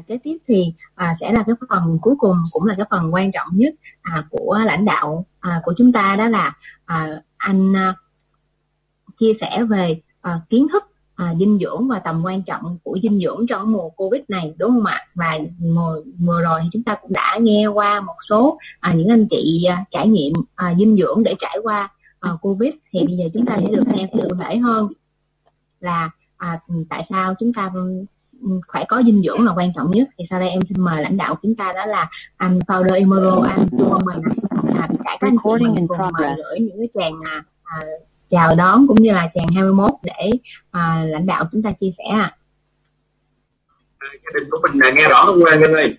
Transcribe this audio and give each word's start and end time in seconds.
à, 0.00 0.02
kế 0.06 0.18
tiếp 0.24 0.36
thì 0.48 0.72
à, 0.94 1.16
sẽ 1.20 1.32
là 1.32 1.44
cái 1.46 1.54
phần 1.68 1.98
cuối 2.02 2.14
cùng 2.18 2.36
cũng 2.52 2.66
là 2.66 2.74
cái 2.76 2.86
phần 2.90 3.14
quan 3.14 3.32
trọng 3.32 3.48
nhất 3.52 3.74
à, 4.02 4.24
của 4.30 4.58
lãnh 4.66 4.84
đạo 4.84 5.26
à, 5.40 5.60
của 5.64 5.74
chúng 5.78 5.92
ta 5.92 6.16
đó 6.16 6.28
là 6.28 6.52
à, 6.84 7.22
anh 7.36 7.76
à, 7.76 7.94
chia 9.20 9.32
sẻ 9.40 9.64
về 9.68 10.00
à, 10.20 10.40
kiến 10.50 10.66
thức 10.72 10.84
à, 11.14 11.34
dinh 11.38 11.58
dưỡng 11.60 11.88
và 11.88 11.98
tầm 11.98 12.22
quan 12.24 12.42
trọng 12.42 12.78
của 12.82 12.98
dinh 13.02 13.20
dưỡng 13.20 13.46
trong 13.48 13.72
mùa 13.72 13.88
covid 13.88 14.22
này 14.28 14.54
đúng 14.58 14.70
không 14.70 14.84
ạ? 14.84 15.06
Và 15.14 15.38
mùa, 15.58 16.00
mùa 16.18 16.40
rồi 16.40 16.60
chúng 16.72 16.82
ta 16.82 16.96
cũng 17.02 17.12
đã 17.12 17.38
nghe 17.40 17.66
qua 17.66 18.00
một 18.00 18.16
số 18.28 18.58
à, 18.80 18.90
những 18.94 19.08
anh 19.08 19.26
chị 19.30 19.64
à, 19.70 19.84
trải 19.90 20.08
nghiệm 20.08 20.32
à, 20.54 20.74
dinh 20.78 20.96
dưỡng 20.96 21.22
để 21.22 21.34
trải 21.40 21.58
qua 21.62 21.88
à, 22.20 22.30
covid. 22.40 22.72
Thì 22.92 23.00
bây 23.06 23.16
giờ 23.16 23.24
chúng 23.34 23.46
ta 23.46 23.58
sẽ 23.62 23.68
được 23.70 23.82
nghe 23.86 24.08
cụ 24.12 24.28
thể 24.38 24.56
hơn 24.56 24.88
là 25.80 26.10
à, 26.36 26.60
tại 26.88 27.06
sao 27.10 27.34
chúng 27.40 27.52
ta 27.52 27.70
phải 28.72 28.86
có 28.88 29.02
dinh 29.06 29.22
dưỡng 29.22 29.44
là 29.44 29.52
quan 29.56 29.72
trọng 29.76 29.90
nhất 29.90 30.08
thì 30.18 30.24
sau 30.30 30.40
đây 30.40 30.48
em 30.48 30.60
xin 30.68 30.84
mời 30.84 31.02
lãnh 31.02 31.16
đạo 31.16 31.38
chúng 31.42 31.54
ta 31.54 31.72
đó 31.72 31.86
là 31.86 32.08
anh 32.36 32.58
founder 32.58 32.98
Imoro 32.98 33.42
anh 33.48 33.66
Chu 33.70 33.98
mình 34.04 34.22
à, 34.74 34.88
cả 35.04 35.16
các 35.20 35.26
anh 35.28 35.36
chị 35.44 35.64
mình 35.64 35.88
cùng 35.88 35.98
gửi 36.18 36.58
những 36.60 36.78
cái 36.78 36.88
tràng 36.94 37.20
à, 37.24 37.42
à, 37.64 37.78
chào 38.30 38.54
đón 38.54 38.86
cũng 38.86 38.96
như 39.00 39.12
là 39.12 39.30
tràng 39.34 39.46
21 39.54 39.90
để 40.02 40.30
à, 40.70 41.04
lãnh 41.06 41.26
đạo 41.26 41.44
chúng 41.52 41.62
ta 41.62 41.72
chia 41.80 41.90
sẻ 41.98 42.04
ạ. 42.14 42.36
À. 43.98 44.08
gia 44.24 44.40
đình 44.40 44.50
của 44.50 44.58
mình 44.62 44.80
là 44.80 44.90
nghe 44.90 45.08
rõ 45.08 45.24
không 45.26 45.38
Ngân 45.60 45.72
ơi? 45.72 45.96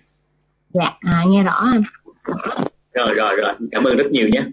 Dạ, 0.70 0.98
à, 1.00 1.24
nghe 1.28 1.42
rõ 1.42 1.70
anh. 1.72 1.82
Rồi 2.92 3.14
rồi 3.14 3.36
rồi, 3.36 3.52
cảm 3.70 3.84
ơn 3.84 3.96
rất 3.96 4.06
nhiều 4.10 4.28
nhé. 4.28 4.44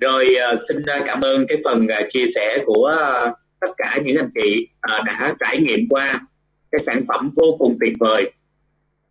Rồi 0.00 0.36
uh, 0.54 0.60
xin 0.68 0.82
cảm 1.06 1.20
ơn 1.20 1.46
cái 1.48 1.58
phần 1.64 1.84
uh, 1.84 2.06
chia 2.12 2.24
sẻ 2.34 2.62
của 2.66 2.96
uh, 3.26 3.32
tất 3.60 3.68
cả 3.76 3.98
những 4.04 4.16
anh 4.16 4.30
chị 4.34 4.68
uh, 4.98 5.04
đã 5.04 5.34
trải 5.40 5.58
nghiệm 5.58 5.80
qua 5.90 6.20
cái 6.76 6.84
sản 6.86 7.04
phẩm 7.08 7.30
vô 7.36 7.56
cùng 7.58 7.76
tuyệt 7.80 7.92
vời. 8.00 8.32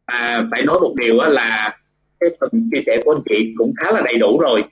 À, 0.05 0.47
phải 0.51 0.63
nói 0.65 0.79
một 0.81 0.93
điều 0.97 1.15
là 1.15 1.77
cái 2.19 2.29
phần 2.39 2.69
chia 2.71 2.81
sẻ 2.85 2.99
của 3.05 3.11
anh 3.11 3.21
chị 3.29 3.53
cũng 3.57 3.73
khá 3.77 3.91
là 3.91 4.01
đầy 4.01 4.17
đủ 4.17 4.39
rồi. 4.39 4.63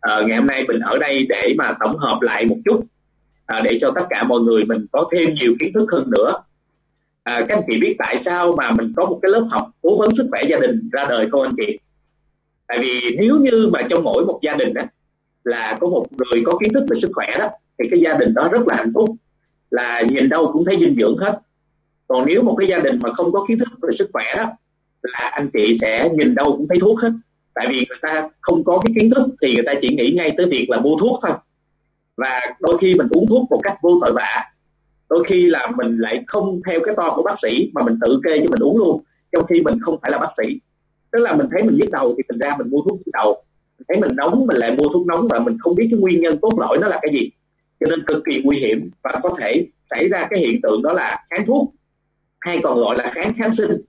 À, 0.00 0.20
ngày 0.26 0.38
hôm 0.38 0.46
nay 0.46 0.64
mình 0.68 0.80
ở 0.80 0.98
đây 0.98 1.26
để 1.28 1.54
mà 1.58 1.74
tổng 1.80 1.98
hợp 1.98 2.18
lại 2.22 2.44
một 2.44 2.56
chút 2.64 2.84
à, 3.46 3.60
để 3.64 3.78
cho 3.80 3.92
tất 3.94 4.06
cả 4.10 4.22
mọi 4.22 4.40
người 4.40 4.64
mình 4.68 4.86
có 4.92 5.08
thêm 5.12 5.34
nhiều 5.34 5.54
kiến 5.60 5.72
thức 5.74 5.86
hơn 5.92 6.10
nữa 6.10 6.28
à, 7.22 7.44
các 7.48 7.58
anh 7.58 7.64
chị 7.66 7.80
biết 7.80 7.96
tại 7.98 8.22
sao 8.24 8.54
mà 8.56 8.70
mình 8.70 8.92
có 8.96 9.06
một 9.06 9.18
cái 9.22 9.30
lớp 9.30 9.46
học 9.50 9.70
cố 9.82 9.98
vấn 9.98 10.08
sức 10.16 10.26
khỏe 10.30 10.40
gia 10.50 10.58
đình 10.58 10.88
ra 10.92 11.04
đời 11.08 11.26
không 11.30 11.42
anh 11.42 11.54
chị 11.56 11.78
tại 12.68 12.78
vì 12.82 13.16
nếu 13.18 13.36
như 13.36 13.68
mà 13.72 13.82
trong 13.90 14.04
mỗi 14.04 14.24
một 14.24 14.40
gia 14.42 14.54
đình 14.54 14.74
đó 14.74 14.82
là 15.44 15.76
có 15.80 15.88
một 15.88 16.06
người 16.10 16.42
có 16.46 16.58
kiến 16.60 16.72
thức 16.74 16.84
về 16.90 16.98
sức 17.02 17.10
khỏe 17.14 17.26
đó 17.38 17.48
thì 17.78 17.88
cái 17.90 18.00
gia 18.00 18.14
đình 18.14 18.34
đó 18.34 18.48
rất 18.52 18.60
là 18.66 18.74
hạnh 18.76 18.92
phúc 18.94 19.08
là 19.70 20.02
nhìn 20.08 20.28
đâu 20.28 20.50
cũng 20.52 20.64
thấy 20.64 20.76
dinh 20.80 20.96
dưỡng 20.98 21.16
hết 21.18 21.38
còn 22.12 22.26
nếu 22.26 22.42
một 22.42 22.56
cái 22.58 22.68
gia 22.68 22.78
đình 22.78 22.98
mà 23.02 23.12
không 23.12 23.32
có 23.32 23.44
kiến 23.48 23.58
thức 23.58 23.68
về 23.82 23.94
sức 23.98 24.10
khỏe 24.12 24.24
đó, 24.36 24.44
là 25.02 25.30
anh 25.32 25.50
chị 25.52 25.78
sẽ 25.80 26.08
nhìn 26.12 26.34
đâu 26.34 26.44
cũng 26.44 26.68
thấy 26.68 26.78
thuốc 26.80 26.98
hết. 27.00 27.10
Tại 27.54 27.66
vì 27.70 27.76
người 27.76 27.98
ta 28.02 28.28
không 28.40 28.64
có 28.64 28.80
cái 28.84 28.94
kiến 29.00 29.10
thức 29.14 29.28
thì 29.42 29.54
người 29.54 29.64
ta 29.66 29.72
chỉ 29.82 29.88
nghĩ 29.88 30.12
ngay 30.16 30.30
tới 30.36 30.46
việc 30.50 30.66
là 30.70 30.80
mua 30.80 30.96
thuốc 31.00 31.20
thôi. 31.22 31.32
Và 32.16 32.40
đôi 32.60 32.78
khi 32.80 32.92
mình 32.98 33.06
uống 33.10 33.26
thuốc 33.26 33.50
một 33.50 33.60
cách 33.62 33.76
vô 33.82 33.98
tội 34.00 34.12
vạ, 34.12 34.44
đôi 35.10 35.24
khi 35.28 35.46
là 35.46 35.72
mình 35.76 35.96
lại 35.98 36.24
không 36.26 36.60
theo 36.66 36.80
cái 36.84 36.94
to 36.96 37.12
của 37.16 37.22
bác 37.22 37.34
sĩ 37.42 37.70
mà 37.74 37.82
mình 37.82 37.98
tự 38.00 38.20
kê 38.24 38.30
cho 38.38 38.46
mình 38.50 38.62
uống 38.62 38.78
luôn, 38.78 39.02
trong 39.32 39.46
khi 39.46 39.60
mình 39.60 39.74
không 39.80 39.98
phải 40.02 40.10
là 40.10 40.18
bác 40.18 40.30
sĩ. 40.36 40.60
Tức 41.12 41.18
là 41.18 41.34
mình 41.34 41.46
thấy 41.52 41.62
mình 41.62 41.76
nhức 41.76 41.90
đầu 41.90 42.14
thì 42.16 42.22
thành 42.28 42.38
ra 42.38 42.56
mình 42.58 42.70
mua 42.70 42.82
thuốc 42.82 42.98
nhức 42.98 43.12
đầu. 43.12 43.42
Mình 43.78 43.84
thấy 43.88 43.96
mình 44.00 44.16
nóng, 44.16 44.46
mình 44.46 44.56
lại 44.60 44.70
mua 44.70 44.92
thuốc 44.92 45.06
nóng 45.06 45.28
và 45.30 45.38
mình 45.38 45.56
không 45.60 45.74
biết 45.74 45.88
cái 45.90 46.00
nguyên 46.00 46.20
nhân 46.20 46.34
cốt 46.40 46.58
lõi 46.58 46.78
nó 46.78 46.88
là 46.88 46.98
cái 47.02 47.12
gì. 47.12 47.30
Cho 47.80 47.86
nên 47.90 48.04
cực 48.06 48.24
kỳ 48.24 48.40
nguy 48.44 48.58
hiểm 48.58 48.90
và 49.02 49.14
có 49.22 49.30
thể 49.40 49.66
xảy 49.90 50.08
ra 50.08 50.26
cái 50.30 50.40
hiện 50.40 50.60
tượng 50.62 50.82
đó 50.82 50.92
là 50.92 51.24
kháng 51.30 51.46
thuốc 51.46 51.74
hay 52.42 52.60
còn 52.62 52.78
gọi 52.78 52.96
là 52.98 53.10
kháng 53.14 53.30
kháng 53.38 53.54
sinh. 53.58 53.82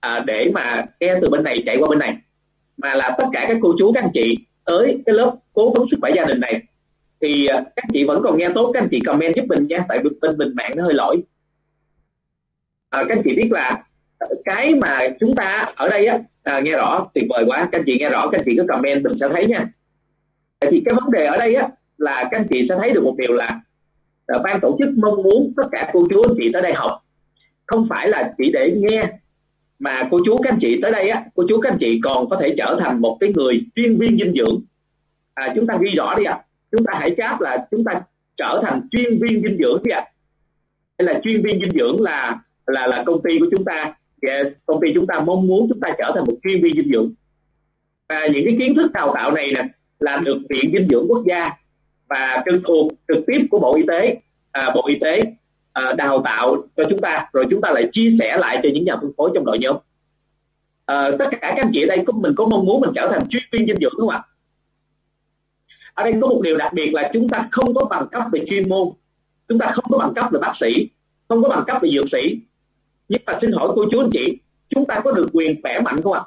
À, 0.00 0.24
để 0.26 0.50
mà 0.54 0.86
nghe 1.00 1.14
từ 1.22 1.30
bên 1.30 1.44
này 1.44 1.56
chạy 1.66 1.76
qua 1.80 1.86
bên 1.90 1.98
này. 1.98 2.16
Mà 2.76 2.94
là 2.94 3.16
tất 3.18 3.24
cả 3.32 3.44
các 3.48 3.56
cô 3.62 3.74
chú 3.78 3.92
các 3.94 4.04
anh 4.04 4.10
chị 4.14 4.36
tới 4.64 5.02
cái 5.06 5.14
lớp 5.14 5.36
cố 5.52 5.72
vấn 5.76 5.86
sức 5.90 5.96
khỏe 6.00 6.10
gia 6.16 6.24
đình 6.24 6.40
này 6.40 6.62
thì 7.20 7.46
à, 7.46 7.56
các 7.76 7.82
anh 7.84 7.90
chị 7.92 8.04
vẫn 8.04 8.22
còn 8.24 8.38
nghe 8.38 8.46
tốt 8.54 8.70
các 8.74 8.80
anh 8.82 8.88
chị 8.90 8.98
comment 9.06 9.34
giúp 9.36 9.44
mình 9.48 9.66
nha 9.68 9.84
tại 9.88 9.98
vì 10.04 10.10
bên 10.20 10.38
mình 10.38 10.54
mạng 10.56 10.72
nó 10.76 10.84
hơi 10.84 10.94
lỗi 10.94 11.22
à, 12.90 13.04
các 13.08 13.16
anh 13.16 13.22
chị 13.24 13.34
biết 13.36 13.48
là 13.50 13.84
cái 14.44 14.74
mà 14.74 14.98
chúng 15.20 15.34
ta 15.34 15.72
ở 15.76 15.88
đây 15.88 16.06
á 16.06 16.18
à, 16.42 16.60
nghe 16.60 16.72
rõ 16.72 17.08
tuyệt 17.14 17.24
vời 17.28 17.44
quá 17.46 17.68
các 17.72 17.78
anh 17.78 17.84
chị 17.86 17.96
nghe 18.00 18.10
rõ 18.10 18.28
các 18.30 18.40
anh 18.40 18.44
chị 18.46 18.52
cứ 18.56 18.64
comment 18.68 19.04
mình 19.04 19.12
sẽ 19.20 19.28
thấy 19.32 19.46
nha 19.46 19.68
thì 20.60 20.82
cái 20.84 20.94
vấn 21.00 21.10
đề 21.10 21.26
ở 21.26 21.36
đây 21.40 21.54
á 21.54 21.68
là 21.98 22.28
các 22.30 22.38
anh 22.38 22.46
chị 22.50 22.66
sẽ 22.68 22.74
thấy 22.80 22.90
được 22.92 23.04
một 23.04 23.14
điều 23.18 23.32
là, 23.32 23.60
à, 24.26 24.38
ban 24.44 24.60
tổ 24.60 24.76
chức 24.78 24.88
mong 24.96 25.22
muốn 25.22 25.52
tất 25.56 25.68
cả 25.72 25.90
cô 25.92 26.00
chú 26.10 26.22
anh 26.28 26.36
chị 26.38 26.50
tới 26.52 26.62
đây 26.62 26.72
học 26.74 26.90
không 27.66 27.86
phải 27.90 28.08
là 28.08 28.34
chỉ 28.38 28.50
để 28.52 28.74
nghe 28.76 29.02
mà 29.78 30.08
cô 30.10 30.18
chú 30.26 30.36
các 30.36 30.52
anh 30.52 30.58
chị 30.60 30.78
tới 30.82 30.92
đây 30.92 31.08
á 31.08 31.24
cô 31.34 31.44
chú 31.48 31.60
các 31.60 31.72
anh 31.72 31.78
chị 31.80 32.00
còn 32.02 32.28
có 32.28 32.38
thể 32.40 32.54
trở 32.58 32.76
thành 32.80 33.00
một 33.00 33.16
cái 33.20 33.32
người 33.36 33.66
chuyên 33.74 33.98
viên 33.98 34.18
dinh 34.18 34.34
dưỡng 34.34 34.60
à, 35.34 35.52
chúng 35.54 35.66
ta 35.66 35.78
ghi 35.80 35.90
rõ 35.96 36.14
đi 36.18 36.24
ạ 36.24 36.32
à. 36.32 36.42
chúng 36.72 36.84
ta 36.86 36.92
hãy 36.98 37.14
cháp 37.16 37.40
là 37.40 37.66
chúng 37.70 37.84
ta 37.84 38.00
trở 38.36 38.62
thành 38.62 38.88
chuyên 38.90 39.18
viên 39.20 39.42
dinh 39.42 39.56
dưỡng 39.58 39.82
đi 39.84 39.90
ạ 39.90 40.00
à. 40.00 40.10
hay 40.98 41.14
là 41.14 41.20
chuyên 41.24 41.42
viên 41.42 41.60
dinh 41.60 41.70
dưỡng 41.70 42.00
là 42.00 42.40
là 42.68 42.86
là 42.86 43.02
công 43.06 43.22
ty 43.22 43.38
của 43.38 43.46
chúng 43.50 43.64
ta. 43.64 43.94
Dạ, 44.22 44.42
công 44.66 44.80
ty 44.80 44.88
chúng 44.94 45.06
ta 45.06 45.20
mong 45.20 45.46
muốn 45.46 45.66
chúng 45.68 45.80
ta 45.80 45.88
trở 45.98 46.12
thành 46.14 46.24
một 46.26 46.34
chuyên 46.42 46.62
viên 46.62 46.72
dinh 46.72 46.90
dưỡng. 46.92 47.12
Và 48.08 48.26
những 48.26 48.44
cái 48.44 48.56
kiến 48.58 48.74
thức 48.74 48.92
đào 48.92 49.12
tạo 49.14 49.32
này 49.32 49.52
nè 49.54 49.68
là 49.98 50.16
được 50.16 50.38
viện 50.48 50.70
dinh 50.72 50.88
dưỡng 50.90 51.06
quốc 51.08 51.22
gia 51.26 51.46
và 52.08 52.42
trực 52.46 52.62
thuộc 52.66 52.92
trực 53.08 53.24
tiếp 53.26 53.46
của 53.50 53.58
bộ 53.58 53.74
y 53.76 53.82
tế 53.88 54.20
à, 54.52 54.72
bộ 54.74 54.86
y 54.86 54.98
tế 55.00 55.20
à, 55.72 55.92
đào 55.92 56.22
tạo 56.24 56.56
cho 56.76 56.82
chúng 56.90 56.98
ta. 56.98 57.28
Rồi 57.32 57.44
chúng 57.50 57.60
ta 57.60 57.70
lại 57.72 57.88
chia 57.92 58.16
sẻ 58.18 58.36
lại 58.38 58.60
cho 58.62 58.68
những 58.74 58.84
nhà 58.84 58.96
phân 58.96 59.12
phối 59.16 59.30
trong 59.34 59.44
đội 59.44 59.58
nhóm. 59.60 59.76
À, 60.86 61.10
tất 61.18 61.26
cả 61.30 61.38
các 61.40 61.56
anh 61.56 61.70
chị 61.72 61.82
ở 61.82 61.86
đây 61.86 62.04
có 62.06 62.12
mình 62.12 62.32
có 62.36 62.46
mong 62.50 62.64
muốn 62.66 62.80
mình 62.80 62.90
trở 62.94 63.08
thành 63.12 63.28
chuyên 63.28 63.42
viên 63.52 63.66
dinh 63.66 63.76
dưỡng 63.76 63.92
đúng 63.98 64.08
không 64.08 64.22
ạ? 64.22 64.22
Ở 65.94 66.04
đây 66.04 66.12
có 66.20 66.28
một 66.28 66.40
điều 66.42 66.56
đặc 66.56 66.72
biệt 66.72 66.94
là 66.94 67.10
chúng 67.12 67.28
ta 67.28 67.48
không 67.50 67.74
có 67.74 67.84
bằng 67.84 68.08
cấp 68.08 68.22
về 68.32 68.40
chuyên 68.50 68.68
môn. 68.68 68.88
Chúng 69.48 69.58
ta 69.58 69.70
không 69.74 69.84
có 69.88 69.98
bằng 69.98 70.14
cấp 70.14 70.24
về 70.32 70.38
bác 70.40 70.52
sĩ 70.60 70.88
không 71.28 71.42
có 71.42 71.48
bằng 71.48 71.64
cấp 71.66 71.82
về 71.82 71.88
dược 71.94 72.04
sĩ 72.12 72.40
nhưng 73.08 73.22
mà 73.26 73.32
xin 73.40 73.52
hỏi 73.52 73.68
cô 73.74 73.84
chú 73.92 74.00
anh 74.00 74.10
chị, 74.12 74.38
chúng 74.68 74.86
ta 74.86 75.00
có 75.04 75.12
được 75.12 75.26
quyền 75.32 75.62
khỏe 75.62 75.80
mạnh 75.80 75.96
không 76.02 76.12
ạ? 76.12 76.22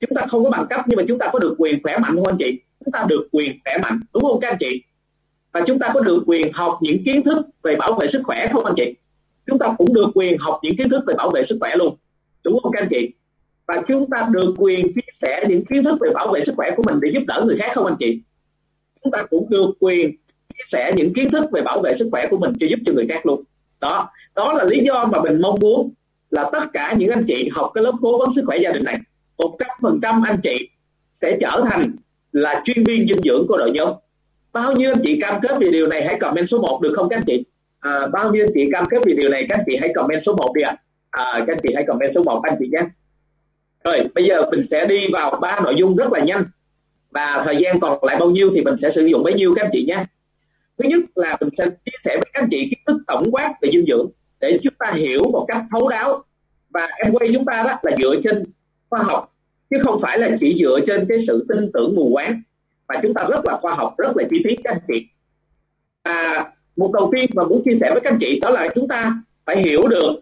Chúng 0.00 0.10
ta 0.14 0.26
không 0.30 0.44
có 0.44 0.50
bằng 0.50 0.66
cấp, 0.70 0.80
nhưng 0.86 0.96
mà 0.96 1.02
chúng 1.08 1.18
ta 1.18 1.30
có 1.32 1.38
được 1.38 1.54
quyền 1.58 1.82
khỏe 1.82 1.98
mạnh 1.98 2.14
không 2.14 2.26
anh 2.26 2.36
chị? 2.38 2.60
Chúng 2.84 2.92
ta 2.92 3.06
được 3.08 3.28
quyền 3.32 3.58
khỏe 3.64 3.78
mạnh, 3.82 4.00
đúng 4.14 4.22
không 4.22 4.40
các 4.40 4.48
anh 4.48 4.56
chị? 4.60 4.82
Và 5.52 5.60
chúng 5.66 5.78
ta 5.78 5.90
có 5.94 6.00
được 6.00 6.22
quyền 6.26 6.52
học 6.52 6.78
những 6.80 7.04
kiến 7.04 7.22
thức 7.22 7.46
về 7.62 7.76
bảo 7.76 7.98
vệ 8.00 8.08
sức 8.12 8.20
khỏe 8.24 8.46
không 8.52 8.64
anh 8.64 8.74
chị? 8.76 8.94
Chúng 9.46 9.58
ta 9.58 9.74
cũng 9.78 9.94
được 9.94 10.10
quyền 10.14 10.38
học 10.38 10.60
những 10.62 10.76
kiến 10.76 10.88
thức 10.90 11.00
về 11.06 11.14
bảo 11.16 11.30
vệ 11.30 11.42
sức 11.48 11.56
khỏe 11.60 11.76
luôn, 11.76 11.96
đúng 12.44 12.60
không 12.62 12.72
các 12.72 12.82
anh 12.82 12.88
chị? 12.90 13.10
Và 13.66 13.82
chúng 13.88 14.10
ta 14.10 14.28
được 14.30 14.54
quyền 14.58 14.92
chia 14.94 15.12
sẻ 15.22 15.44
những 15.48 15.64
kiến 15.64 15.84
thức 15.84 15.98
về 16.00 16.10
bảo 16.14 16.32
vệ 16.32 16.42
sức 16.46 16.52
khỏe 16.56 16.70
của 16.76 16.82
mình 16.86 17.00
để 17.00 17.10
giúp 17.14 17.22
đỡ 17.26 17.42
người 17.46 17.56
khác 17.58 17.72
không 17.74 17.86
anh 17.86 17.96
chị? 17.98 18.22
Chúng 19.04 19.12
ta 19.12 19.26
cũng 19.30 19.50
được 19.50 19.70
quyền 19.80 20.16
chia 20.54 20.64
sẻ 20.72 20.90
những 20.96 21.12
kiến 21.14 21.30
thức 21.30 21.44
về 21.52 21.62
bảo 21.62 21.80
vệ 21.80 21.90
sức 21.98 22.08
khỏe 22.10 22.26
của 22.30 22.36
mình 22.36 22.52
cho 22.60 22.66
giúp 22.70 22.78
cho 22.86 22.92
người 22.94 23.06
khác 23.08 23.26
luôn 23.26 23.44
đó 23.80 24.10
đó 24.34 24.52
là 24.52 24.64
lý 24.70 24.80
do 24.86 25.04
mà 25.12 25.22
mình 25.22 25.40
mong 25.40 25.54
muốn 25.60 25.90
là 26.30 26.50
tất 26.52 26.64
cả 26.72 26.94
những 26.98 27.10
anh 27.10 27.24
chị 27.28 27.48
học 27.52 27.70
cái 27.74 27.84
lớp 27.84 27.92
cố 28.02 28.18
vấn 28.18 28.28
sức 28.36 28.42
khỏe 28.46 28.58
gia 28.62 28.70
đình 28.72 28.84
này 28.84 28.96
một 29.38 29.56
trăm 29.58 29.68
phần 29.82 29.98
trăm 30.02 30.22
anh 30.22 30.36
chị 30.42 30.68
sẽ 31.20 31.36
trở 31.40 31.64
thành 31.70 31.82
là 32.32 32.62
chuyên 32.64 32.84
viên 32.84 33.06
dinh 33.06 33.22
dưỡng 33.24 33.46
của 33.48 33.56
đội 33.56 33.70
nhóm. 33.70 33.92
Bao 34.52 34.72
nhiêu 34.72 34.90
anh 34.90 35.02
chị 35.04 35.18
cam 35.20 35.40
kết 35.42 35.56
về 35.60 35.70
điều 35.70 35.86
này 35.86 36.04
hãy 36.06 36.18
comment 36.20 36.46
số 36.50 36.58
1 36.58 36.80
được 36.82 36.92
không 36.96 37.08
các 37.08 37.16
anh 37.16 37.24
chị? 37.26 37.44
À, 37.80 38.06
bao 38.12 38.32
nhiêu 38.32 38.44
anh 38.44 38.52
chị 38.54 38.68
cam 38.72 38.84
kết 38.84 38.98
về 39.06 39.12
điều 39.12 39.30
này 39.30 39.46
các 39.48 39.58
anh 39.58 39.64
chị 39.66 39.76
hãy 39.80 39.92
comment 39.94 40.22
số 40.26 40.32
1 40.32 40.52
đi 40.54 40.62
ạ. 40.62 40.76
À. 41.10 41.24
à, 41.24 41.44
các 41.46 41.52
anh 41.52 41.58
chị 41.62 41.68
hãy 41.74 41.84
comment 41.88 42.12
số 42.14 42.22
1 42.26 42.40
anh 42.42 42.56
chị 42.58 42.68
nhé. 42.72 42.80
Rồi 43.84 44.02
bây 44.14 44.24
giờ 44.28 44.50
mình 44.50 44.66
sẽ 44.70 44.86
đi 44.86 45.06
vào 45.12 45.38
ba 45.40 45.60
nội 45.64 45.74
dung 45.78 45.96
rất 45.96 46.12
là 46.12 46.20
nhanh. 46.24 46.44
Và 47.10 47.42
thời 47.44 47.56
gian 47.62 47.80
còn 47.80 47.98
lại 48.02 48.16
bao 48.20 48.30
nhiêu 48.30 48.50
thì 48.54 48.60
mình 48.60 48.74
sẽ 48.82 48.90
sử 48.94 49.06
dụng 49.06 49.22
bấy 49.22 49.34
nhiêu 49.34 49.52
các 49.56 49.64
anh 49.64 49.70
chị 49.72 49.84
nhé 49.88 50.02
thứ 50.78 50.88
nhất 50.88 51.00
là 51.14 51.36
mình 51.40 51.50
sẽ 51.58 51.64
chia 51.84 51.96
sẻ 52.04 52.10
với 52.14 52.30
các 52.32 52.42
anh 52.42 52.48
chị 52.50 52.68
kiến 52.70 52.78
thức 52.86 52.96
tổng 53.06 53.22
quát 53.32 53.54
về 53.62 53.70
dinh 53.72 53.84
dưỡng 53.88 54.10
để 54.40 54.58
chúng 54.62 54.74
ta 54.78 54.92
hiểu 54.96 55.20
một 55.32 55.44
cách 55.48 55.64
thấu 55.70 55.88
đáo. 55.88 56.24
Và 56.70 56.88
em 57.04 57.12
quay 57.12 57.30
chúng 57.34 57.44
ta 57.44 57.62
đó 57.62 57.78
là 57.82 57.96
dựa 58.02 58.14
trên 58.24 58.44
khoa 58.90 59.02
học 59.02 59.34
chứ 59.70 59.76
không 59.84 60.00
phải 60.02 60.18
là 60.18 60.36
chỉ 60.40 60.56
dựa 60.60 60.80
trên 60.86 61.06
cái 61.08 61.18
sự 61.26 61.46
tin 61.48 61.70
tưởng 61.72 61.94
mù 61.96 62.10
quáng. 62.12 62.42
Và 62.88 63.00
chúng 63.02 63.14
ta 63.14 63.26
rất 63.28 63.40
là 63.44 63.58
khoa 63.62 63.74
học 63.74 63.94
rất 63.98 64.16
là 64.16 64.24
chi 64.30 64.40
tiết 64.44 64.54
các 64.64 64.72
anh 64.72 64.80
chị. 64.88 65.06
Và 66.04 66.50
một 66.76 66.92
đầu 66.92 67.10
tiên 67.12 67.30
mà 67.34 67.44
muốn 67.44 67.62
chia 67.64 67.78
sẻ 67.80 67.88
với 67.90 68.00
các 68.00 68.12
anh 68.12 68.18
chị 68.20 68.40
đó 68.42 68.50
là 68.50 68.68
chúng 68.74 68.88
ta 68.88 69.22
phải 69.44 69.62
hiểu 69.64 69.80
được 69.88 70.20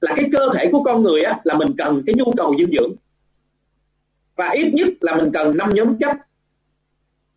là 0.00 0.14
cái 0.16 0.30
cơ 0.38 0.48
thể 0.54 0.68
của 0.72 0.82
con 0.82 1.02
người 1.02 1.20
á, 1.20 1.40
là 1.44 1.56
mình 1.56 1.68
cần 1.78 2.02
cái 2.06 2.14
nhu 2.18 2.32
cầu 2.36 2.54
dinh 2.58 2.78
dưỡng. 2.78 2.92
Và 4.36 4.48
ít 4.48 4.70
nhất 4.72 4.88
là 5.00 5.16
mình 5.16 5.30
cần 5.32 5.56
năm 5.56 5.68
nhóm 5.72 5.98
chất 5.98 6.16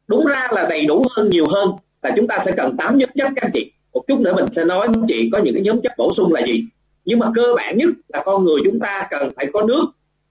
đúng 0.08 0.26
ra 0.26 0.48
là 0.52 0.66
đầy 0.70 0.86
đủ 0.86 1.04
hơn 1.16 1.30
nhiều 1.30 1.46
hơn. 1.54 1.70
Là 2.02 2.12
chúng 2.16 2.28
ta 2.28 2.38
sẽ 2.46 2.52
cần 2.58 2.78
8 2.78 2.98
nhóm 2.98 3.10
chất 3.16 3.28
các 3.36 3.42
anh 3.46 3.52
chị. 3.54 3.72
Một 3.94 4.04
chút 4.08 4.20
nữa 4.20 4.34
mình 4.36 4.46
sẽ 4.56 4.64
nói 4.64 4.88
với 4.88 5.04
chị 5.08 5.30
có 5.34 5.40
những 5.44 5.54
cái 5.54 5.64
nhóm 5.64 5.82
chất 5.82 5.92
bổ 5.98 6.10
sung 6.18 6.34
là 6.34 6.42
gì. 6.48 6.64
Nhưng 7.06 7.20
mà 7.20 7.32
cơ 7.36 7.54
bản 7.56 7.78
nhất 7.78 7.90
là 8.08 8.24
con 8.26 8.44
người 8.44 8.62
chúng 8.64 8.80
ta 8.80 9.08
cần 9.10 9.30
phải 9.36 9.46
có 9.54 9.62
nước 9.68 9.86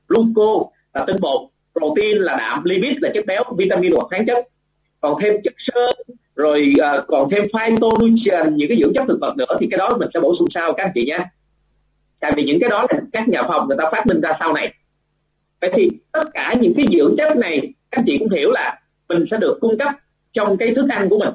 gluco 0.08 0.70
là 0.94 1.04
tinh 1.06 1.16
bột. 1.20 1.40
Protein 1.72 2.18
là 2.18 2.36
đạm 2.36 2.64
lipid 2.64 2.96
là 3.00 3.10
chất 3.14 3.26
béo 3.26 3.44
vitamin 3.58 3.92
hoặc 3.92 4.06
khoáng 4.08 4.26
chất. 4.26 4.48
Còn 5.00 5.22
thêm 5.22 5.34
chất 5.44 5.54
xơ 5.58 5.86
rồi 6.36 6.72
uh, 6.80 7.04
còn 7.06 7.30
thêm 7.30 7.42
phytonutrient 7.42 8.52
những 8.56 8.68
cái 8.68 8.78
dưỡng 8.82 8.94
chất 8.94 9.04
thực 9.08 9.18
vật 9.20 9.36
nữa 9.36 9.56
thì 9.60 9.66
cái 9.70 9.78
đó 9.78 9.88
mình 9.98 10.08
sẽ 10.14 10.20
bổ 10.20 10.34
sung 10.38 10.48
sau 10.54 10.72
các 10.72 10.84
anh 10.84 10.92
chị 10.94 11.02
nhé. 11.06 11.18
Tại 12.20 12.32
vì 12.36 12.44
những 12.44 12.60
cái 12.60 12.70
đó 12.70 12.86
là 12.90 13.00
các 13.12 13.28
nhà 13.28 13.42
phòng 13.48 13.68
người 13.68 13.76
ta 13.80 13.84
phát 13.92 14.06
minh 14.06 14.20
ra 14.20 14.30
sau 14.40 14.52
này. 14.52 14.74
Vậy 15.60 15.70
thì 15.76 15.88
tất 16.12 16.24
cả 16.34 16.54
những 16.60 16.74
cái 16.76 16.86
dưỡng 16.92 17.14
chất 17.18 17.36
này 17.36 17.60
các 17.90 18.00
anh 18.00 18.04
chị 18.06 18.18
cũng 18.18 18.30
hiểu 18.30 18.50
là 18.50 18.78
mình 19.08 19.24
sẽ 19.30 19.36
được 19.36 19.58
cung 19.60 19.78
cấp 19.78 19.92
trong 20.32 20.56
cái 20.56 20.74
thức 20.74 20.86
ăn 20.88 21.08
của 21.08 21.18
mình. 21.18 21.34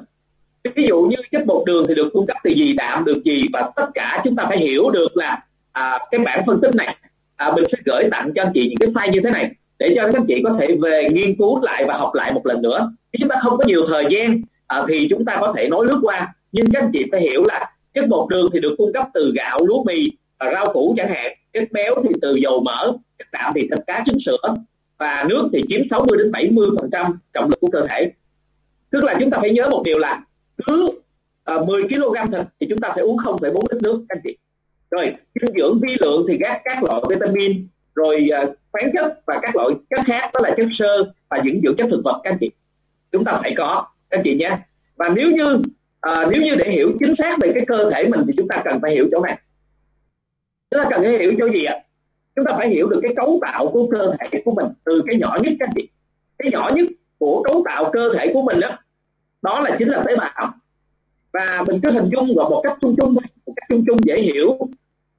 Ví 0.74 0.84
dụ 0.88 1.02
như 1.02 1.16
chất 1.32 1.46
bột 1.46 1.66
đường 1.66 1.84
thì 1.88 1.94
được 1.94 2.10
cung 2.12 2.26
cấp 2.26 2.36
từ 2.44 2.50
gì 2.50 2.72
đạm 2.72 3.04
được 3.04 3.24
gì 3.24 3.40
và 3.52 3.70
tất 3.76 3.86
cả 3.94 4.20
chúng 4.24 4.36
ta 4.36 4.44
phải 4.48 4.58
hiểu 4.58 4.90
được 4.90 5.16
là 5.16 5.42
à, 5.72 5.98
cái 6.10 6.20
bản 6.24 6.42
phân 6.46 6.60
tích 6.60 6.74
này 6.74 6.96
à, 7.36 7.52
mình 7.54 7.64
sẽ 7.72 7.78
gửi 7.84 8.04
tặng 8.10 8.32
cho 8.34 8.42
anh 8.42 8.52
chị 8.54 8.68
những 8.68 8.76
cái 8.80 8.88
file 8.88 9.12
như 9.12 9.20
thế 9.24 9.30
này 9.30 9.50
để 9.78 9.88
cho 9.96 10.02
các 10.02 10.14
anh 10.14 10.24
chị 10.28 10.42
có 10.44 10.56
thể 10.60 10.76
về 10.82 11.06
nghiên 11.12 11.36
cứu 11.36 11.62
lại 11.62 11.84
và 11.88 11.96
học 11.96 12.14
lại 12.14 12.32
một 12.34 12.46
lần 12.46 12.62
nữa. 12.62 12.92
Nếu 13.12 13.18
chúng 13.20 13.28
ta 13.28 13.36
không 13.42 13.58
có 13.58 13.64
nhiều 13.66 13.86
thời 13.88 14.04
gian 14.10 14.42
à, 14.66 14.82
thì 14.88 15.06
chúng 15.10 15.24
ta 15.24 15.36
có 15.40 15.52
thể 15.56 15.68
nói 15.68 15.86
lướt 15.88 15.98
qua. 16.02 16.34
Nhưng 16.52 16.66
các 16.72 16.82
anh 16.82 16.90
chị 16.92 17.04
phải 17.12 17.20
hiểu 17.20 17.42
là 17.48 17.70
chất 17.94 18.08
bột 18.08 18.28
đường 18.30 18.48
thì 18.52 18.60
được 18.60 18.74
cung 18.78 18.92
cấp 18.92 19.08
từ 19.14 19.32
gạo 19.34 19.58
lúa 19.66 19.82
mì 19.84 20.04
và 20.38 20.50
rau 20.52 20.72
củ 20.72 20.94
chẳng 20.96 21.08
hạn. 21.08 21.32
Chất 21.52 21.62
béo 21.72 21.94
thì 22.04 22.10
từ 22.22 22.34
dầu 22.42 22.60
mỡ 22.60 22.92
chất 23.18 23.26
đạm 23.32 23.52
thì 23.54 23.60
thịt 23.60 23.86
cá 23.86 24.04
trứng 24.06 24.18
sữa 24.26 24.54
và 25.02 25.24
nước 25.28 25.48
thì 25.52 25.60
chiếm 25.68 25.80
60 25.90 26.18
đến 26.18 26.32
70 26.32 26.66
phần 26.80 26.90
trăm 26.92 27.18
trọng 27.34 27.48
lực 27.48 27.60
của 27.60 27.68
cơ 27.72 27.84
thể. 27.90 28.12
Tức 28.90 29.04
là 29.04 29.14
chúng 29.20 29.30
ta 29.30 29.38
phải 29.40 29.50
nhớ 29.50 29.66
một 29.70 29.82
điều 29.84 29.98
là 29.98 30.24
cứ 30.66 30.86
uh, 31.54 31.66
10 31.66 31.82
kg 31.82 32.32
thịt 32.32 32.42
thì 32.60 32.66
chúng 32.70 32.78
ta 32.78 32.88
phải 32.94 33.02
uống 33.02 33.16
0,4 33.16 33.62
lít 33.70 33.82
nước 33.82 34.04
các 34.08 34.16
anh 34.16 34.20
chị. 34.24 34.36
Rồi 34.90 35.14
dinh 35.34 35.54
dưỡng 35.56 35.80
vi 35.82 35.96
lượng 36.00 36.26
thì 36.28 36.36
các 36.40 36.60
các 36.64 36.82
loại 36.84 37.02
vitamin 37.08 37.66
rồi 37.94 38.28
uh, 38.42 38.56
khoáng 38.72 38.90
chất 38.92 39.20
và 39.26 39.38
các 39.42 39.56
loại 39.56 39.68
chất 39.90 40.00
khác 40.06 40.30
đó 40.34 40.40
là 40.42 40.54
chất 40.56 40.66
xơ 40.78 41.12
và 41.30 41.40
những 41.44 41.60
dưỡng 41.62 41.76
chất 41.78 41.86
thực 41.90 42.00
vật 42.04 42.20
các 42.24 42.30
anh 42.30 42.38
chị. 42.40 42.50
Chúng 43.12 43.24
ta 43.24 43.36
phải 43.42 43.54
có 43.56 43.86
các 44.10 44.18
anh 44.18 44.24
chị 44.24 44.34
nhé. 44.34 44.56
Và 44.96 45.08
nếu 45.08 45.30
như 45.30 45.54
uh, 45.54 46.30
nếu 46.30 46.42
như 46.42 46.54
để 46.54 46.70
hiểu 46.70 46.92
chính 47.00 47.14
xác 47.18 47.36
về 47.42 47.52
cái 47.54 47.64
cơ 47.66 47.90
thể 47.96 48.08
mình 48.08 48.20
thì 48.26 48.34
chúng 48.36 48.48
ta 48.48 48.62
cần 48.64 48.78
phải 48.82 48.92
hiểu 48.92 49.08
chỗ 49.10 49.20
này. 49.20 49.38
Chúng 50.70 50.82
ta 50.82 50.90
cần 50.90 51.02
phải 51.02 51.18
hiểu 51.18 51.32
chỗ 51.38 51.48
gì 51.50 51.64
ạ? 51.64 51.76
Chúng 52.36 52.44
ta 52.44 52.54
phải 52.56 52.68
hiểu 52.68 52.88
được 52.88 53.00
cái 53.02 53.12
cấu 53.16 53.38
tạo 53.42 53.70
của 53.72 53.88
cơ 53.92 54.14
thể 54.20 54.42
của 54.44 54.52
mình 54.52 54.66
từ 54.84 55.02
cái 55.06 55.16
nhỏ 55.18 55.36
nhất 55.42 55.52
các 55.60 55.68
chị. 55.74 55.88
Cái 56.38 56.50
nhỏ 56.52 56.68
nhất 56.74 56.88
của 57.18 57.42
cấu 57.42 57.62
tạo 57.64 57.90
cơ 57.92 58.10
thể 58.18 58.30
của 58.32 58.42
mình 58.42 58.60
đó 58.60 58.78
đó 59.42 59.60
là 59.60 59.76
chính 59.78 59.88
là 59.88 60.02
tế 60.06 60.16
bào. 60.16 60.54
Và 61.32 61.64
mình 61.68 61.80
cứ 61.82 61.92
hình 61.92 62.08
dung 62.12 62.34
gọi 62.34 62.50
một 62.50 62.60
cách 62.64 62.78
chung 62.80 62.96
chung 63.00 63.14
một 63.14 63.52
cách 63.56 63.66
chung 63.68 63.84
chung 63.86 63.96
dễ 64.04 64.22
hiểu, 64.22 64.58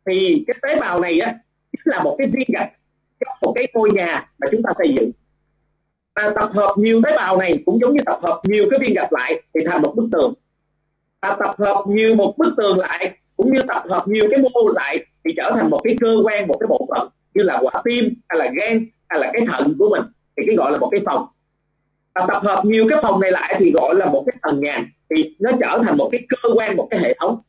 thì 0.05 0.43
cái 0.47 0.55
tế 0.61 0.75
bào 0.79 1.01
này 1.01 1.19
á, 1.19 1.35
chính 1.71 1.81
là 1.93 2.03
một 2.03 2.15
cái 2.17 2.27
viên 2.27 2.47
gạch 2.53 2.71
trong 3.19 3.37
một 3.41 3.53
cái 3.55 3.67
ngôi 3.73 3.89
nhà 3.93 4.29
mà 4.39 4.47
chúng 4.51 4.63
ta 4.63 4.71
xây 4.77 4.95
dựng. 4.97 5.11
Và 6.15 6.33
tập 6.35 6.49
hợp 6.53 6.75
nhiều 6.77 7.01
tế 7.05 7.11
bào 7.15 7.37
này 7.37 7.63
cũng 7.65 7.79
giống 7.81 7.93
như 7.93 7.99
tập 8.05 8.19
hợp 8.23 8.41
nhiều 8.43 8.65
cái 8.71 8.79
viên 8.79 8.93
gạch 8.93 9.13
lại 9.13 9.41
thì 9.53 9.61
thành 9.67 9.81
một 9.81 9.93
bức 9.95 10.09
tường. 10.11 10.33
Và 11.21 11.37
tập 11.39 11.55
hợp 11.57 11.83
nhiều 11.87 12.15
một 12.15 12.33
bức 12.37 12.53
tường 12.57 12.79
lại 12.79 13.17
cũng 13.37 13.53
như 13.53 13.59
tập 13.67 13.83
hợp 13.89 14.07
nhiều 14.07 14.23
cái 14.31 14.39
mô 14.39 14.67
lại 14.75 15.05
thì 15.25 15.33
trở 15.37 15.51
thành 15.55 15.69
một 15.69 15.79
cái 15.83 15.95
cơ 16.01 16.15
quan 16.23 16.47
một 16.47 16.57
cái 16.59 16.67
bộ 16.67 16.87
phận 16.95 17.07
như 17.33 17.43
là 17.43 17.59
quả 17.61 17.81
tim 17.83 18.13
hay 18.29 18.39
là 18.39 18.51
gan 18.55 18.85
hay 19.09 19.19
là 19.19 19.29
cái 19.33 19.41
thận 19.47 19.75
của 19.79 19.89
mình. 19.89 20.01
Thì 20.37 20.43
cái 20.47 20.55
gọi 20.55 20.71
là 20.71 20.77
một 20.77 20.89
cái 20.91 21.01
phòng. 21.05 21.27
Và 22.15 22.25
tập 22.33 22.43
hợp 22.43 22.65
nhiều 22.65 22.87
cái 22.89 22.99
phòng 23.03 23.19
này 23.19 23.31
lại 23.31 23.55
thì 23.59 23.71
gọi 23.71 23.95
là 23.95 24.05
một 24.05 24.23
cái 24.25 24.35
tầng 24.41 24.59
nhà 24.59 24.85
thì 25.09 25.35
nó 25.39 25.51
trở 25.59 25.79
thành 25.83 25.97
một 25.97 26.09
cái 26.11 26.21
cơ 26.29 26.49
quan 26.55 26.75
một 26.77 26.87
cái 26.91 26.99
hệ 26.99 27.15
thống. 27.19 27.41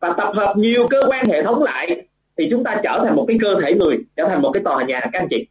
Và 0.00 0.14
tập 0.16 0.32
hợp 0.34 0.54
nhiều 0.56 0.86
cơ 0.90 1.00
quan 1.08 1.26
hệ 1.26 1.42
thống 1.42 1.62
lại 1.62 2.06
thì 2.38 2.48
chúng 2.50 2.64
ta 2.64 2.80
trở 2.82 2.98
thành 3.04 3.16
một 3.16 3.24
cái 3.28 3.36
cơ 3.42 3.54
thể 3.62 3.74
người 3.74 3.98
trở 4.16 4.24
thành 4.28 4.42
một 4.42 4.50
cái 4.54 4.62
tòa 4.64 4.84
nhà 4.84 5.00
các 5.00 5.12
anh 5.12 5.28
chị. 5.30 5.46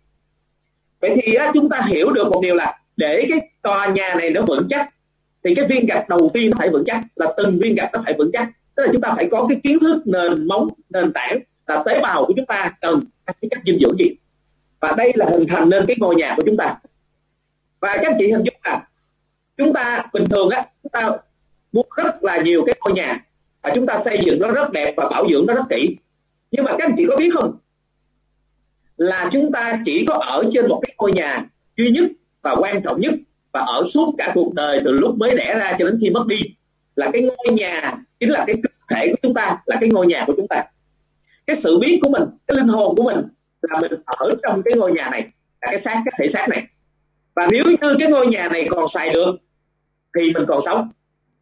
Vậy 1.01 1.21
thì 1.23 1.33
á, 1.33 1.51
chúng 1.53 1.69
ta 1.69 1.87
hiểu 1.93 2.11
được 2.11 2.27
một 2.27 2.39
điều 2.41 2.55
là 2.55 2.79
để 2.97 3.25
cái 3.29 3.39
tòa 3.61 3.87
nhà 3.87 4.15
này 4.17 4.29
nó 4.29 4.41
vững 4.47 4.67
chắc 4.69 4.89
thì 5.43 5.55
cái 5.55 5.65
viên 5.65 5.85
gạch 5.85 6.09
đầu 6.09 6.31
tiên 6.33 6.49
nó 6.49 6.55
phải 6.57 6.69
vững 6.69 6.83
chắc 6.85 7.01
là 7.15 7.33
từng 7.37 7.59
viên 7.61 7.75
gạch 7.75 7.89
nó 7.93 8.01
phải 8.05 8.13
vững 8.17 8.31
chắc 8.33 8.49
tức 8.75 8.83
là 8.83 8.89
chúng 8.91 9.01
ta 9.01 9.13
phải 9.15 9.27
có 9.31 9.45
cái 9.49 9.59
kiến 9.63 9.79
thức, 9.79 10.01
nền 10.05 10.47
móng, 10.47 10.67
nền 10.89 11.13
tảng 11.13 11.39
là 11.67 11.83
tế 11.85 11.99
bào 12.01 12.25
của 12.25 12.33
chúng 12.35 12.45
ta 12.45 12.71
cần 12.81 12.99
cái 13.25 13.49
chất 13.51 13.59
dinh 13.65 13.79
dưỡng 13.79 13.97
gì. 13.97 14.15
Và 14.79 14.91
đây 14.97 15.11
là 15.15 15.25
hình 15.31 15.45
thành 15.49 15.69
nên 15.69 15.85
cái 15.85 15.95
ngôi 15.99 16.15
nhà 16.15 16.33
của 16.37 16.43
chúng 16.45 16.57
ta. 16.57 16.75
Và 17.79 17.97
các 18.01 18.15
chị 18.19 18.31
hình 18.31 18.43
dung 18.43 18.55
là 18.63 18.87
chúng 19.57 19.73
ta 19.73 20.05
bình 20.13 20.23
thường 20.29 20.49
á, 20.49 20.63
chúng 20.83 20.91
ta 20.91 21.11
mua 21.71 21.83
rất 21.95 22.23
là 22.23 22.41
nhiều 22.41 22.63
cái 22.65 22.75
ngôi 22.79 22.93
nhà 22.93 23.25
và 23.61 23.71
chúng 23.75 23.85
ta 23.85 24.01
xây 24.05 24.19
dựng 24.25 24.39
nó 24.39 24.51
rất 24.51 24.71
đẹp 24.71 24.93
và 24.97 25.09
bảo 25.09 25.27
dưỡng 25.31 25.45
nó 25.45 25.53
rất 25.53 25.63
kỹ. 25.69 25.97
Nhưng 26.51 26.65
mà 26.65 26.71
các 26.77 26.85
anh 26.87 26.93
chị 26.97 27.05
có 27.09 27.15
biết 27.15 27.29
không? 27.33 27.57
Là 28.97 29.29
chúng 29.33 29.51
ta 29.51 29.81
chỉ 29.85 30.05
có 30.07 30.15
ở 30.15 30.43
trên 30.53 30.67
một 30.67 30.81
cái 30.83 30.95
ngôi 30.97 31.11
nhà 31.13 31.45
duy 31.77 31.89
nhất 31.89 32.11
và 32.41 32.55
quan 32.55 32.81
trọng 32.83 33.01
nhất 33.01 33.13
và 33.51 33.59
ở 33.59 33.83
suốt 33.93 34.15
cả 34.17 34.31
cuộc 34.33 34.53
đời 34.53 34.79
từ 34.85 34.91
lúc 34.91 35.17
mới 35.17 35.29
đẻ 35.37 35.55
ra 35.59 35.75
cho 35.79 35.85
đến 35.85 35.97
khi 36.01 36.09
mất 36.09 36.27
đi 36.27 36.39
là 37.01 37.09
cái 37.13 37.21
ngôi 37.21 37.47
nhà, 37.51 37.97
chính 38.19 38.29
là 38.29 38.43
cái 38.47 38.55
cơ 38.63 38.69
thể 38.95 39.07
của 39.11 39.17
chúng 39.21 39.33
ta, 39.33 39.57
là 39.65 39.77
cái 39.79 39.89
ngôi 39.89 40.07
nhà 40.07 40.23
của 40.27 40.33
chúng 40.37 40.47
ta. 40.47 40.63
Cái 41.47 41.57
sự 41.63 41.79
biết 41.79 41.99
của 42.01 42.09
mình, 42.09 42.23
cái 42.47 42.55
linh 42.57 42.67
hồn 42.67 42.95
của 42.95 43.03
mình 43.03 43.17
là 43.61 43.79
mình 43.81 43.91
ở 44.05 44.29
trong 44.43 44.61
cái 44.65 44.73
ngôi 44.77 44.91
nhà 44.91 45.09
này, 45.09 45.21
là 45.61 45.67
cái 45.71 45.81
xác, 45.85 46.01
cái 46.05 46.13
thể 46.19 46.31
xác 46.33 46.49
này. 46.49 46.63
Và 47.35 47.47
nếu 47.51 47.63
như 47.65 47.95
cái 47.99 48.07
ngôi 48.11 48.27
nhà 48.27 48.49
này 48.49 48.67
còn 48.69 48.85
xài 48.93 49.09
được, 49.09 49.31
thì 50.15 50.33
mình 50.33 50.45
còn 50.47 50.61
sống. 50.65 50.89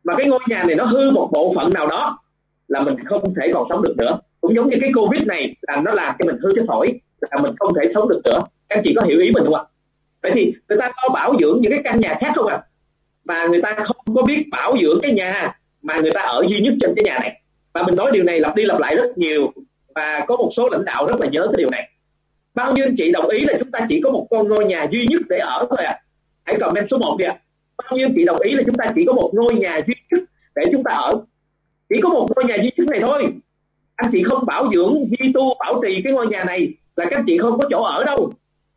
Mà 0.03 0.15
cái 0.17 0.27
ngôi 0.27 0.39
nhà 0.49 0.63
này 0.67 0.75
nó 0.75 0.85
hư 0.85 1.11
một 1.11 1.29
bộ 1.33 1.53
phận 1.55 1.69
nào 1.73 1.87
đó, 1.87 2.19
là 2.67 2.81
mình 2.81 2.95
không 3.05 3.23
thể 3.41 3.51
còn 3.53 3.67
sống 3.69 3.81
được 3.83 3.95
nữa. 3.97 4.19
Cũng 4.41 4.55
giống 4.55 4.69
như 4.69 4.77
cái 4.81 4.91
covid 4.95 5.23
này, 5.27 5.55
là 5.61 5.81
nó 5.81 5.91
làm 5.91 6.15
cho 6.19 6.25
mình 6.25 6.37
hư 6.43 6.49
cái 6.55 6.65
phổi, 6.67 6.99
là 7.21 7.41
mình 7.41 7.55
không 7.59 7.73
thể 7.75 7.91
sống 7.93 8.09
được 8.09 8.21
nữa. 8.25 8.39
Các 8.69 8.81
chị 8.83 8.93
có 8.95 9.07
hiểu 9.07 9.19
ý 9.19 9.31
mình 9.33 9.43
không 9.45 9.55
ạ? 9.55 9.63
Vậy 10.23 10.31
thì 10.35 10.53
người 10.69 10.77
ta 10.77 10.91
có 11.01 11.09
bảo 11.13 11.35
dưỡng 11.39 11.61
những 11.61 11.71
cái 11.71 11.81
căn 11.83 11.99
nhà 11.99 12.17
khác 12.21 12.31
không 12.35 12.47
ạ? 12.47 12.61
Mà 13.29 13.45
người 13.49 13.61
ta 13.61 13.75
không 13.75 14.15
có 14.15 14.21
biết 14.21 14.45
bảo 14.51 14.75
dưỡng 14.81 14.99
cái 15.01 15.11
nhà 15.11 15.57
mà 15.81 15.95
người 16.01 16.11
ta 16.11 16.21
ở 16.21 16.43
duy 16.49 16.59
nhất 16.59 16.73
trên 16.81 16.93
cái 16.95 17.03
nhà 17.05 17.19
này. 17.19 17.41
Và 17.73 17.83
mình 17.83 17.95
nói 17.95 18.11
điều 18.13 18.23
này 18.23 18.39
lặp 18.39 18.55
đi 18.55 18.63
lặp 18.63 18.79
lại 18.79 18.95
rất 18.95 19.17
nhiều 19.17 19.53
và 19.95 20.25
có 20.27 20.37
một 20.37 20.51
số 20.57 20.69
lãnh 20.69 20.85
đạo 20.85 21.07
rất 21.07 21.15
là 21.21 21.29
nhớ 21.31 21.41
cái 21.45 21.55
điều 21.57 21.69
này. 21.71 21.89
Bao 22.55 22.71
nhiêu 22.71 22.85
anh 22.85 22.95
chị 22.97 23.11
đồng 23.11 23.29
ý 23.29 23.39
là 23.39 23.53
chúng 23.59 23.71
ta 23.71 23.79
chỉ 23.89 24.01
có 24.03 24.11
một 24.11 24.27
con 24.29 24.47
ngôi 24.47 24.65
nhà 24.65 24.87
duy 24.91 25.05
nhất 25.09 25.21
để 25.29 25.37
ở 25.37 25.67
thôi 25.69 25.85
à 25.85 25.99
hãy 26.43 26.55
comment 26.59 26.87
số 26.91 26.97
1 26.97 27.15
đi 27.19 27.25
ạ. 27.25 27.35
Bao 27.77 27.97
nhiêu 27.97 28.07
anh 28.07 28.13
chị 28.15 28.25
đồng 28.25 28.39
ý 28.39 28.51
là 28.51 28.63
chúng 28.65 28.75
ta 28.75 28.85
chỉ 28.95 29.05
có 29.05 29.13
một 29.13 29.31
ngôi 29.33 29.53
nhà 29.55 29.81
duy 29.87 29.93
nhất 30.11 30.23
để 30.55 30.63
chúng 30.71 30.83
ta 30.83 30.91
ở? 30.91 31.11
Chỉ 31.89 32.01
có 32.01 32.09
một 32.09 32.27
ngôi 32.35 32.45
nhà 32.45 32.55
duy 32.55 32.71
nhất 32.77 32.87
này 32.89 32.99
thôi. 33.01 33.23
Anh 33.95 34.11
chị 34.11 34.23
không 34.23 34.45
bảo 34.45 34.71
dưỡng 34.73 34.95
duy 35.09 35.31
tu 35.33 35.53
bảo 35.59 35.81
trì 35.83 36.01
cái 36.03 36.13
ngôi 36.13 36.27
nhà 36.27 36.43
này 36.43 36.73
là 36.95 37.05
các 37.09 37.19
anh 37.19 37.25
chị 37.27 37.37
không 37.37 37.59
có 37.59 37.67
chỗ 37.71 37.83
ở 37.83 38.03
đâu. 38.03 38.31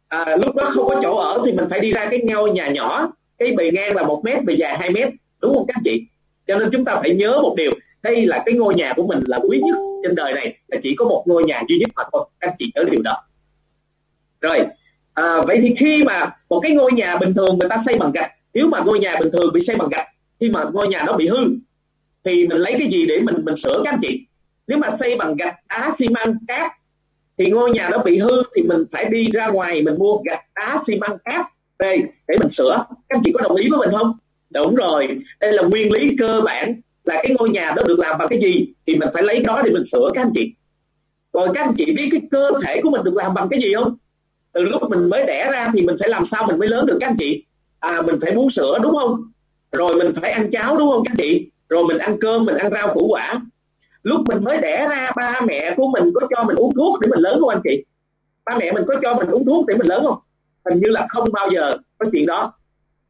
À, 0.08 0.36
lúc 0.46 0.56
đó 0.56 0.70
không 0.74 0.88
có 0.88 1.00
chỗ 1.02 1.16
ở 1.16 1.42
thì 1.44 1.52
mình 1.52 1.66
phải 1.70 1.80
đi 1.80 1.92
ra 1.92 2.06
cái 2.10 2.20
ngôi 2.28 2.50
nhà 2.50 2.68
nhỏ 2.68 3.12
cái 3.44 3.52
bề 3.56 3.70
ngang 3.70 3.96
là 3.96 4.02
một 4.02 4.20
mét 4.24 4.44
bề 4.44 4.54
dài 4.54 4.78
2 4.78 4.90
mét 4.90 5.08
đúng 5.40 5.54
không 5.54 5.66
các 5.68 5.74
anh 5.76 5.82
chị? 5.84 6.06
Cho 6.46 6.58
nên 6.58 6.68
chúng 6.72 6.84
ta 6.84 6.96
phải 7.00 7.14
nhớ 7.14 7.38
một 7.42 7.54
điều 7.56 7.70
đây 8.02 8.26
là 8.26 8.42
cái 8.46 8.54
ngôi 8.54 8.74
nhà 8.74 8.92
của 8.96 9.06
mình 9.06 9.20
là 9.26 9.38
quý 9.48 9.60
nhất 9.64 9.76
trên 10.02 10.14
đời 10.14 10.32
này 10.32 10.56
là 10.68 10.78
chỉ 10.82 10.94
có 10.96 11.04
một 11.04 11.24
ngôi 11.26 11.44
nhà 11.44 11.62
duy 11.68 11.78
nhất 11.78 11.88
mà 11.96 12.02
thôi. 12.12 12.24
Các 12.40 12.48
anh 12.48 12.56
chị 12.58 12.72
nhớ 12.74 12.84
điều 12.90 13.02
đó. 13.02 13.22
Rồi 14.40 14.56
à, 15.14 15.40
vậy 15.46 15.58
thì 15.62 15.74
khi 15.80 16.04
mà 16.04 16.36
một 16.48 16.60
cái 16.60 16.72
ngôi 16.72 16.92
nhà 16.92 17.16
bình 17.16 17.34
thường 17.34 17.58
người 17.60 17.68
ta 17.68 17.82
xây 17.86 17.94
bằng 17.98 18.12
gạch 18.12 18.30
nếu 18.54 18.66
mà 18.66 18.80
ngôi 18.80 18.98
nhà 18.98 19.16
bình 19.22 19.32
thường 19.32 19.52
bị 19.52 19.60
xây 19.66 19.76
bằng 19.76 19.88
gạch 19.88 20.06
khi 20.40 20.48
mà 20.48 20.64
ngôi 20.72 20.88
nhà 20.88 21.02
nó 21.06 21.12
bị 21.16 21.28
hư 21.28 21.38
thì 22.24 22.46
mình 22.46 22.58
lấy 22.58 22.72
cái 22.78 22.88
gì 22.92 23.06
để 23.06 23.20
mình 23.20 23.36
mình 23.44 23.54
sửa 23.64 23.82
các 23.84 23.90
anh 23.90 24.00
chị? 24.02 24.26
Nếu 24.66 24.78
mà 24.78 24.96
xây 25.00 25.16
bằng 25.16 25.36
gạch 25.36 25.54
đá 25.68 25.96
xi 25.98 26.06
măng 26.10 26.36
cát 26.48 26.72
thì 27.38 27.44
ngôi 27.50 27.70
nhà 27.70 27.88
nó 27.92 27.98
bị 27.98 28.18
hư 28.18 28.42
thì 28.56 28.62
mình 28.62 28.84
phải 28.92 29.04
đi 29.04 29.28
ra 29.32 29.46
ngoài 29.46 29.82
mình 29.82 29.94
mua 29.98 30.18
gạch 30.24 30.44
đá 30.54 30.82
xi 30.86 30.96
măng 30.96 31.18
cát 31.24 31.46
để 32.28 32.36
mình 32.42 32.52
sửa. 32.56 32.84
Các 32.88 33.16
anh 33.16 33.22
chị 33.24 33.32
có 33.34 33.40
đồng 33.42 33.56
ý 33.56 33.68
với 33.70 33.78
mình 33.78 33.98
không? 33.98 34.12
Đúng 34.50 34.74
rồi. 34.74 35.08
Đây 35.40 35.52
là 35.52 35.62
nguyên 35.62 35.92
lý 35.92 36.16
cơ 36.18 36.40
bản 36.44 36.80
là 37.04 37.20
cái 37.22 37.34
ngôi 37.38 37.50
nhà 37.50 37.72
đó 37.76 37.82
được 37.86 37.98
làm 37.98 38.18
bằng 38.18 38.28
cái 38.28 38.40
gì 38.40 38.66
thì 38.86 38.96
mình 38.96 39.08
phải 39.14 39.22
lấy 39.22 39.40
đó 39.40 39.62
để 39.64 39.70
mình 39.70 39.84
sửa, 39.92 40.08
các 40.14 40.22
anh 40.22 40.32
chị. 40.34 40.54
Rồi 41.32 41.48
các 41.54 41.60
anh 41.60 41.74
chị 41.76 41.84
biết 41.96 42.08
cái 42.10 42.20
cơ 42.30 42.50
thể 42.66 42.80
của 42.82 42.90
mình 42.90 43.04
được 43.04 43.14
làm 43.14 43.34
bằng 43.34 43.48
cái 43.48 43.60
gì 43.60 43.74
không? 43.74 43.96
Từ 44.52 44.60
lúc 44.60 44.82
mình 44.90 45.08
mới 45.08 45.26
đẻ 45.26 45.50
ra 45.52 45.64
thì 45.72 45.86
mình 45.86 45.96
phải 46.00 46.08
làm 46.08 46.24
sao 46.30 46.46
mình 46.46 46.58
mới 46.58 46.68
lớn 46.68 46.86
được, 46.86 46.96
các 47.00 47.08
anh 47.08 47.16
chị? 47.18 47.44
À 47.80 48.02
mình 48.02 48.16
phải 48.22 48.34
muốn 48.34 48.48
sữa 48.56 48.78
đúng 48.82 48.96
không? 48.96 49.22
Rồi 49.72 49.88
mình 49.98 50.12
phải 50.22 50.30
ăn 50.30 50.50
cháo, 50.52 50.76
đúng 50.76 50.90
không, 50.90 51.02
các 51.04 51.10
anh 51.12 51.16
chị? 51.16 51.50
Rồi 51.68 51.84
mình 51.84 51.98
ăn 51.98 52.16
cơm, 52.20 52.44
mình 52.44 52.56
ăn 52.56 52.70
rau 52.72 52.94
củ 52.94 53.06
quả. 53.08 53.40
Lúc 54.02 54.20
mình 54.28 54.44
mới 54.44 54.58
đẻ 54.58 54.86
ra, 54.90 55.10
ba 55.16 55.40
mẹ 55.46 55.74
của 55.76 55.88
mình 55.88 56.10
có 56.14 56.26
cho 56.36 56.44
mình 56.44 56.56
uống 56.56 56.74
thuốc 56.74 57.00
để 57.00 57.08
mình 57.10 57.20
lớn 57.20 57.36
không, 57.40 57.48
anh 57.48 57.60
chị? 57.64 57.84
Ba 58.44 58.58
mẹ 58.58 58.72
mình 58.72 58.84
có 58.88 58.94
cho 59.02 59.14
mình 59.14 59.28
uống 59.28 59.44
thuốc 59.44 59.66
để 59.66 59.74
mình 59.74 59.88
lớn 59.88 60.04
không? 60.06 60.18
Hình 60.64 60.80
như 60.80 60.90
là 60.90 61.06
không 61.08 61.24
bao 61.32 61.48
giờ 61.54 61.70
có 61.98 62.06
chuyện 62.12 62.26
đó. 62.26 62.52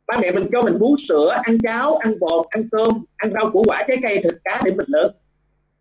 Ba 0.06 0.18
mẹ 0.20 0.30
mình 0.30 0.46
cho 0.52 0.62
mình 0.62 0.78
bú 0.78 0.96
sữa, 1.08 1.36
ăn 1.42 1.58
cháo, 1.62 1.96
ăn 1.96 2.18
bột, 2.20 2.46
ăn 2.50 2.68
cơm, 2.70 2.88
ăn 3.16 3.32
rau 3.32 3.50
củ 3.50 3.62
quả, 3.66 3.84
trái 3.88 3.96
cây, 4.02 4.20
thịt 4.22 4.32
cá 4.44 4.60
để 4.64 4.70
mình 4.70 4.86
lớn. 4.88 5.12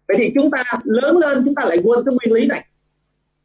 Vậy 0.07 0.17
thì 0.19 0.31
chúng 0.35 0.51
ta 0.51 0.63
lớn 0.83 1.17
lên, 1.17 1.41
chúng 1.45 1.55
ta 1.55 1.65
lại 1.65 1.77
quên 1.83 2.05
cái 2.05 2.15
nguyên 2.15 2.33
lý 2.33 2.47
này. 2.47 2.65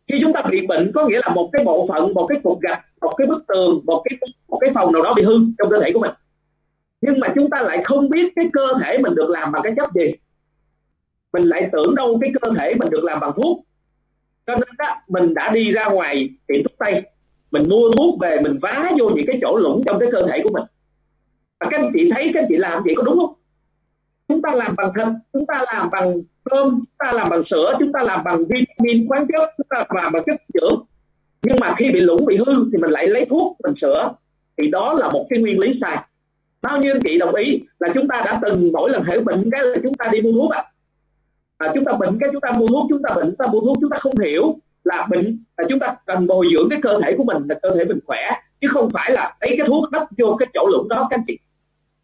Khi 0.08 0.18
chúng 0.22 0.32
ta 0.32 0.42
bị 0.50 0.66
bệnh, 0.66 0.92
có 0.94 1.08
nghĩa 1.08 1.20
là 1.22 1.28
một 1.34 1.50
cái 1.52 1.64
bộ 1.64 1.86
phận, 1.88 2.14
một 2.14 2.26
cái 2.26 2.40
cục 2.42 2.60
gạch, 2.60 2.84
một 3.00 3.12
cái 3.16 3.26
bức 3.26 3.44
tường, 3.48 3.80
một 3.84 4.02
cái 4.04 4.18
một 4.48 4.58
cái 4.60 4.70
phòng 4.74 4.92
nào 4.92 5.02
đó 5.02 5.14
bị 5.14 5.22
hư 5.22 5.32
trong 5.58 5.70
cơ 5.70 5.76
thể 5.84 5.90
của 5.94 6.00
mình. 6.00 6.12
Nhưng 7.00 7.20
mà 7.20 7.28
chúng 7.34 7.50
ta 7.50 7.62
lại 7.62 7.80
không 7.84 8.08
biết 8.10 8.32
cái 8.36 8.44
cơ 8.52 8.66
thể 8.82 8.98
mình 8.98 9.14
được 9.14 9.30
làm 9.30 9.52
bằng 9.52 9.62
cái 9.62 9.72
chất 9.76 9.88
gì. 9.94 10.12
Mình 11.32 11.42
lại 11.42 11.68
tưởng 11.72 11.94
đâu 11.94 12.18
cái 12.20 12.30
cơ 12.40 12.50
thể 12.58 12.74
mình 12.74 12.90
được 12.90 13.04
làm 13.04 13.20
bằng 13.20 13.32
thuốc. 13.36 13.64
Cho 14.46 14.54
nên 14.54 14.68
đó 14.78 14.96
mình 15.08 15.34
đã 15.34 15.50
đi 15.50 15.72
ra 15.72 15.84
ngoài 15.86 16.30
tiệm 16.46 16.62
thuốc 16.62 16.78
tây 16.78 17.02
mình 17.58 17.70
mua 17.70 17.90
thuốc 17.90 18.18
về 18.20 18.40
mình 18.44 18.58
vá 18.62 18.90
vô 18.98 19.08
những 19.08 19.26
cái 19.26 19.38
chỗ 19.42 19.56
lủng 19.56 19.82
trong 19.86 19.98
cái 20.00 20.08
cơ 20.12 20.20
thể 20.30 20.40
của 20.44 20.50
mình 20.52 20.64
và 21.60 21.66
các 21.70 21.80
anh 21.80 21.90
chị 21.94 22.10
thấy 22.14 22.30
các 22.34 22.40
anh 22.40 22.46
chị 22.48 22.56
làm 22.56 22.82
vậy 22.84 22.94
có 22.96 23.02
đúng 23.02 23.18
không 23.18 23.34
chúng 24.28 24.42
ta 24.42 24.54
làm 24.54 24.74
bằng 24.76 24.92
thịt 24.96 25.06
chúng 25.32 25.46
ta 25.46 25.58
làm 25.72 25.90
bằng 25.90 26.14
cơm 26.44 26.70
chúng 26.70 26.84
ta 26.98 27.10
làm 27.14 27.26
bằng 27.30 27.42
sữa 27.50 27.74
chúng 27.78 27.92
ta 27.92 28.02
làm 28.02 28.24
bằng 28.24 28.44
vitamin 28.44 29.08
khoáng 29.08 29.26
chất 29.32 29.50
chúng 29.56 29.66
ta 29.70 29.84
làm 29.88 30.12
bằng 30.12 30.22
chất 30.26 30.36
dưỡng 30.54 30.82
nhưng 31.42 31.56
mà 31.60 31.74
khi 31.78 31.90
bị 31.90 32.00
lủng 32.00 32.26
bị 32.26 32.36
hư 32.36 32.70
thì 32.72 32.78
mình 32.78 32.90
lại 32.90 33.06
lấy 33.06 33.26
thuốc 33.30 33.56
mình 33.64 33.74
sửa 33.80 34.12
thì 34.56 34.70
đó 34.70 34.94
là 34.98 35.08
một 35.08 35.26
cái 35.30 35.38
nguyên 35.38 35.58
lý 35.58 35.78
sai 35.80 35.96
bao 36.62 36.78
nhiêu 36.78 36.94
anh 36.94 37.00
chị 37.06 37.18
đồng 37.18 37.34
ý 37.34 37.60
là 37.78 37.88
chúng 37.94 38.08
ta 38.08 38.22
đã 38.26 38.40
từng 38.42 38.72
mỗi 38.72 38.90
lần 38.90 39.02
hệ 39.04 39.20
bệnh 39.20 39.50
cái 39.52 39.60
là 39.64 39.76
chúng 39.82 39.94
ta 39.94 40.06
đi 40.12 40.20
mua 40.20 40.32
thuốc 40.32 40.50
à, 40.50 40.64
à 41.58 41.72
chúng 41.74 41.84
ta 41.84 41.92
bệnh 41.92 42.18
cái 42.20 42.28
chúng 42.32 42.40
ta 42.40 42.52
mua 42.58 42.66
thuốc 42.66 42.86
chúng 42.88 43.02
ta 43.02 43.10
bệnh 43.16 43.26
chúng 43.26 43.36
ta 43.36 43.46
mua 43.52 43.60
thuốc 43.60 43.76
chúng 43.80 43.90
ta 43.90 43.96
không 44.00 44.18
hiểu 44.24 44.56
là 44.86 45.06
bệnh 45.10 45.38
là 45.56 45.64
chúng 45.68 45.78
ta 45.78 45.96
cần 46.06 46.26
bồi 46.26 46.46
dưỡng 46.52 46.68
cái 46.70 46.78
cơ 46.82 47.00
thể 47.02 47.14
của 47.16 47.24
mình 47.24 47.42
là 47.48 47.54
cơ 47.62 47.68
thể 47.74 47.84
mình 47.84 47.98
khỏe 48.06 48.30
chứ 48.60 48.68
không 48.70 48.90
phải 48.90 49.10
là 49.12 49.34
lấy 49.40 49.54
cái 49.58 49.66
thuốc 49.66 49.90
đắp 49.90 50.02
vô 50.18 50.36
cái 50.38 50.48
chỗ 50.54 50.66
lủng 50.72 50.88
đó 50.88 51.06
các 51.10 51.16
anh 51.16 51.24
chị. 51.26 51.38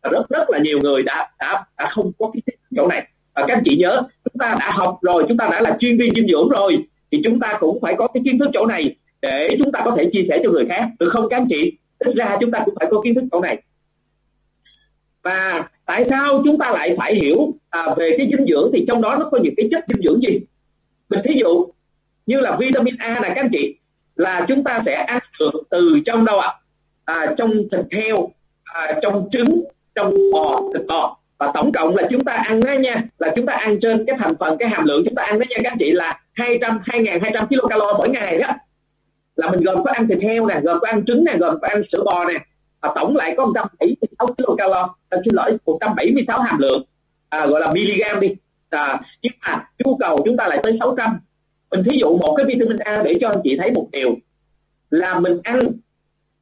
Rất 0.03 0.29
rất 0.29 0.51
là 0.51 0.59
nhiều 0.59 0.79
người 0.83 1.03
đã 1.03 1.31
đã, 1.39 1.65
đã 1.79 1.91
không 1.91 2.13
có 2.19 2.31
cái 2.35 2.57
chỗ 2.77 2.87
này. 2.87 3.09
Và 3.35 3.45
các 3.49 3.57
anh 3.57 3.63
chị 3.67 3.77
nhớ 3.77 4.03
chúng 4.25 4.39
ta 4.39 4.57
đã 4.61 4.71
học 4.75 4.99
rồi 5.03 5.25
chúng 5.29 5.37
ta 5.37 5.49
đã 5.53 5.61
là 5.61 5.77
chuyên 5.81 5.99
viên 5.99 6.15
dinh 6.15 6.27
dưỡng 6.27 6.49
rồi 6.49 6.85
thì 7.13 7.21
chúng 7.25 7.41
ta 7.41 7.57
cũng 7.61 7.81
phải 7.81 7.95
có 7.99 8.09
cái 8.09 8.23
kiến 8.25 8.39
thức 8.39 8.51
chỗ 8.53 8.67
này 8.67 8.97
để 9.23 9.49
chúng 9.63 9.73
ta 9.73 9.81
có 9.85 9.95
thể 9.97 10.11
chia 10.13 10.27
sẻ 10.29 10.41
cho 10.45 10.51
người 10.51 10.65
khác. 10.69 10.89
Được 10.99 11.09
không 11.13 11.29
các 11.29 11.37
anh 11.37 11.47
chị? 11.51 11.79
Ít 11.99 12.15
ra 12.17 12.37
chúng 12.41 12.51
ta 12.51 12.63
cũng 12.65 12.75
phải 12.81 12.89
có 12.91 13.01
kiến 13.05 13.15
thức 13.15 13.25
chỗ 13.33 13.41
này. 13.41 13.63
Và 15.23 15.69
tại 15.87 16.05
sao 16.11 16.43
chúng 16.45 16.59
ta 16.59 16.71
lại 16.71 16.95
phải 16.99 17.15
hiểu 17.15 17.55
à, 17.71 17.95
về 17.97 18.15
cái 18.19 18.29
dinh 18.31 18.47
dưỡng? 18.47 18.71
Thì 18.73 18.85
trong 18.89 19.03
đó 19.03 19.17
nó 19.21 19.29
có 19.31 19.39
những 19.43 19.55
cái 19.57 19.69
chất 19.71 19.85
dinh 19.89 20.03
dưỡng 20.03 20.21
gì? 20.23 20.41
Mình 21.09 21.21
thí 21.25 21.35
dụ 21.41 21.72
như 22.27 22.41
là 22.41 22.57
vitamin 22.57 22.97
A 22.99 23.09
này 23.09 23.33
các 23.35 23.41
anh 23.41 23.51
chị 23.53 23.77
là 24.17 24.45
chúng 24.49 24.65
ta 24.65 24.83
sẽ 24.87 24.95
ăn 24.95 25.23
được 25.41 25.63
từ 25.71 26.01
trong 26.07 26.25
đâu 26.25 26.39
ạ? 26.39 26.55
À? 27.05 27.35
trong 27.39 27.53
thịt 27.73 27.81
heo 27.91 28.17
à, 28.65 28.99
trong 29.03 29.29
trứng 29.33 29.65
trong 29.95 30.15
bò 30.33 30.61
thịt 30.75 30.83
bò. 30.89 31.17
Và 31.39 31.51
tổng 31.55 31.73
cộng 31.73 31.97
là 31.97 32.09
chúng 32.11 32.21
ta 32.21 32.33
ăn 32.33 32.61
đó 32.61 32.73
nha 32.73 33.03
là 33.19 33.33
chúng 33.37 33.47
ta 33.47 33.53
ăn 33.53 33.79
trên 33.83 34.05
cái 34.07 34.17
thành 34.19 34.33
phần 34.41 34.57
cái 34.59 34.69
hàm 34.69 34.85
lượng 34.85 35.03
chúng 35.05 35.15
ta 35.15 35.23
ăn 35.23 35.39
đó 35.39 35.45
nha 35.51 35.57
các 35.63 35.73
anh 35.73 35.79
chị 35.79 35.93
là 35.93 36.21
200 36.33 36.81
2.200 36.87 37.47
kcal 37.47 37.79
mỗi 37.99 38.09
ngày 38.09 38.39
đó. 38.39 38.49
Là 39.37 39.51
mình 39.51 39.61
gồm 39.61 39.85
có 39.85 39.91
ăn 39.93 40.09
thịt 40.09 40.19
heo 40.23 40.47
nè 40.47 40.61
gồm 40.63 40.79
có 40.81 40.89
ăn 40.89 41.05
trứng 41.07 41.25
nè 41.25 41.37
gồm 41.39 41.59
có 41.63 41.69
ăn 41.69 41.83
sữa 41.93 42.03
bò 42.05 42.25
nè. 42.25 42.39
Và 42.81 42.93
tổng 42.95 43.17
lại 43.17 43.35
có 43.37 43.45
176 43.45 44.27
kcal 44.27 44.73
à, 45.09 45.19
xin 45.25 45.35
lỗi 45.35 45.57
176 45.67 46.41
hàm 46.41 46.59
lượng 46.59 46.85
à, 47.29 47.47
gọi 47.47 47.61
là 47.61 47.67
miligam 47.73 48.21
đi. 48.21 48.29
À, 48.71 49.01
nhưng 49.23 49.33
mà 49.47 49.65
nhu 49.85 49.97
cầu 49.97 50.19
chúng 50.25 50.37
ta 50.37 50.49
lại 50.49 50.61
tới 50.63 50.77
600 50.81 51.19
mình 51.73 51.85
thí 51.91 51.99
dụ 52.03 52.17
một 52.17 52.35
cái 52.37 52.47
vitamin 52.47 52.77
A 52.77 53.03
để 53.03 53.15
cho 53.21 53.29
anh 53.29 53.41
chị 53.45 53.57
thấy 53.59 53.71
một 53.71 53.89
điều 53.93 54.17
là 54.91 55.21
mình 55.21 55.41
ăn 55.43 55.59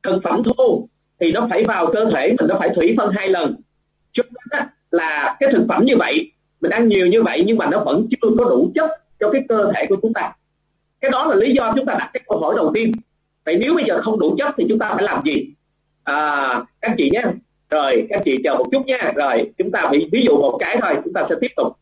thực 0.03 0.21
phẩm 0.25 0.43
thô 0.45 0.89
thì 1.21 1.33
nó 1.33 1.47
phải 1.51 1.65
vào 1.65 1.87
cơ 1.93 2.11
thể 2.15 2.35
mình 2.39 2.49
nó 2.49 2.57
phải 2.59 2.69
thủy 2.75 2.95
phân 2.97 3.11
hai 3.17 3.29
lần. 3.29 3.57
Cho 4.13 4.23
nên 4.53 4.67
là 4.91 5.37
cái 5.41 5.49
thực 5.53 5.65
phẩm 5.69 5.85
như 5.85 5.97
vậy 5.97 6.33
mình 6.61 6.71
ăn 6.71 6.89
nhiều 6.89 7.07
như 7.07 7.23
vậy 7.23 7.43
nhưng 7.47 7.59
mà 7.59 7.67
nó 7.71 7.85
vẫn 7.85 8.07
chưa 8.11 8.29
có 8.39 8.45
đủ 8.45 8.73
chất 8.75 8.91
cho 9.21 9.31
cái 9.31 9.43
cơ 9.49 9.73
thể 9.75 9.87
của 9.89 9.97
chúng 10.03 10.13
ta. 10.13 10.33
Cái 11.01 11.11
đó 11.11 11.27
là 11.27 11.35
lý 11.35 11.55
do 11.59 11.73
chúng 11.77 11.87
ta 11.87 11.95
đặt 11.99 12.11
cái 12.13 12.23
câu 12.29 12.41
hỏi 12.41 12.55
đầu 12.57 12.71
tiên. 12.75 12.93
Vậy 13.45 13.57
nếu 13.57 13.75
bây 13.75 13.85
giờ 13.89 14.01
không 14.03 14.19
đủ 14.19 14.35
chất 14.39 14.55
thì 14.57 14.65
chúng 14.69 14.79
ta 14.79 14.91
phải 14.95 15.05
làm 15.05 15.25
gì? 15.25 15.47
À, 16.05 16.17
các 16.81 16.89
anh 16.91 16.95
chị 16.99 17.11
nhé. 17.13 17.23
Rồi 17.71 18.07
các 18.09 18.17
anh 18.17 18.23
chị 18.25 18.37
chờ 18.45 18.55
một 18.55 18.65
chút 18.73 18.87
nha. 18.87 19.13
Rồi 19.17 19.51
chúng 19.59 19.71
ta 19.71 19.89
bị 19.93 20.09
ví 20.13 20.25
dụ 20.29 20.37
một 20.37 20.57
cái 20.61 20.79
thôi 20.83 20.95
chúng 21.05 21.13
ta 21.13 21.27
sẽ 21.29 21.35
tiếp 21.41 21.51
tục. 21.57 21.77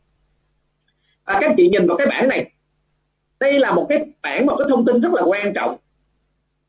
À, 1.23 1.37
các 1.39 1.53
chị 1.57 1.69
nhìn 1.69 1.87
vào 1.87 1.97
cái 1.97 2.07
bảng 2.07 2.27
này 2.27 2.51
đây 3.39 3.59
là 3.59 3.71
một 3.71 3.85
cái 3.89 4.05
bảng 4.21 4.45
một 4.45 4.55
cái 4.57 4.65
thông 4.69 4.85
tin 4.85 5.01
rất 5.01 5.13
là 5.13 5.21
quan 5.21 5.53
trọng. 5.53 5.77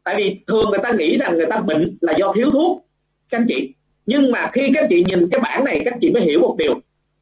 Tại 0.05 0.15
vì 0.19 0.41
thường 0.47 0.71
người 0.71 0.81
ta 0.83 0.93
nghĩ 0.93 1.17
rằng 1.19 1.37
người 1.37 1.47
ta 1.50 1.61
bệnh 1.61 1.99
là 2.00 2.12
do 2.19 2.33
thiếu 2.37 2.50
thuốc 2.50 2.87
các 3.29 3.39
anh 3.39 3.47
chị. 3.49 3.75
Nhưng 4.07 4.31
mà 4.31 4.49
khi 4.53 4.71
các 4.75 4.83
anh 4.83 4.87
chị 4.91 5.05
nhìn 5.07 5.31
cái 5.31 5.41
bảng 5.43 5.65
này 5.65 5.81
các 5.85 5.95
anh 5.95 6.00
chị 6.00 6.11
mới 6.11 6.23
hiểu 6.23 6.41
một 6.41 6.57
điều. 6.59 6.73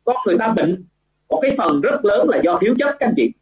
Con 0.05 0.17
người 0.27 0.37
ta 0.39 0.55
bệnh 0.57 0.85
một 1.29 1.39
cái 1.43 1.51
phần 1.59 1.81
rất 1.81 2.05
lớn 2.05 2.29
là 2.29 2.41
do 2.45 2.59
thiếu 2.61 2.75
chất 2.79 2.97
các 3.01 3.07
anh 3.07 3.15
chị. 3.17 3.33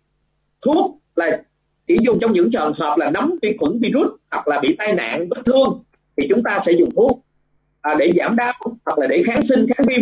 Thuốc 0.62 0.98
là 1.16 1.42
chỉ 1.86 1.96
dùng 2.00 2.18
trong 2.20 2.32
những 2.32 2.50
trường 2.52 2.72
hợp 2.78 2.98
là 2.98 3.10
nấm 3.10 3.34
vi 3.42 3.56
khuẩn 3.58 3.78
virus 3.78 4.12
hoặc 4.30 4.48
là 4.48 4.60
bị 4.60 4.74
tai 4.78 4.94
nạn 4.94 5.28
vết 5.28 5.42
thương 5.46 5.82
thì 6.16 6.28
chúng 6.28 6.42
ta 6.42 6.62
sẽ 6.66 6.72
dùng 6.78 6.90
thuốc 6.96 7.20
à, 7.82 7.94
để 7.98 8.10
giảm 8.16 8.36
đau 8.36 8.52
hoặc 8.84 8.98
là 8.98 9.06
để 9.06 9.22
kháng 9.26 9.40
sinh 9.48 9.66
kháng 9.66 9.86
viêm. 9.88 10.00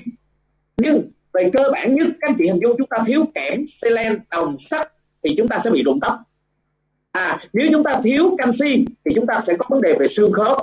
Nhưng 0.76 1.11
về 1.32 1.50
cơ 1.52 1.64
bản 1.73 1.94
nhất 1.94 2.06
các 2.20 2.30
anh 2.30 2.34
chị 2.38 2.44
hình 2.46 2.61
dung 2.62 2.75
chúng 2.78 2.87
ta 2.87 2.99
thiếu 3.06 3.25
kẽm 3.34 3.66
selen 3.82 4.18
đồng 4.30 4.56
sắt 4.70 4.93
thì 5.24 5.34
chúng 5.36 5.48
ta 5.48 5.60
sẽ 5.64 5.70
bị 5.70 5.82
rụng 5.82 6.00
tóc 6.00 6.18
à 7.12 7.40
nếu 7.52 7.68
chúng 7.72 7.84
ta 7.84 7.92
thiếu 8.04 8.36
canxi 8.38 8.84
thì 9.04 9.14
chúng 9.14 9.26
ta 9.26 9.44
sẽ 9.46 9.52
có 9.58 9.66
vấn 9.68 9.80
đề 9.80 9.96
về 10.00 10.06
xương 10.16 10.32
khớp 10.32 10.56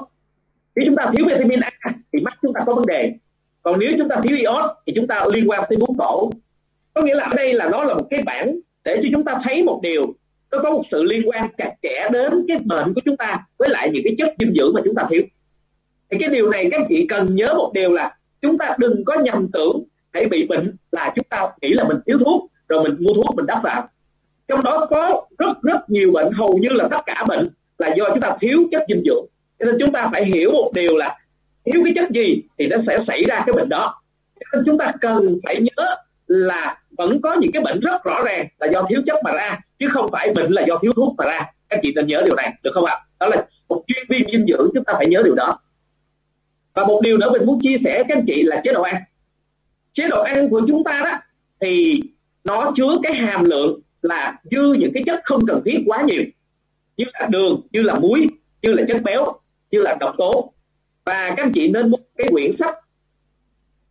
nếu 0.76 0.86
chúng 0.88 0.96
ta 0.96 1.12
thiếu 1.16 1.26
vitamin 1.26 1.60
A 1.60 1.92
thì 2.14 2.20
mắt 2.20 2.34
chúng 2.42 2.54
ta 2.54 2.62
có 2.66 2.76
vấn 2.76 2.86
đề 2.86 3.14
còn 3.64 3.80
nếu 3.80 3.92
chúng 3.98 4.10
ta 4.10 4.16
thiếu 4.24 4.38
iốt 4.38 4.72
thì 4.88 4.94
chúng 4.96 5.08
ta 5.08 5.24
liên 5.34 5.50
quan 5.50 5.64
tới 5.70 5.78
bún 5.78 5.98
cổ 5.98 6.30
có 6.94 7.02
nghĩa 7.02 7.16
là 7.16 7.24
ở 7.24 7.32
đây 7.36 7.54
là 7.54 7.70
nó 7.70 7.84
là 7.84 7.94
một 7.94 8.08
cái 8.10 8.22
bảng 8.26 8.56
để 8.84 9.00
cho 9.04 9.10
chúng 9.12 9.24
ta 9.24 9.42
thấy 9.44 9.64
một 9.64 9.80
điều 9.84 10.02
nó 10.52 10.60
có 10.64 10.72
một 10.72 10.84
sự 10.92 11.04
liên 11.04 11.30
quan 11.30 11.50
chặt 11.58 11.74
chẽ 11.82 12.10
đến 12.12 12.46
cái 12.48 12.58
bệnh 12.66 12.94
của 12.94 13.02
chúng 13.06 13.18
ta 13.18 13.46
với 13.58 13.70
lại 13.70 13.90
những 13.94 14.04
cái 14.04 14.16
chất 14.18 14.36
dinh 14.40 14.54
dưỡng 14.60 14.74
mà 14.74 14.82
chúng 14.86 14.96
ta 14.96 15.04
thiếu 15.10 15.22
thì 16.12 16.18
cái 16.20 16.30
điều 16.30 16.50
này 16.50 16.68
các 16.72 16.80
anh 16.80 16.86
chị 16.90 17.06
cần 17.10 17.36
nhớ 17.36 17.46
một 17.58 17.72
điều 17.74 17.92
là 17.92 18.16
chúng 18.42 18.58
ta 18.58 18.76
đừng 18.80 19.06
có 19.06 19.16
nhầm 19.24 19.48
tưởng 19.54 19.84
hãy 20.14 20.26
bị 20.26 20.46
bệnh 20.48 20.76
là 20.92 21.14
chúng 21.16 21.26
ta 21.30 21.52
nghĩ 21.62 21.70
là 21.74 21.84
mình 21.84 21.98
thiếu 22.06 22.18
thuốc 22.26 22.52
rồi 22.70 22.84
mình 22.84 22.96
mua 23.00 23.14
thuốc 23.14 23.36
mình 23.36 23.46
đắp 23.46 23.64
vào 23.64 23.90
trong 24.52 24.64
đó 24.64 24.88
có 24.90 25.26
rất 25.38 25.62
rất 25.62 25.90
nhiều 25.90 26.12
bệnh, 26.12 26.32
hầu 26.34 26.58
như 26.62 26.70
là 26.70 26.88
tất 26.92 27.02
cả 27.06 27.26
bệnh 27.28 27.48
là 27.78 27.96
do 27.98 28.06
chúng 28.10 28.22
ta 28.22 28.38
thiếu 28.42 28.60
chất 28.72 28.84
dinh 28.88 29.04
dưỡng. 29.06 29.26
Cho 29.60 29.66
nên 29.66 29.76
chúng 29.80 29.92
ta 29.92 30.10
phải 30.14 30.26
hiểu 30.26 30.52
một 30.52 30.72
điều 30.74 30.98
là 30.98 31.18
thiếu 31.66 31.82
cái 31.86 31.94
chất 31.96 32.12
gì 32.12 32.42
thì 32.58 32.68
nó 32.68 32.78
sẽ 32.88 32.98
xảy 33.08 33.24
ra 33.24 33.44
cái 33.46 33.54
bệnh 33.54 33.70
đó. 33.70 34.02
Cho 34.40 34.46
nên 34.54 34.64
chúng 34.66 34.78
ta 34.78 34.92
cần 35.02 35.40
phải 35.44 35.62
nhớ 35.62 35.96
là 36.28 36.78
vẫn 36.98 37.22
có 37.22 37.36
những 37.40 37.52
cái 37.52 37.64
bệnh 37.64 37.80
rất 37.80 38.04
rõ 38.04 38.22
ràng 38.26 38.48
là 38.60 38.68
do 38.74 38.86
thiếu 38.90 39.02
chất 39.06 39.16
mà 39.24 39.32
ra, 39.32 39.60
chứ 39.80 39.88
không 39.92 40.06
phải 40.12 40.34
bệnh 40.36 40.52
là 40.52 40.64
do 40.68 40.80
thiếu 40.82 40.92
thuốc 40.96 41.16
mà 41.18 41.26
ra. 41.26 41.52
Các 41.70 41.80
chị 41.84 41.92
nên 41.96 42.08
nhớ 42.08 42.22
điều 42.26 42.36
này, 42.36 42.54
được 42.64 42.72
không 42.74 42.86
ạ? 42.86 42.98
Đó 43.20 43.28
là 43.28 43.46
một 43.70 43.84
chuyên 43.88 44.06
viên 44.10 44.26
dinh 44.32 44.46
dưỡng, 44.48 44.70
chúng 44.74 44.84
ta 44.84 44.94
phải 44.94 45.08
nhớ 45.08 45.22
điều 45.26 45.36
đó. 45.36 45.60
Và 46.74 46.86
một 46.86 47.02
điều 47.04 47.18
nữa 47.18 47.30
mình 47.32 47.46
muốn 47.46 47.60
chia 47.62 47.78
sẻ 47.84 48.04
các 48.08 48.18
anh 48.18 48.24
chị 48.28 48.44
là 48.44 48.62
chế 48.64 48.74
độ 48.74 48.82
ăn. 48.82 48.96
Chế 49.94 50.08
độ 50.08 50.22
ăn 50.22 50.50
của 50.50 50.62
chúng 50.68 50.84
ta 50.84 51.02
đó 51.06 51.18
thì 51.62 52.00
nó 52.46 52.72
chứa 52.76 52.94
cái 53.04 53.14
hàm 53.14 53.44
lượng 53.46 53.80
là 54.02 54.40
dư 54.52 54.74
những 54.74 54.92
cái 54.94 55.04
chất 55.06 55.22
không 55.24 55.40
cần 55.48 55.62
thiết 55.66 55.84
quá 55.86 56.02
nhiều. 56.02 56.24
Như 56.98 57.06
là 57.14 57.28
đường 57.32 57.62
như 57.72 57.82
là 57.82 57.96
muối 57.96 58.28
như 58.62 58.74
là 58.74 58.84
chất 58.88 59.02
béo 59.04 59.26
như 59.72 59.82
là 59.82 59.98
độc 60.00 60.16
tố. 60.18 60.54
Và 61.06 61.34
các 61.38 61.44
anh 61.44 61.52
chị 61.54 61.68
nên 61.68 61.92
mua 61.92 61.98
cái 62.18 62.28
quyển 62.32 62.56
sách 62.60 62.76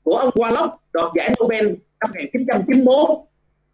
của 0.02 0.16
ông 0.16 0.30
Wallock 0.30 0.70
đoạt 0.92 1.12
giải 1.16 1.34
Nobel 1.42 1.66
năm 2.00 2.10
1991 2.10 3.08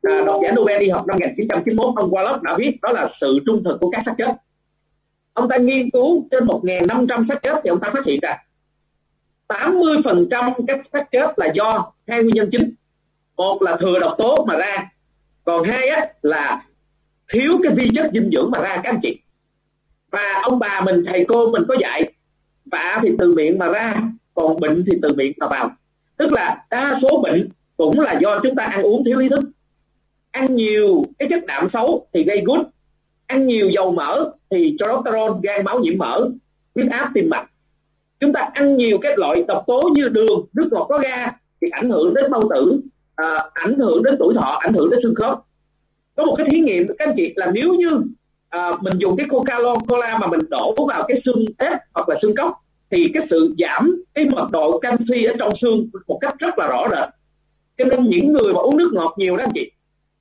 à, 0.03 0.23
đoạt 0.27 0.41
giải 0.43 0.53
Nobel 0.57 0.81
đi 0.81 0.89
học 0.89 1.07
năm 1.07 1.17
1991 1.21 1.95
ông 1.97 2.11
Wallock 2.11 2.43
đã 2.43 2.57
viết 2.59 2.79
đó 2.83 2.93
là 2.93 3.11
sự 3.21 3.39
trung 3.47 3.65
thực 3.65 3.79
của 3.81 3.91
các 3.91 4.03
sắc 4.07 4.15
chất 4.19 4.37
ông 5.33 5.49
ta 5.49 5.57
nghiên 5.57 5.91
cứu 5.91 6.29
trên 6.31 6.45
1.500 6.45 7.25
sắc 7.29 7.43
chất 7.43 7.61
thì 7.65 7.71
ông 7.71 7.81
ta 7.81 7.91
phát 7.93 8.05
hiện 8.07 8.21
ra 8.23 8.39
80% 9.49 10.53
các 10.67 10.81
sắc 10.93 11.09
chết 11.13 11.33
là 11.37 11.47
do 11.55 11.93
hai 12.07 12.23
nguyên 12.23 12.35
nhân 12.35 12.49
chính. 12.53 12.75
Một 13.37 13.63
là 13.63 13.77
thừa 13.81 13.99
độc 13.99 14.15
tố 14.19 14.45
mà 14.49 14.57
ra 14.57 14.91
còn 15.47 15.65
hai 15.65 15.89
á, 15.89 16.05
là 16.23 16.65
thiếu 17.33 17.53
cái 17.63 17.73
vi 17.75 17.89
chất 17.95 18.11
dinh 18.13 18.31
dưỡng 18.37 18.51
mà 18.51 18.59
ra 18.63 18.77
các 18.77 18.91
anh 18.91 19.01
chị. 19.03 19.21
Và 20.11 20.41
ông 20.43 20.59
bà 20.59 20.81
mình, 20.81 21.05
thầy 21.07 21.25
cô 21.29 21.51
mình 21.51 21.63
có 21.69 21.77
dạy, 21.81 22.13
vả 22.65 23.01
thì 23.03 23.09
từ 23.19 23.33
miệng 23.33 23.59
mà 23.59 23.69
ra, 23.69 24.03
còn 24.35 24.61
bệnh 24.61 24.85
thì 24.87 24.99
từ 25.03 25.09
miệng 25.17 25.33
mà 25.39 25.49
vào. 25.49 25.71
Tức 26.17 26.33
là 26.33 26.65
đa 26.71 27.01
số 27.03 27.21
bệnh 27.23 27.49
cũng 27.77 28.01
là 28.01 28.19
do 28.23 28.41
chúng 28.43 28.55
ta 28.55 28.65
ăn 28.65 28.83
uống 28.83 29.05
thiếu 29.05 29.19
ý 29.19 29.29
thức. 29.29 29.51
Ăn 30.31 30.55
nhiều 30.55 31.03
cái 31.19 31.29
chất 31.31 31.47
đạm 31.47 31.69
xấu 31.73 32.07
thì 32.13 32.25
gây 32.25 32.43
gút. 32.45 32.67
Ăn 33.27 33.47
nhiều 33.47 33.71
dầu 33.71 33.93
mỡ 33.93 34.31
thì 34.51 34.77
cholesterol, 34.79 35.39
gan 35.43 35.65
máu 35.65 35.81
nhiễm 35.81 35.99
mỡ, 35.99 36.29
huyết 36.75 36.91
áp 36.91 37.11
tim 37.15 37.31
mạch. 37.31 37.51
Chúng 38.21 38.33
ta 38.33 38.49
ăn 38.55 38.77
nhiều 38.77 38.99
các 39.03 39.19
loại 39.19 39.45
độc 39.49 39.65
tố 39.67 39.81
như 39.95 40.09
đường, 40.09 40.47
nước 40.53 40.69
ngọt, 40.71 40.87
có 40.89 40.99
ga 40.99 41.31
thì 41.61 41.69
ảnh 41.69 41.91
hưởng 41.91 42.15
đến 42.15 42.31
bao 42.31 42.43
tử 42.51 42.81
à, 43.17 43.39
ảnh 43.55 43.79
hưởng 43.79 44.03
đến 44.03 44.17
tuổi 44.19 44.35
thọ 44.35 44.59
ảnh 44.61 44.73
hưởng 44.73 44.91
đến 44.91 45.01
xương 45.03 45.15
khớp. 45.15 45.39
Có 46.17 46.25
một 46.25 46.35
cái 46.39 46.47
thí 46.51 46.61
nghiệm 46.61 46.87
các 46.89 47.09
anh 47.09 47.15
chị 47.17 47.33
là 47.37 47.51
nếu 47.55 47.75
như 47.75 47.89
à, 48.49 48.73
mình 48.81 48.95
dùng 48.99 49.17
cái 49.17 49.27
coca 49.31 49.59
cola 49.89 50.19
mà 50.19 50.27
mình 50.27 50.41
đổ 50.51 50.75
vào 50.89 51.05
cái 51.09 51.21
xương 51.25 51.45
ép 51.59 51.79
hoặc 51.95 52.09
là 52.09 52.17
xương 52.23 52.35
cốc 52.37 52.53
thì 52.91 53.11
cái 53.15 53.23
sự 53.31 53.55
giảm 53.59 54.03
cái 54.15 54.25
mật 54.33 54.49
độ 54.53 54.79
canxi 54.79 55.25
ở 55.25 55.35
trong 55.39 55.51
xương 55.61 55.89
một 56.07 56.19
cách 56.21 56.35
rất 56.39 56.59
là 56.59 56.67
rõ 56.67 56.89
rệt. 56.91 57.09
Cho 57.79 57.85
nên 57.85 58.05
những 58.09 58.33
người 58.33 58.55
mà 58.55 58.61
uống 58.61 58.77
nước 58.77 58.91
ngọt 58.93 59.15
nhiều 59.17 59.37
đó 59.37 59.45
anh 59.47 59.53
chị 59.55 59.71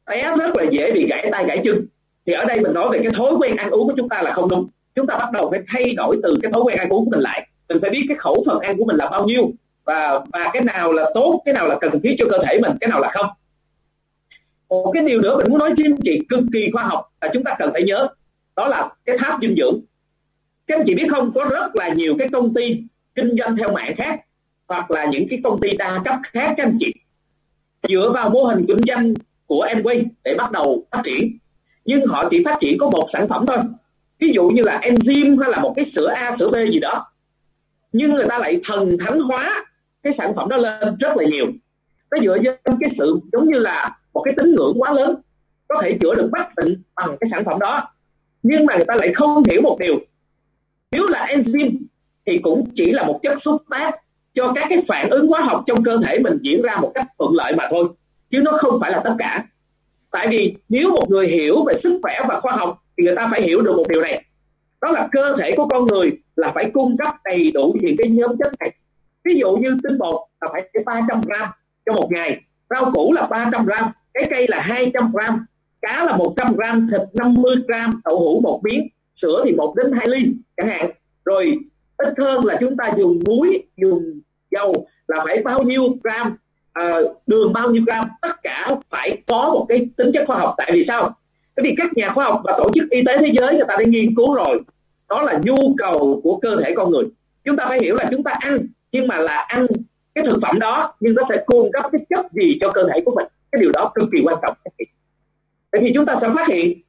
té 0.06 0.36
rất 0.38 0.58
là 0.58 0.64
dễ 0.72 0.92
bị 0.92 1.08
gãy 1.10 1.30
tay 1.32 1.46
gãy 1.48 1.62
chân. 1.64 1.86
Thì 2.26 2.34
ở 2.34 2.46
đây 2.46 2.60
mình 2.60 2.74
nói 2.74 2.90
về 2.92 3.00
cái 3.04 3.12
thói 3.16 3.34
quen 3.40 3.56
ăn 3.56 3.70
uống 3.70 3.88
của 3.88 3.94
chúng 3.98 4.10
ta 4.10 4.22
là 4.22 4.34
không 4.34 4.50
đúng. 4.50 4.68
Chúng 4.96 5.08
ta 5.08 5.18
bắt 5.18 5.32
đầu 5.32 5.50
phải 5.52 5.60
thay 5.68 5.94
đổi 5.98 6.20
từ 6.24 6.34
cái 6.42 6.52
thói 6.52 6.64
quen 6.64 6.78
ăn 6.78 6.90
uống 6.90 7.06
của 7.06 7.12
mình 7.12 7.20
lại. 7.20 7.48
Mình 7.70 7.78
phải 7.82 7.90
biết 7.90 8.06
cái 8.08 8.18
khẩu 8.18 8.44
phần 8.48 8.60
ăn 8.60 8.78
của 8.78 8.86
mình 8.86 8.96
là 8.96 9.10
bao 9.10 9.26
nhiêu 9.26 9.52
và 9.86 10.20
và 10.34 10.50
cái 10.54 10.62
nào 10.62 10.92
là 10.92 11.10
tốt, 11.14 11.42
cái 11.46 11.54
nào 11.54 11.68
là 11.68 11.78
cần 11.82 12.02
thiết 12.04 12.16
cho 12.20 12.26
cơ 12.30 12.38
thể 12.46 12.60
mình, 12.62 12.72
cái 12.82 12.90
nào 12.90 13.00
là 13.00 13.12
không. 13.14 13.28
Một 14.70 14.92
cái 14.94 15.04
điều 15.04 15.22
nữa 15.22 15.38
mình 15.38 15.46
muốn 15.50 15.60
nói 15.60 15.70
với 15.78 15.86
anh 15.88 15.98
chị 16.04 16.20
cực 16.30 16.40
kỳ 16.54 16.70
khoa 16.74 16.84
học 16.84 17.12
là 17.22 17.30
chúng 17.34 17.44
ta 17.44 17.56
cần 17.60 17.70
phải 17.74 17.84
nhớ, 17.84 18.08
đó 18.56 18.68
là 18.68 18.90
cái 19.06 19.18
tháp 19.20 19.42
dinh 19.42 19.56
dưỡng. 19.58 19.80
Các 20.68 20.80
anh 20.80 20.86
chị 20.88 20.96
biết 20.96 21.08
không, 21.10 21.32
có 21.36 21.46
rất 21.52 21.76
là 21.76 21.90
nhiều 21.90 22.16
cái 22.20 22.28
công 22.28 22.54
ty 22.54 22.84
kinh 23.16 23.36
doanh 23.40 23.58
theo 23.58 23.68
mạng 23.74 23.96
khác, 23.98 24.20
hoặc 24.68 24.92
là 24.92 25.06
những 25.06 25.28
cái 25.30 25.40
công 25.44 25.62
ty 25.62 25.70
đa 25.78 26.02
cấp 26.06 26.16
khác 26.24 26.54
các 26.58 26.64
anh 26.64 26.78
chị. 26.80 26.94
Dựa 27.90 28.12
vào 28.14 28.30
mô 28.30 28.44
hình 28.44 28.66
kinh 28.68 28.78
doanh 28.88 29.14
của 29.46 29.68
Amway 29.70 30.04
để 30.24 30.36
bắt 30.38 30.52
đầu 30.52 30.84
phát 30.92 31.02
triển. 31.04 31.38
Nhưng 31.86 32.06
họ 32.06 32.30
chỉ 32.30 32.42
phát 32.46 32.58
triển 32.62 32.78
có 32.78 32.90
một 32.90 33.10
sản 33.14 33.28
phẩm 33.28 33.46
thôi. 33.48 33.58
Ví 34.20 34.32
dụ 34.36 34.50
như 34.50 34.62
là 34.66 34.80
enzyme 34.84 35.42
hay 35.42 35.52
là 35.52 35.60
một 35.60 35.74
cái 35.76 35.86
sữa 35.96 36.08
A, 36.08 36.36
sữa 36.40 36.50
B 36.54 36.56
gì 36.56 36.80
đó. 36.80 37.12
Nhưng 37.92 38.14
người 38.14 38.26
ta 38.30 38.40
lại 38.40 38.62
thần 38.68 38.90
thánh 39.00 39.20
hóa 39.20 39.66
cái 40.06 40.14
sản 40.18 40.36
phẩm 40.36 40.50
đó 40.50 40.58
lên 40.58 40.96
rất 41.00 41.18
là 41.18 41.26
nhiều. 41.32 41.46
Nó 42.12 42.18
dựa 42.24 42.38
trên 42.44 42.78
cái 42.80 42.90
sự 42.98 43.20
giống 43.32 43.50
như 43.50 43.58
là 43.58 43.98
một 44.14 44.22
cái 44.22 44.34
tín 44.38 44.56
ngưỡng 44.56 44.82
quá 44.82 44.94
lớn, 44.94 45.16
có 45.68 45.82
thể 45.82 45.98
chữa 46.02 46.16
được 46.16 46.30
bất 46.32 46.46
bệnh 46.56 46.84
bằng 46.96 47.18
cái 47.20 47.30
sản 47.32 47.46
phẩm 47.46 47.60
đó. 47.60 47.92
Nhưng 48.44 48.66
mà 48.66 48.76
người 48.76 48.86
ta 48.88 48.96
lại 49.00 49.14
không 49.14 49.44
hiểu 49.50 49.62
một 49.62 49.78
điều. 49.80 50.00
Nếu 50.92 51.08
là 51.10 51.28
enzyme 51.30 51.72
thì 52.26 52.38
cũng 52.38 52.70
chỉ 52.76 52.92
là 52.92 53.04
một 53.04 53.20
chất 53.24 53.38
xúc 53.46 53.64
tác 53.70 53.92
cho 54.34 54.52
các 54.56 54.66
cái 54.70 54.84
phản 54.88 55.10
ứng 55.10 55.28
hóa 55.28 55.42
học 55.42 55.64
trong 55.68 55.84
cơ 55.84 55.98
thể 56.06 56.20
mình 56.20 56.38
diễn 56.42 56.62
ra 56.62 56.78
một 56.82 56.92
cách 56.96 57.06
thuận 57.18 57.34
lợi 57.34 57.54
mà 57.56 57.68
thôi, 57.72 57.88
chứ 58.32 58.40
nó 58.44 58.52
không 58.52 58.80
phải 58.82 58.92
là 58.92 59.02
tất 59.04 59.16
cả. 59.20 59.46
Tại 60.12 60.28
vì 60.28 60.56
nếu 60.70 60.90
một 60.90 61.10
người 61.10 61.28
hiểu 61.28 61.64
về 61.64 61.74
sức 61.84 62.00
khỏe 62.02 62.20
và 62.30 62.40
khoa 62.40 62.56
học 62.56 62.84
thì 62.98 63.04
người 63.04 63.16
ta 63.16 63.28
phải 63.32 63.42
hiểu 63.44 63.62
được 63.62 63.74
một 63.78 63.86
điều 63.90 64.02
này. 64.02 64.24
Đó 64.82 64.92
là 64.92 65.08
cơ 65.12 65.36
thể 65.40 65.52
của 65.58 65.68
con 65.68 65.86
người 65.86 66.12
là 66.36 66.52
phải 66.56 66.72
cung 66.74 66.98
cấp 66.98 67.14
đầy 67.24 67.52
đủ 67.52 67.76
những 67.82 67.96
cái 67.98 68.12
nhóm 68.12 68.38
chất 68.38 68.52
này 68.60 68.72
ví 69.26 69.40
dụ 69.40 69.56
như 69.56 69.78
tinh 69.84 69.98
bột 69.98 70.22
là 70.42 70.50
phải 70.52 70.70
300 70.86 71.22
gram 71.22 71.50
cho 71.86 71.94
một 71.94 72.08
ngày. 72.12 72.42
Rau 72.70 72.92
củ 72.94 73.14
là 73.14 73.28
300 73.28 73.66
gram 73.66 73.92
cái 74.14 74.24
cây 74.30 74.46
là 74.48 74.62
200 74.62 75.12
gram 75.14 75.46
cá 75.82 76.06
là 76.06 76.18
100 76.18 76.56
gram 76.56 76.88
thịt 76.92 77.02
50 77.14 77.56
gram 77.68 77.90
đậu 78.06 78.20
hũ 78.20 78.40
một 78.44 78.62
miếng 78.64 78.88
sữa 79.22 79.42
thì 79.46 79.52
1 79.52 79.76
đến 79.76 79.92
2 79.92 80.08
ly 80.10 80.34
chẳng 80.58 80.70
hạn. 80.70 80.92
Rồi 81.26 81.58
ít 81.98 82.14
hơn 82.18 82.46
là 82.46 82.58
chúng 82.60 82.78
ta 82.78 82.94
dùng 82.98 83.20
muối 83.28 83.64
dùng 83.78 84.22
dầu 84.52 84.88
là 85.08 85.24
phải 85.26 85.42
bao 85.44 85.64
nhiêu 85.64 85.84
gram 86.04 86.38
uh, 86.80 87.22
đường 87.28 87.54
bao 87.54 87.72
nhiêu 87.72 87.84
gram 87.86 88.06
tất 88.22 88.44
cả 88.44 88.68
phải 88.90 89.24
có 89.28 89.50
một 89.54 89.66
cái 89.70 89.88
tính 89.98 90.12
chất 90.14 90.24
khoa 90.28 90.38
học. 90.38 90.54
Tại 90.58 90.72
vì 90.74 90.86
sao? 90.88 91.16
Bởi 91.56 91.64
vì 91.64 91.76
các 91.78 91.94
nhà 91.94 92.10
khoa 92.10 92.26
học 92.26 92.42
và 92.44 92.54
tổ 92.58 92.70
chức 92.76 92.90
y 92.90 93.02
tế 93.06 93.18
thế 93.18 93.32
giới 93.40 93.54
người 93.54 93.66
ta 93.68 93.76
đã 93.78 93.84
nghiên 93.88 94.16
cứu 94.16 94.36
rồi 94.36 94.62
đó 95.10 95.22
là 95.22 95.40
nhu 95.44 95.56
cầu 95.78 96.22
của 96.24 96.40
cơ 96.42 96.56
thể 96.64 96.74
con 96.76 96.92
người. 96.92 97.04
Chúng 97.44 97.56
ta 97.56 97.66
phải 97.68 97.78
hiểu 97.82 97.96
là 97.96 98.06
chúng 98.12 98.24
ta 98.24 98.34
ăn 98.40 98.58
nhưng 98.96 99.08
mà 99.08 99.20
là 99.20 99.46
ăn 99.48 99.68
cái 100.16 100.26
thực 100.30 100.40
phẩm 100.42 100.60
đó, 100.60 100.94
nhưng 101.00 101.16
nó 101.16 101.24
sẽ 101.30 101.44
cung 101.46 101.72
cấp 101.72 101.86
cái 101.92 102.06
chất 102.10 102.26
gì 102.32 102.58
cho 102.62 102.72
cơ 102.72 102.84
thể 102.94 103.02
của 103.06 103.16
mình. 103.16 103.28
Cái 103.52 103.62
điều 103.62 103.72
đó 103.72 103.92
cực 103.96 104.10
kỳ 104.12 104.20
quan 104.24 104.38
trọng. 104.42 104.58
Tại 105.72 105.82
vì 105.82 105.92
chúng 105.96 106.06
ta 106.06 106.18
sẽ 106.22 106.28
phát 106.36 106.48
hiện, 106.48 106.82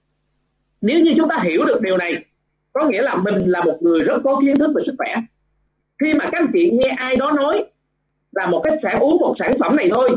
nếu 0.80 1.00
như 1.00 1.14
chúng 1.16 1.28
ta 1.28 1.38
hiểu 1.44 1.64
được 1.64 1.80
điều 1.82 1.96
này, 1.96 2.25
có 2.72 2.88
nghĩa 2.88 3.02
là 3.02 3.14
mình 3.14 3.38
là 3.38 3.64
một 3.64 3.78
người 3.80 4.00
rất 4.00 4.18
có 4.25 4.40
kiến 4.40 4.56
thức 4.56 4.72
về 4.76 4.82
sức 4.86 4.94
khỏe. 4.98 5.14
Khi 6.00 6.14
mà 6.14 6.25
các 6.32 6.40
anh 6.40 6.50
chị 6.52 6.70
nghe 6.72 6.88
ai 6.96 7.16
đó 7.16 7.30
nói 7.30 7.64
là 8.32 8.46
một 8.46 8.60
cái 8.64 8.76
sản, 8.82 8.96
uống 9.00 9.18
một 9.20 9.34
sản 9.38 9.50
phẩm 9.60 9.76
này 9.76 9.90
thôi, 9.94 10.08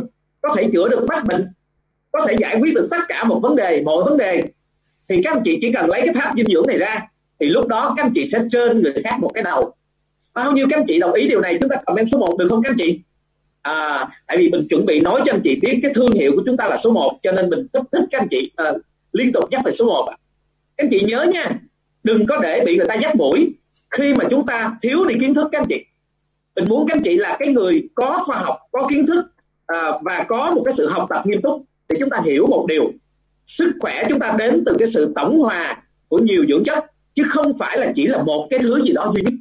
có 0.41 0.55
thể 0.57 0.69
chữa 0.73 0.89
được 0.89 1.05
phát 1.09 1.23
bệnh, 1.27 1.47
có 2.11 2.25
thể 2.27 2.35
giải 2.39 2.55
quyết 2.59 2.73
được 2.75 2.87
tất 2.91 3.01
cả 3.07 3.23
một 3.23 3.39
vấn 3.39 3.55
đề, 3.55 3.81
mọi 3.85 4.03
vấn 4.03 4.17
đề, 4.17 4.41
thì 5.09 5.21
các 5.23 5.33
anh 5.33 5.41
chị 5.45 5.57
chỉ 5.61 5.71
cần 5.73 5.89
lấy 5.89 6.01
cái 6.05 6.13
tháp 6.13 6.35
dinh 6.35 6.45
dưỡng 6.45 6.67
này 6.67 6.77
ra, 6.77 7.07
thì 7.39 7.45
lúc 7.45 7.67
đó 7.67 7.93
các 7.97 8.03
anh 8.03 8.11
chị 8.15 8.29
sẽ 8.31 8.39
trên 8.51 8.81
người 8.81 8.93
khác 9.03 9.19
một 9.19 9.31
cái 9.33 9.43
đầu 9.43 9.73
bao 10.33 10.51
nhiêu 10.51 10.67
các 10.69 10.77
anh 10.79 10.85
chị 10.87 10.99
đồng 10.99 11.13
ý 11.13 11.27
điều 11.27 11.41
này 11.41 11.57
chúng 11.61 11.69
ta 11.69 11.75
comment 11.85 12.07
số 12.11 12.19
1 12.19 12.37
được 12.39 12.47
không 12.49 12.63
các 12.63 12.69
anh 12.71 12.77
chị? 12.81 12.99
À, 13.61 14.07
tại 14.27 14.37
vì 14.37 14.49
mình 14.49 14.67
chuẩn 14.69 14.85
bị 14.85 14.99
nói 14.99 15.21
cho 15.25 15.33
anh 15.33 15.41
chị 15.43 15.59
biết 15.61 15.79
cái 15.81 15.91
thương 15.95 16.11
hiệu 16.15 16.31
của 16.35 16.43
chúng 16.45 16.57
ta 16.57 16.67
là 16.67 16.81
số 16.83 16.91
1 16.91 17.19
cho 17.23 17.31
nên 17.31 17.49
mình 17.49 17.67
rất 17.73 17.81
thích 17.91 18.03
các 18.11 18.21
anh 18.21 18.27
chị 18.31 18.51
à, 18.55 18.71
liên 19.13 19.31
tục 19.31 19.43
nhắc 19.51 19.61
về 19.65 19.71
số 19.79 19.85
1 19.85 20.05
các 20.07 20.15
anh 20.77 20.89
chị 20.91 20.99
nhớ 21.05 21.25
nha 21.33 21.59
đừng 22.03 22.25
có 22.25 22.37
để 22.37 22.63
bị 22.65 22.77
người 22.77 22.85
ta 22.85 22.95
dắt 22.95 23.15
mũi. 23.15 23.55
Khi 23.91 24.13
mà 24.13 24.25
chúng 24.29 24.45
ta 24.45 24.77
thiếu 24.81 25.03
đi 25.03 25.15
kiến 25.19 25.33
thức 25.33 25.47
các 25.51 25.59
anh 25.59 25.67
chị 25.69 25.85
mình 26.59 26.69
muốn 26.69 26.87
các 26.87 26.95
anh 26.95 27.03
chị 27.03 27.17
là 27.17 27.37
cái 27.39 27.47
người 27.47 27.89
có 27.95 28.23
khoa 28.25 28.37
học 28.37 28.57
có 28.71 28.87
kiến 28.89 29.05
thức 29.05 29.25
à, 29.67 29.91
và 30.01 30.25
có 30.27 30.51
một 30.55 30.61
cái 30.65 30.73
sự 30.77 30.87
học 30.89 31.07
tập 31.09 31.23
nghiêm 31.25 31.41
túc 31.41 31.63
để 31.89 31.97
chúng 31.99 32.09
ta 32.09 32.21
hiểu 32.25 32.45
một 32.49 32.65
điều. 32.69 32.91
Sức 33.57 33.71
khỏe 33.79 34.03
chúng 34.09 34.19
ta 34.19 34.35
đến 34.37 34.63
từ 34.65 34.73
cái 34.79 34.89
sự 34.93 35.13
tổng 35.15 35.39
hòa 35.39 35.83
của 36.07 36.17
nhiều 36.17 36.45
dưỡng 36.49 36.63
chất 36.63 36.85
chứ 37.15 37.23
không 37.29 37.57
phải 37.59 37.77
là 37.77 37.91
chỉ 37.95 38.07
là 38.07 38.23
một 38.23 38.47
cái 38.49 38.59
thứ 38.59 38.81
gì 38.83 38.93
đó 38.93 39.13
duy 39.15 39.23
nhất 39.25 39.33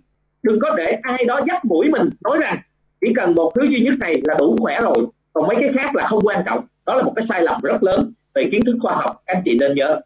đừng 0.48 0.58
có 0.60 0.74
để 0.76 0.90
ai 1.02 1.24
đó 1.24 1.40
dắt 1.48 1.64
mũi 1.64 1.90
mình 1.90 2.10
nói 2.20 2.38
rằng 2.40 2.58
chỉ 3.00 3.06
cần 3.16 3.34
một 3.34 3.52
thứ 3.54 3.62
duy 3.70 3.80
nhất 3.80 3.94
này 4.00 4.14
là 4.24 4.34
đủ 4.38 4.56
khỏe 4.60 4.78
rồi 4.80 5.06
còn 5.32 5.46
mấy 5.46 5.56
cái 5.60 5.70
khác 5.74 5.96
là 5.96 6.06
không 6.08 6.20
quan 6.22 6.42
trọng. 6.46 6.64
Đó 6.86 6.96
là 6.96 7.02
một 7.02 7.12
cái 7.16 7.26
sai 7.28 7.42
lầm 7.42 7.60
rất 7.62 7.82
lớn 7.82 8.12
về 8.34 8.48
kiến 8.52 8.60
thức 8.66 8.76
khoa 8.82 8.94
học 8.94 9.22
anh 9.26 9.42
chị 9.44 9.56
nên 9.60 9.74
nhớ. 9.74 10.00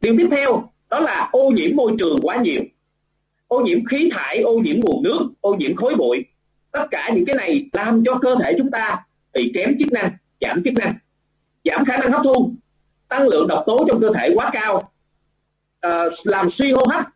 Điều 0.00 0.14
tiếp 0.18 0.28
theo 0.30 0.72
đó 0.90 1.00
là 1.00 1.28
ô 1.32 1.50
nhiễm 1.50 1.76
môi 1.76 1.92
trường 1.98 2.16
quá 2.22 2.36
nhiều. 2.36 2.60
Ô 3.48 3.60
nhiễm 3.60 3.84
khí 3.84 4.10
thải 4.12 4.38
ô 4.38 4.58
nhiễm 4.58 4.76
nguồn 4.80 5.02
nước 5.02 5.20
ô 5.40 5.54
nhiễm 5.54 5.76
khói 5.76 5.94
bụi. 5.94 6.24
Tất 6.72 6.84
cả 6.90 7.10
những 7.14 7.24
cái 7.24 7.36
này 7.36 7.68
làm 7.72 8.02
cho 8.06 8.18
cơ 8.22 8.36
thể 8.42 8.54
chúng 8.58 8.70
ta 8.70 9.04
bị 9.32 9.52
kém 9.54 9.78
chức 9.78 9.92
năng 9.92 10.12
giảm 10.40 10.62
chức 10.64 10.74
năng 10.78 10.92
giảm 11.64 11.84
khả 11.84 11.96
năng 11.96 12.12
hấp 12.12 12.20
thu. 12.24 12.50
Tăng 13.08 13.28
lượng 13.28 13.48
độc 13.48 13.64
tố 13.66 13.86
trong 13.88 14.00
cơ 14.00 14.10
thể 14.18 14.30
quá 14.34 14.50
cao. 14.52 14.76
Uh, 15.86 16.12
làm 16.24 16.48
suy 16.58 16.72
hô 16.72 16.82
hấp 16.90 17.13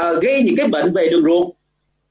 uh, 0.00 0.22
gây 0.22 0.42
những 0.42 0.56
cái 0.56 0.66
bệnh 0.66 0.92
về 0.92 1.08
đường 1.10 1.24
ruột. 1.24 1.46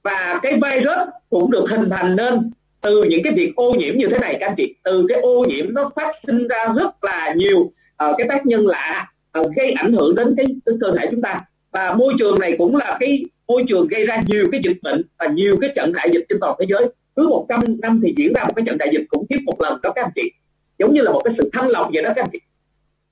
Và 0.04 0.40
cái 0.44 0.54
virus 0.54 1.10
cũng 1.30 1.52
được 1.52 1.66
hình 1.70 1.90
thành 1.90 2.16
nên 2.16 2.52
từ 2.82 3.02
những 3.10 3.24
cái 3.24 3.34
việc 3.34 3.56
ô 3.56 3.72
nhiễm 3.78 3.98
như 3.98 4.08
thế 4.08 4.18
này 4.22 4.38
các 4.40 4.48
anh 4.48 4.56
chị. 4.58 4.76
Từ 4.84 5.06
cái 5.10 5.20
ô 5.20 5.44
nhiễm 5.48 5.74
nó 5.74 5.92
phát 5.96 6.12
sinh 6.28 6.48
ra 6.48 6.66
rất 6.76 7.04
là 7.04 7.34
nhiều 7.36 7.60
uh, 7.60 7.72
cái 8.18 8.28
tác 8.30 8.46
nhân 8.46 8.68
lạ 8.68 9.08
uh, 9.40 9.56
gây 9.56 9.72
ảnh 9.72 9.94
hưởng 9.94 10.16
đến 10.16 10.34
cái, 10.38 10.46
cái 10.66 10.76
cơ 10.82 10.92
thể 10.98 11.08
chúng 11.12 11.22
ta. 11.22 11.40
Và 11.72 11.94
môi 11.94 12.14
trường 12.20 12.36
này 12.40 12.56
cũng 12.58 12.76
là 12.76 12.98
cái 13.00 13.26
môi 13.48 13.64
trường 13.70 13.88
gây 13.88 14.06
ra 14.06 14.22
nhiều 14.28 14.46
cái 14.52 14.62
dịch 14.64 14.78
bệnh 14.82 15.02
và 15.20 15.28
nhiều 15.28 15.58
cái 15.62 15.70
trận 15.76 15.94
đại 15.94 16.10
dịch 16.14 16.26
trên 16.30 16.38
toàn 16.42 16.56
thế 16.60 16.66
giới. 16.70 16.90
Cứ 17.16 17.28
100 17.28 17.60
năm 17.82 18.02
thì 18.04 18.14
diễn 18.18 18.34
ra 18.34 18.44
một 18.44 18.54
cái 18.56 18.64
trận 18.66 18.78
đại 18.78 18.90
dịch 18.94 19.06
khủng 19.10 19.26
khiếp 19.30 19.38
một 19.46 19.62
lần 19.62 19.80
đó 19.84 19.92
các 19.96 20.06
anh 20.06 20.12
chị. 20.16 20.32
Giống 20.80 20.94
như 20.94 21.02
là 21.02 21.12
một 21.12 21.22
cái 21.24 21.34
sự 21.38 21.50
thanh 21.54 21.70
lọc 21.70 21.90
vậy 21.94 22.04
đó 22.04 22.12
các 22.16 22.22
anh 22.22 22.30
chị. 22.32 22.40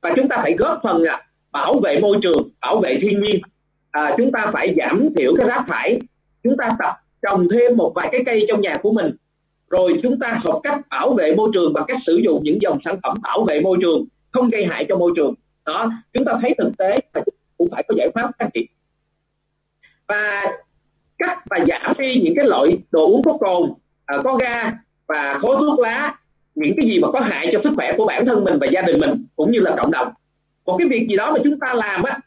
Và 0.02 0.14
chúng 0.16 0.30
ta 0.30 0.38
phải 0.38 0.54
góp 0.54 0.80
phần 0.84 1.02
là 1.02 1.26
bảo 1.52 1.74
vệ 1.84 2.00
môi 2.00 2.18
trường 2.22 2.50
bảo 2.62 2.80
vệ 2.80 2.98
thiên 3.02 3.22
nhiên 3.22 3.42
à, 3.98 4.16
chúng 4.18 4.32
ta 4.32 4.50
phải 4.54 4.76
giảm 4.78 5.10
thiểu 5.18 5.34
cái 5.38 5.48
rác 5.48 5.64
thải. 5.68 6.00
Chúng 6.44 6.58
ta 6.58 6.70
tập 6.80 6.94
trồng 7.22 7.48
thêm 7.50 7.78
một 7.78 7.92
vài 7.96 8.10
cái 8.12 8.22
cây 8.26 8.46
trong 8.48 8.62
nhà 8.62 8.74
của 8.82 8.92
mình. 8.92 9.12
Rồi 9.70 10.00
chúng 10.04 10.20
ta 10.20 10.40
học 10.44 10.60
cách 10.64 10.82
bảo 10.90 11.14
vệ 11.14 11.36
môi 11.36 11.50
trường 11.54 11.74
bằng 11.74 11.84
cách 11.88 11.98
sử 12.06 12.20
dụng 12.24 12.44
những 12.44 12.62
dòng 12.62 12.78
sản 12.86 12.98
phẩm 13.04 13.18
bảo 13.24 13.46
vệ 13.50 13.62
môi 13.62 13.78
trường 13.82 14.06
không 14.32 14.50
gây 14.50 14.66
hại 14.66 14.86
cho 14.90 14.98
môi 14.98 15.12
trường. 15.16 15.34
Đó 15.66 15.92
chúng 16.14 16.26
ta 16.26 16.34
thấy 16.42 16.56
thực 16.58 16.78
tế 16.78 16.96
và 17.14 17.22
cũng 17.58 17.68
phải 17.72 17.84
có 17.88 17.96
giải 17.98 18.10
pháp 18.16 18.32
các 18.40 18.50
chị. 18.54 18.68
Và 20.08 20.44
cắt 21.18 21.40
và 21.50 21.60
giảm 21.68 21.94
đi 21.98 22.22
những 22.24 22.34
cái 22.36 22.46
loại 22.46 22.68
đồ 22.92 23.08
uống 23.08 23.22
có 23.24 23.38
cồn 23.40 23.74
à, 24.06 24.18
có 24.24 24.38
ga 24.42 24.72
và 25.08 25.40
khói 25.42 25.56
thuốc 25.60 25.80
lá 25.80 26.16
những 26.56 26.74
cái 26.78 26.86
gì 26.86 27.00
mà 27.00 27.08
có 27.12 27.20
hại 27.20 27.50
cho 27.52 27.60
sức 27.64 27.72
khỏe 27.76 27.94
của 27.98 28.06
bản 28.06 28.26
thân 28.26 28.44
mình 28.44 28.56
và 28.60 28.68
gia 28.72 28.82
đình 28.82 28.98
mình 29.00 29.26
cũng 29.36 29.52
như 29.52 29.60
là 29.60 29.76
cộng 29.78 29.92
đồng. 29.92 30.08
Một 30.66 30.78
cái 30.78 30.88
việc 30.88 31.08
gì 31.10 31.16
đó 31.16 31.32
mà 31.32 31.40
chúng 31.44 31.60
ta 31.60 31.74
làm 31.74 32.04
á 32.04 32.20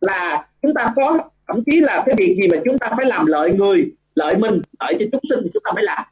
là 0.00 0.46
chúng 0.66 0.74
ta 0.74 0.86
có 0.96 1.18
thậm 1.48 1.62
chí 1.66 1.80
là 1.80 2.02
cái 2.06 2.14
việc 2.18 2.36
gì 2.40 2.48
mà 2.52 2.62
chúng 2.64 2.78
ta 2.78 2.90
phải 2.96 3.06
làm 3.06 3.26
lợi 3.26 3.52
người 3.52 3.90
lợi 4.14 4.36
mình 4.36 4.60
lợi 4.80 4.96
cho 4.98 5.04
chúng 5.12 5.20
sinh 5.30 5.40
thì 5.44 5.50
chúng 5.54 5.62
ta 5.64 5.70
phải 5.74 5.84
làm 5.84 6.04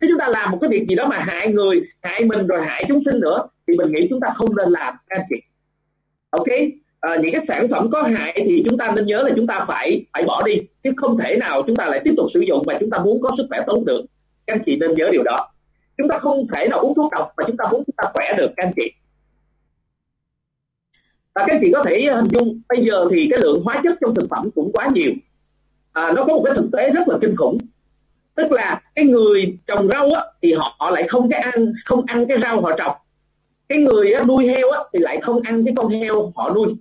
nếu 0.00 0.10
chúng 0.10 0.18
ta 0.18 0.28
làm 0.28 0.50
một 0.50 0.58
cái 0.60 0.70
việc 0.70 0.86
gì 0.88 0.96
đó 0.96 1.06
mà 1.08 1.18
hại 1.28 1.52
người 1.52 1.82
hại 2.02 2.24
mình 2.24 2.46
rồi 2.46 2.66
hại 2.66 2.84
chúng 2.88 3.02
sinh 3.04 3.20
nữa 3.20 3.48
thì 3.66 3.74
mình 3.76 3.92
nghĩ 3.92 4.06
chúng 4.10 4.20
ta 4.20 4.28
không 4.36 4.56
nên 4.56 4.70
làm 4.70 4.94
các 5.08 5.24
chị 5.30 5.36
ok 6.30 6.46
à, 7.00 7.16
những 7.22 7.32
cái 7.32 7.44
sản 7.48 7.68
phẩm 7.70 7.90
có 7.92 8.02
hại 8.02 8.42
thì 8.46 8.62
chúng 8.68 8.78
ta 8.78 8.92
nên 8.96 9.06
nhớ 9.06 9.22
là 9.22 9.30
chúng 9.36 9.46
ta 9.46 9.64
phải 9.68 10.04
phải 10.12 10.22
bỏ 10.24 10.42
đi 10.46 10.52
chứ 10.84 10.90
không 10.96 11.18
thể 11.18 11.36
nào 11.36 11.62
chúng 11.66 11.76
ta 11.76 11.86
lại 11.86 12.00
tiếp 12.04 12.14
tục 12.16 12.26
sử 12.34 12.40
dụng 12.40 12.62
mà 12.66 12.74
chúng 12.80 12.90
ta 12.90 12.98
muốn 12.98 13.22
có 13.22 13.30
sức 13.36 13.46
khỏe 13.48 13.60
tốt 13.66 13.82
được 13.86 14.04
các 14.46 14.54
anh 14.54 14.62
chị 14.66 14.76
nên 14.76 14.94
nhớ 14.94 15.08
điều 15.12 15.22
đó 15.22 15.50
chúng 15.98 16.08
ta 16.08 16.18
không 16.18 16.46
thể 16.54 16.68
nào 16.68 16.78
uống 16.78 16.94
thuốc 16.94 17.12
độc 17.12 17.32
mà 17.36 17.44
chúng 17.46 17.56
ta 17.56 17.64
muốn 17.72 17.82
chúng 17.86 17.96
ta 17.96 18.04
khỏe 18.14 18.32
được 18.36 18.50
các 18.56 18.66
anh 18.66 18.72
chị 18.76 18.92
và 21.38 21.44
các 21.46 21.54
anh 21.54 21.60
chị 21.64 21.70
có 21.72 21.82
thể 21.82 22.06
hình 22.14 22.24
dung 22.24 22.60
bây 22.68 22.84
giờ 22.84 23.08
thì 23.10 23.26
cái 23.30 23.38
lượng 23.42 23.62
hóa 23.64 23.80
chất 23.84 23.98
trong 24.00 24.14
thực 24.14 24.26
phẩm 24.30 24.50
cũng 24.54 24.72
quá 24.72 24.88
nhiều. 24.92 25.12
À, 25.92 26.12
nó 26.12 26.24
có 26.24 26.34
một 26.34 26.42
cái 26.44 26.54
thực 26.56 26.68
tế 26.72 26.90
rất 26.90 27.08
là 27.08 27.18
kinh 27.20 27.36
khủng. 27.36 27.58
Tức 28.34 28.52
là 28.52 28.80
cái 28.94 29.04
người 29.04 29.58
trồng 29.66 29.88
rau 29.88 30.08
á, 30.14 30.22
thì 30.42 30.52
họ, 30.52 30.76
họ 30.78 30.90
lại 30.90 31.06
không 31.08 31.30
cái 31.30 31.40
ăn 31.40 31.72
không 31.84 32.04
ăn 32.06 32.26
cái 32.28 32.38
rau 32.42 32.60
họ 32.60 32.72
trồng. 32.78 32.96
Cái 33.68 33.78
người 33.78 34.12
á, 34.12 34.22
nuôi 34.28 34.46
heo 34.46 34.70
á, 34.70 34.80
thì 34.92 34.98
lại 34.98 35.18
không 35.22 35.40
ăn 35.42 35.64
cái 35.64 35.74
con 35.76 35.88
heo 35.88 36.32
họ 36.36 36.50
nuôi. 36.54 36.74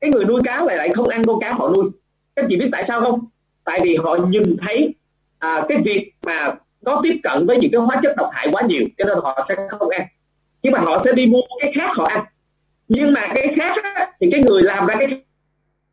Cái 0.00 0.10
người 0.10 0.24
nuôi 0.24 0.40
cá 0.44 0.64
lại 0.64 0.76
lại 0.76 0.88
không 0.94 1.08
ăn 1.08 1.24
con 1.24 1.40
cá 1.40 1.52
họ 1.52 1.72
nuôi. 1.76 1.90
Các 2.36 2.44
chị 2.48 2.56
biết 2.56 2.68
tại 2.72 2.84
sao 2.88 3.00
không? 3.00 3.20
Tại 3.64 3.80
vì 3.82 3.96
họ 3.96 4.16
nhìn 4.16 4.56
thấy 4.60 4.94
à, 5.38 5.64
cái 5.68 5.78
việc 5.84 6.12
mà 6.26 6.54
có 6.84 7.00
tiếp 7.02 7.20
cận 7.22 7.46
với 7.46 7.58
những 7.60 7.70
cái 7.70 7.80
hóa 7.80 7.96
chất 8.02 8.16
độc 8.16 8.30
hại 8.32 8.48
quá 8.52 8.62
nhiều 8.68 8.84
cho 8.98 9.04
nên 9.04 9.18
họ 9.22 9.46
sẽ 9.48 9.54
không 9.70 9.88
ăn. 9.88 10.06
Nhưng 10.62 10.72
mà 10.72 10.78
họ 10.78 11.02
sẽ 11.04 11.12
đi 11.12 11.26
mua 11.26 11.40
cái 11.60 11.72
khác 11.74 11.90
họ 11.96 12.04
ăn 12.08 12.24
nhưng 12.88 13.12
mà 13.12 13.28
cái 13.34 13.54
khác 13.56 13.74
á, 13.82 14.12
thì 14.20 14.28
cái 14.30 14.40
người 14.46 14.62
làm 14.62 14.86
ra 14.86 14.94
cái 14.98 15.08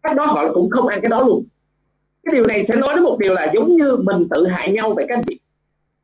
khác 0.04 0.16
đó 0.16 0.26
họ 0.26 0.54
cũng 0.54 0.70
không 0.70 0.88
ăn 0.88 1.00
cái 1.02 1.10
đó 1.10 1.20
luôn. 1.26 1.46
Cái 2.24 2.34
điều 2.34 2.44
này 2.46 2.66
sẽ 2.68 2.76
nói 2.76 2.96
đến 2.96 3.04
một 3.04 3.18
điều 3.20 3.34
là 3.34 3.52
giống 3.54 3.76
như 3.76 3.96
mình 3.96 4.28
tự 4.36 4.48
hại 4.48 4.72
nhau 4.72 4.94
vậy 4.96 5.06
các 5.10 5.16
anh 5.18 5.24
chị. 5.28 5.40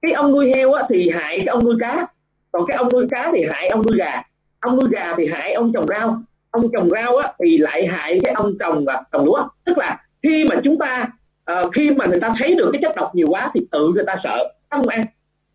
Cái 0.01 0.11
ông 0.11 0.31
nuôi 0.31 0.51
heo 0.55 0.73
á, 0.73 0.83
thì 0.89 1.09
hại 1.09 1.37
cái 1.37 1.47
ông 1.47 1.65
nuôi 1.65 1.75
cá. 1.79 2.07
Còn 2.51 2.65
cái 2.67 2.77
ông 2.77 2.89
nuôi 2.93 3.07
cá 3.11 3.31
thì 3.33 3.43
hại 3.51 3.67
ông 3.67 3.81
nuôi 3.87 3.97
gà. 3.97 4.21
Ông 4.59 4.79
nuôi 4.79 4.89
gà 4.91 5.15
thì 5.17 5.27
hại 5.31 5.53
ông 5.53 5.73
trồng 5.73 5.87
rau. 5.87 6.21
Ông 6.51 6.71
trồng 6.73 6.89
rau 6.89 7.17
á, 7.17 7.33
thì 7.43 7.57
lại 7.57 7.87
hại 7.87 8.19
cái 8.23 8.33
ông 8.33 8.53
trồng 8.59 8.85
và 8.85 9.03
trồng 9.11 9.25
lúa. 9.25 9.43
Tức 9.65 9.77
là 9.77 10.05
khi 10.23 10.45
mà 10.49 10.55
chúng 10.63 10.77
ta 10.77 11.07
uh, 11.51 11.71
khi 11.73 11.91
mà 11.91 12.05
người 12.05 12.19
ta 12.19 12.31
thấy 12.37 12.55
được 12.55 12.69
cái 12.73 12.81
chất 12.81 12.95
độc 12.95 13.15
nhiều 13.15 13.27
quá 13.29 13.51
thì 13.53 13.67
tự 13.71 13.91
người 13.95 14.03
ta 14.07 14.15
sợ 14.23 14.53
không 14.69 14.87
ăn. 14.87 15.01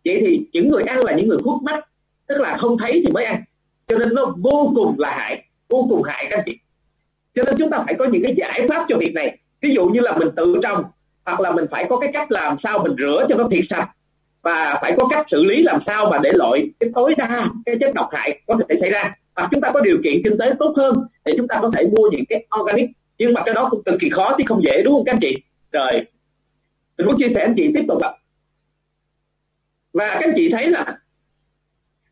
Vậy 0.05 0.17
thì 0.21 0.47
những 0.53 0.67
người 0.67 0.83
ăn 0.83 0.99
là 1.03 1.13
những 1.13 1.27
người 1.27 1.37
khuất 1.43 1.61
mắt 1.61 1.87
tức 2.27 2.41
là 2.41 2.57
không 2.57 2.77
thấy 2.77 2.91
thì 2.93 3.11
mới 3.13 3.25
ăn 3.25 3.41
cho 3.87 3.97
nên 3.97 4.13
nó 4.13 4.35
vô 4.37 4.71
cùng 4.75 4.99
là 4.99 5.11
hại, 5.11 5.45
vô 5.69 5.87
cùng 5.89 6.03
hại 6.03 6.27
các 6.29 6.43
chị. 6.45 6.59
Cho 7.35 7.43
nên 7.45 7.55
chúng 7.57 7.69
ta 7.69 7.83
phải 7.85 7.95
có 7.99 8.05
những 8.05 8.23
cái 8.23 8.33
giải 8.37 8.65
pháp 8.69 8.85
cho 8.89 8.97
việc 8.97 9.13
này. 9.13 9.37
Ví 9.61 9.73
dụ 9.75 9.85
như 9.85 9.99
là 9.99 10.17
mình 10.17 10.27
tự 10.35 10.55
trồng, 10.63 10.83
hoặc 11.25 11.39
là 11.39 11.51
mình 11.51 11.65
phải 11.71 11.85
có 11.89 11.99
cái 11.99 12.09
cách 12.13 12.31
làm 12.31 12.57
sao 12.63 12.79
mình 12.79 12.95
rửa 12.97 13.25
cho 13.29 13.35
nó 13.35 13.47
thiệt 13.51 13.63
sạch, 13.69 13.89
và 14.41 14.79
phải 14.81 14.93
có 14.97 15.07
cách 15.07 15.25
xử 15.31 15.43
lý 15.43 15.63
làm 15.63 15.81
sao 15.87 16.09
mà 16.09 16.17
để 16.23 16.29
loại 16.33 16.69
cái 16.79 16.89
tối 16.95 17.15
đa 17.17 17.49
cái 17.65 17.75
chất 17.79 17.93
độc 17.93 18.09
hại 18.11 18.41
có 18.47 18.53
thể 18.69 18.75
xảy 18.81 18.89
ra. 18.89 19.15
Hoặc 19.35 19.49
chúng 19.51 19.61
ta 19.61 19.71
có 19.73 19.81
điều 19.81 19.97
kiện 20.03 20.21
kinh 20.23 20.37
tế 20.37 20.51
tốt 20.59 20.73
hơn 20.77 20.93
để 21.25 21.33
chúng 21.37 21.47
ta 21.47 21.59
có 21.61 21.71
thể 21.75 21.83
mua 21.83 22.09
những 22.11 22.25
cái 22.29 22.45
organic, 22.59 22.89
nhưng 23.17 23.33
mà 23.33 23.41
cái 23.45 23.53
đó 23.53 23.67
cũng 23.71 23.83
cực 23.83 23.95
kỳ 23.99 24.09
khó 24.09 24.35
chứ 24.37 24.43
không 24.47 24.63
dễ, 24.63 24.81
đúng 24.83 24.93
không 24.93 25.05
các 25.05 25.13
anh 25.13 25.19
chị? 25.21 25.35
Rồi, 25.71 25.91
mình 26.97 27.07
muốn 27.07 27.15
chia 27.17 27.27
sẻ 27.35 27.41
anh 27.41 27.53
chị 27.57 27.71
tiếp 27.75 27.83
tục 27.87 28.01
ạ. 28.01 28.11
Và 29.93 30.07
các 30.07 30.21
anh 30.21 30.33
chị 30.35 30.49
thấy 30.51 30.69
là 30.69 30.97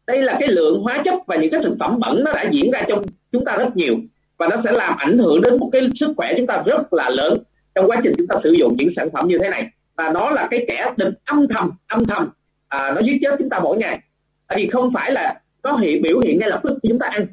đây 0.07 0.21
là 0.21 0.37
cái 0.39 0.47
lượng 0.51 0.81
hóa 0.81 1.01
chất 1.05 1.13
và 1.27 1.35
những 1.35 1.51
cái 1.51 1.59
thực 1.63 1.75
phẩm 1.79 1.99
bẩn 1.99 2.23
nó 2.23 2.31
đã 2.31 2.49
diễn 2.51 2.71
ra 2.71 2.81
trong 2.87 3.01
chúng 3.31 3.45
ta 3.45 3.55
rất 3.57 3.77
nhiều. 3.77 3.95
Và 4.37 4.47
nó 4.47 4.55
sẽ 4.63 4.71
làm 4.71 4.97
ảnh 4.97 5.17
hưởng 5.17 5.41
đến 5.41 5.59
một 5.59 5.69
cái 5.71 5.81
sức 5.99 6.13
khỏe 6.17 6.33
chúng 6.37 6.47
ta 6.47 6.63
rất 6.65 6.93
là 6.93 7.09
lớn 7.09 7.33
trong 7.75 7.87
quá 7.87 7.97
trình 8.03 8.13
chúng 8.17 8.27
ta 8.27 8.39
sử 8.43 8.53
dụng 8.57 8.75
những 8.77 8.89
sản 8.95 9.09
phẩm 9.13 9.27
như 9.27 9.37
thế 9.41 9.49
này. 9.49 9.69
Và 9.95 10.09
nó 10.09 10.29
là 10.29 10.47
cái 10.51 10.65
kẻ 10.67 10.93
địch 10.97 11.13
âm 11.25 11.47
thầm 11.47 11.71
âm 11.87 12.05
thầm 12.05 12.29
à, 12.67 12.91
nó 12.91 13.01
giết 13.01 13.17
chết 13.21 13.35
chúng 13.39 13.49
ta 13.49 13.59
mỗi 13.59 13.77
ngày. 13.77 13.99
Tại 14.47 14.57
vì 14.57 14.67
không 14.67 14.91
phải 14.93 15.11
là 15.11 15.41
có 15.61 15.75
hiện 15.75 16.01
biểu 16.01 16.19
hiện 16.25 16.39
ngay 16.39 16.49
lập 16.49 16.59
tức 16.63 16.73
khi 16.83 16.89
chúng 16.89 16.99
ta 16.99 17.07
ăn 17.07 17.27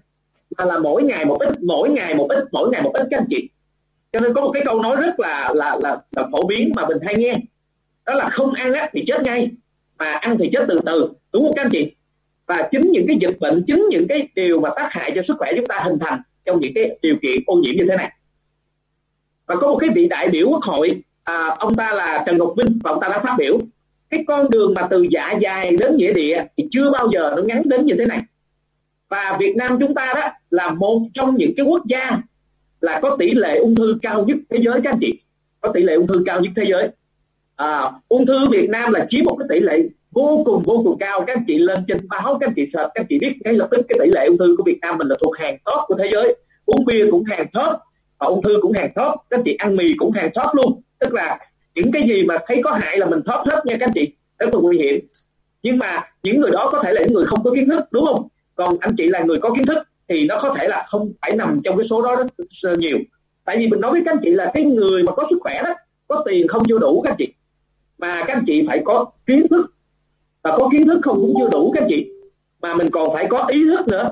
mà 0.58 0.64
là 0.64 0.78
mỗi 0.78 1.02
ngày 1.02 1.24
một 1.24 1.37
ít 1.40 1.62
mỗi 1.62 1.88
ngày 1.88 2.14
một 2.14 2.26
ít 2.28 2.44
mỗi 2.52 2.68
ngày 2.70 2.82
một 2.82 2.92
ít 2.94 3.06
các 3.11 3.20
anh 3.20 3.26
chị. 3.30 3.48
Cho 4.12 4.20
nên 4.20 4.35
có 4.35 4.40
một 4.40 4.50
cái 4.54 4.62
câu 4.66 4.82
nói 4.82 4.96
rất 4.96 5.20
là 5.20 5.50
là 5.54 5.78
là, 5.82 5.96
là 6.16 6.28
phổ 6.32 6.46
biến 6.46 6.72
mà 6.76 6.87
mình 6.88 6.98
hay 7.02 7.14
nghe. 7.18 7.32
Đó 8.06 8.14
là 8.14 8.28
không 8.28 8.52
ăn 8.52 8.72
á, 8.72 8.90
thì 8.92 9.04
chết 9.06 9.22
ngay 9.24 9.50
mà 9.98 10.12
ăn 10.12 10.37
thì 10.38 10.50
chết 10.52 10.64
từ 10.68 10.76
từ. 10.87 11.12
Đúng 11.32 11.42
không 11.42 11.52
các 11.56 11.62
anh 11.62 11.70
chị? 11.70 11.92
Và 12.46 12.68
chính 12.70 12.90
những 12.90 13.05
cái 13.09 13.16
dịch 13.20 13.40
bệnh 13.40 13.64
chính 13.66 13.87
những 13.90 14.09
cái 14.09 14.28
điều 14.35 14.61
mà 14.61 14.70
tác 14.76 14.88
hại 14.90 15.12
cho 15.14 15.22
sức 15.28 15.35
khỏe 15.38 15.52
chúng 15.57 15.66
ta 15.66 15.81
hình 15.85 15.98
thành 16.00 16.20
trong 16.44 16.61
những 16.61 16.72
cái 16.74 16.98
điều 17.02 17.16
kiện 17.22 17.37
ô 17.46 17.55
nhiễm 17.55 17.74
như 17.76 17.87
thế 17.88 17.96
này. 17.96 18.12
Và 19.46 19.55
có 19.57 19.66
một 19.66 19.76
cái 19.76 19.90
vị 19.94 20.09
đại 20.09 20.28
biểu 20.28 20.48
quốc 20.48 20.62
hội 20.62 21.02
à, 21.24 21.48
ông 21.59 21.74
ta 21.74 21.92
là 21.94 22.22
Trần 22.26 22.38
Ngọc 22.38 22.55
Vinh 22.57 22.78
và 22.85 22.90
ông 22.90 23.00
ta 23.00 23.09
đã 23.09 23.18
phát 23.18 23.35
biểu 23.38 23.59
cái 24.11 24.24
con 24.26 24.50
đường 24.50 24.74
mà 24.76 24.88
từ 24.90 25.07
dạ 25.11 25.35
dày 25.42 25.76
đến 25.76 25.96
nghĩa 25.96 26.12
địa 26.12 26.44
thì 26.57 26.68
chưa 26.72 26.90
bao 26.90 27.11
giờ 27.12 27.33
nó 27.37 27.42
ngắn 27.42 27.62
đến 27.64 27.87
như 27.87 27.94
thế 27.98 28.05
này. 28.05 28.18
Và 29.09 29.37
Việt 29.40 29.57
Nam 29.57 29.76
chúng 29.81 29.94
ta 29.94 30.12
đó 30.14 30.31
là 30.50 30.70
một 30.70 31.02
trong 31.14 31.37
những 31.37 31.52
cái 31.57 31.66
quốc 31.66 31.83
gia 31.87 32.22
là 32.81 33.00
có 33.02 33.16
tỷ 33.18 33.31
lệ 33.31 33.52
ung 33.55 33.74
thư 33.74 33.98
cao 34.02 34.24
nhất 34.24 34.37
thế 34.50 34.59
giới 34.64 34.81
các 34.85 34.90
anh 34.92 34.98
chị. 35.00 35.20
Có 35.61 35.72
tỷ 35.74 35.83
lệ 35.83 35.94
ung 35.94 36.07
thư 36.07 36.22
cao 36.26 36.40
nhất 36.40 36.52
thế 36.57 36.64
giới. 36.70 36.88
À, 37.57 37.85
ung 38.09 38.26
thư 38.26 38.38
Việt 38.50 38.70
Nam 38.70 38.92
là 38.92 39.07
chiếm 39.11 39.24
một 39.24 39.37
cái 39.38 39.46
tỷ 39.48 39.61
lệ 39.61 39.78
vô 40.12 40.42
cùng 40.44 40.62
vô 40.62 40.83
cùng 40.85 40.98
cao. 40.98 41.25
Các 41.27 41.37
anh 41.37 41.44
chị 41.46 41.59
lên 41.59 41.79
trên 41.88 41.96
báo, 42.09 42.38
các 42.40 42.46
anh 42.46 42.55
chị 42.57 42.62
search, 42.72 42.90
các 42.94 43.01
anh 43.01 43.07
chị 43.09 43.18
biết 43.18 43.33
ngay 43.40 43.55
lập 43.55 43.68
tức 43.70 43.81
cái 43.88 43.96
tỷ 44.01 44.11
lệ 44.14 44.27
ung 44.27 44.38
thư 44.38 44.55
của 44.59 44.64
Việt 44.66 44.79
Nam 44.83 44.98
mình 44.98 45.09
là 45.09 45.14
thuộc 45.25 45.38
hàng 45.38 45.57
top 45.64 45.81
của 45.87 45.94
thế 45.98 46.11
giới. 46.12 46.37
Uống 46.64 46.85
bia 46.85 47.07
cũng 47.11 47.25
hàng 47.25 47.46
top, 47.53 47.77
và 48.18 48.27
ung 48.27 48.42
thư 48.42 48.59
cũng 48.62 48.72
hàng 48.72 48.90
top, 48.94 49.20
các 49.31 49.37
anh 49.37 49.42
chị 49.44 49.55
ăn 49.59 49.77
mì 49.77 49.85
cũng 49.98 50.12
hàng 50.12 50.31
top 50.35 50.55
luôn. 50.55 50.81
Tức 50.98 51.12
là 51.12 51.38
những 51.75 51.92
cái 51.92 52.03
gì 52.09 52.25
mà 52.25 52.38
thấy 52.46 52.61
có 52.64 52.79
hại 52.83 52.98
là 52.98 53.07
mình 53.07 53.20
top 53.20 53.46
hết 53.53 53.66
nha 53.66 53.77
các 53.81 53.87
anh 53.87 53.92
chị, 53.94 54.14
rất 54.38 54.46
là 54.55 54.61
nguy 54.61 54.79
hiểm. 54.79 55.01
Nhưng 55.62 55.79
mà 55.79 56.01
những 56.22 56.40
người 56.40 56.51
đó 56.51 56.68
có 56.72 56.83
thể 56.83 56.92
là 56.92 57.03
những 57.03 57.14
người 57.14 57.27
không 57.27 57.44
có 57.44 57.51
kiến 57.51 57.68
thức, 57.68 57.81
đúng 57.90 58.05
không? 58.07 58.29
Còn 58.55 58.68
anh 58.81 58.94
chị 58.96 59.09
là 59.09 59.20
người 59.20 59.37
có 59.42 59.51
kiến 59.51 59.66
thức 59.66 59.79
thì 60.09 60.25
nó 60.25 60.38
có 60.42 60.55
thể 60.59 60.68
là 60.68 60.87
không 60.88 61.12
phải 61.20 61.31
nằm 61.37 61.61
trong 61.64 61.79
cái 61.79 61.87
số 61.90 62.03
đó 62.03 62.16
rất 62.16 62.72
nhiều. 62.79 62.98
Tại 63.44 63.57
vì 63.57 63.68
mình 63.68 63.81
nói 63.81 63.92
với 63.92 64.03
các 64.05 64.12
anh 64.12 64.20
chị 64.22 64.31
là 64.31 64.51
cái 64.55 64.64
người 64.64 65.03
mà 65.03 65.12
có 65.12 65.27
sức 65.31 65.38
khỏe 65.40 65.61
đó, 65.62 65.75
có 66.09 66.22
tiền 66.27 66.48
không 66.48 66.62
chưa 66.68 66.79
đủ 66.79 67.03
các 67.05 67.12
anh 67.12 67.16
chị. 67.18 67.29
Mà 67.98 68.25
các 68.27 68.35
anh 68.35 68.44
chị 68.46 68.64
phải 68.68 68.83
có 68.85 69.11
kiến 69.27 69.46
thức 69.51 69.66
và 70.42 70.59
có 70.59 70.68
kiến 70.72 70.87
thức 70.87 70.98
không 71.02 71.16
cũng 71.16 71.35
chưa 71.38 71.48
đủ 71.52 71.72
các 71.76 71.85
chị. 71.88 72.11
Mà 72.61 72.74
mình 72.74 72.87
còn 72.92 73.09
phải 73.12 73.26
có 73.31 73.46
ý 73.50 73.64
thức 73.64 73.88
nữa. 73.88 74.09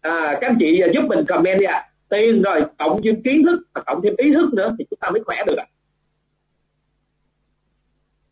À, 0.00 0.38
các 0.40 0.50
anh 0.50 0.56
chị 0.58 0.80
à, 0.80 0.88
giúp 0.94 1.02
mình 1.06 1.24
comment 1.28 1.60
đi 1.60 1.66
ạ. 1.66 1.74
À. 1.74 1.88
tiền 2.08 2.42
rồi 2.42 2.62
cộng 2.78 3.02
thêm 3.02 3.22
kiến 3.22 3.42
thức 3.44 3.60
và 3.74 3.82
cộng 3.86 4.02
thêm 4.02 4.14
ý 4.16 4.32
thức 4.32 4.54
nữa 4.54 4.68
thì 4.78 4.84
chúng 4.90 4.98
ta 4.98 5.10
mới 5.10 5.22
khỏe 5.24 5.36
được 5.46 5.56
ạ. 5.56 5.66
À. 5.66 5.72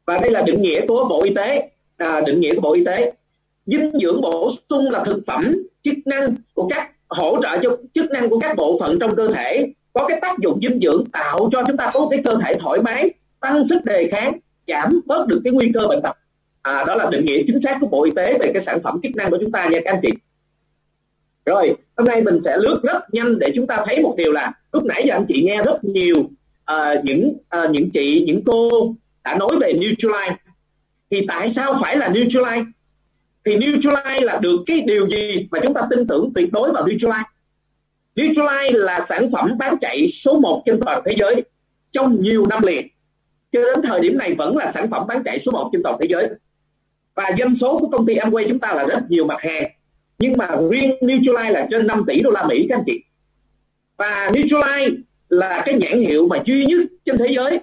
và 0.07 0.19
đây 0.23 0.31
là 0.31 0.43
định 0.43 0.63
nghĩa 0.63 0.87
của 0.87 1.07
bộ 1.09 1.23
y 1.25 1.35
tế. 1.35 1.71
À, 1.97 2.21
định 2.27 2.41
nghĩa 2.41 2.55
của 2.55 2.61
bộ 2.61 2.73
y 2.73 2.85
tế. 2.85 3.13
Dinh 3.67 3.93
dưỡng 4.03 4.21
bổ 4.21 4.53
sung 4.71 4.91
là 4.91 5.05
thực 5.07 5.23
phẩm 5.27 5.53
chức 5.85 5.95
năng 6.05 6.27
của 6.55 6.69
các 6.75 6.91
hỗ 7.09 7.39
trợ 7.43 7.59
cho 7.63 7.77
chức 7.95 8.11
năng 8.11 8.31
của 8.31 8.39
các 8.39 8.57
bộ 8.57 8.79
phận 8.81 8.99
trong 9.01 9.17
cơ 9.17 9.29
thể. 9.29 9.73
Có 9.93 10.07
cái 10.09 10.19
tác 10.23 10.39
dụng 10.39 10.61
dinh 10.63 10.81
dưỡng 10.83 11.05
tạo 11.13 11.49
cho 11.53 11.63
chúng 11.67 11.77
ta 11.77 11.91
có 11.95 12.09
cái 12.11 12.21
cơ 12.25 12.33
thể 12.45 12.53
thoải 12.61 12.81
mái 12.81 13.11
tăng 13.41 13.67
sức 13.69 13.85
đề 13.85 14.09
kháng 14.13 14.39
giảm 14.67 15.01
bớt 15.07 15.27
được 15.27 15.41
cái 15.45 15.53
nguy 15.53 15.71
cơ 15.75 15.81
bệnh 15.89 16.03
tật 16.03 16.17
à, 16.63 16.85
đó 16.87 16.95
là 16.95 17.11
định 17.11 17.25
nghĩa 17.25 17.43
chính 17.47 17.61
xác 17.65 17.79
của 17.81 17.87
bộ 17.87 18.05
y 18.05 18.11
tế 18.17 18.25
về 18.25 18.51
cái 18.55 18.63
sản 18.67 18.81
phẩm 18.83 19.01
chức 19.03 19.17
năng 19.17 19.31
của 19.31 19.39
chúng 19.41 19.53
ta 19.53 19.65
nha 19.65 19.81
các 19.85 19.91
anh 19.93 20.01
chị. 20.03 20.09
Rồi 21.47 21.75
hôm 21.97 22.07
nay 22.07 22.23
mình 22.23 22.41
sẽ 22.45 22.57
lướt 22.57 22.81
rất 22.83 23.15
nhanh 23.15 23.39
để 23.39 23.47
chúng 23.55 23.67
ta 23.67 23.77
thấy 23.87 24.03
một 24.03 24.15
điều 24.17 24.33
là 24.33 24.53
lúc 24.73 24.85
nãy 24.85 25.05
giờ 25.07 25.15
anh 25.15 25.25
chị 25.29 25.43
nghe 25.43 25.63
rất 25.63 25.85
nhiều 25.85 26.15
uh, 26.73 27.05
những 27.05 27.35
uh, 27.65 27.71
những 27.71 27.91
chị 27.91 28.25
những 28.27 28.43
cô 28.47 28.69
đã 29.25 29.37
nói 29.37 29.49
về 29.61 29.73
Neutralite 29.73 30.37
thì 31.11 31.21
tại 31.29 31.53
sao 31.57 31.81
phải 31.83 31.97
là 31.97 32.09
Neutralite 32.09 32.71
thì 33.45 33.57
Neutralite 33.57 34.25
là 34.25 34.39
được 34.43 34.57
cái 34.67 34.81
điều 34.81 35.09
gì 35.09 35.49
mà 35.51 35.59
chúng 35.63 35.75
ta 35.75 35.81
tin 35.91 36.07
tưởng 36.07 36.33
tuyệt 36.35 36.53
đối 36.53 36.73
vào 36.73 36.87
Neutralite 36.87 37.33
Neutralite 38.17 38.79
là 38.79 39.07
sản 39.09 39.31
phẩm 39.33 39.59
bán 39.59 39.77
chạy 39.81 40.13
số 40.25 40.41
1 40.41 40.63
trên 40.67 40.81
toàn 40.81 41.03
thế 41.07 41.15
giới 41.19 41.43
trong 41.93 42.23
nhiều 42.23 42.45
năm 42.49 42.63
liền. 42.67 42.87
Cho 43.53 43.61
đến 43.61 43.85
thời 43.85 44.01
điểm 44.01 44.19
này 44.19 44.35
vẫn 44.35 44.57
là 44.57 44.73
sản 44.75 44.91
phẩm 44.91 45.07
bán 45.07 45.23
chạy 45.25 45.43
số 45.47 45.53
1 45.53 45.71
trên 45.73 45.83
toàn 45.83 45.97
thế 46.01 46.09
giới 46.11 46.29
và 47.15 47.31
doanh 47.39 47.55
số 47.61 47.79
của 47.79 47.89
công 47.89 48.07
ty 48.07 48.15
Amway 48.15 48.49
chúng 48.49 48.59
ta 48.59 48.75
là 48.75 48.85
rất 48.85 49.01
nhiều 49.09 49.25
mặt 49.25 49.39
hàng. 49.41 49.65
Nhưng 50.19 50.33
mà 50.39 50.49
riêng 50.71 50.91
Nutrilite 50.91 51.51
là 51.51 51.67
trên 51.71 51.87
5 51.87 52.05
tỷ 52.07 52.21
đô 52.21 52.31
la 52.31 52.47
Mỹ, 52.47 52.67
các 52.69 52.77
anh 52.77 52.85
chị. 52.87 53.05
Và 53.97 54.29
Nutrilite 54.29 55.03
là 55.29 55.63
cái 55.65 55.75
nhãn 55.75 56.01
hiệu 56.01 56.27
mà 56.29 56.43
duy 56.45 56.65
nhất 56.67 56.81
trên 57.05 57.17
thế 57.19 57.27
giới 57.37 57.61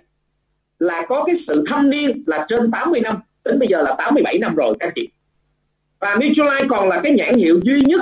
là 0.79 1.05
có 1.07 1.23
cái 1.23 1.35
sự 1.47 1.63
thâm 1.69 1.89
niên 1.89 2.23
là 2.27 2.45
trên 2.49 2.71
80 2.71 3.01
năm, 3.01 3.13
đến 3.45 3.59
bây 3.59 3.67
giờ 3.67 3.81
là 3.81 3.95
87 3.97 4.37
năm 4.37 4.55
rồi, 4.55 4.73
các 4.79 4.87
anh 4.87 4.93
chị. 4.95 5.09
Và 5.99 6.15
Nutrilite 6.15 6.67
còn 6.69 6.89
là 6.89 6.99
cái 7.03 7.11
nhãn 7.11 7.33
hiệu 7.33 7.59
duy 7.63 7.81
nhất 7.85 8.01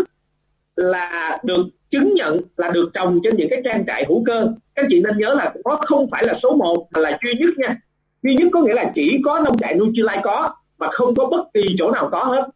là 0.75 1.37
được 1.43 1.67
chứng 1.91 2.13
nhận 2.13 2.37
là 2.57 2.69
được 2.69 2.89
trồng 2.93 3.19
trên 3.23 3.37
những 3.37 3.49
cái 3.49 3.61
trang 3.65 3.83
trại 3.87 4.05
hữu 4.07 4.23
cơ. 4.25 4.53
Các 4.75 4.85
chị 4.89 4.99
nên 4.99 5.17
nhớ 5.17 5.33
là 5.33 5.53
nó 5.65 5.79
không 5.85 6.09
phải 6.11 6.23
là 6.27 6.39
số 6.43 6.55
1 6.55 6.87
mà 6.95 7.01
là 7.01 7.11
duy 7.23 7.33
nhất 7.33 7.49
nha. 7.57 7.77
Duy 8.23 8.35
nhất 8.35 8.47
có 8.51 8.61
nghĩa 8.61 8.73
là 8.73 8.91
chỉ 8.95 9.19
có 9.25 9.39
nông 9.45 9.57
trại 9.57 9.75
Nutrilite 9.75 10.21
có 10.23 10.55
mà 10.79 10.87
không 10.91 11.15
có 11.15 11.25
bất 11.25 11.43
kỳ 11.53 11.61
chỗ 11.79 11.91
nào 11.91 12.09
có 12.11 12.23
hết. 12.23 12.47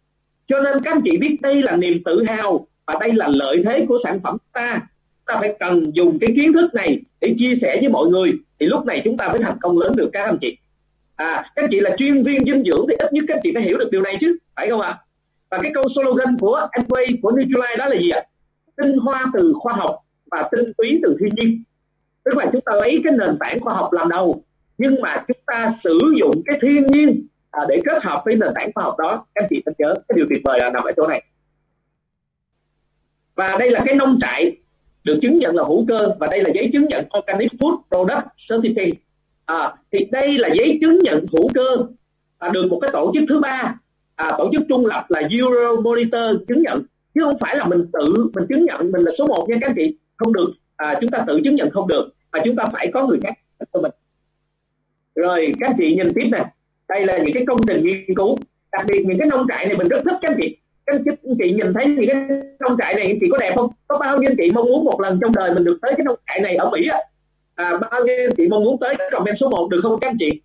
Cho 0.48 0.60
nên 0.62 0.78
các 0.84 0.92
anh 0.92 1.02
chị 1.04 1.18
biết 1.18 1.38
đây 1.42 1.62
là 1.62 1.76
niềm 1.76 2.02
tự 2.06 2.24
hào 2.28 2.68
và 2.86 2.94
đây 3.00 3.14
là 3.14 3.28
lợi 3.28 3.64
thế 3.66 3.86
của 3.88 4.00
sản 4.04 4.20
phẩm 4.24 4.38
ta. 4.54 4.82
Ta 5.26 5.38
phải 5.40 5.56
cần 5.60 5.84
dùng 5.96 6.20
cái 6.20 6.30
kiến 6.36 6.54
thức 6.54 6.74
này 6.74 7.02
để 7.22 7.36
chia 7.40 7.58
sẻ 7.62 7.78
với 7.82 7.90
mọi 7.90 8.08
người. 8.08 8.32
Thì 8.60 8.66
lúc 8.66 8.86
này 8.86 9.02
chúng 9.06 9.18
ta 9.18 9.28
mới 9.28 9.38
thành 9.40 9.58
công 9.62 9.78
lớn 9.80 9.92
được, 9.96 10.10
các 10.14 10.24
anh 10.24 10.38
chị. 10.42 10.58
À 11.16 11.52
các 11.56 11.64
anh 11.64 11.70
chị 11.72 11.80
là 11.80 11.96
chuyên 11.98 12.24
viên 12.24 12.46
dinh 12.46 12.64
dưỡng 12.64 12.86
thì 12.90 12.96
ít 13.00 13.14
nhất 13.14 13.26
các 13.28 13.36
anh 13.36 13.40
chị 13.44 13.52
phải 13.54 13.64
hiểu 13.64 13.78
được 13.78 13.90
điều 13.92 14.02
này 14.02 14.18
chứ, 14.22 14.38
phải 14.56 14.70
không 14.70 14.82
ạ? 14.82 14.98
Và 15.52 15.58
cái 15.62 15.72
câu 15.74 15.84
slogan 15.96 16.38
của 16.40 16.68
Amway, 16.72 17.18
của 17.22 17.32
Nutrilite 17.32 17.76
đó 17.78 17.88
là 17.88 17.96
gì 18.00 18.10
ạ? 18.10 18.22
Tinh 18.78 18.98
hoa 18.98 19.26
từ 19.34 19.54
khoa 19.60 19.74
học 19.74 19.96
và 20.32 20.50
tinh 20.52 20.72
túy 20.78 21.00
từ 21.04 21.16
thiên 21.20 21.30
nhiên. 21.36 21.64
Tức 22.24 22.38
là 22.38 22.50
chúng 22.52 22.62
ta 22.62 22.74
lấy 22.76 23.02
cái 23.04 23.14
nền 23.18 23.38
tảng 23.40 23.60
khoa 23.60 23.74
học 23.74 23.94
làm 23.94 24.10
đầu, 24.10 24.44
nhưng 24.78 25.02
mà 25.02 25.24
chúng 25.28 25.38
ta 25.46 25.74
sử 25.84 26.00
dụng 26.20 26.42
cái 26.46 26.60
thiên 26.62 26.88
nhiên 26.88 27.28
à, 27.52 27.62
để 27.70 27.80
kết 27.86 28.04
hợp 28.04 28.22
với 28.26 28.36
nền 28.36 28.50
tảng 28.56 28.72
khoa 28.76 28.84
học 28.84 28.96
đó 29.00 29.26
các 29.36 29.46
chị 29.50 29.62
nên 29.66 29.76
nhớ 29.78 29.94
cái 30.08 30.16
điều 30.16 30.26
tuyệt 30.30 30.42
vời 30.44 30.60
là 30.62 30.70
nằm 30.70 30.84
ở 30.84 30.92
chỗ 30.98 31.08
này. 31.08 31.24
Và 33.36 33.58
đây 33.60 33.72
là 33.72 33.84
cái 33.86 33.96
nông 33.96 34.20
trại 34.22 34.58
được 35.04 35.20
chứng 35.22 35.38
nhận 35.38 35.56
là 35.56 35.64
hữu 35.64 35.86
cơ 35.88 35.98
và 36.20 36.28
đây 36.32 36.44
là 36.44 36.52
giấy 36.56 36.70
chứng 36.74 36.86
nhận 36.88 37.06
Organic 37.18 37.52
Food 37.52 37.78
Product 37.90 38.28
Certificate. 38.50 38.92
À, 39.46 39.74
thì 39.92 40.00
đây 40.12 40.38
là 40.38 40.50
giấy 40.60 40.78
chứng 40.82 41.00
nhận 41.00 41.26
hữu 41.32 41.50
cơ 41.54 41.86
à, 42.38 42.50
được 42.50 42.68
một 42.70 42.80
cái 42.82 42.90
tổ 42.94 43.12
chức 43.14 43.24
thứ 43.30 43.40
ba. 43.40 43.76
À, 44.16 44.26
tổ 44.38 44.50
chức 44.54 44.62
trung 44.70 44.86
lập 44.86 45.06
là 45.10 45.22
Euro 45.30 45.82
Monitor 45.82 46.48
chứng 46.48 46.62
nhận. 46.62 46.84
Chứ 47.14 47.22
không 47.24 47.40
phải 47.40 47.56
là 47.56 47.68
mình 47.68 47.86
tự 47.94 48.30
mình 48.34 48.46
chứng 48.50 48.66
nhận 48.66 48.92
mình 48.92 49.02
là 49.02 49.12
số 49.18 49.26
1 49.26 49.46
nha 49.50 49.56
các 49.62 49.70
anh 49.70 49.76
chị. 49.76 49.98
Không 50.18 50.34
được. 50.34 50.54
À, 50.76 50.98
chúng 51.02 51.10
ta 51.10 51.24
tự 51.28 51.40
chứng 51.44 51.56
nhận 51.56 51.70
không 51.70 51.88
được. 51.88 52.10
Mà 52.32 52.40
chúng 52.46 52.56
ta 52.56 52.64
phải 52.74 52.92
có 52.94 53.08
người 53.08 53.20
khác 53.24 53.34
cho 53.74 53.82
mình. 53.82 53.92
Rồi 55.16 55.52
các 55.60 55.70
anh 55.70 55.76
chị 55.78 55.96
nhìn 55.96 56.08
tiếp 56.16 56.30
nè 56.32 56.52
đây 56.94 57.06
là 57.06 57.18
những 57.18 57.34
cái 57.34 57.44
công 57.48 57.58
trình 57.68 57.86
nghiên 57.86 58.16
cứu. 58.16 58.36
Đặc 58.72 58.86
biệt 58.88 59.04
những 59.06 59.20
cái 59.20 59.28
nông 59.28 59.46
trại 59.50 59.66
này 59.66 59.78
mình 59.78 59.88
rất 59.88 60.02
thích 60.06 60.18
các 60.22 60.32
anh 60.32 60.38
chị. 60.42 60.58
Các 60.86 60.96
anh 60.96 61.36
chị 61.40 61.52
nhìn 61.52 61.74
thấy 61.74 61.86
những 61.86 62.08
cái 62.08 62.40
nông 62.60 62.78
trại 62.82 62.94
này 62.94 63.18
chị 63.22 63.28
có 63.32 63.38
đẹp 63.38 63.54
không? 63.58 63.72
Có 63.88 63.98
bao 63.98 64.18
nhiêu 64.18 64.30
anh 64.30 64.38
chị 64.38 64.50
mong 64.56 64.66
muốn 64.66 64.86
một 64.86 65.02
lần 65.02 65.20
trong 65.22 65.32
đời 65.36 65.54
mình 65.54 65.64
được 65.64 65.78
tới 65.82 65.94
cái 65.98 66.04
nông 66.06 66.20
trại 66.28 66.40
này 66.40 66.56
ở 66.56 66.70
mỹ 66.70 66.88
á? 66.92 67.00
À, 67.56 67.78
bao 67.78 68.06
nhiêu 68.06 68.16
anh 68.18 68.36
chị 68.38 68.48
mong 68.48 68.64
muốn 68.64 68.78
tới 68.80 68.96
comment 69.12 69.36
số 69.40 69.50
1 69.50 69.68
được 69.72 69.80
không 69.84 70.00
các 70.00 70.10
anh 70.10 70.18
chị? 70.20 70.42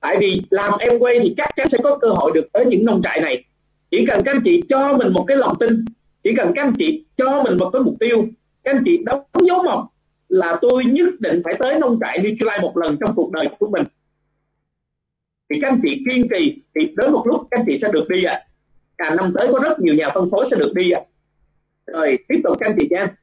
Tại 0.00 0.16
vì 0.20 0.42
làm 0.50 0.78
em 0.78 0.98
quay 0.98 1.20
thì 1.22 1.34
chắc 1.36 1.48
chắn 1.56 1.66
sẽ 1.72 1.78
có 1.82 1.98
cơ 1.98 2.08
hội 2.08 2.30
được 2.34 2.52
tới 2.52 2.64
những 2.66 2.84
nông 2.84 3.02
trại 3.02 3.20
này. 3.20 3.44
Chỉ 3.90 4.06
cần 4.08 4.18
các 4.24 4.34
anh 4.34 4.42
chị 4.44 4.62
cho 4.68 4.96
mình 4.96 5.12
một 5.12 5.24
cái 5.28 5.36
lòng 5.36 5.52
tin 5.60 5.84
chỉ 6.24 6.34
cần 6.36 6.52
các 6.54 6.62
anh 6.62 6.72
chị 6.78 7.04
cho 7.16 7.42
mình 7.42 7.56
một 7.60 7.70
cái 7.72 7.82
mục 7.82 7.94
tiêu 8.00 8.26
các 8.64 8.74
anh 8.76 8.82
chị 8.84 8.98
đóng 9.04 9.22
dấu 9.48 9.62
mộc 9.62 9.86
là 10.28 10.58
tôi 10.60 10.84
nhất 10.84 11.08
định 11.20 11.42
phải 11.44 11.54
tới 11.58 11.78
nông 11.78 11.98
trại 12.00 12.18
Nutrilite 12.18 12.60
một 12.62 12.76
lần 12.76 12.96
trong 13.00 13.14
cuộc 13.16 13.32
đời 13.32 13.48
của 13.58 13.68
mình 13.68 13.82
thì 15.50 15.56
các 15.62 15.68
anh 15.68 15.80
chị 15.82 16.02
kiên 16.08 16.28
trì 16.28 16.62
thì 16.74 16.94
đến 16.96 17.12
một 17.12 17.22
lúc 17.26 17.40
các 17.50 17.60
anh 17.60 17.64
chị 17.66 17.78
sẽ 17.82 17.88
được 17.92 18.08
đi 18.08 18.24
ạ 18.24 18.32
à. 18.32 18.46
cả 18.98 19.14
năm 19.14 19.34
tới 19.38 19.48
có 19.52 19.58
rất 19.58 19.80
nhiều 19.80 19.94
nhà 19.94 20.10
phân 20.14 20.30
phối 20.30 20.48
sẽ 20.50 20.56
được 20.56 20.72
đi 20.74 20.90
ạ 20.90 21.02
à. 21.86 21.92
rồi 21.92 22.18
tiếp 22.28 22.40
tục 22.44 22.56
các 22.60 22.68
anh 22.68 22.76
chị 22.80 22.86
nha 22.90 23.14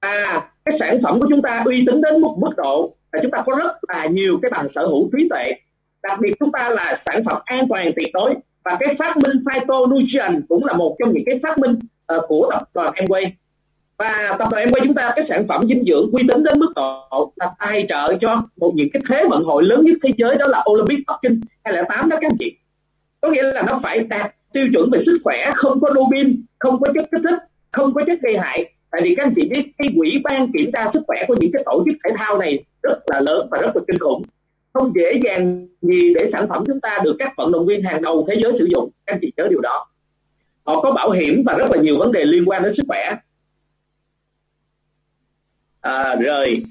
à 0.00 0.50
cái 0.64 0.76
sản 0.80 1.00
phẩm 1.02 1.20
của 1.20 1.26
chúng 1.30 1.42
ta 1.42 1.62
uy 1.64 1.84
tín 1.86 2.00
đến 2.00 2.20
một 2.20 2.36
mức 2.40 2.50
độ 2.56 2.96
là 3.12 3.20
chúng 3.22 3.30
ta 3.30 3.42
có 3.46 3.56
rất 3.58 3.72
là 3.88 4.06
nhiều 4.06 4.38
cái 4.42 4.50
bằng 4.50 4.68
sở 4.74 4.86
hữu 4.86 5.10
trí 5.16 5.28
tuệ 5.28 5.44
đặc 6.02 6.18
biệt 6.20 6.32
chúng 6.40 6.52
ta 6.52 6.70
là 6.70 7.02
sản 7.06 7.24
phẩm 7.30 7.42
an 7.44 7.66
toàn 7.68 7.92
tuyệt 7.96 8.08
đối 8.12 8.34
và 8.64 8.76
cái 8.80 8.94
phát 8.98 9.16
minh 9.16 9.44
phytonutrient 9.46 10.44
cũng 10.48 10.64
là 10.64 10.72
một 10.72 10.96
trong 10.98 11.12
những 11.12 11.22
cái 11.26 11.40
phát 11.42 11.58
minh 11.58 11.78
uh, 12.16 12.24
của 12.28 12.48
tập 12.50 12.68
đoàn 12.74 12.90
Amway 12.94 13.30
và 13.98 14.36
tập 14.38 14.48
đoàn 14.52 14.66
Amway 14.66 14.84
chúng 14.84 14.94
ta, 14.94 15.12
cái 15.16 15.24
sản 15.28 15.46
phẩm 15.48 15.62
dinh 15.68 15.84
dưỡng 15.86 16.10
uy 16.12 16.22
tín 16.32 16.44
đến 16.44 16.58
mức 16.58 16.72
độ 16.76 17.32
là 17.36 17.50
tài 17.58 17.86
trợ 17.88 18.16
cho 18.20 18.42
một 18.56 18.72
những 18.74 18.88
cái 18.92 19.02
thế 19.08 19.24
vận 19.30 19.44
hội 19.44 19.62
lớn 19.62 19.84
nhất 19.84 19.96
thế 20.02 20.10
giới, 20.16 20.36
đó 20.36 20.44
là 20.48 20.64
Olympic 20.70 20.98
Bắc 21.06 21.18
Kinh 21.22 21.40
2008 21.64 22.08
đó 22.08 22.16
các 22.20 22.26
anh 22.30 22.36
chị. 22.38 22.56
Có 23.20 23.30
nghĩa 23.30 23.42
là 23.42 23.62
nó 23.62 23.80
phải 23.82 23.98
đạt 23.98 24.34
tiêu 24.52 24.66
chuẩn 24.72 24.90
về 24.90 25.02
sức 25.06 25.18
khỏe, 25.24 25.50
không 25.54 25.80
có 25.80 25.94
doping 25.94 26.42
không 26.58 26.80
có 26.80 26.92
chất 26.94 27.08
kích 27.12 27.20
thích, 27.24 27.38
không 27.72 27.94
có 27.94 28.02
chất 28.06 28.18
gây 28.22 28.36
hại. 28.38 28.72
Tại 28.90 29.00
vì 29.04 29.14
các 29.14 29.26
anh 29.26 29.32
chị 29.36 29.48
biết, 29.48 29.62
cái 29.78 29.88
quỹ 29.96 30.20
ban 30.24 30.52
kiểm 30.52 30.70
tra 30.72 30.90
sức 30.94 31.02
khỏe 31.06 31.24
của 31.28 31.34
những 31.40 31.50
cái 31.52 31.62
tổ 31.66 31.82
chức 31.86 31.94
thể 32.04 32.10
thao 32.18 32.38
này 32.38 32.64
rất 32.82 32.98
là 33.06 33.20
lớn 33.20 33.48
và 33.50 33.58
rất 33.58 33.76
là 33.76 33.82
kinh 33.88 33.98
khủng. 33.98 34.22
Không 34.72 34.92
dễ 34.94 35.20
dàng 35.24 35.68
gì 35.82 36.14
để 36.14 36.30
sản 36.32 36.46
phẩm 36.48 36.64
chúng 36.66 36.80
ta 36.80 36.98
được 37.04 37.16
các 37.18 37.32
vận 37.36 37.52
động 37.52 37.66
viên 37.66 37.82
hàng 37.82 38.02
đầu 38.02 38.26
thế 38.28 38.34
giới 38.42 38.52
sử 38.58 38.68
dụng. 38.74 38.90
Các 39.06 39.12
anh 39.14 39.18
chị 39.22 39.32
nhớ 39.36 39.46
điều 39.50 39.60
đó. 39.60 39.86
Họ 40.66 40.80
có 40.80 40.92
bảo 40.92 41.10
hiểm 41.10 41.42
và 41.46 41.54
rất 41.54 41.70
là 41.70 41.82
nhiều 41.82 41.94
vấn 41.98 42.12
đề 42.12 42.24
liên 42.24 42.44
quan 42.46 42.62
đến 42.62 42.74
sức 42.76 42.82
khỏe 42.88 43.14
à, 45.84 46.16
rồi. 46.20 46.62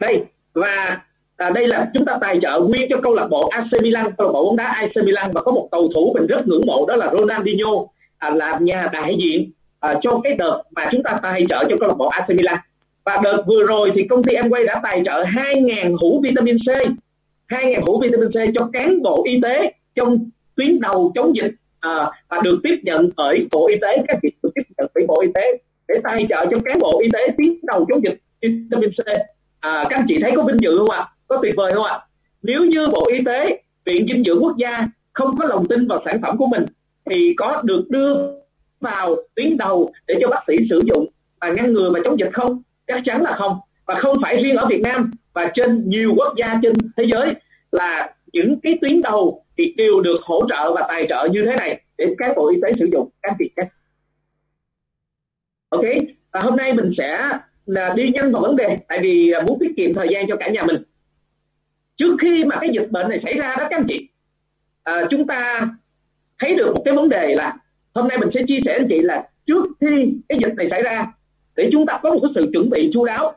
Đây 0.00 0.22
và 0.54 1.00
à, 1.36 1.50
đây 1.50 1.66
là 1.66 1.90
chúng 1.94 2.06
ta 2.06 2.18
tài 2.20 2.38
trợ 2.42 2.60
nguyên 2.60 2.86
cho 2.90 2.96
câu 3.02 3.14
lạc 3.14 3.26
bộ 3.30 3.48
AC 3.48 3.82
Milan 3.82 4.12
câu 4.18 4.26
lạc 4.26 4.32
bộ 4.32 4.44
bóng 4.44 4.56
đá 4.56 4.66
AC 4.66 5.04
Milan. 5.04 5.30
Và 5.34 5.40
có 5.40 5.52
một 5.52 5.68
cầu 5.70 5.90
thủ 5.94 6.12
mình 6.14 6.26
rất 6.26 6.46
ngưỡng 6.46 6.66
mộ 6.66 6.86
đó 6.86 6.96
là 6.96 7.12
Ronaldinho 7.18 7.70
à, 8.18 8.30
làm 8.30 8.64
nhà 8.64 8.88
đại 8.92 9.16
diện 9.18 9.50
à, 9.80 9.92
cho 10.02 10.20
cái 10.24 10.34
đợt 10.38 10.62
mà 10.70 10.84
chúng 10.90 11.02
ta 11.02 11.16
tài 11.22 11.46
trợ 11.48 11.64
cho 11.68 11.76
câu 11.80 11.88
lạc 11.88 11.94
bộ 11.98 12.06
AC 12.06 12.28
Milan. 12.28 12.58
Và 13.04 13.18
đợt 13.22 13.42
vừa 13.46 13.62
rồi 13.62 13.90
thì 13.94 14.02
công 14.10 14.22
ty 14.22 14.34
Amway 14.34 14.66
đã 14.66 14.80
tài 14.82 15.02
trợ 15.04 15.24
2.000 15.24 15.96
hũ 16.00 16.20
vitamin 16.24 16.56
C 16.56 16.68
2.000 17.48 17.80
hũ 17.86 18.00
vitamin 18.00 18.28
C 18.30 18.54
cho 18.58 18.70
cán 18.72 19.02
bộ 19.02 19.22
y 19.24 19.40
tế 19.42 19.72
trong 19.94 20.30
tuyến 20.56 20.80
đầu 20.80 21.12
chống 21.14 21.32
dịch 21.36 21.54
à, 21.80 22.10
và 22.28 22.40
được 22.42 22.60
tiếp 22.62 22.76
nhận 22.82 23.10
bởi 23.16 23.46
bộ 23.52 23.68
y 23.68 23.74
tế 23.82 23.96
các 24.08 24.18
việc 24.22 24.34
được 24.42 24.50
tiếp 24.54 24.62
nhận 24.78 24.86
bởi 24.94 25.04
bộ 25.06 25.20
y 25.20 25.28
tế 25.34 25.58
để 25.88 25.94
tài 26.04 26.18
trợ 26.28 26.46
cho 26.50 26.58
cán 26.64 26.78
bộ 26.80 27.00
y 27.02 27.08
tế 27.12 27.20
tuyến 27.38 27.56
đầu 27.62 27.86
chống 27.88 28.02
dịch 28.02 28.18
vitamin 28.42 28.90
C. 28.90 28.98
À, 29.60 29.84
các 29.90 29.96
anh 29.98 30.06
chị 30.08 30.16
thấy 30.22 30.32
có 30.36 30.42
vinh 30.42 30.56
dự 30.60 30.78
không 30.78 30.90
ạ? 30.90 31.08
Có 31.28 31.38
tuyệt 31.42 31.54
vời 31.56 31.70
không 31.74 31.84
ạ? 31.84 32.00
Nếu 32.42 32.64
như 32.64 32.86
bộ 32.92 33.06
y 33.12 33.24
tế 33.26 33.62
viện 33.84 34.06
dinh 34.08 34.24
dưỡng 34.24 34.42
quốc 34.42 34.56
gia 34.56 34.88
không 35.12 35.36
có 35.36 35.44
lòng 35.44 35.66
tin 35.66 35.86
vào 35.86 35.98
sản 36.04 36.20
phẩm 36.22 36.36
của 36.38 36.46
mình 36.46 36.64
thì 37.10 37.34
có 37.36 37.62
được 37.64 37.84
đưa 37.90 38.14
vào 38.80 39.16
tuyến 39.34 39.56
đầu 39.56 39.92
để 40.06 40.14
cho 40.20 40.28
bác 40.28 40.40
sĩ 40.46 40.56
sử 40.70 40.80
dụng 40.84 41.06
và 41.40 41.52
ngăn 41.52 41.72
ngừa 41.72 41.90
và 41.94 42.00
chống 42.04 42.18
dịch 42.18 42.30
không? 42.32 42.62
Chắc 42.86 43.02
chắn 43.04 43.22
là 43.22 43.32
không. 43.38 43.58
Và 43.86 43.94
không 43.94 44.16
phải 44.22 44.42
riêng 44.42 44.56
ở 44.56 44.66
Việt 44.66 44.80
Nam 44.84 45.10
và 45.32 45.52
trên 45.54 45.88
nhiều 45.88 46.14
quốc 46.16 46.34
gia 46.36 46.58
trên 46.62 46.72
thế 46.96 47.04
giới 47.12 47.34
là 47.72 48.14
những 48.32 48.60
cái 48.60 48.78
tuyến 48.80 49.02
đầu 49.02 49.44
thì 49.58 49.74
đều 49.76 50.00
được 50.00 50.18
hỗ 50.22 50.48
trợ 50.48 50.72
và 50.74 50.86
tài 50.88 51.06
trợ 51.08 51.28
như 51.32 51.44
thế 51.46 51.56
này 51.56 51.80
để 51.98 52.14
các 52.18 52.32
bộ 52.36 52.48
y 52.48 52.56
tế 52.62 52.72
sử 52.78 52.88
dụng 52.92 53.08
các 53.22 53.34
việc 53.38 53.50
khác 53.56 53.68
ok 55.68 55.84
và 56.32 56.40
hôm 56.42 56.56
nay 56.56 56.72
mình 56.72 56.92
sẽ 56.98 57.28
là 57.66 57.92
đi 57.96 58.10
nhanh 58.10 58.32
vào 58.32 58.42
vấn 58.42 58.56
đề 58.56 58.76
tại 58.88 58.98
vì 59.02 59.30
à, 59.30 59.42
muốn 59.48 59.58
tiết 59.60 59.72
kiệm 59.76 59.94
thời 59.94 60.08
gian 60.12 60.26
cho 60.28 60.36
cả 60.36 60.48
nhà 60.48 60.62
mình. 60.66 60.82
Trước 61.96 62.16
khi 62.20 62.44
mà 62.44 62.56
cái 62.60 62.70
dịch 62.72 62.90
bệnh 62.90 63.08
này 63.08 63.20
xảy 63.24 63.32
ra 63.32 63.56
đó 63.58 63.66
các 63.70 63.76
anh 63.76 63.86
chị 63.88 64.08
à, 64.82 65.02
chúng 65.10 65.26
ta 65.26 65.70
thấy 66.38 66.54
được 66.54 66.72
một 66.74 66.82
cái 66.84 66.94
vấn 66.94 67.08
đề 67.08 67.34
là 67.34 67.56
hôm 67.94 68.08
nay 68.08 68.18
mình 68.18 68.28
sẽ 68.34 68.40
chia 68.48 68.60
sẻ 68.64 68.72
anh 68.72 68.86
chị 68.88 68.98
là 68.98 69.28
trước 69.46 69.66
khi 69.80 70.14
cái 70.28 70.38
dịch 70.44 70.54
này 70.56 70.68
xảy 70.70 70.82
ra 70.82 71.04
để 71.56 71.68
chúng 71.72 71.86
ta 71.86 72.00
có 72.02 72.10
một 72.10 72.20
cái 72.22 72.30
sự 72.34 72.50
chuẩn 72.52 72.70
bị 72.70 72.90
chu 72.92 73.04
đáo. 73.04 73.34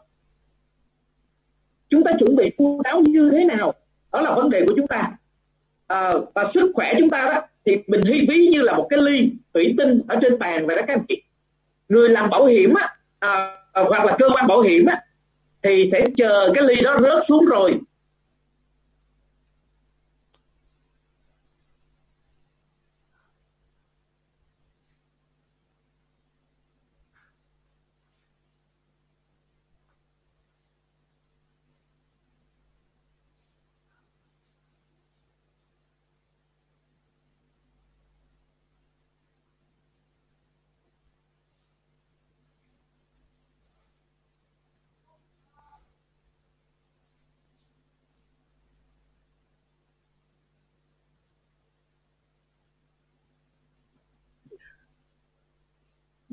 Chúng 1.89 2.03
ta 2.03 2.11
chuẩn 2.19 2.35
bị 2.35 2.51
chu 2.57 2.81
đáo 2.83 3.01
như 3.05 3.29
thế 3.31 3.45
nào? 3.45 3.73
Đó 4.11 4.21
là 4.21 4.35
vấn 4.35 4.49
đề 4.49 4.65
của 4.67 4.73
chúng 4.77 4.87
ta. 4.87 5.11
À, 5.87 6.11
và 6.35 6.51
sức 6.53 6.71
khỏe 6.73 6.93
chúng 6.99 7.09
ta 7.09 7.25
đó 7.25 7.41
thì 7.65 7.77
mình 7.87 8.01
hy 8.01 8.25
ví 8.29 8.47
như 8.47 8.61
là 8.61 8.73
một 8.73 8.87
cái 8.89 8.99
ly 9.03 9.31
thủy 9.53 9.73
tinh 9.77 10.01
ở 10.07 10.19
trên 10.21 10.39
bàn 10.39 10.67
vậy 10.67 10.75
đó 10.75 10.81
các 10.87 10.93
anh 10.93 11.05
chị. 11.07 11.21
Người 11.89 12.09
làm 12.09 12.29
bảo 12.29 12.45
hiểm 12.45 12.73
á, 12.73 12.95
à, 13.19 13.57
Ờ, 13.75 13.83
hoặc 13.89 14.05
là 14.05 14.15
cơ 14.19 14.25
quan 14.33 14.47
bảo 14.47 14.61
hiểm 14.61 14.85
á, 14.85 15.01
thì 15.63 15.89
sẽ 15.91 16.01
chờ 16.17 16.51
cái 16.55 16.63
ly 16.63 16.75
đó 16.83 16.97
rớt 17.01 17.23
xuống 17.27 17.45
rồi. 17.45 17.71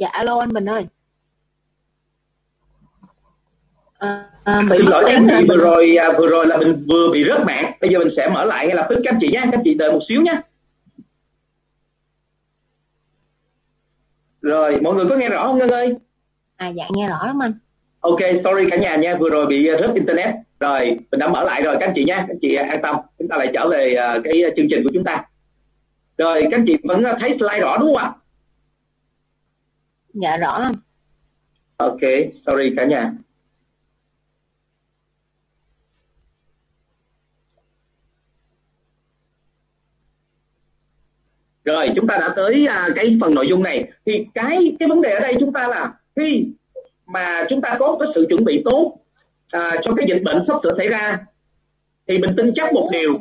Dạ 0.03 0.09
alo 0.09 0.39
anh 0.39 0.53
Bình 0.53 0.69
ơi. 0.69 0.83
À, 3.99 4.25
à, 4.45 4.61
bị 4.71 4.77
xin 4.79 4.87
lỗi 4.87 5.05
các 5.07 5.13
anh 5.13 5.29
chị 5.39 5.47
vừa 5.49 5.57
rồi 5.57 5.97
à, 5.97 6.13
vừa 6.19 6.27
rồi 6.27 6.47
là 6.47 6.57
mình 6.57 6.87
vừa 6.93 7.11
bị 7.13 7.25
rớt 7.29 7.47
mạng. 7.47 7.73
Bây 7.81 7.91
giờ 7.91 7.99
mình 7.99 8.15
sẽ 8.17 8.29
mở 8.29 8.45
lại 8.45 8.67
ngay 8.67 8.77
lập 8.77 8.87
tức 8.89 9.01
các 9.05 9.15
anh 9.15 9.19
chị 9.21 9.29
nhé 9.33 9.41
các 9.43 9.53
anh 9.53 9.61
chị 9.65 9.75
đợi 9.75 9.93
một 9.93 10.01
xíu 10.09 10.23
nhé. 10.23 10.41
Rồi 14.41 14.75
mọi 14.83 14.95
người 14.95 15.07
có 15.09 15.17
nghe 15.17 15.29
rõ 15.29 15.47
không 15.47 15.59
Ngân 15.59 15.69
ơi? 15.69 15.95
À 16.57 16.69
dạ 16.69 16.85
nghe 16.97 17.07
rõ 17.07 17.27
lắm 17.27 17.43
anh. 17.43 17.53
Ok 18.01 18.21
sorry 18.45 18.65
cả 18.71 18.77
nhà 18.77 18.97
nha 18.97 19.17
vừa 19.21 19.31
rồi 19.31 19.47
bị 19.47 19.69
à, 19.69 19.77
rớt 19.81 19.95
internet. 19.95 20.35
Rồi 20.61 20.81
mình 21.11 21.21
đã 21.21 21.29
mở 21.29 21.43
lại 21.43 21.63
rồi 21.63 21.77
các 21.81 21.87
anh 21.87 21.93
chị 21.95 22.05
nhé 22.07 22.15
các 22.17 22.29
anh 22.29 22.39
chị 22.43 22.55
an 22.55 22.83
tâm. 22.83 22.97
Chúng 23.19 23.29
ta 23.29 23.37
lại 23.37 23.51
trở 23.55 23.69
về 23.73 23.95
à, 23.95 24.19
cái 24.25 24.33
chương 24.57 24.67
trình 24.71 24.83
của 24.85 24.91
chúng 24.95 25.05
ta. 25.05 25.25
Rồi 26.19 26.41
các 26.43 26.57
anh 26.59 26.65
chị 26.67 26.75
vẫn 26.85 27.03
thấy 27.21 27.37
slide 27.39 27.61
rõ 27.61 27.77
đúng 27.79 27.95
không 27.95 27.97
ạ 27.97 28.13
dạ 30.13 30.37
rõ 30.37 30.63
không 30.65 30.77
ok 31.77 32.01
sorry 32.47 32.75
cả 32.77 32.85
nhà. 32.85 33.13
Rồi 41.65 41.87
chúng 41.97 42.07
ta 42.07 42.17
đã 42.21 42.33
tới 42.37 42.67
à, 42.67 42.89
cái 42.95 43.19
phần 43.21 43.35
nội 43.35 43.47
dung 43.49 43.63
này. 43.63 43.93
Thì 44.07 44.27
cái 44.35 44.77
cái 44.79 44.89
vấn 44.89 45.01
đề 45.01 45.11
ở 45.11 45.21
đây 45.21 45.35
chúng 45.41 45.53
ta 45.53 45.69
là 45.69 45.95
khi 46.17 46.47
mà 47.07 47.45
chúng 47.49 47.61
ta 47.61 47.77
có 47.79 47.97
cái 48.01 48.09
sự 48.15 48.27
chuẩn 48.29 48.45
bị 48.45 48.63
tốt 48.65 48.97
à, 49.49 49.77
cho 49.85 49.95
cái 49.95 50.07
dịch 50.09 50.23
bệnh 50.25 50.45
sắp 50.47 50.57
sửa 50.63 50.77
xảy 50.79 50.89
ra 50.89 51.19
thì 52.07 52.19
mình 52.19 52.31
tin 52.37 52.53
chắc 52.55 52.73
một 52.73 52.89
điều 52.93 53.19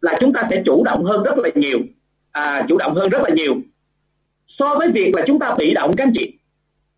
là 0.00 0.14
chúng 0.20 0.32
ta 0.32 0.42
sẽ 0.50 0.62
chủ 0.66 0.84
động 0.84 1.04
hơn 1.04 1.22
rất 1.22 1.38
là 1.38 1.50
nhiều. 1.54 1.78
À, 2.30 2.66
chủ 2.68 2.78
động 2.78 2.94
hơn 2.94 3.08
rất 3.10 3.22
là 3.22 3.30
nhiều 3.34 3.54
so 4.58 4.74
với 4.78 4.90
việc 4.90 5.12
là 5.16 5.24
chúng 5.26 5.38
ta 5.38 5.54
bị 5.58 5.74
động 5.74 5.90
các 5.96 6.04
anh 6.04 6.12
chị. 6.14 6.38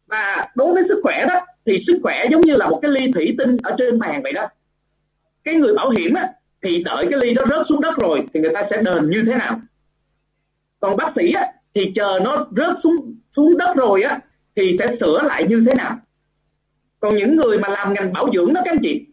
Và 0.07 0.46
đối 0.55 0.75
với 0.75 0.83
sức 0.88 1.01
khỏe 1.03 1.25
đó 1.29 1.46
thì 1.66 1.85
sức 1.87 2.01
khỏe 2.03 2.25
giống 2.31 2.40
như 2.40 2.53
là 2.53 2.66
một 2.66 2.79
cái 2.83 2.90
ly 2.90 3.12
thủy 3.12 3.35
tinh 3.38 3.57
ở 3.62 3.75
trên 3.79 3.99
bàn 3.99 4.23
vậy 4.23 4.33
đó. 4.33 4.49
Cái 5.44 5.55
người 5.55 5.75
bảo 5.75 5.90
hiểm 5.90 6.14
á, 6.14 6.29
thì 6.62 6.83
đợi 6.85 7.07
cái 7.11 7.18
ly 7.23 7.35
đó 7.35 7.42
rớt 7.51 7.66
xuống 7.68 7.81
đất 7.81 7.94
rồi 7.99 8.27
thì 8.35 8.40
người 8.40 8.51
ta 8.55 8.66
sẽ 8.70 8.83
đền 8.83 9.11
như 9.11 9.23
thế 9.27 9.35
nào. 9.35 9.61
Còn 10.81 10.96
bác 10.96 11.12
sĩ 11.16 11.33
á, 11.33 11.46
thì 11.75 11.81
chờ 11.94 12.18
nó 12.23 12.46
rớt 12.57 12.77
xuống 12.83 13.14
xuống 13.37 13.59
đất 13.59 13.77
rồi 13.77 14.03
á 14.03 14.20
thì 14.57 14.77
sẽ 14.79 14.87
sửa 15.01 15.23
lại 15.23 15.42
như 15.49 15.64
thế 15.66 15.73
nào. 15.77 15.99
Còn 17.01 17.16
những 17.16 17.37
người 17.37 17.59
mà 17.59 17.68
làm 17.68 17.94
ngành 17.94 18.12
bảo 18.12 18.25
dưỡng 18.35 18.53
đó 18.53 18.61
các 18.64 18.73
anh 18.73 18.83
chị 18.83 19.07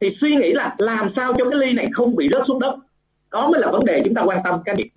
thì 0.00 0.16
suy 0.20 0.36
nghĩ 0.36 0.52
là 0.52 0.74
làm 0.78 1.12
sao 1.16 1.34
cho 1.38 1.44
cái 1.50 1.58
ly 1.58 1.72
này 1.72 1.86
không 1.92 2.16
bị 2.16 2.28
rớt 2.32 2.42
xuống 2.48 2.60
đất. 2.60 2.76
Đó 3.30 3.50
mới 3.50 3.60
là 3.60 3.70
vấn 3.70 3.84
đề 3.84 4.00
chúng 4.04 4.14
ta 4.14 4.22
quan 4.22 4.40
tâm 4.44 4.60
các 4.64 4.72
anh 4.72 4.76
chị 4.76 4.90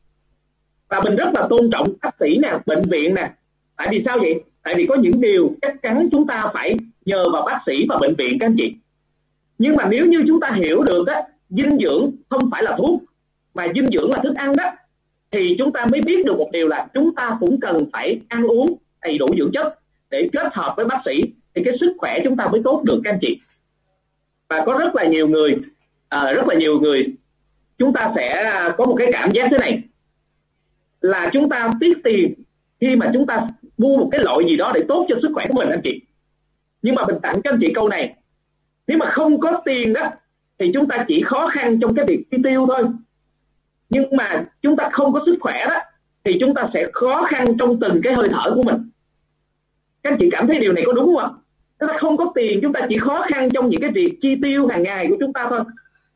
và 0.89 1.02
mình 1.06 1.15
rất 1.15 1.30
là 1.36 1.47
tôn 1.50 1.69
trọng 1.71 1.88
bác 2.02 2.15
sĩ 2.19 2.38
nè 2.38 2.58
bệnh 2.65 2.82
viện 2.82 3.15
nè. 3.15 3.32
Tại 3.76 3.88
vì 3.91 4.02
sao 4.06 4.19
vậy? 4.19 4.43
Tại 4.63 4.73
vì 4.78 4.86
có 4.89 4.95
những 4.95 5.21
điều 5.21 5.52
chắc 5.62 5.82
chắn 5.82 6.10
chúng 6.12 6.28
ta 6.28 6.41
phải 6.54 6.78
nhờ 7.06 7.23
vào 7.34 7.45
bác 7.45 7.60
sĩ 7.65 7.86
và 7.89 7.97
bệnh 8.02 8.15
viện 8.15 8.38
các 8.39 8.47
anh 8.47 8.56
chị. 8.58 8.76
Nhưng 9.58 9.76
mà 9.76 9.88
nếu 9.89 10.06
như 10.06 10.23
chúng 10.28 10.39
ta 10.39 10.52
hiểu 10.56 10.82
được 10.82 11.08
á 11.08 11.23
dinh 11.50 11.78
dưỡng 11.80 12.12
không 12.30 12.50
phải 12.52 12.63
là 12.63 12.76
thuốc 12.78 13.04
mà 13.54 13.67
dinh 13.76 13.86
dưỡng 13.86 14.10
là 14.13 14.19
thức 14.23 14.36
ăn 14.36 14.56
đó 14.56 14.63
thì 15.32 15.56
chúng 15.58 15.71
ta 15.71 15.86
mới 15.91 16.02
biết 16.02 16.26
được 16.26 16.38
một 16.38 16.50
điều 16.52 16.67
là 16.67 16.88
chúng 16.93 17.15
ta 17.15 17.38
cũng 17.39 17.60
cần 17.60 17.78
phải 17.93 18.21
ăn 18.28 18.43
uống 18.47 18.76
đầy 19.02 19.17
đủ 19.17 19.26
dưỡng 19.38 19.52
chất 19.54 19.80
để 20.10 20.30
kết 20.34 20.54
hợp 20.54 20.73
với 20.78 20.86
bác 20.86 21.02
sĩ 21.06 21.21
thì 21.56 21.62
cái 21.65 21.73
sức 21.80 21.95
khỏe 21.97 22.19
chúng 22.23 22.38
ta 22.38 22.47
mới 22.47 22.62
tốt 22.63 22.82
được 22.84 23.02
các 23.04 23.12
anh 23.12 23.19
chị. 23.21 23.39
Và 24.50 24.63
có 24.65 24.73
rất 24.73 24.95
là 24.95 25.06
nhiều 25.06 25.28
người 25.28 25.56
à, 26.10 26.32
rất 26.32 26.47
là 26.47 26.56
nhiều 26.56 26.80
người 26.80 27.06
chúng 27.78 27.93
ta 27.93 28.12
sẽ 28.15 28.52
có 28.78 28.86
một 28.86 28.95
cái 28.97 29.08
cảm 29.12 29.30
giác 29.32 29.47
thế 29.52 29.58
này 29.62 29.82
là 31.01 31.29
chúng 31.33 31.49
ta 31.49 31.69
tiết 31.79 31.97
tiền 32.03 32.33
khi 32.81 32.95
mà 32.95 33.10
chúng 33.13 33.25
ta 33.27 33.47
mua 33.77 33.97
một 33.97 34.10
cái 34.12 34.21
loại 34.23 34.38
gì 34.47 34.57
đó 34.57 34.71
để 34.75 34.81
tốt 34.88 35.05
cho 35.10 35.15
sức 35.21 35.31
khỏe 35.33 35.45
của 35.49 35.57
mình, 35.57 35.69
anh 35.69 35.81
chị. 35.83 36.01
Nhưng 36.81 36.95
mà 36.95 37.03
mình 37.07 37.17
tặng 37.21 37.41
cho 37.43 37.51
anh 37.51 37.60
chị 37.62 37.73
câu 37.75 37.89
này, 37.89 38.15
nếu 38.88 38.97
mà 38.97 39.05
không 39.05 39.39
có 39.39 39.62
tiền 39.65 39.93
đó, 39.93 40.10
thì 40.60 40.71
chúng 40.73 40.88
ta 40.88 41.05
chỉ 41.07 41.21
khó 41.25 41.47
khăn 41.47 41.79
trong 41.79 41.95
cái 41.95 42.05
việc 42.07 42.23
chi 42.31 42.38
tiêu 42.43 42.65
thôi. 42.67 42.83
Nhưng 43.89 44.15
mà 44.17 44.45
chúng 44.62 44.77
ta 44.77 44.89
không 44.91 45.13
có 45.13 45.23
sức 45.25 45.38
khỏe 45.39 45.65
đó, 45.69 45.79
thì 46.23 46.38
chúng 46.39 46.53
ta 46.53 46.67
sẽ 46.73 46.86
khó 46.93 47.23
khăn 47.23 47.45
trong 47.60 47.79
từng 47.79 48.01
cái 48.03 48.13
hơi 48.13 48.27
thở 48.31 48.51
của 48.55 48.63
mình. 48.63 48.89
Các 50.03 50.12
anh 50.12 50.17
chị 50.19 50.29
cảm 50.31 50.47
thấy 50.47 50.60
điều 50.60 50.73
này 50.73 50.83
có 50.86 50.93
đúng 50.93 51.05
không 51.05 51.17
ạ? 51.17 51.29
Chúng 51.79 51.89
ta 51.89 51.97
không 51.97 52.17
có 52.17 52.31
tiền, 52.36 52.60
chúng 52.62 52.73
ta 52.73 52.79
chỉ 52.89 52.97
khó 52.97 53.25
khăn 53.33 53.49
trong 53.49 53.69
những 53.69 53.81
cái 53.81 53.91
việc 53.91 54.17
chi 54.21 54.36
tiêu 54.41 54.67
hàng 54.67 54.83
ngày 54.83 55.05
của 55.10 55.17
chúng 55.19 55.33
ta 55.33 55.47
thôi. 55.49 55.60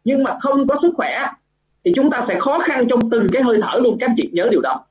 Nhưng 0.03 0.23
mà 0.23 0.37
không 0.41 0.67
có 0.67 0.79
sức 0.81 0.91
khỏe 0.95 1.27
thì 1.85 1.91
chúng 1.95 2.09
ta 2.11 2.25
sẽ 2.27 2.39
khó 2.39 2.59
khăn 2.59 2.87
trong 2.89 3.09
từng 3.11 3.27
cái 3.31 3.43
hơi 3.43 3.59
thở 3.61 3.79
luôn. 3.79 3.97
Các 3.99 4.09
anh 4.09 4.15
chị 4.17 4.29
nhớ 4.33 4.47
điều 4.51 4.61
đó. 4.61 4.85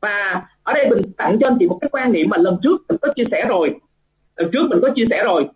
Và 0.00 0.46
ở 0.62 0.72
đây 0.72 0.90
mình 0.90 1.12
tặng 1.16 1.38
cho 1.40 1.50
anh 1.50 1.56
chị 1.60 1.66
một 1.66 1.78
cái 1.80 1.88
quan 1.92 2.12
niệm 2.12 2.28
mà 2.30 2.36
lần 2.36 2.58
trước 2.62 2.76
mình 2.88 2.98
có 3.02 3.12
chia 3.16 3.24
sẻ 3.30 3.44
rồi. 3.48 3.74
Lần 4.36 4.50
trước 4.52 4.66
mình 4.70 4.78
có 4.82 4.90
chia 4.96 5.04
sẻ 5.10 5.24
rồi. 5.24 5.48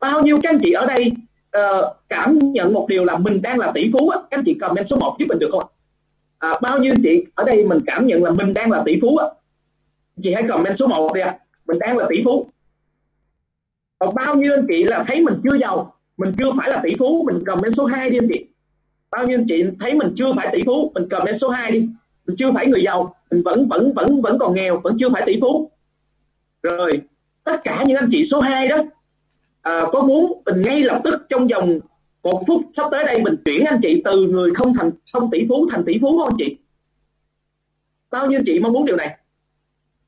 Bao 0.00 0.22
nhiêu 0.22 0.36
các 0.42 0.50
anh 0.50 0.58
chị 0.64 0.72
ở 0.72 0.86
đây 0.86 1.12
uh, 1.58 1.96
cảm 2.08 2.38
nhận 2.38 2.72
một 2.72 2.86
điều 2.88 3.04
là 3.04 3.18
mình 3.18 3.42
đang 3.42 3.58
là 3.58 3.72
tỷ 3.74 3.90
phú 3.92 4.08
á. 4.08 4.18
Các 4.30 4.38
anh 4.38 4.44
chị 4.46 4.54
comment 4.60 4.86
số 4.90 4.96
1 5.00 5.16
giúp 5.18 5.26
mình 5.28 5.38
được 5.38 5.48
không 5.52 5.64
à, 6.38 6.52
bao 6.62 6.78
nhiêu 6.78 6.92
anh 6.96 7.02
chị 7.02 7.24
ở 7.34 7.44
đây 7.44 7.64
mình 7.64 7.78
cảm 7.86 8.06
nhận 8.06 8.24
là 8.24 8.30
mình 8.30 8.54
đang 8.54 8.70
là 8.70 8.82
tỷ 8.86 8.98
phú 9.02 9.16
á. 9.16 9.26
Chị 10.22 10.34
hãy 10.34 10.42
comment 10.48 10.76
số 10.78 10.86
1 10.86 11.14
đi 11.14 11.20
ạ. 11.20 11.38
Mình 11.66 11.78
đang 11.78 11.96
là 11.96 12.06
tỷ 12.10 12.22
phú. 12.24 12.50
Còn 13.98 14.14
bao 14.14 14.34
nhiêu 14.34 14.52
anh 14.54 14.66
chị 14.68 14.84
là 14.84 15.04
thấy 15.08 15.20
mình 15.20 15.34
chưa 15.44 15.58
giàu 15.60 15.94
mình 16.16 16.32
chưa 16.38 16.50
phải 16.56 16.70
là 16.70 16.80
tỷ 16.82 16.90
phú 16.98 17.24
mình 17.26 17.44
comment 17.46 17.74
số 17.76 17.84
2 17.84 18.10
đi 18.10 18.18
anh 18.18 18.28
chị 18.32 18.46
bao 19.10 19.26
nhiêu 19.26 19.38
anh 19.38 19.46
chị 19.48 19.62
thấy 19.80 19.94
mình 19.94 20.14
chưa 20.18 20.32
phải 20.36 20.48
tỷ 20.52 20.62
phú 20.66 20.92
mình 20.94 21.06
cầm 21.10 21.22
lên 21.26 21.38
số 21.40 21.48
2 21.48 21.72
đi. 21.72 21.88
Mình 22.26 22.36
chưa 22.38 22.52
phải 22.54 22.66
người 22.66 22.82
giàu 22.84 23.14
mình 23.30 23.42
vẫn 23.42 23.68
vẫn 23.68 23.92
vẫn 23.94 24.20
vẫn 24.22 24.38
còn 24.38 24.54
nghèo 24.54 24.80
vẫn 24.80 24.96
chưa 25.00 25.08
phải 25.12 25.22
tỷ 25.26 25.32
phú. 25.40 25.70
Rồi 26.62 26.90
tất 27.44 27.56
cả 27.64 27.84
những 27.86 27.96
anh 27.96 28.08
chị 28.12 28.28
số 28.30 28.40
2 28.40 28.68
đó 28.68 28.76
à, 29.62 29.82
có 29.92 30.02
muốn 30.02 30.42
mình 30.46 30.62
ngay 30.62 30.80
lập 30.80 31.00
tức 31.04 31.14
trong 31.28 31.48
vòng 31.48 31.78
một 32.22 32.42
phút 32.46 32.62
sắp 32.76 32.88
tới 32.90 33.04
đây 33.04 33.18
mình 33.22 33.36
chuyển 33.44 33.64
anh 33.64 33.80
chị 33.82 34.02
từ 34.04 34.26
người 34.26 34.50
không 34.54 34.74
thành 34.74 34.90
không 35.12 35.30
tỷ 35.30 35.46
phú 35.48 35.68
thành 35.70 35.84
tỷ 35.84 35.92
phú 36.00 36.18
không 36.18 36.28
anh 36.28 36.38
chị? 36.38 36.56
Bao 38.10 38.26
nhiêu 38.26 38.38
anh 38.38 38.44
chị 38.46 38.58
mong 38.58 38.72
muốn 38.72 38.86
điều 38.86 38.96
này? 38.96 39.18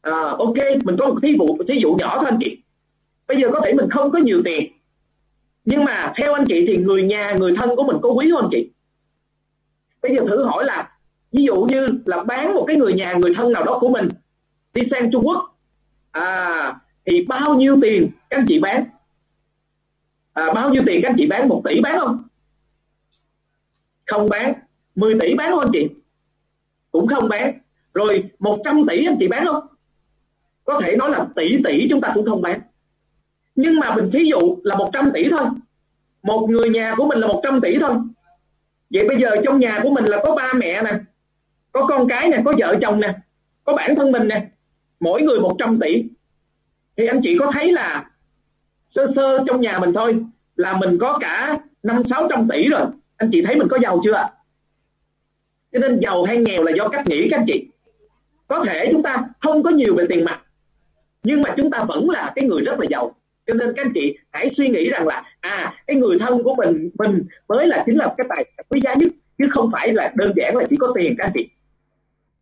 À, 0.02 0.12
ok 0.38 0.56
mình 0.84 0.96
có 0.98 1.06
một 1.06 1.18
thí 1.22 1.36
dụ 1.38 1.46
thí 1.68 1.74
dụ 1.82 1.96
nhỏ 1.98 2.16
thôi 2.16 2.26
anh 2.30 2.38
chị. 2.40 2.58
Bây 3.28 3.40
giờ 3.40 3.48
có 3.52 3.60
thể 3.64 3.72
mình 3.72 3.90
không 3.90 4.10
có 4.10 4.18
nhiều 4.18 4.42
tiền 4.44 4.72
nhưng 5.64 5.84
mà 5.84 6.12
theo 6.16 6.34
anh 6.34 6.44
chị 6.48 6.64
thì 6.66 6.76
người 6.76 7.02
nhà 7.02 7.34
người 7.38 7.54
thân 7.60 7.70
của 7.76 7.82
mình 7.82 7.96
có 8.02 8.08
quý 8.08 8.30
không 8.32 8.40
anh 8.40 8.50
chị? 8.52 8.70
Bây 10.02 10.16
giờ 10.16 10.24
thử 10.28 10.44
hỏi 10.44 10.64
là 10.64 10.96
ví 11.32 11.44
dụ 11.44 11.54
như 11.54 11.86
là 12.04 12.22
bán 12.22 12.54
một 12.54 12.64
cái 12.66 12.76
người 12.76 12.92
nhà 12.92 13.14
người 13.22 13.34
thân 13.36 13.52
nào 13.52 13.64
đó 13.64 13.78
của 13.80 13.88
mình 13.88 14.08
đi 14.74 14.82
sang 14.90 15.10
Trung 15.12 15.26
Quốc 15.26 15.56
à 16.10 16.74
thì 17.06 17.24
bao 17.28 17.54
nhiêu 17.54 17.78
tiền 17.82 18.10
các 18.30 18.38
anh 18.38 18.44
chị 18.48 18.58
bán? 18.58 18.84
À, 20.32 20.52
bao 20.54 20.70
nhiêu 20.70 20.82
tiền 20.86 21.00
các 21.02 21.10
anh 21.10 21.16
chị 21.18 21.26
bán? 21.26 21.48
Một 21.48 21.62
tỷ 21.64 21.80
bán 21.80 21.98
không? 21.98 22.22
Không 24.06 24.26
bán. 24.30 24.54
10 24.94 25.14
tỷ 25.20 25.34
bán 25.34 25.50
không 25.50 25.60
anh 25.60 25.70
chị? 25.72 25.88
Cũng 26.90 27.06
không 27.06 27.28
bán. 27.28 27.58
Rồi 27.94 28.30
100 28.38 28.86
tỷ 28.88 29.06
anh 29.06 29.16
chị 29.20 29.28
bán 29.28 29.46
không? 29.46 29.66
Có 30.64 30.80
thể 30.84 30.96
nói 30.96 31.10
là 31.10 31.26
tỷ 31.36 31.56
tỷ 31.64 31.86
chúng 31.90 32.00
ta 32.00 32.12
cũng 32.14 32.26
không 32.26 32.42
bán. 32.42 32.60
Nhưng 33.54 33.80
mà 33.80 33.94
mình 33.94 34.10
thí 34.12 34.18
dụ 34.30 34.56
là 34.62 34.76
100 34.76 35.10
tỷ 35.14 35.22
thôi. 35.30 35.46
Một 36.22 36.46
người 36.50 36.70
nhà 36.70 36.94
của 36.96 37.06
mình 37.06 37.18
là 37.18 37.26
100 37.26 37.60
tỷ 37.60 37.78
thôi 37.80 37.96
vậy 38.90 39.08
bây 39.08 39.20
giờ 39.20 39.30
trong 39.44 39.58
nhà 39.58 39.80
của 39.82 39.90
mình 39.90 40.04
là 40.04 40.20
có 40.24 40.34
ba 40.34 40.52
mẹ 40.52 40.82
nè, 40.82 40.90
có 41.72 41.86
con 41.86 42.08
cái 42.08 42.28
nè, 42.28 42.42
có 42.44 42.52
vợ 42.58 42.76
chồng 42.82 43.00
nè, 43.00 43.14
có 43.64 43.72
bản 43.74 43.96
thân 43.96 44.12
mình 44.12 44.28
nè, 44.28 44.46
mỗi 45.00 45.22
người 45.22 45.40
100 45.40 45.80
tỷ. 45.80 46.04
Thì 46.96 47.06
anh 47.06 47.20
chị 47.22 47.36
có 47.38 47.50
thấy 47.54 47.72
là 47.72 48.10
sơ 48.94 49.06
sơ 49.16 49.38
trong 49.46 49.60
nhà 49.60 49.78
mình 49.80 49.92
thôi, 49.94 50.24
là 50.56 50.76
mình 50.76 50.98
có 51.00 51.18
cả 51.20 51.58
năm 51.82 52.02
sáu 52.10 52.26
trăm 52.30 52.48
tỷ 52.48 52.68
rồi. 52.68 52.82
Anh 53.16 53.28
chị 53.32 53.42
thấy 53.46 53.56
mình 53.56 53.68
có 53.70 53.78
giàu 53.82 54.00
chưa 54.04 54.28
cho 55.72 55.78
nên 55.78 56.00
giàu 56.00 56.24
hay 56.24 56.36
nghèo 56.36 56.62
là 56.62 56.72
do 56.76 56.88
cách 56.88 57.06
nghĩ 57.06 57.28
các 57.30 57.36
anh 57.36 57.46
chị. 57.46 57.66
Có 58.48 58.64
thể 58.68 58.88
chúng 58.92 59.02
ta 59.02 59.24
không 59.40 59.62
có 59.62 59.70
nhiều 59.70 59.94
về 59.96 60.04
tiền 60.08 60.24
mặt, 60.24 60.42
nhưng 61.22 61.40
mà 61.42 61.54
chúng 61.56 61.70
ta 61.70 61.78
vẫn 61.88 62.10
là 62.10 62.32
cái 62.34 62.44
người 62.48 62.60
rất 62.64 62.80
là 62.80 62.86
giàu 62.90 63.14
cho 63.46 63.54
nên 63.54 63.72
các 63.76 63.86
anh 63.86 63.92
chị 63.94 64.18
hãy 64.30 64.50
suy 64.56 64.68
nghĩ 64.68 64.90
rằng 64.90 65.06
là 65.06 65.22
à 65.40 65.74
cái 65.86 65.96
người 65.96 66.18
thân 66.20 66.42
của 66.42 66.54
mình 66.54 66.90
mình 66.98 67.22
mới 67.48 67.66
là 67.66 67.82
chính 67.86 67.96
là 67.96 68.14
cái 68.18 68.26
tài 68.28 68.44
quý 68.68 68.80
giá 68.84 68.94
nhất 68.94 69.12
chứ 69.38 69.44
không 69.50 69.70
phải 69.72 69.92
là 69.92 70.12
đơn 70.16 70.32
giản 70.36 70.56
là 70.56 70.64
chỉ 70.70 70.76
có 70.76 70.92
tiền 70.94 71.14
các 71.18 71.24
anh 71.24 71.32
chị. 71.34 71.48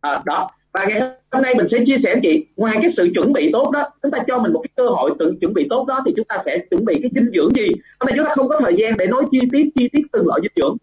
À, 0.01 0.17
đó. 0.25 0.49
Và 0.73 0.85
ngày 0.85 1.01
hôm 1.31 1.43
nay 1.43 1.53
mình 1.55 1.67
sẽ 1.71 1.77
chia 1.85 1.97
sẻ 2.03 2.09
anh 2.09 2.19
chị 2.21 2.45
ngoài 2.55 2.77
cái 2.81 2.93
sự 2.97 3.03
chuẩn 3.13 3.33
bị 3.33 3.49
tốt 3.53 3.71
đó 3.71 3.89
chúng 4.03 4.11
ta 4.11 4.19
cho 4.27 4.39
mình 4.39 4.53
một 4.53 4.59
cái 4.63 4.71
cơ 4.75 4.89
hội 4.89 5.11
tự 5.19 5.35
chuẩn 5.41 5.53
bị 5.53 5.67
tốt 5.69 5.85
đó 5.87 6.01
thì 6.05 6.13
chúng 6.15 6.25
ta 6.25 6.37
sẽ 6.45 6.57
chuẩn 6.69 6.85
bị 6.85 6.93
cái 7.01 7.11
dinh 7.15 7.31
dưỡng 7.33 7.49
gì? 7.55 7.67
Hôm 7.99 8.07
nay 8.07 8.13
chúng 8.17 8.25
ta 8.25 8.31
không 8.35 8.47
có 8.47 8.59
thời 8.63 8.75
gian 8.77 8.93
để 8.97 9.07
nói 9.07 9.23
chi 9.31 9.39
tiết 9.51 9.69
chi 9.75 9.89
tiết 9.91 10.01
từng 10.11 10.27
loại 10.27 10.39
dinh 10.43 10.51
dưỡng. 10.55 10.77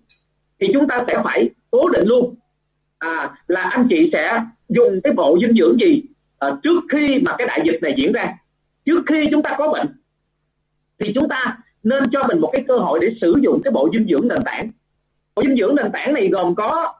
Thì 0.60 0.66
chúng 0.72 0.88
ta 0.88 0.98
sẽ 1.08 1.20
phải 1.24 1.50
cố 1.70 1.88
định 1.88 2.08
luôn. 2.08 2.34
À, 2.98 3.34
là 3.48 3.60
anh 3.60 3.86
chị 3.90 4.10
sẽ 4.12 4.40
dùng 4.68 5.00
cái 5.04 5.12
bộ 5.12 5.38
dinh 5.42 5.56
dưỡng 5.56 5.76
gì 5.80 6.02
à, 6.38 6.48
trước 6.62 6.80
khi 6.92 7.22
mà 7.26 7.34
cái 7.38 7.46
đại 7.46 7.60
dịch 7.64 7.78
này 7.82 7.94
diễn 7.96 8.12
ra? 8.12 8.34
Trước 8.84 9.02
khi 9.06 9.24
chúng 9.30 9.42
ta 9.42 9.54
có 9.58 9.72
bệnh 9.72 9.86
thì 10.98 11.12
chúng 11.14 11.28
ta 11.28 11.58
nên 11.82 12.02
cho 12.12 12.22
mình 12.28 12.40
một 12.40 12.50
cái 12.52 12.64
cơ 12.68 12.76
hội 12.76 12.98
để 13.02 13.08
sử 13.20 13.34
dụng 13.40 13.60
cái 13.64 13.72
bộ 13.72 13.88
dinh 13.92 14.06
dưỡng 14.10 14.28
nền 14.28 14.38
tảng. 14.44 14.70
Bộ 15.36 15.42
dinh 15.42 15.56
dưỡng 15.56 15.74
nền 15.74 15.92
tảng 15.92 16.14
này 16.14 16.28
gồm 16.28 16.54
có 16.54 16.94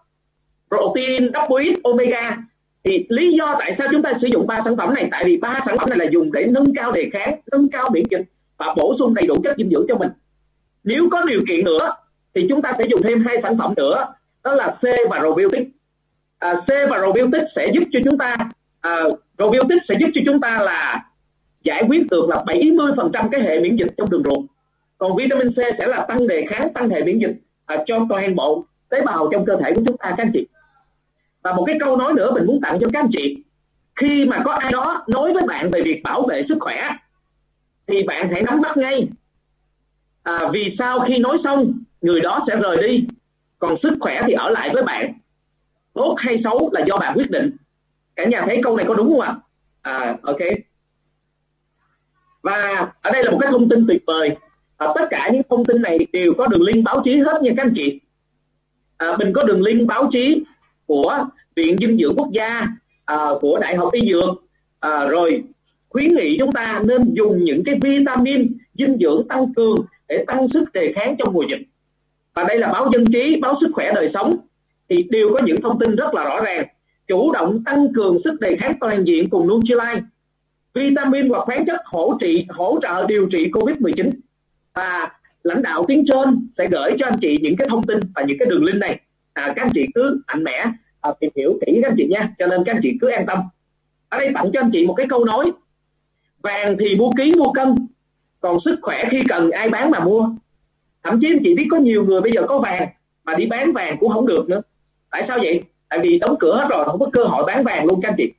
protein, 0.68 1.30
double 1.34 1.72
omega. 1.82 2.36
Thì 2.84 3.06
lý 3.08 3.32
do 3.38 3.56
tại 3.58 3.74
sao 3.78 3.88
chúng 3.90 4.02
ta 4.02 4.12
sử 4.22 4.28
dụng 4.32 4.46
ba 4.46 4.60
sản 4.64 4.76
phẩm 4.76 4.94
này? 4.94 5.08
Tại 5.10 5.24
vì 5.26 5.36
ba 5.36 5.60
sản 5.66 5.76
phẩm 5.78 5.88
này 5.88 5.98
là 5.98 6.06
dùng 6.10 6.32
để 6.32 6.46
nâng 6.46 6.74
cao 6.76 6.92
đề 6.92 7.10
kháng 7.12 7.40
nâng 7.52 7.68
cao 7.68 7.88
miễn 7.92 8.02
dịch 8.10 8.22
và 8.56 8.74
bổ 8.76 8.96
sung 8.98 9.14
đầy 9.14 9.26
đủ 9.26 9.34
chất 9.44 9.56
dinh 9.56 9.70
dưỡng 9.70 9.86
cho 9.88 9.96
mình. 9.96 10.08
Nếu 10.84 11.08
có 11.10 11.22
điều 11.22 11.40
kiện 11.48 11.64
nữa 11.64 11.94
thì 12.34 12.46
chúng 12.48 12.62
ta 12.62 12.72
sẽ 12.78 12.84
dùng 12.90 13.02
thêm 13.02 13.24
hai 13.26 13.36
sản 13.42 13.58
phẩm 13.58 13.74
nữa. 13.76 14.06
Đó 14.44 14.54
là 14.54 14.78
C 14.80 14.84
và 15.10 15.18
probiotic 15.20 15.68
à, 16.38 16.54
C 16.54 16.68
và 16.90 16.98
probiotic 16.98 17.42
sẽ 17.56 17.66
giúp 17.74 17.82
cho 17.92 18.00
chúng 18.04 18.18
ta 18.18 18.36
à, 18.80 19.02
probiotic 19.36 19.82
sẽ 19.88 19.94
giúp 20.00 20.08
cho 20.14 20.20
chúng 20.26 20.40
ta 20.40 20.58
là 20.62 21.04
giải 21.66 21.82
quyết 21.88 22.06
được 22.10 22.28
là 22.28 22.36
70% 22.46 23.28
cái 23.30 23.40
hệ 23.40 23.60
miễn 23.60 23.76
dịch 23.76 23.94
trong 23.96 24.10
đường 24.10 24.22
ruột. 24.24 24.44
Còn 24.98 25.16
vitamin 25.16 25.52
C 25.52 25.56
sẽ 25.78 25.86
là 25.86 26.06
tăng 26.08 26.26
đề 26.26 26.44
kháng 26.48 26.72
tăng 26.74 26.90
hệ 26.90 27.02
miễn 27.02 27.18
dịch 27.18 27.36
à, 27.66 27.76
cho 27.86 28.06
toàn 28.08 28.34
bộ 28.34 28.64
tế 28.88 29.00
bào 29.02 29.28
trong 29.32 29.44
cơ 29.46 29.56
thể 29.64 29.72
của 29.74 29.82
chúng 29.86 29.96
ta 29.96 30.14
các 30.16 30.24
anh 30.24 30.30
chị. 30.32 30.46
Và 31.42 31.52
một 31.52 31.64
cái 31.66 31.76
câu 31.80 31.96
nói 31.96 32.12
nữa 32.12 32.30
mình 32.34 32.46
muốn 32.46 32.60
tặng 32.60 32.78
cho 32.80 32.86
các 32.92 33.00
anh 33.00 33.10
chị. 33.16 33.42
Khi 34.00 34.24
mà 34.24 34.42
có 34.44 34.52
ai 34.52 34.72
đó 34.72 35.04
nói 35.08 35.32
với 35.32 35.42
bạn 35.48 35.70
về 35.70 35.82
việc 35.84 36.02
bảo 36.04 36.22
vệ 36.22 36.42
sức 36.48 36.56
khỏe 36.60 36.90
thì 37.86 38.02
bạn 38.02 38.28
hãy 38.32 38.42
nắm 38.42 38.60
bắt 38.60 38.76
ngay. 38.76 39.08
À, 40.22 40.38
vì 40.52 40.76
sao 40.78 41.04
khi 41.08 41.18
nói 41.18 41.38
xong 41.44 41.72
người 42.00 42.20
đó 42.20 42.44
sẽ 42.48 42.56
rời 42.56 42.76
đi. 42.88 43.06
Còn 43.58 43.74
sức 43.82 43.92
khỏe 44.00 44.20
thì 44.26 44.32
ở 44.32 44.50
lại 44.50 44.70
với 44.72 44.82
bạn. 44.82 45.12
Tốt 45.92 46.14
hay 46.18 46.40
xấu 46.44 46.70
là 46.72 46.84
do 46.86 46.96
bạn 46.96 47.14
quyết 47.16 47.30
định. 47.30 47.50
Cả 48.16 48.24
nhà 48.24 48.42
thấy 48.46 48.60
câu 48.64 48.76
này 48.76 48.84
có 48.88 48.94
đúng 48.94 49.08
không 49.08 49.20
ạ? 49.20 49.36
À 49.82 50.16
ok 50.22 50.38
và 52.46 52.88
ở 53.02 53.10
đây 53.12 53.22
là 53.24 53.30
một 53.30 53.38
cái 53.40 53.50
thông 53.50 53.68
tin 53.68 53.86
tuyệt 53.88 54.02
vời. 54.06 54.36
À, 54.76 54.86
tất 54.94 55.06
cả 55.10 55.30
những 55.32 55.42
thông 55.50 55.64
tin 55.64 55.82
này 55.82 55.98
đều 56.12 56.34
có 56.38 56.46
đường 56.46 56.62
link 56.62 56.84
báo 56.84 57.00
chí 57.04 57.16
hết 57.16 57.42
nha 57.42 57.52
các 57.56 57.62
anh 57.62 57.72
chị. 57.76 58.00
À, 58.96 59.16
mình 59.18 59.32
có 59.34 59.44
đường 59.46 59.62
link 59.62 59.88
báo 59.88 60.08
chí 60.12 60.44
của 60.86 61.24
viện 61.56 61.76
dinh 61.78 61.98
dưỡng 61.98 62.16
quốc 62.16 62.28
gia 62.32 62.66
à, 63.04 63.16
của 63.40 63.58
đại 63.58 63.76
học 63.76 63.92
y 63.92 64.12
dược. 64.12 64.44
À, 64.80 65.04
rồi 65.04 65.42
khuyến 65.88 66.08
nghị 66.08 66.36
chúng 66.38 66.52
ta 66.52 66.82
nên 66.84 67.14
dùng 67.14 67.44
những 67.44 67.62
cái 67.64 67.74
vitamin 67.82 68.52
dinh 68.74 68.96
dưỡng 69.00 69.28
tăng 69.28 69.54
cường 69.54 69.76
để 70.08 70.24
tăng 70.26 70.48
sức 70.48 70.72
đề 70.72 70.92
kháng 70.94 71.16
trong 71.18 71.34
mùa 71.34 71.44
dịch. 71.50 71.62
Và 72.34 72.44
đây 72.44 72.58
là 72.58 72.72
báo 72.72 72.90
dân 72.92 73.04
trí 73.06 73.36
báo 73.40 73.54
sức 73.60 73.68
khỏe 73.74 73.92
đời 73.94 74.10
sống. 74.14 74.30
Thì 74.88 74.96
đều 75.10 75.28
có 75.32 75.46
những 75.46 75.60
thông 75.62 75.78
tin 75.78 75.96
rất 75.96 76.14
là 76.14 76.24
rõ 76.24 76.40
ràng 76.40 76.66
chủ 77.08 77.32
động 77.32 77.62
tăng 77.64 77.92
cường 77.94 78.18
sức 78.24 78.40
đề 78.40 78.56
kháng 78.60 78.72
toàn 78.80 79.04
diện 79.04 79.30
cùng 79.30 79.48
Nutrilite 79.48 80.02
vitamin 80.76 81.28
hoặc 81.28 81.44
khoáng 81.44 81.66
chất 81.66 81.80
hỗ 81.84 82.18
trị 82.20 82.46
hỗ 82.48 82.78
trợ 82.82 83.06
điều 83.06 83.28
trị 83.32 83.50
covid 83.50 83.76
19 83.80 84.10
và 84.74 85.10
lãnh 85.42 85.62
đạo 85.62 85.84
tiếng 85.88 86.04
trên 86.12 86.48
sẽ 86.58 86.66
gửi 86.70 86.90
cho 86.98 87.06
anh 87.06 87.18
chị 87.20 87.38
những 87.40 87.56
cái 87.56 87.68
thông 87.70 87.82
tin 87.82 88.00
và 88.14 88.22
những 88.22 88.38
cái 88.38 88.48
đường 88.48 88.64
link 88.64 88.76
này. 88.76 89.00
À, 89.32 89.52
các 89.56 89.62
anh 89.62 89.70
chị 89.74 89.86
cứ 89.94 90.20
mạnh 90.26 90.44
mẽ 90.44 90.64
à, 91.00 91.10
tìm 91.20 91.30
hiểu 91.36 91.58
kỹ 91.66 91.78
các 91.82 91.90
anh 91.90 91.94
chị 91.98 92.06
nha. 92.10 92.34
Cho 92.38 92.46
nên 92.46 92.64
các 92.64 92.72
anh 92.74 92.80
chị 92.82 92.98
cứ 93.00 93.08
an 93.08 93.26
tâm. 93.26 93.38
Ở 94.08 94.18
đây 94.18 94.30
tặng 94.34 94.50
cho 94.52 94.60
anh 94.60 94.70
chị 94.72 94.86
một 94.86 94.94
cái 94.94 95.06
câu 95.10 95.24
nói 95.24 95.52
vàng 96.42 96.76
thì 96.80 96.96
mua 96.96 97.10
ký 97.16 97.32
mua 97.36 97.52
cân 97.52 97.74
còn 98.40 98.58
sức 98.64 98.78
khỏe 98.82 99.04
khi 99.10 99.20
cần 99.28 99.50
ai 99.50 99.68
bán 99.68 99.90
mà 99.90 100.00
mua. 100.00 100.28
Thậm 101.02 101.18
chí 101.20 101.26
anh 101.30 101.42
chị 101.44 101.54
biết 101.54 101.66
có 101.70 101.76
nhiều 101.76 102.04
người 102.04 102.20
bây 102.20 102.32
giờ 102.32 102.42
có 102.48 102.58
vàng 102.58 102.88
mà 103.24 103.34
đi 103.34 103.46
bán 103.46 103.72
vàng 103.72 103.96
cũng 104.00 104.12
không 104.12 104.26
được 104.26 104.48
nữa. 104.48 104.62
Tại 105.10 105.24
sao 105.28 105.38
vậy? 105.38 105.62
Tại 105.88 105.98
vì 106.02 106.18
đóng 106.18 106.36
cửa 106.40 106.56
hết 106.56 106.68
rồi 106.70 106.84
không 106.84 106.98
có 106.98 107.10
cơ 107.12 107.24
hội 107.24 107.44
bán 107.46 107.64
vàng 107.64 107.86
luôn 107.86 108.00
các 108.00 108.08
anh 108.08 108.14
chị. 108.18 108.32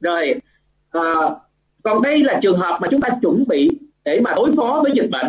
Rồi 0.00 0.34
à, 0.90 1.02
còn 1.82 2.02
đây 2.02 2.18
là 2.18 2.38
trường 2.42 2.58
hợp 2.58 2.78
mà 2.80 2.88
chúng 2.90 3.00
ta 3.00 3.08
chuẩn 3.22 3.44
bị 3.48 3.68
để 4.04 4.20
mà 4.20 4.32
đối 4.36 4.48
phó 4.56 4.80
với 4.82 4.92
dịch 4.94 5.10
bệnh. 5.10 5.26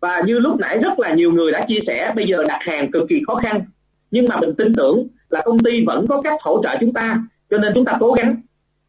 Và 0.00 0.22
như 0.26 0.38
lúc 0.38 0.60
nãy 0.60 0.78
rất 0.78 0.98
là 0.98 1.14
nhiều 1.14 1.32
người 1.32 1.52
đã 1.52 1.60
chia 1.68 1.78
sẻ 1.86 2.12
bây 2.16 2.26
giờ 2.28 2.44
đặt 2.48 2.58
hàng 2.60 2.90
cực 2.90 3.02
kỳ 3.08 3.20
khó 3.26 3.34
khăn. 3.34 3.60
Nhưng 4.10 4.24
mà 4.28 4.36
mình 4.40 4.54
tin 4.54 4.74
tưởng 4.74 5.08
là 5.30 5.40
công 5.44 5.58
ty 5.58 5.84
vẫn 5.84 6.06
có 6.06 6.22
cách 6.22 6.40
hỗ 6.42 6.62
trợ 6.62 6.76
chúng 6.80 6.92
ta 6.92 7.22
cho 7.50 7.58
nên 7.58 7.72
chúng 7.74 7.84
ta 7.84 7.96
cố 8.00 8.12
gắng. 8.12 8.36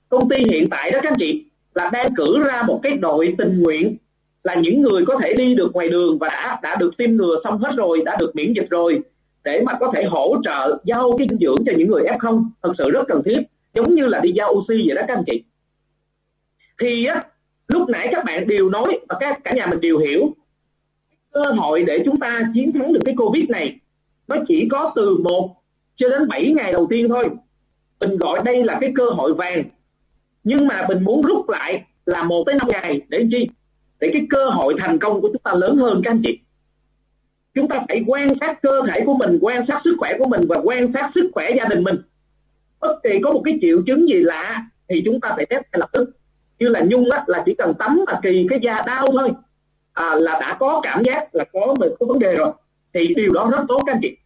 Công 0.10 0.30
ty 0.30 0.38
hiện 0.52 0.70
tại 0.70 0.92
đó 0.92 1.00
các 1.04 1.12
anh 1.12 1.18
chị 1.20 1.46
là 1.76 1.90
đang 1.94 2.16
cử 2.16 2.44
ra 2.46 2.64
một 2.68 2.80
cái 2.84 2.94
đội 2.94 3.36
tình 3.38 3.62
nguyện 3.62 3.98
là 4.44 4.56
những 4.56 4.82
người 4.82 5.06
có 5.06 5.20
thể 5.24 5.34
đi 5.34 5.56
được 5.56 5.74
ngoài 5.74 5.90
đường 5.90 6.20
và 6.20 6.28
đã 6.28 6.60
đã 6.64 6.76
được 6.76 6.98
tiêm 6.98 7.12
ngừa 7.12 7.42
xong 7.44 7.58
hết 7.58 7.72
rồi 7.78 8.02
đã 8.06 8.18
được 8.20 8.36
miễn 8.36 8.54
dịch 8.54 8.70
rồi 8.70 9.02
để 9.44 9.62
mà 9.66 9.74
có 9.80 9.92
thể 9.96 10.04
hỗ 10.04 10.36
trợ 10.44 10.78
giao 10.84 11.12
cái 11.18 11.28
dinh 11.30 11.40
dưỡng 11.40 11.66
cho 11.66 11.72
những 11.78 11.88
người 11.88 12.04
F0 12.04 12.44
thật 12.64 12.72
sự 12.78 12.90
rất 12.90 13.08
cần 13.08 13.22
thiết 13.26 13.42
giống 13.74 13.96
như 13.96 14.06
là 14.06 14.20
đi 14.20 14.32
giao 14.32 14.52
oxy 14.52 14.84
vậy 14.88 14.96
đó 14.96 15.02
các 15.08 15.18
anh 15.18 15.24
chị 15.28 15.44
thì 16.80 17.06
á, 17.06 17.22
lúc 17.68 17.90
nãy 17.90 18.08
các 18.12 18.26
bạn 18.26 18.48
đều 18.48 18.70
nói 18.70 19.00
và 19.10 19.18
các 19.20 19.40
cả 19.44 19.52
nhà 19.56 19.68
mình 19.72 19.82
đều 19.82 19.98
hiểu 19.98 20.36
cơ 21.32 21.42
hội 21.42 21.84
để 21.88 22.02
chúng 22.06 22.18
ta 22.18 22.42
chiến 22.54 22.72
thắng 22.72 22.94
được 22.94 23.00
cái 23.06 23.16
covid 23.18 23.50
này 23.50 23.80
nó 24.28 24.36
chỉ 24.48 24.68
có 24.72 24.92
từ 24.96 25.18
1 25.18 25.56
cho 25.96 26.10
đến 26.10 26.28
7 26.28 26.52
ngày 26.52 26.72
đầu 26.72 26.88
tiên 26.90 27.10
thôi. 27.10 27.24
Mình 28.00 28.18
gọi 28.18 28.40
đây 28.46 28.64
là 28.64 28.78
cái 28.82 28.92
cơ 28.96 29.10
hội 29.10 29.34
vàng. 29.34 29.64
Nhưng 30.44 30.68
mà 30.68 30.86
mình 30.90 31.04
muốn 31.04 31.22
rút 31.22 31.50
lại 31.50 31.84
là 32.06 32.24
một 32.24 32.44
tới 32.46 32.56
năm 32.56 32.68
ngày 32.72 33.02
để 33.10 33.26
chi? 33.32 33.50
Để 34.00 34.10
cái 34.14 34.28
cơ 34.30 34.50
hội 34.50 34.76
thành 34.80 35.00
công 35.00 35.22
của 35.22 35.30
chúng 35.34 35.42
ta 35.42 35.54
lớn 35.54 35.78
hơn 35.78 36.02
các 36.04 36.12
anh 36.12 36.22
chị. 36.26 36.40
Chúng 37.54 37.68
ta 37.68 37.84
phải 37.88 38.04
quan 38.08 38.28
sát 38.40 38.62
cơ 38.62 38.82
thể 38.88 39.04
của 39.06 39.14
mình 39.14 39.40
quan 39.42 39.66
sát 39.68 39.82
sức 39.84 39.96
khỏe 40.00 40.14
của 40.20 40.28
mình 40.30 40.42
và 40.50 40.56
quan 40.64 40.92
sát 40.94 41.12
sức 41.16 41.30
khỏe 41.34 41.50
gia 41.58 41.66
đình 41.66 41.84
mình. 41.84 41.96
Bất 42.80 43.00
kỳ 43.04 43.10
có 43.24 43.32
một 43.32 43.42
cái 43.46 43.58
triệu 43.62 43.82
chứng 43.86 44.08
gì 44.08 44.16
lạ 44.16 44.66
thì 44.90 45.02
chúng 45.06 45.20
ta 45.22 45.34
phải 45.36 45.46
test 45.46 45.62
ngay 45.62 45.80
lập 45.80 45.90
tức 45.94 46.10
như 46.60 46.68
là 46.68 46.82
nhung 46.88 47.10
á, 47.12 47.24
là 47.28 47.44
chỉ 47.46 47.56
cần 47.56 47.74
tắm 47.74 48.04
mà 48.08 48.20
kỳ 48.24 48.48
cái 48.50 48.60
da 48.64 48.82
đau 48.86 49.06
thôi. 49.12 49.32
À, 49.94 50.16
là 50.16 50.40
đã 50.40 50.58
có 50.60 50.80
cảm 50.84 51.04
giác 51.04 51.36
là 51.36 51.46
có 51.54 51.76
mình 51.80 51.90
có 52.00 52.06
vấn 52.06 52.20
đề 52.20 52.36
rồi. 52.36 52.52
Thì 52.94 53.14
điều 53.16 53.34
đó 53.34 53.50
rất 53.52 53.62
tốt 53.68 53.82
các 53.86 53.94
anh 53.94 54.00
chị. 54.02 54.18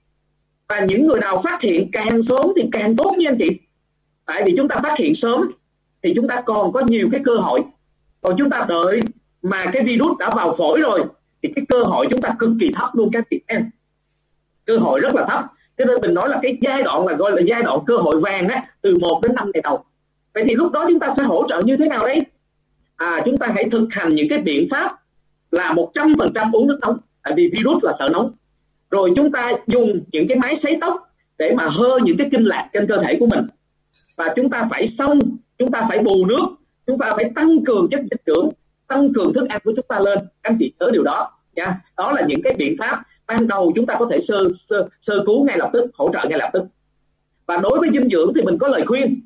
Và 0.70 0.80
những 0.80 1.08
người 1.08 1.20
nào 1.20 1.42
phát 1.44 1.62
hiện 1.62 1.90
càng 1.92 2.22
sớm 2.30 2.54
thì 2.56 2.62
càng 2.72 2.96
tốt 2.96 3.16
nha 3.18 3.30
anh 3.30 3.38
chị. 3.40 3.60
Tại 4.26 4.44
vì 4.46 4.54
chúng 4.58 4.68
ta 4.68 4.76
phát 4.84 4.96
hiện 5.00 5.14
sớm 5.22 5.52
thì 6.04 6.14
chúng 6.16 6.28
ta 6.28 6.42
còn 6.46 6.72
có 6.72 6.82
nhiều 6.88 7.10
cái 7.12 7.22
cơ 7.26 7.36
hội. 7.36 7.64
Còn 8.22 8.36
chúng 8.38 8.50
ta 8.50 8.66
đợi 8.70 9.00
mà 9.42 9.66
cái 9.74 9.84
virus 9.84 10.18
đã 10.18 10.30
vào 10.36 10.56
phổi 10.58 10.82
rồi 10.82 11.04
thì 11.44 11.50
cái 11.56 11.66
cơ 11.70 11.84
hội 11.84 12.08
chúng 12.12 12.22
ta 12.22 12.30
cực 12.40 12.50
kỳ 12.60 12.68
thấp 12.76 12.90
luôn 12.94 13.10
các 13.14 13.24
chị 13.30 13.40
em. 13.48 13.70
Cơ 14.66 14.78
hội 14.78 15.00
rất 15.00 15.16
là 15.16 15.26
thấp. 15.30 15.46
Cho 15.78 15.86
nên 15.86 15.98
mình 16.02 16.14
nói 16.14 16.30
là 16.30 16.40
cái 16.42 16.58
giai 16.62 16.84
đoạn 16.84 17.08
là 17.08 17.14
gọi 17.14 17.32
là 17.32 17.42
giai 17.48 17.64
đoạn 17.64 17.80
cơ 17.88 17.98
hội 17.98 18.22
vàng 18.22 18.48
á 18.48 18.66
từ 18.82 18.94
1 19.02 19.20
đến 19.24 19.36
5 19.36 19.52
ngày 19.54 19.62
đầu 19.64 19.84
vậy 20.34 20.44
thì 20.48 20.56
lúc 20.56 20.72
đó 20.72 20.86
chúng 20.90 21.00
ta 21.00 21.14
sẽ 21.18 21.24
hỗ 21.24 21.46
trợ 21.50 21.62
như 21.66 21.78
thế 21.78 21.88
nào 21.88 22.08
đấy 22.08 22.20
à 22.96 23.22
chúng 23.26 23.38
ta 23.38 23.48
hãy 23.56 23.70
thực 23.72 23.88
hành 23.92 24.10
những 24.16 24.28
cái 24.30 24.40
biện 24.40 24.68
pháp 24.72 24.92
là 25.52 25.74
100% 25.74 26.52
uống 26.52 26.68
nước 26.68 26.80
nóng 26.82 26.98
tại 27.24 27.34
vì 27.38 27.52
virus 27.58 27.84
là 27.84 27.94
sợ 28.00 28.08
nóng. 28.12 28.32
Rồi 28.92 29.12
chúng 29.16 29.32
ta 29.32 29.52
dùng 29.68 30.02
những 30.12 30.28
cái 30.28 30.38
máy 30.38 30.56
sấy 30.64 30.78
tóc 30.82 31.10
để 31.38 31.54
mà 31.58 31.68
hơ 31.68 32.00
những 32.04 32.18
cái 32.18 32.28
kinh 32.32 32.44
lạc 32.44 32.70
trên 32.74 32.88
cơ 32.88 32.98
thể 33.08 33.18
của 33.20 33.28
mình. 33.32 33.48
Và 34.18 34.34
chúng 34.36 34.50
ta 34.50 34.68
phải 34.70 34.96
xong 34.98 35.20
chúng 35.58 35.72
ta 35.72 35.86
phải 35.90 36.00
bù 36.00 36.26
nước 36.26 36.46
chúng 36.88 36.98
ta 36.98 37.10
phải 37.16 37.32
tăng 37.36 37.66
cường 37.66 37.88
chất 37.92 38.00
dinh 38.00 38.22
dưỡng 38.26 38.50
tăng 38.88 39.14
cường 39.14 39.34
thức 39.34 39.46
ăn 39.50 39.62
của 39.64 39.74
chúng 39.76 39.86
ta 39.88 40.00
lên. 40.00 40.18
Anh 40.42 40.58
chị 40.60 40.74
nhớ 40.80 40.90
điều 40.94 41.04
đó 41.04 41.32
nha. 41.56 41.82
Đó 41.98 42.12
là 42.12 42.26
những 42.28 42.42
cái 42.44 42.54
biện 42.58 42.76
pháp 42.80 43.04
ban 43.28 43.48
đầu 43.48 43.72
chúng 43.76 43.86
ta 43.86 43.96
có 44.00 44.08
thể 44.12 44.20
sơ 44.28 44.38
sơ, 44.70 44.88
sơ 45.08 45.14
cứu 45.26 45.46
ngay 45.46 45.58
lập 45.58 45.70
tức 45.74 45.92
hỗ 45.94 46.10
trợ 46.14 46.30
ngay 46.30 46.40
lập 46.40 46.50
tức. 46.54 46.64
Và 47.46 47.58
đối 47.58 47.80
với 47.80 47.90
dinh 47.94 48.10
dưỡng 48.10 48.34
thì 48.36 48.42
mình 48.42 48.58
có 48.58 48.68
lời 48.68 48.84
khuyên 48.86 49.22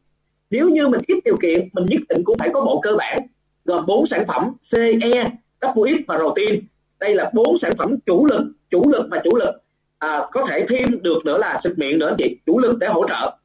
nếu 0.49 0.69
như 0.69 0.87
mình 0.87 1.01
ít 1.07 1.19
điều 1.25 1.37
kiện 1.41 1.69
mình 1.73 1.85
nhất 1.85 2.01
định 2.09 2.23
cũng 2.23 2.37
phải 2.39 2.49
có 2.53 2.61
bộ 2.61 2.79
cơ 2.83 2.95
bản 2.97 3.17
gồm 3.65 3.85
bốn 3.85 4.05
sản 4.09 4.25
phẩm 4.27 4.53
CE, 4.71 5.25
WX 5.61 5.97
và 6.07 6.17
protein 6.17 6.61
đây 6.99 7.15
là 7.15 7.31
bốn 7.33 7.57
sản 7.61 7.71
phẩm 7.77 7.95
chủ 8.05 8.25
lực 8.25 8.51
chủ 8.69 8.81
lực 8.91 9.07
và 9.11 9.21
chủ 9.23 9.37
lực 9.37 9.61
à, 9.99 10.21
có 10.31 10.47
thể 10.49 10.65
thêm 10.69 11.01
được 11.01 11.25
nữa 11.25 11.37
là 11.37 11.59
xịt 11.63 11.77
miệng 11.77 11.99
nữa 11.99 12.07
anh 12.07 12.15
chị 12.17 12.37
chủ 12.45 12.59
lực 12.59 12.77
để 12.79 12.87
hỗ 12.87 13.07
trợ. 13.07 13.37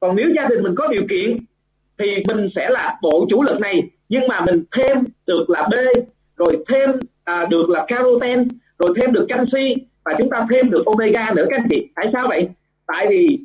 Còn 0.00 0.16
nếu 0.16 0.28
gia 0.36 0.46
đình 0.48 0.62
mình 0.62 0.74
có 0.76 0.86
điều 0.86 1.06
kiện 1.10 1.38
thì 1.98 2.22
mình 2.28 2.48
sẽ 2.56 2.70
là 2.70 2.98
bộ 3.02 3.26
chủ 3.30 3.42
lực 3.42 3.60
này 3.60 3.82
nhưng 4.08 4.28
mà 4.28 4.40
mình 4.40 4.64
thêm 4.76 4.98
được 5.26 5.50
là 5.50 5.68
B 5.70 5.74
rồi 6.36 6.64
thêm 6.68 6.90
à, 7.24 7.46
được 7.50 7.70
là 7.70 7.84
caroten 7.88 8.48
rồi 8.78 8.96
thêm 9.00 9.12
được 9.12 9.26
canxi 9.28 9.74
và 10.04 10.14
chúng 10.18 10.30
ta 10.30 10.46
thêm 10.50 10.70
được 10.70 10.82
omega 10.86 11.30
nữa 11.34 11.46
các 11.50 11.60
anh 11.60 11.68
chị. 11.70 11.88
Tại 11.94 12.10
sao 12.12 12.28
vậy? 12.28 12.48
Tại 12.86 13.06
vì 13.10 13.38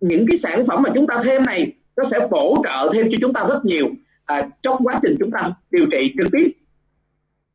những 0.00 0.26
cái 0.30 0.40
sản 0.42 0.66
phẩm 0.66 0.82
mà 0.82 0.90
chúng 0.94 1.06
ta 1.06 1.20
thêm 1.24 1.42
này 1.46 1.72
nó 1.96 2.04
sẽ 2.10 2.26
bổ 2.30 2.56
trợ 2.64 2.90
thêm 2.94 3.08
cho 3.10 3.16
chúng 3.20 3.32
ta 3.32 3.46
rất 3.48 3.64
nhiều 3.64 3.88
à, 4.24 4.48
trong 4.62 4.76
quá 4.84 4.94
trình 5.02 5.16
chúng 5.18 5.30
ta 5.30 5.52
điều 5.70 5.86
trị 5.90 6.14
trực 6.18 6.26
tiếp. 6.32 6.52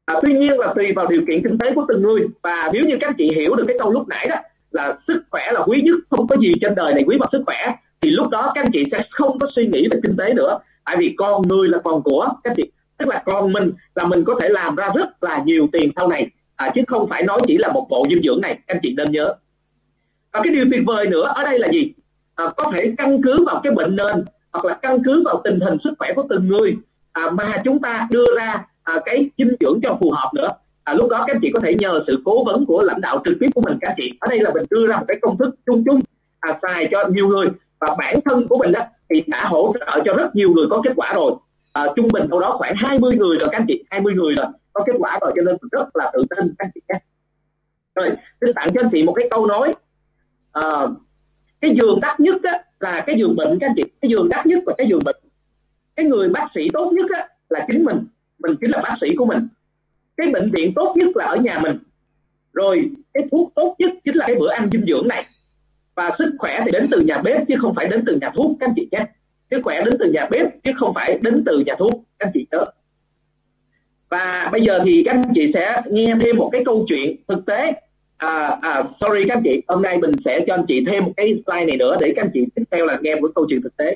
À, 0.06 0.16
tuy 0.26 0.34
nhiên 0.34 0.60
là 0.60 0.74
tùy 0.76 0.92
vào 0.96 1.08
điều 1.08 1.22
kiện 1.28 1.44
kinh 1.44 1.58
tế 1.58 1.72
của 1.76 1.86
từng 1.88 2.02
người. 2.02 2.28
Và 2.44 2.70
nếu 2.74 2.84
như 2.84 2.98
các 3.00 3.16
chị 3.18 3.30
hiểu 3.36 3.56
được 3.56 3.64
cái 3.68 3.78
câu 3.80 3.92
lúc 3.92 4.08
nãy 4.08 4.28
đó 4.30 4.36
là 4.72 4.98
sức 5.08 5.24
khỏe 5.30 5.52
là 5.54 5.62
quý 5.68 5.82
nhất 5.82 5.96
không 6.10 6.28
có 6.28 6.36
gì 6.36 6.52
trên 6.62 6.76
đời 6.76 6.94
này 6.94 7.04
quý 7.08 7.18
bằng 7.20 7.30
sức 7.32 7.44
khỏe 7.46 7.76
thì 8.02 8.10
lúc 8.10 8.30
đó 8.30 8.52
các 8.56 8.62
anh 8.62 8.72
chị 8.74 8.84
sẽ 8.92 8.98
không 9.12 9.40
có 9.40 9.48
suy 9.56 9.68
nghĩ 9.68 9.88
về 9.92 10.00
kinh 10.04 10.18
tế 10.18 10.34
nữa. 10.34 10.60
Tại 10.86 10.96
vì 11.00 11.16
con 11.18 11.42
người 11.42 11.68
là 11.68 11.78
con 11.84 12.02
của 12.04 12.30
các 12.44 12.54
chị. 12.56 12.72
Tức 12.98 13.08
là 13.08 13.24
con 13.26 13.54
mình 13.54 13.72
là 13.96 14.06
mình 14.06 14.24
có 14.24 14.36
thể 14.42 14.50
làm 14.50 14.76
ra 14.76 14.90
rất 14.96 15.24
là 15.24 15.44
nhiều 15.46 15.68
tiền 15.72 15.92
sau 15.96 16.08
này 16.08 16.30
à, 16.56 16.72
chứ 16.76 16.82
không 16.88 17.10
phải 17.10 17.24
nói 17.24 17.40
chỉ 17.48 17.58
là 17.58 17.72
một 17.72 17.88
bộ 17.90 18.06
dinh 18.10 18.24
dưỡng 18.24 18.42
này. 18.42 18.54
Các 18.54 18.76
anh 18.76 18.80
chị 18.84 18.94
nên 18.98 19.12
nhớ. 19.12 19.34
Và 20.34 20.40
cái 20.44 20.54
điều 20.54 20.66
tuyệt 20.72 20.82
vời 20.86 21.08
nữa 21.08 21.32
ở 21.36 21.44
đây 21.44 21.60
là 21.60 21.68
gì? 21.72 21.94
À, 22.36 22.46
có 22.58 22.72
thể 22.74 22.94
căn 22.98 23.22
cứ 23.24 23.38
vào 23.46 23.62
cái 23.64 23.74
bệnh 23.74 23.96
nền 23.96 24.26
hoặc 24.52 24.66
là 24.66 24.78
căn 24.82 25.02
cứ 25.06 25.24
vào 25.26 25.42
tình 25.44 25.60
hình 25.60 25.78
sức 25.84 25.94
khỏe 26.00 26.14
của 26.16 26.26
từng 26.30 26.48
người 26.48 26.78
à, 27.12 27.30
mà 27.30 27.46
chúng 27.64 27.80
ta 27.80 28.08
đưa 28.12 28.26
ra 28.38 28.66
à, 28.84 29.00
cái 29.06 29.30
dinh 29.38 29.56
dưỡng 29.60 29.80
cho 29.84 29.98
phù 30.02 30.12
hợp 30.12 30.32
nữa. 30.34 30.48
À, 30.84 30.94
lúc 30.94 31.10
đó 31.10 31.24
các 31.28 31.38
chị 31.42 31.52
có 31.54 31.60
thể 31.60 31.76
nhờ 31.80 32.04
sự 32.08 32.22
cố 32.26 32.44
vấn 32.44 32.66
của 32.66 32.82
lãnh 32.84 33.02
đạo 33.02 33.22
trực 33.26 33.38
tiếp 33.40 33.48
của 33.56 33.62
mình 33.66 33.78
các 33.82 33.94
chị. 33.98 34.10
Ở 34.20 34.28
đây 34.30 34.40
là 34.40 34.52
mình 34.54 34.64
đưa 34.70 34.88
ra 34.88 34.98
một 34.98 35.06
cái 35.08 35.18
công 35.22 35.38
thức 35.38 35.56
chung 35.66 35.84
chung 35.86 36.00
à, 36.40 36.60
xài 36.62 36.88
cho 36.92 37.08
nhiều 37.08 37.28
người. 37.28 37.48
Và 37.80 37.96
bản 37.98 38.16
thân 38.26 38.48
của 38.48 38.58
mình 38.58 38.72
đó 38.72 38.82
thì 39.10 39.24
đã 39.28 39.46
hỗ 39.46 39.74
trợ 39.80 40.02
cho 40.06 40.14
rất 40.14 40.36
nhiều 40.36 40.50
người 40.50 40.66
có 40.70 40.82
kết 40.84 40.94
quả 40.96 41.14
rồi. 41.16 41.34
À, 41.74 41.86
trung 41.96 42.08
bình 42.14 42.30
đâu 42.30 42.40
đó 42.40 42.56
khoảng 42.58 42.74
20 42.78 43.12
người 43.16 43.38
rồi 43.38 43.50
các 43.52 43.60
anh 43.60 43.66
chị 43.68 43.84
20 43.90 44.14
người 44.14 44.36
rồi 44.36 44.48
có 44.74 44.84
kết 44.86 44.94
quả 45.00 45.18
rồi 45.22 45.32
cho 45.36 45.42
nên 45.42 45.56
rất 45.72 45.96
là 45.96 46.12
tự 46.14 46.22
tin 46.30 46.56
các 46.58 46.66
anh 46.66 46.72
chị 46.76 46.82
nhé. 46.90 47.00
Rồi 47.96 48.10
xin 48.42 48.54
tặng 48.56 48.68
cho 48.74 48.82
anh 48.82 48.90
chị 48.92 49.04
một 49.04 49.14
cái 49.14 49.28
câu 49.32 49.46
nói 49.46 49.74
à, 50.52 50.62
cái 51.66 51.76
giường 51.82 52.00
đắt 52.02 52.20
nhất 52.20 52.36
á, 52.44 52.64
là 52.80 53.04
cái 53.08 53.16
giường 53.20 53.36
bệnh 53.36 53.60
các 53.60 53.68
anh 53.68 53.74
chị. 53.76 53.84
Cái 54.02 54.10
giường 54.10 54.30
đắt 54.30 54.46
nhất 54.46 54.60
là 54.66 54.74
cái 54.78 54.88
giường 54.90 55.00
bệnh. 55.06 55.16
Cái 55.96 56.06
người 56.06 56.30
bác 56.30 56.48
sĩ 56.56 56.62
tốt 56.74 56.92
nhất 56.94 57.06
á, 57.14 57.28
là 57.50 57.66
chính 57.68 57.84
mình. 57.84 57.98
Mình 58.40 58.56
chính 58.62 58.72
là 58.72 58.82
bác 58.82 58.96
sĩ 59.02 59.16
của 59.16 59.26
mình. 59.26 59.48
Cái 60.18 60.28
bệnh 60.28 60.52
viện 60.52 60.74
tốt 60.76 60.94
nhất 60.98 61.08
là 61.16 61.26
ở 61.26 61.36
nhà 61.36 61.56
mình. 61.62 61.78
Rồi 62.54 62.90
cái 63.14 63.24
thuốc 63.32 63.52
tốt 63.56 63.76
nhất 63.80 63.92
chính 64.04 64.16
là 64.16 64.26
cái 64.28 64.36
bữa 64.36 64.50
ăn 64.50 64.70
dinh 64.72 64.86
dưỡng 64.88 65.08
này. 65.08 65.26
Và 65.96 66.12
sức 66.18 66.36
khỏe 66.40 66.62
thì 66.66 66.72
đến 66.72 66.88
từ 66.92 67.02
nhà 67.02 67.18
bếp 67.18 67.48
chứ 67.48 67.56
không 67.62 67.76
phải 67.76 67.88
đến 67.88 68.04
từ 68.08 68.18
nhà 68.22 68.30
thuốc 68.36 68.58
các 68.60 68.70
anh 68.70 68.74
chị 68.76 68.88
nhé. 68.92 69.06
Sức 69.52 69.60
khỏe 69.64 69.82
đến 69.82 69.94
từ 70.00 70.12
nhà 70.12 70.28
bếp 70.32 70.64
chứ 70.64 70.72
không 70.78 70.94
phải 70.94 71.20
đến 71.22 71.44
từ 71.46 71.60
nhà 71.66 71.76
thuốc 71.80 71.92
các 72.20 72.26
anh 72.28 72.32
chị 72.34 72.48
nhớ 72.52 72.66
và 74.10 74.50
bây 74.52 74.62
giờ 74.62 74.80
thì 74.86 75.02
các 75.06 75.12
anh 75.12 75.22
chị 75.36 75.52
sẽ 75.54 75.82
nghe 75.86 76.16
thêm 76.20 76.38
một 76.38 76.50
cái 76.52 76.62
câu 76.66 76.86
chuyện 76.88 77.16
thực 77.28 77.46
tế 77.46 77.72
à, 78.18 78.58
à, 78.62 78.84
sorry 79.02 79.24
các 79.28 79.38
anh 79.38 79.44
chị 79.44 79.62
hôm 79.68 79.82
nay 79.82 79.98
mình 79.98 80.12
sẽ 80.26 80.40
cho 80.48 80.54
anh 80.54 80.66
chị 80.68 80.86
thêm 80.88 81.06
một 81.06 81.12
cái 81.18 81.44
slide 81.46 81.66
này 81.66 81.78
nữa 81.78 81.96
để 82.00 82.14
các 82.16 82.26
anh 82.26 82.32
chị 82.34 82.46
tiếp 82.56 82.64
theo 82.72 82.86
là 82.86 82.98
nghe 83.02 83.16
một 83.16 83.32
câu 83.36 83.46
chuyện 83.50 83.62
thực 83.62 83.78
tế. 83.78 83.96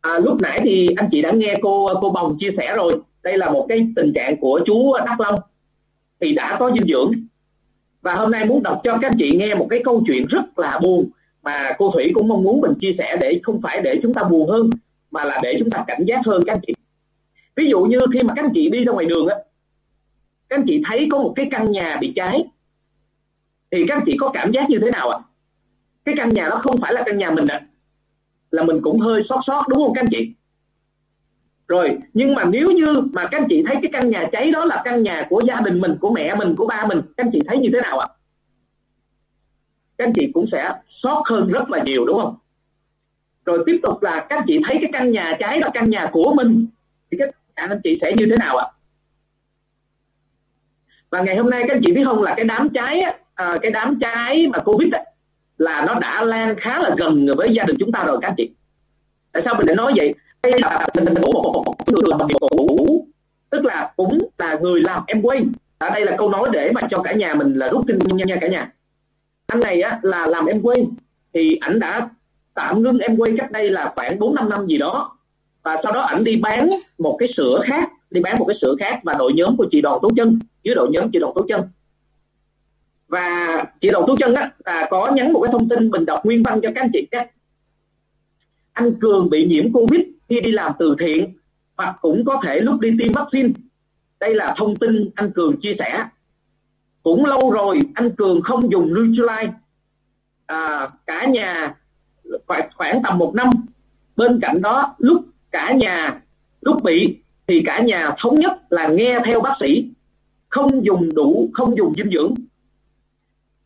À, 0.00 0.18
lúc 0.18 0.36
nãy 0.42 0.60
thì 0.64 0.86
anh 0.96 1.08
chị 1.12 1.22
đã 1.22 1.30
nghe 1.30 1.54
cô 1.62 1.88
cô 2.00 2.10
bồng 2.10 2.36
chia 2.40 2.50
sẻ 2.56 2.74
rồi. 2.76 2.92
Đây 3.22 3.38
là 3.38 3.50
một 3.50 3.66
cái 3.68 3.86
tình 3.96 4.12
trạng 4.14 4.36
của 4.36 4.60
chú 4.66 4.92
đắk 5.06 5.20
long. 5.20 5.40
Thì 6.20 6.34
đã 6.34 6.56
có 6.60 6.70
dinh 6.70 6.88
dưỡng. 6.88 7.12
Và 8.02 8.14
hôm 8.14 8.30
nay 8.30 8.44
muốn 8.44 8.62
đọc 8.62 8.80
cho 8.84 8.98
các 9.02 9.08
anh 9.08 9.18
chị 9.18 9.30
nghe 9.36 9.54
một 9.54 9.66
cái 9.70 9.80
câu 9.84 10.02
chuyện 10.06 10.22
rất 10.28 10.58
là 10.58 10.80
buồn 10.82 11.08
mà 11.42 11.72
cô 11.78 11.90
thủy 11.90 12.10
cũng 12.14 12.28
mong 12.28 12.42
muốn 12.42 12.60
mình 12.60 12.72
chia 12.80 12.94
sẻ 12.98 13.16
để 13.20 13.40
không 13.42 13.60
phải 13.62 13.80
để 13.80 14.00
chúng 14.02 14.14
ta 14.14 14.22
buồn 14.22 14.50
hơn 14.50 14.70
mà 15.10 15.24
là 15.24 15.38
để 15.42 15.56
chúng 15.58 15.70
ta 15.70 15.84
cảnh 15.86 16.04
giác 16.06 16.20
hơn 16.26 16.40
các 16.46 16.52
anh 16.52 16.60
chị. 16.66 16.72
Ví 17.56 17.70
dụ 17.70 17.80
như 17.80 17.98
khi 18.12 18.22
mà 18.22 18.34
các 18.36 18.44
anh 18.44 18.52
chị 18.54 18.68
đi 18.70 18.84
ra 18.84 18.92
ngoài 18.92 19.06
đường 19.06 19.26
á 19.26 19.36
các 20.48 20.58
anh 20.58 20.64
chị 20.66 20.82
thấy 20.88 21.08
có 21.10 21.18
một 21.18 21.32
cái 21.36 21.46
căn 21.50 21.72
nhà 21.72 21.98
bị 22.00 22.12
cháy 22.16 22.44
thì 23.70 23.84
các 23.88 23.94
anh 23.94 24.02
chị 24.06 24.16
có 24.20 24.30
cảm 24.34 24.52
giác 24.52 24.70
như 24.70 24.78
thế 24.82 24.90
nào 24.90 25.10
ạ? 25.10 25.18
Cái 26.04 26.14
căn 26.18 26.28
nhà 26.28 26.48
đó 26.48 26.60
không 26.62 26.80
phải 26.80 26.92
là 26.92 27.02
căn 27.06 27.18
nhà 27.18 27.30
mình 27.30 27.44
ạ. 27.48 27.60
Là 28.50 28.64
mình 28.64 28.80
cũng 28.82 29.00
hơi 29.00 29.22
xót 29.28 29.38
xót 29.46 29.68
đúng 29.68 29.78
không 29.78 29.94
các 29.94 30.00
anh 30.00 30.08
chị? 30.10 30.34
Rồi 31.68 31.98
nhưng 32.14 32.34
mà 32.34 32.44
nếu 32.44 32.66
như 32.66 32.84
mà 33.12 33.26
các 33.30 33.40
anh 33.40 33.46
chị 33.48 33.62
thấy 33.66 33.76
cái 33.82 33.90
căn 33.92 34.10
nhà 34.10 34.28
cháy 34.32 34.50
đó 34.50 34.64
là 34.64 34.82
căn 34.84 35.02
nhà 35.02 35.26
của 35.30 35.40
gia 35.46 35.60
đình 35.60 35.80
mình 35.80 35.96
của 36.00 36.10
mẹ 36.10 36.34
mình 36.34 36.54
của 36.56 36.66
ba 36.66 36.86
mình 36.86 37.00
các 37.16 37.26
anh 37.26 37.30
chị 37.32 37.38
thấy 37.46 37.58
như 37.58 37.68
thế 37.72 37.80
nào 37.80 37.98
ạ? 37.98 38.08
Các 39.98 40.04
anh 40.04 40.12
chị 40.14 40.30
cũng 40.34 40.46
sẽ 40.52 40.72
sót 41.02 41.22
hơn 41.26 41.48
rất 41.48 41.70
là 41.70 41.82
nhiều 41.84 42.06
đúng 42.06 42.18
không? 42.20 42.36
Rồi 43.44 43.62
tiếp 43.66 43.80
tục 43.82 44.02
là 44.02 44.26
các 44.28 44.36
anh 44.36 44.44
chị 44.46 44.60
thấy 44.64 44.76
cái 44.80 44.90
căn 44.92 45.12
nhà 45.12 45.36
cháy 45.38 45.60
là 45.60 45.68
căn 45.72 45.90
nhà 45.90 46.08
của 46.12 46.34
mình 46.36 46.66
thì 47.10 47.18
các 47.20 47.30
anh 47.54 47.80
chị 47.84 47.98
sẽ 48.02 48.12
như 48.16 48.26
thế 48.30 48.34
nào 48.38 48.56
ạ? 48.56 48.66
Và 51.10 51.22
ngày 51.22 51.36
hôm 51.36 51.50
nay 51.50 51.64
các 51.68 51.74
anh 51.74 51.82
chị 51.84 51.92
biết 51.92 52.02
không 52.04 52.22
là 52.22 52.34
cái 52.36 52.44
đám 52.44 52.68
cháy 52.74 53.00
á, 53.00 53.12
à, 53.38 53.52
cái 53.62 53.70
đám 53.70 53.98
cháy 54.00 54.46
mà 54.46 54.58
covid 54.58 54.92
ấy, 54.92 55.04
là 55.58 55.84
nó 55.86 55.94
đã 55.94 56.24
lan 56.24 56.56
khá 56.60 56.80
là 56.80 56.94
gần 56.98 57.26
với 57.36 57.48
gia 57.56 57.62
đình 57.66 57.76
chúng 57.78 57.92
ta 57.92 58.04
rồi 58.06 58.18
các 58.22 58.34
chị. 58.36 58.50
Tại 59.32 59.42
sao 59.44 59.54
mình 59.54 59.66
lại 59.66 59.76
nói 59.76 59.92
vậy? 60.00 60.14
Đây 60.42 60.52
là 60.62 60.86
mình 61.04 61.14
ngủ 61.14 61.32
một 61.32 61.64
người 61.86 62.14
mà 62.18 62.26
cũ 62.40 63.06
tức 63.50 63.64
là 63.64 63.92
cũng 63.96 64.18
là 64.38 64.58
người 64.60 64.80
làm 64.80 65.02
em 65.06 65.22
quay 65.22 65.44
ở 65.78 65.90
đây 65.90 66.04
là 66.04 66.16
câu 66.18 66.30
nói 66.30 66.48
để 66.52 66.72
mà 66.74 66.80
cho 66.90 67.02
cả 67.02 67.12
nhà 67.12 67.34
mình 67.34 67.54
là 67.54 67.68
rút 67.68 67.84
kinh 67.86 67.98
nha 67.98 68.24
nha 68.24 68.36
cả 68.40 68.48
nhà. 68.48 68.72
Anh 69.46 69.60
này 69.60 69.82
á, 69.82 69.98
là 70.02 70.26
làm 70.26 70.46
em 70.46 70.62
quay 70.62 70.86
thì 71.34 71.58
ảnh 71.60 71.78
đã 71.78 72.08
tạm 72.54 72.82
ngưng 72.82 72.98
em 72.98 73.16
quay 73.16 73.32
cách 73.38 73.52
đây 73.52 73.70
là 73.70 73.92
khoảng 73.96 74.18
bốn 74.18 74.34
năm 74.34 74.48
năm 74.48 74.66
gì 74.66 74.78
đó. 74.78 75.16
Và 75.62 75.80
sau 75.82 75.92
đó 75.92 76.00
ảnh 76.00 76.24
đi 76.24 76.36
bán 76.36 76.70
một 76.98 77.16
cái 77.20 77.28
sữa 77.36 77.60
khác 77.64 77.90
đi 78.10 78.20
bán 78.20 78.36
một 78.38 78.44
cái 78.48 78.56
sữa 78.62 78.74
khác 78.80 79.00
và 79.02 79.14
đội 79.18 79.32
nhóm 79.34 79.56
của 79.56 79.66
chị 79.70 79.80
Đoàn 79.80 79.98
tố 80.02 80.08
Chân 80.16 80.38
dưới 80.62 80.74
đội 80.74 80.88
nhóm 80.90 81.10
chị 81.12 81.18
Đoàn 81.18 81.32
tố 81.36 81.44
Chân 81.48 81.60
và 83.08 83.64
chị 83.80 83.88
đầu 83.92 84.04
Tú 84.06 84.16
Chân 84.16 84.34
á 84.34 84.50
là 84.64 84.88
có 84.90 85.10
nhắn 85.14 85.32
một 85.32 85.40
cái 85.40 85.52
thông 85.52 85.68
tin 85.68 85.90
mình 85.90 86.04
đọc 86.04 86.24
nguyên 86.24 86.42
văn 86.42 86.60
cho 86.62 86.68
các 86.74 86.80
anh 86.80 86.90
chị 86.92 87.08
nhé. 87.12 87.26
Anh 88.72 88.94
Cường 89.00 89.30
bị 89.30 89.46
nhiễm 89.46 89.72
Covid 89.72 90.00
khi 90.28 90.40
đi 90.40 90.50
làm 90.50 90.72
từ 90.78 90.96
thiện 91.00 91.34
hoặc 91.76 91.96
cũng 92.00 92.24
có 92.24 92.40
thể 92.44 92.60
lúc 92.60 92.80
đi 92.80 92.90
tiêm 92.98 93.12
vaccine. 93.12 93.48
Đây 94.20 94.34
là 94.34 94.54
thông 94.58 94.76
tin 94.76 95.10
anh 95.14 95.32
Cường 95.32 95.60
chia 95.60 95.74
sẻ. 95.78 96.04
Cũng 97.02 97.24
lâu 97.24 97.50
rồi 97.50 97.78
anh 97.94 98.10
Cường 98.16 98.42
không 98.42 98.72
dùng 98.72 98.94
Nutrilite 98.94 99.52
à, 100.46 100.88
cả 101.06 101.26
nhà 101.26 101.74
khoảng, 102.46 102.68
khoảng 102.74 103.02
tầm 103.02 103.18
một 103.18 103.34
năm. 103.34 103.50
Bên 104.16 104.38
cạnh 104.42 104.62
đó 104.62 104.94
lúc 104.98 105.24
cả 105.50 105.72
nhà 105.72 106.20
lúc 106.60 106.82
bị 106.82 107.16
thì 107.46 107.62
cả 107.66 107.80
nhà 107.82 108.14
thống 108.18 108.34
nhất 108.34 108.52
là 108.70 108.88
nghe 108.88 109.18
theo 109.24 109.40
bác 109.40 109.54
sĩ. 109.60 109.90
Không 110.48 110.84
dùng 110.84 111.14
đủ 111.14 111.50
không 111.52 111.76
dùng 111.76 111.94
dinh 111.96 112.10
dưỡng 112.10 112.34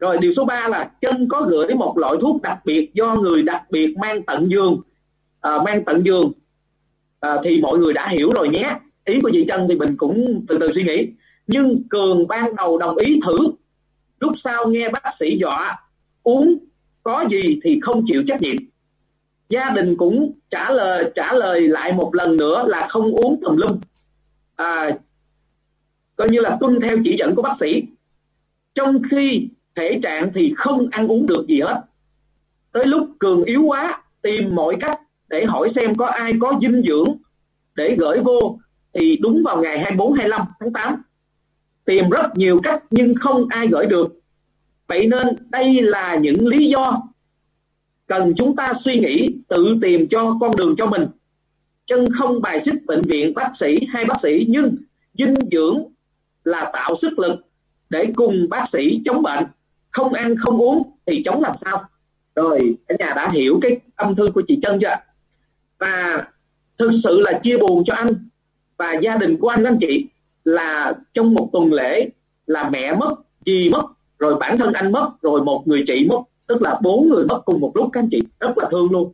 rồi 0.02 0.18
điều 0.20 0.32
số 0.36 0.44
3 0.44 0.68
là 0.68 0.90
chân 1.00 1.28
có 1.28 1.46
gửi 1.50 1.74
một 1.74 1.98
loại 1.98 2.14
thuốc 2.20 2.42
đặc 2.42 2.58
biệt 2.64 2.90
do 2.94 3.14
người 3.14 3.42
đặc 3.42 3.62
biệt 3.70 3.94
mang 3.98 4.22
tận 4.22 4.50
giường. 4.50 4.80
À, 5.40 5.58
mang 5.64 5.84
tận 5.84 6.02
giường. 6.04 6.32
À, 7.20 7.36
thì 7.44 7.60
mọi 7.62 7.78
người 7.78 7.92
đã 7.92 8.08
hiểu 8.08 8.30
rồi 8.36 8.48
nhé. 8.48 8.68
Ý 9.04 9.18
của 9.22 9.30
chị 9.32 9.46
chân 9.52 9.66
thì 9.68 9.74
mình 9.74 9.96
cũng 9.96 10.44
từ 10.48 10.58
từ 10.60 10.66
suy 10.74 10.82
nghĩ. 10.82 11.08
Nhưng 11.46 11.82
Cường 11.90 12.28
ban 12.28 12.56
đầu 12.56 12.78
đồng 12.78 12.96
ý 12.96 13.20
thử. 13.26 13.36
Lúc 14.20 14.32
sau 14.44 14.66
nghe 14.68 14.88
bác 14.88 15.10
sĩ 15.20 15.38
dọa 15.40 15.78
uống 16.22 16.58
có 17.02 17.24
gì 17.30 17.60
thì 17.64 17.80
không 17.82 18.04
chịu 18.06 18.22
trách 18.28 18.40
nhiệm. 18.40 18.56
Gia 19.48 19.70
đình 19.70 19.96
cũng 19.96 20.32
trả 20.50 20.70
lời 20.70 21.12
trả 21.14 21.32
lời 21.32 21.60
lại 21.60 21.92
một 21.92 22.14
lần 22.14 22.36
nữa 22.36 22.64
là 22.66 22.86
không 22.90 23.12
uống 23.12 23.40
tùm 23.42 23.56
lum. 23.56 23.78
À, 24.56 24.98
coi 26.16 26.28
như 26.30 26.40
là 26.40 26.56
tuân 26.60 26.80
theo 26.80 26.96
chỉ 27.04 27.16
dẫn 27.18 27.34
của 27.34 27.42
bác 27.42 27.54
sĩ. 27.60 27.82
Trong 28.74 29.02
khi 29.10 29.48
thể 29.76 30.00
trạng 30.02 30.30
thì 30.34 30.54
không 30.56 30.88
ăn 30.90 31.08
uống 31.08 31.26
được 31.26 31.46
gì 31.48 31.60
hết. 31.60 31.80
Tới 32.72 32.84
lúc 32.86 33.08
cường 33.18 33.44
yếu 33.44 33.62
quá, 33.62 34.02
tìm 34.22 34.54
mọi 34.54 34.76
cách 34.80 35.00
để 35.28 35.44
hỏi 35.48 35.72
xem 35.80 35.94
có 35.94 36.06
ai 36.06 36.32
có 36.40 36.58
dinh 36.62 36.82
dưỡng 36.88 37.16
để 37.74 37.96
gửi 37.98 38.20
vô, 38.24 38.58
thì 38.92 39.16
đúng 39.16 39.42
vào 39.44 39.62
ngày 39.62 39.78
24 39.78 40.12
25 40.12 40.46
tháng 40.60 40.72
8 40.72 41.02
tìm 41.84 42.10
rất 42.10 42.26
nhiều 42.34 42.58
cách 42.62 42.82
nhưng 42.90 43.14
không 43.20 43.46
ai 43.48 43.68
gửi 43.68 43.86
được. 43.86 44.20
Vậy 44.86 45.06
nên 45.06 45.26
đây 45.50 45.82
là 45.82 46.16
những 46.16 46.46
lý 46.46 46.68
do 46.68 47.02
cần 48.06 48.32
chúng 48.36 48.56
ta 48.56 48.72
suy 48.84 48.98
nghĩ, 48.98 49.26
tự 49.48 49.76
tìm 49.82 50.08
cho 50.10 50.36
con 50.40 50.50
đường 50.58 50.74
cho 50.78 50.86
mình. 50.86 51.06
Chân 51.86 52.04
không 52.18 52.42
bài 52.42 52.62
xích 52.64 52.86
bệnh 52.86 53.02
viện 53.02 53.34
bác 53.34 53.50
sĩ 53.60 53.86
hay 53.88 54.04
bác 54.04 54.14
sĩ, 54.22 54.46
nhưng 54.48 54.76
dinh 55.14 55.34
dưỡng 55.52 55.84
là 56.44 56.70
tạo 56.72 56.90
sức 57.02 57.18
lực 57.18 57.36
để 57.90 58.06
cùng 58.14 58.48
bác 58.50 58.64
sĩ 58.72 59.00
chống 59.04 59.22
bệnh 59.22 59.44
không 59.92 60.12
ăn, 60.12 60.34
không 60.36 60.62
uống 60.62 60.90
thì 61.06 61.22
chống 61.24 61.42
làm 61.42 61.52
sao? 61.64 61.84
Rồi, 62.34 62.76
cả 62.88 62.94
nhà 62.98 63.12
đã 63.16 63.28
hiểu 63.32 63.58
cái 63.62 63.80
tâm 63.96 64.14
thư 64.14 64.26
của 64.34 64.42
chị 64.48 64.58
chân 64.62 64.78
chưa 64.80 64.96
và 65.78 66.26
thực 66.78 66.90
sự 67.04 67.20
là 67.20 67.40
chia 67.42 67.56
buồn 67.56 67.84
cho 67.86 67.94
anh 67.94 68.06
và 68.76 68.94
gia 69.02 69.16
đình 69.16 69.36
của 69.40 69.48
anh 69.48 69.64
anh 69.64 69.78
chị, 69.80 70.06
là 70.44 70.92
trong 71.14 71.34
một 71.34 71.48
tuần 71.52 71.72
lễ 71.72 72.08
là 72.46 72.70
mẹ 72.70 72.94
mất, 72.94 73.14
dì 73.46 73.70
mất, 73.72 73.82
rồi 74.18 74.34
bản 74.34 74.56
thân 74.56 74.72
anh 74.72 74.92
mất, 74.92 75.10
rồi 75.22 75.42
một 75.42 75.62
người 75.66 75.84
chị 75.86 76.06
mất, 76.08 76.20
tức 76.48 76.62
là 76.62 76.78
bốn 76.82 77.08
người 77.08 77.24
mất 77.24 77.42
cùng 77.44 77.60
một 77.60 77.72
lúc, 77.74 77.88
các 77.92 78.00
anh 78.00 78.08
chị. 78.10 78.18
Rất 78.40 78.58
là 78.58 78.68
thương 78.70 78.90
luôn. 78.90 79.12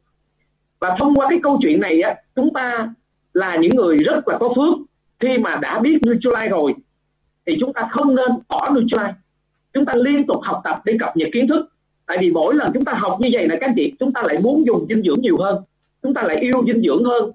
Và 0.80 0.96
thông 1.00 1.14
qua 1.14 1.26
cái 1.30 1.38
câu 1.42 1.58
chuyện 1.62 1.80
này 1.80 2.00
á, 2.00 2.14
chúng 2.36 2.52
ta 2.54 2.94
là 3.32 3.56
những 3.56 3.76
người 3.76 3.96
rất 3.96 4.28
là 4.28 4.38
có 4.38 4.48
phước. 4.56 4.78
Khi 5.20 5.38
mà 5.38 5.56
đã 5.56 5.78
biết 5.78 5.98
Nutrilite 6.06 6.48
rồi, 6.48 6.74
thì 7.46 7.56
chúng 7.60 7.72
ta 7.72 7.88
không 7.90 8.14
nên 8.14 8.30
bỏ 8.48 8.68
Nutrilite 8.70 9.14
chúng 9.72 9.84
ta 9.84 9.92
liên 9.96 10.26
tục 10.26 10.36
học 10.42 10.60
tập 10.64 10.76
để 10.84 10.96
cập 11.00 11.16
nhật 11.16 11.28
kiến 11.32 11.48
thức. 11.48 11.66
Tại 12.06 12.18
vì 12.20 12.30
mỗi 12.30 12.54
lần 12.54 12.70
chúng 12.74 12.84
ta 12.84 12.92
học 12.92 13.18
như 13.20 13.28
vậy 13.32 13.48
là 13.48 13.56
các 13.60 13.66
anh 13.66 13.74
chị 13.76 13.92
chúng 13.98 14.12
ta 14.12 14.22
lại 14.26 14.36
muốn 14.42 14.66
dùng 14.66 14.86
dinh 14.88 15.02
dưỡng 15.02 15.20
nhiều 15.20 15.36
hơn. 15.38 15.62
Chúng 16.02 16.14
ta 16.14 16.22
lại 16.22 16.36
yêu 16.40 16.62
dinh 16.66 16.82
dưỡng 16.82 17.04
hơn. 17.04 17.30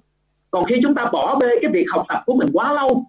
Còn 0.51 0.63
khi 0.63 0.75
chúng 0.83 0.95
ta 0.95 1.09
bỏ 1.11 1.39
bê 1.39 1.47
cái 1.61 1.71
việc 1.71 1.85
học 1.89 2.05
tập 2.09 2.23
của 2.25 2.33
mình 2.33 2.49
quá 2.53 2.73
lâu 2.73 3.05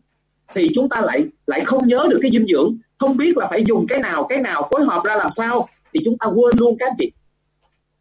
thì 0.54 0.68
chúng 0.74 0.88
ta 0.88 1.00
lại 1.00 1.24
lại 1.46 1.60
không 1.64 1.88
nhớ 1.88 2.06
được 2.10 2.18
cái 2.22 2.30
dinh 2.30 2.46
dưỡng. 2.52 2.76
Không 2.98 3.16
biết 3.16 3.36
là 3.36 3.46
phải 3.50 3.64
dùng 3.66 3.86
cái 3.86 3.98
nào 3.98 4.26
cái 4.28 4.38
nào 4.38 4.68
phối 4.70 4.84
hợp 4.84 5.02
ra 5.04 5.16
làm 5.16 5.30
sao 5.36 5.68
thì 5.94 6.00
chúng 6.04 6.18
ta 6.18 6.26
quên 6.26 6.54
luôn 6.58 6.76
các 6.78 6.92
chị. 6.98 7.12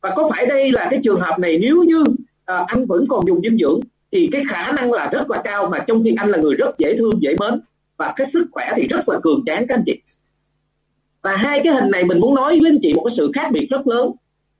Và 0.01 0.09
có 0.15 0.29
phải 0.29 0.45
đây 0.45 0.71
là 0.71 0.87
cái 0.91 0.99
trường 1.03 1.19
hợp 1.19 1.39
này 1.39 1.57
nếu 1.61 1.83
như 1.83 2.03
à, 2.45 2.65
anh 2.67 2.85
vẫn 2.85 3.05
còn 3.09 3.27
dùng 3.27 3.41
dinh 3.41 3.57
dưỡng 3.57 3.79
thì 4.11 4.29
cái 4.31 4.43
khả 4.49 4.71
năng 4.71 4.91
là 4.91 5.09
rất 5.11 5.29
là 5.29 5.41
cao 5.43 5.69
mà 5.69 5.79
trong 5.87 6.03
khi 6.03 6.13
anh 6.17 6.29
là 6.29 6.37
người 6.37 6.55
rất 6.55 6.77
dễ 6.77 6.95
thương 6.97 7.21
dễ 7.21 7.35
mến 7.39 7.61
và 7.97 8.13
cái 8.15 8.27
sức 8.33 8.45
khỏe 8.51 8.71
thì 8.75 8.87
rất 8.87 9.09
là 9.09 9.19
cường 9.23 9.43
tráng 9.45 9.67
các 9.67 9.75
anh 9.75 9.83
chị 9.85 10.01
và 11.23 11.35
hai 11.35 11.61
cái 11.63 11.73
hình 11.73 11.91
này 11.91 12.03
mình 12.03 12.19
muốn 12.19 12.35
nói 12.35 12.59
với 12.61 12.71
anh 12.71 12.79
chị 12.81 12.93
một 12.95 13.03
cái 13.05 13.13
sự 13.17 13.31
khác 13.33 13.49
biệt 13.51 13.67
rất 13.69 13.87
lớn. 13.87 14.11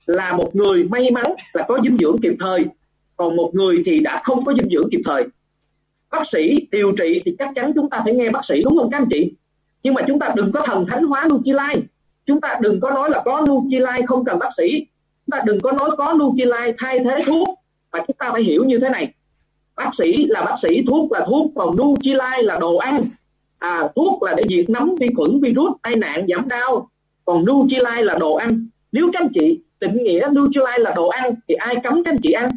Là 0.05 0.34
một 0.34 0.55
người 0.55 0.84
may 0.84 1.11
mắn 1.11 1.26
là 1.53 1.66
có 1.68 1.80
dinh 1.84 1.97
dưỡng 1.97 2.18
kịp 2.22 2.34
thời, 2.39 2.66
còn 3.18 3.36
một 3.36 3.51
người 3.53 3.84
thì 3.86 3.99
đã 3.99 4.22
không 4.24 4.45
có 4.45 4.53
dinh 4.59 4.70
dưỡng 4.70 4.89
kịp 4.91 5.01
thời. 5.05 5.24
Bác 6.11 6.24
sĩ 6.34 6.55
điều 6.72 6.91
trị 6.91 7.22
thì 7.26 7.36
chắc 7.39 7.49
chắn 7.55 7.72
chúng 7.76 7.89
ta 7.89 8.01
phải 8.03 8.14
nghe 8.14 8.30
bác 8.30 8.41
sĩ, 8.49 8.55
đúng 8.64 8.78
không 8.78 8.89
các 8.91 8.97
anh 8.97 9.07
chị? 9.14 9.34
Nhưng 9.84 9.93
mà 9.93 10.01
chúng 10.07 10.20
ta 10.20 10.34
đừng 10.36 10.51
có 10.51 10.61
thần 10.61 10.86
thánh 10.89 11.03
hóa 11.03 11.28
Nutrilite 11.34 11.82
chúng 12.26 12.41
ta 12.41 12.57
đừng 12.61 12.80
có 12.80 12.91
nói 12.91 13.09
là 13.09 13.22
có 13.26 13.45
Nutrilite 13.49 14.05
không 14.07 14.26
cần 14.26 14.39
bác 14.39 14.49
sĩ. 14.57 14.86
Chúng 15.26 15.32
ta 15.32 15.41
đừng 15.45 15.59
có 15.59 15.72
nói 15.72 15.89
có 15.97 16.14
Nutrilite 16.14 16.74
thay 16.78 16.99
thế 16.99 17.20
thuốc. 17.26 17.47
Và 17.91 18.03
chúng 18.07 18.16
ta 18.20 18.30
phải 18.32 18.43
hiểu 18.43 18.64
như 18.64 18.80
thế 18.80 18.89
này. 18.89 19.14
Bác 19.76 19.91
sĩ 19.97 20.26
là 20.26 20.41
bác 20.41 20.55
sĩ, 20.61 20.84
thuốc 20.89 21.11
là 21.11 21.26
thuốc, 21.26 21.51
còn 21.55 21.76
Nutrilite 21.78 22.41
là 22.41 22.57
đồ 22.59 22.76
ăn 22.76 23.03
à, 23.64 23.89
thuốc 23.95 24.24
là 24.24 24.34
để 24.38 24.43
diệt 24.49 24.70
nấm 24.70 24.95
vi 24.99 25.07
khuẩn 25.16 25.39
virus 25.41 25.72
tai 25.84 25.95
nạn 25.95 26.26
giảm 26.28 26.47
đau. 26.47 26.89
Còn 27.26 27.45
Nutrilite 27.45 28.01
là 28.01 28.18
đồ 28.20 28.34
ăn. 28.34 28.68
Nếu 28.91 29.09
các 29.14 29.22
anh 29.22 29.30
chị 29.39 29.59
định 29.80 30.03
nghĩa 30.03 30.28
Nutrilite 30.32 30.78
là 30.78 30.93
đồ 30.95 31.07
ăn 31.07 31.36
thì 31.47 31.55
ai 31.55 31.76
cấm 31.84 32.03
các 32.03 32.11
anh 32.11 32.18
chị 32.24 32.32
ăn? 32.32 32.49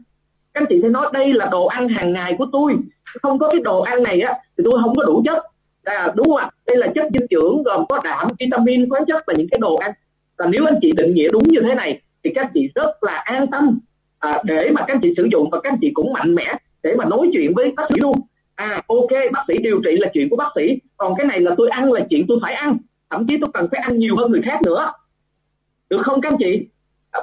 Các 0.55 0.61
anh 0.61 0.67
chị 0.69 0.79
phải 0.83 0.91
nói 0.91 1.11
đây 1.13 1.33
là 1.33 1.47
đồ 1.51 1.67
ăn 1.67 1.89
hàng 1.89 2.13
ngày 2.13 2.35
của 2.39 2.47
tôi. 2.53 2.77
Không 3.23 3.39
có 3.39 3.49
cái 3.49 3.61
đồ 3.65 3.81
ăn 3.81 4.03
này 4.03 4.21
á 4.21 4.35
thì 4.59 4.65
tôi 4.65 4.81
không 4.83 4.95
có 4.95 5.05
đủ 5.05 5.23
chất. 5.25 5.43
À, 5.85 6.13
đúng 6.17 6.27
không 6.27 6.37
ạ? 6.37 6.51
Đây 6.67 6.77
là 6.77 6.87
chất 6.95 7.07
dinh 7.15 7.27
dưỡng 7.31 7.63
gồm 7.63 7.87
có 7.89 8.01
đạm 8.05 8.27
vitamin 8.39 8.91
khoáng 8.91 9.05
chất 9.07 9.23
và 9.27 9.35
những 9.37 9.49
cái 9.51 9.59
đồ 9.61 9.77
ăn. 9.77 9.93
Và 10.39 10.47
nếu 10.47 10.65
anh 10.67 10.79
chị 10.83 10.93
định 10.97 11.15
nghĩa 11.15 11.29
đúng 11.33 11.43
như 11.43 11.61
thế 11.63 11.75
này 11.75 12.01
thì 12.25 12.31
các 12.35 12.45
anh 12.45 12.51
chị 12.55 12.71
rất 12.75 13.03
là 13.03 13.13
an 13.13 13.47
tâm. 13.47 13.79
À, 14.19 14.33
để 14.45 14.71
mà 14.75 14.81
các 14.87 14.95
anh 14.95 15.01
chị 15.01 15.15
sử 15.17 15.29
dụng 15.33 15.51
và 15.51 15.61
các 15.61 15.73
anh 15.73 15.79
chị 15.81 15.91
cũng 15.95 16.13
mạnh 16.13 16.35
mẽ 16.35 16.55
để 16.83 16.95
mà 16.99 17.05
nói 17.05 17.31
chuyện 17.33 17.53
với 17.55 17.73
bác 17.77 17.85
sĩ 17.89 17.95
luôn 18.03 18.17
à 18.57 18.81
ok, 18.87 19.11
bác 19.33 19.45
sĩ 19.49 19.55
điều 19.63 19.81
trị 19.85 19.97
là 19.97 20.09
chuyện 20.13 20.29
của 20.31 20.37
bác 20.37 20.49
sĩ. 20.55 20.79
Còn 20.97 21.15
cái 21.17 21.27
này 21.27 21.41
là 21.41 21.55
tôi 21.57 21.69
ăn 21.69 21.93
là 21.93 22.07
chuyện 22.11 22.25
tôi 22.29 22.39
phải 22.43 22.55
ăn. 22.55 22.77
Thậm 23.11 23.27
chí 23.27 23.37
tôi 23.41 23.51
cần 23.55 23.69
phải 23.71 23.81
ăn 23.81 23.99
nhiều 23.99 24.17
hơn 24.17 24.31
người 24.31 24.43
khác 24.43 24.61
nữa. 24.67 24.93
Được 25.91 26.01
không, 26.03 26.21
các 26.21 26.33
anh 26.33 26.39
chị? 26.39 26.67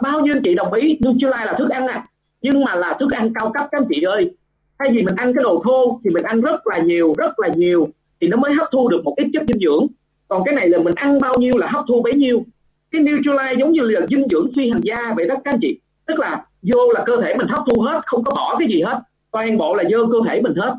Bao 0.01 0.19
nhiêu 0.19 0.35
anh 0.35 0.43
chị 0.43 0.55
đồng 0.55 0.73
ý? 0.73 0.97
Nutrilite 1.05 1.45
là 1.45 1.53
thức 1.57 1.69
ăn 1.69 1.87
à. 1.87 2.07
Nhưng 2.41 2.63
mà 2.63 2.75
là 2.75 2.97
thức 2.99 3.11
ăn 3.11 3.33
cao 3.33 3.51
cấp, 3.53 3.67
các 3.71 3.77
anh 3.81 3.87
chị 3.89 4.01
ơi. 4.01 4.31
Thay 4.79 4.89
vì 4.91 5.03
mình 5.03 5.15
ăn 5.15 5.33
cái 5.33 5.43
đồ 5.43 5.61
thô 5.65 5.99
thì 6.03 6.09
mình 6.09 6.23
ăn 6.23 6.41
rất 6.41 6.67
là 6.67 6.77
nhiều, 6.77 7.13
rất 7.17 7.39
là 7.39 7.49
nhiều, 7.55 7.89
thì 8.21 8.27
nó 8.27 8.37
mới 8.37 8.53
hấp 8.53 8.67
thu 8.71 8.89
được 8.89 9.01
một 9.03 9.13
ít 9.17 9.27
chất 9.33 9.43
dinh 9.47 9.59
dưỡng. 9.61 9.87
Còn 10.27 10.43
cái 10.45 10.55
này 10.55 10.69
là 10.69 10.77
mình 10.77 10.95
ăn 10.95 11.17
bao 11.21 11.33
nhiêu 11.39 11.57
là 11.57 11.67
hấp 11.67 11.85
thu 11.87 12.01
bấy 12.01 12.13
nhiêu. 12.13 12.43
Cái 12.91 13.01
Nutrilite 13.01 13.55
giống 13.59 13.71
như 13.71 13.81
là 13.81 14.05
dinh 14.09 14.27
dưỡng 14.29 14.47
suy 14.55 14.71
hành 14.71 14.81
da 14.83 15.13
vậy 15.15 15.27
đó, 15.27 15.35
các 15.43 15.53
anh 15.53 15.59
chị. 15.61 15.79
Tức 16.05 16.19
là 16.19 16.45
vô 16.61 16.91
là 16.91 17.03
cơ 17.05 17.21
thể 17.21 17.35
mình 17.35 17.47
hấp 17.47 17.63
thu 17.67 17.81
hết, 17.81 18.01
không 18.05 18.23
có 18.23 18.33
bỏ 18.35 18.55
cái 18.59 18.67
gì 18.67 18.81
hết. 18.81 18.99
Toàn 19.31 19.57
bộ 19.57 19.75
là 19.75 19.83
vô 19.91 19.97
cơ 20.11 20.17
thể 20.29 20.41
mình 20.41 20.53
hết 20.55 20.73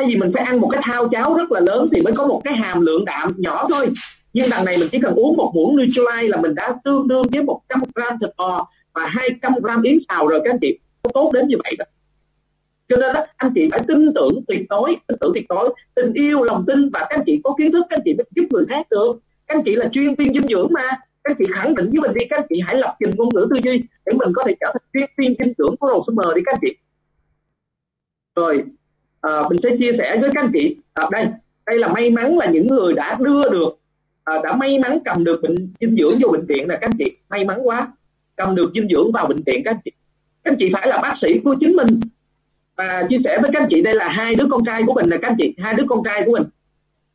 thay 0.00 0.08
vì 0.08 0.16
mình 0.16 0.30
phải 0.34 0.44
ăn 0.44 0.60
một 0.60 0.68
cái 0.72 0.82
thao 0.84 1.08
cháo 1.08 1.34
rất 1.34 1.52
là 1.52 1.60
lớn 1.60 1.88
thì 1.92 2.02
mới 2.02 2.12
có 2.12 2.26
một 2.26 2.40
cái 2.44 2.54
hàm 2.54 2.80
lượng 2.80 3.04
đạm 3.04 3.28
nhỏ 3.36 3.68
thôi. 3.70 3.86
Nhưng 4.32 4.48
đằng 4.50 4.64
này 4.64 4.74
mình 4.78 4.88
chỉ 4.92 4.98
cần 5.02 5.14
uống 5.14 5.36
một 5.36 5.52
muỗng 5.54 5.76
Nutrilite 5.76 6.28
là 6.28 6.40
mình 6.40 6.54
đã 6.54 6.74
tương 6.84 7.08
đương 7.08 7.22
với 7.32 7.42
100 7.42 7.80
gram 7.94 8.16
thịt 8.20 8.30
bò 8.36 8.68
và 8.94 9.04
200 9.08 9.52
gram 9.62 9.82
yến 9.82 9.98
xào 10.08 10.26
rồi 10.26 10.40
các 10.44 10.50
anh 10.50 10.58
chị. 10.60 10.78
Tốt 11.14 11.30
đến 11.32 11.48
như 11.48 11.56
vậy 11.64 11.76
đó 11.78 11.84
cho 12.88 12.96
nên 13.00 13.14
đó, 13.14 13.24
anh 13.36 13.52
chị 13.54 13.68
phải 13.70 13.80
tin 13.88 14.14
tưởng 14.14 14.44
tuyệt 14.48 14.66
đối 14.68 14.96
tin 15.06 15.18
tưởng 15.20 15.30
tuyệt 15.34 15.44
đối 15.48 15.74
tình 15.94 16.12
yêu 16.12 16.42
lòng 16.42 16.64
tin 16.66 16.90
và 16.92 17.00
các 17.00 17.18
anh 17.18 17.22
chị 17.26 17.40
có 17.44 17.54
kiến 17.58 17.72
thức 17.72 17.82
các 17.90 17.98
anh 17.98 18.02
chị 18.04 18.14
mới 18.14 18.24
giúp 18.36 18.42
người 18.50 18.64
khác 18.68 18.86
được. 18.90 19.12
Các 19.46 19.54
anh 19.56 19.62
chị 19.64 19.74
là 19.76 19.88
chuyên 19.92 20.14
viên 20.14 20.32
dinh 20.32 20.48
dưỡng 20.48 20.68
mà. 20.70 20.88
Các 21.24 21.30
anh 21.30 21.36
chị 21.38 21.44
khẳng 21.54 21.74
định 21.74 21.90
với 21.90 22.00
mình 22.00 22.12
đi 22.14 22.26
các 22.30 22.36
anh 22.36 22.46
chị 22.48 22.60
hãy 22.66 22.76
lập 22.76 22.96
trình 23.00 23.10
ngôn 23.16 23.28
ngữ 23.34 23.46
tư 23.50 23.56
duy 23.64 23.82
để 24.06 24.12
mình 24.12 24.32
có 24.34 24.42
thể 24.46 24.54
trở 24.60 24.66
thành 24.72 24.82
chuyên 24.92 25.10
viên 25.18 25.34
dinh 25.38 25.52
dưỡng 25.58 25.76
của 25.76 26.04
đồ 26.06 26.34
đi 26.34 26.42
các 26.46 26.52
anh 26.52 26.58
chị. 26.62 26.76
Rồi 28.36 28.64
à, 29.20 29.42
mình 29.50 29.58
sẽ 29.62 29.68
chia 29.78 29.92
sẻ 29.98 30.18
với 30.20 30.30
các 30.34 30.44
anh 30.44 30.50
chị. 30.52 30.76
À, 30.94 31.06
đây 31.10 31.26
đây 31.66 31.78
là 31.78 31.88
may 31.88 32.10
mắn 32.10 32.38
là 32.38 32.46
những 32.46 32.66
người 32.66 32.94
đã 32.94 33.16
đưa 33.20 33.42
được 33.50 33.78
à, 34.24 34.34
đã 34.44 34.56
may 34.56 34.78
mắn 34.78 34.98
cầm 35.04 35.24
được 35.24 35.40
bệnh 35.42 35.54
dinh 35.80 35.96
dưỡng 35.96 36.20
vô 36.22 36.28
bệnh 36.32 36.46
viện 36.46 36.68
là 36.68 36.78
các 36.80 36.90
anh 36.90 36.98
chị. 36.98 37.16
May 37.28 37.44
mắn 37.44 37.60
quá. 37.62 37.92
Cầm 38.36 38.54
được 38.54 38.70
dinh 38.74 38.88
dưỡng 38.88 39.12
vào 39.12 39.26
bệnh 39.26 39.42
viện 39.46 39.62
các 39.64 39.70
anh 39.70 39.80
chị. 39.84 39.90
Các 40.44 40.50
anh 40.50 40.56
chị 40.58 40.70
phải 40.72 40.88
là 40.88 40.98
bác 41.02 41.14
sĩ 41.22 41.28
của 41.44 41.54
chính 41.60 41.76
mình. 41.76 42.00
Và 42.76 43.06
chia 43.08 43.18
sẻ 43.24 43.38
với 43.42 43.50
các 43.52 43.62
anh 43.62 43.68
chị 43.74 43.82
đây 43.82 43.94
là 43.94 44.08
hai 44.08 44.34
đứa 44.34 44.46
con 44.50 44.64
trai 44.66 44.82
của 44.86 44.94
mình 44.94 45.06
là 45.10 45.16
các 45.22 45.28
anh 45.28 45.36
chị. 45.38 45.54
Hai 45.58 45.74
đứa 45.74 45.84
con 45.88 46.02
trai 46.04 46.22
của 46.26 46.32
mình. 46.32 46.44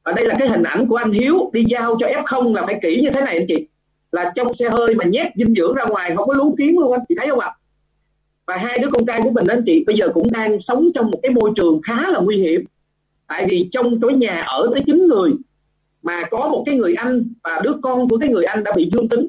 Và 0.04 0.12
đây 0.12 0.26
là 0.26 0.36
cái 0.40 0.50
hình 0.50 0.64
ảnh 0.64 0.88
của 0.88 0.96
anh 0.96 1.12
Hiếu 1.12 1.50
đi 1.54 1.64
giao 1.70 1.98
cho 2.00 2.08
F0 2.08 2.56
là 2.56 2.62
phải 2.66 2.80
kỹ 2.82 3.00
như 3.04 3.10
thế 3.14 3.22
này 3.22 3.38
anh 3.38 3.46
chị. 3.48 3.68
Là 4.12 4.32
trong 4.36 4.48
xe 4.60 4.66
hơi 4.72 4.96
mà 4.96 5.06
nhét 5.06 5.28
dinh 5.36 5.54
dưỡng 5.56 5.76
ra 5.76 5.86
ngoài 5.90 6.14
không 6.16 6.28
có 6.28 6.34
lú 6.34 6.56
kiến 6.58 6.80
luôn 6.80 6.92
anh 6.92 7.02
chị 7.10 7.16
thấy 7.18 7.28
không 7.30 7.40
ạ? 7.40 7.52
Và 8.48 8.58
hai 8.58 8.78
đứa 8.82 8.88
con 8.92 9.06
trai 9.06 9.20
của 9.24 9.32
mình 9.32 9.48
anh 9.48 9.64
chị 9.66 9.84
bây 9.88 9.96
giờ 10.02 10.08
cũng 10.14 10.32
đang 10.32 10.58
sống 10.68 10.90
trong 10.96 11.12
một 11.12 11.20
cái 11.24 11.32
môi 11.32 11.52
trường 11.56 11.82
khá 11.84 12.10
là 12.10 12.20
nguy 12.20 12.38
hiểm. 12.38 12.64
Tại 13.28 13.46
vì 13.50 13.70
trong 13.72 14.02
cái 14.02 14.18
nhà 14.18 14.42
ở 14.42 14.70
tới 14.72 14.82
chín 14.86 15.08
người 15.08 15.32
mà 16.04 16.24
có 16.32 16.50
một 16.50 16.64
cái 16.66 16.76
người 16.76 16.94
anh 16.94 17.34
và 17.44 17.62
đứa 17.64 17.74
con 17.82 18.10
của 18.10 18.18
cái 18.18 18.30
người 18.30 18.46
anh 18.46 18.64
đã 18.64 18.72
bị 18.76 18.90
dương 18.94 19.10
tính. 19.10 19.28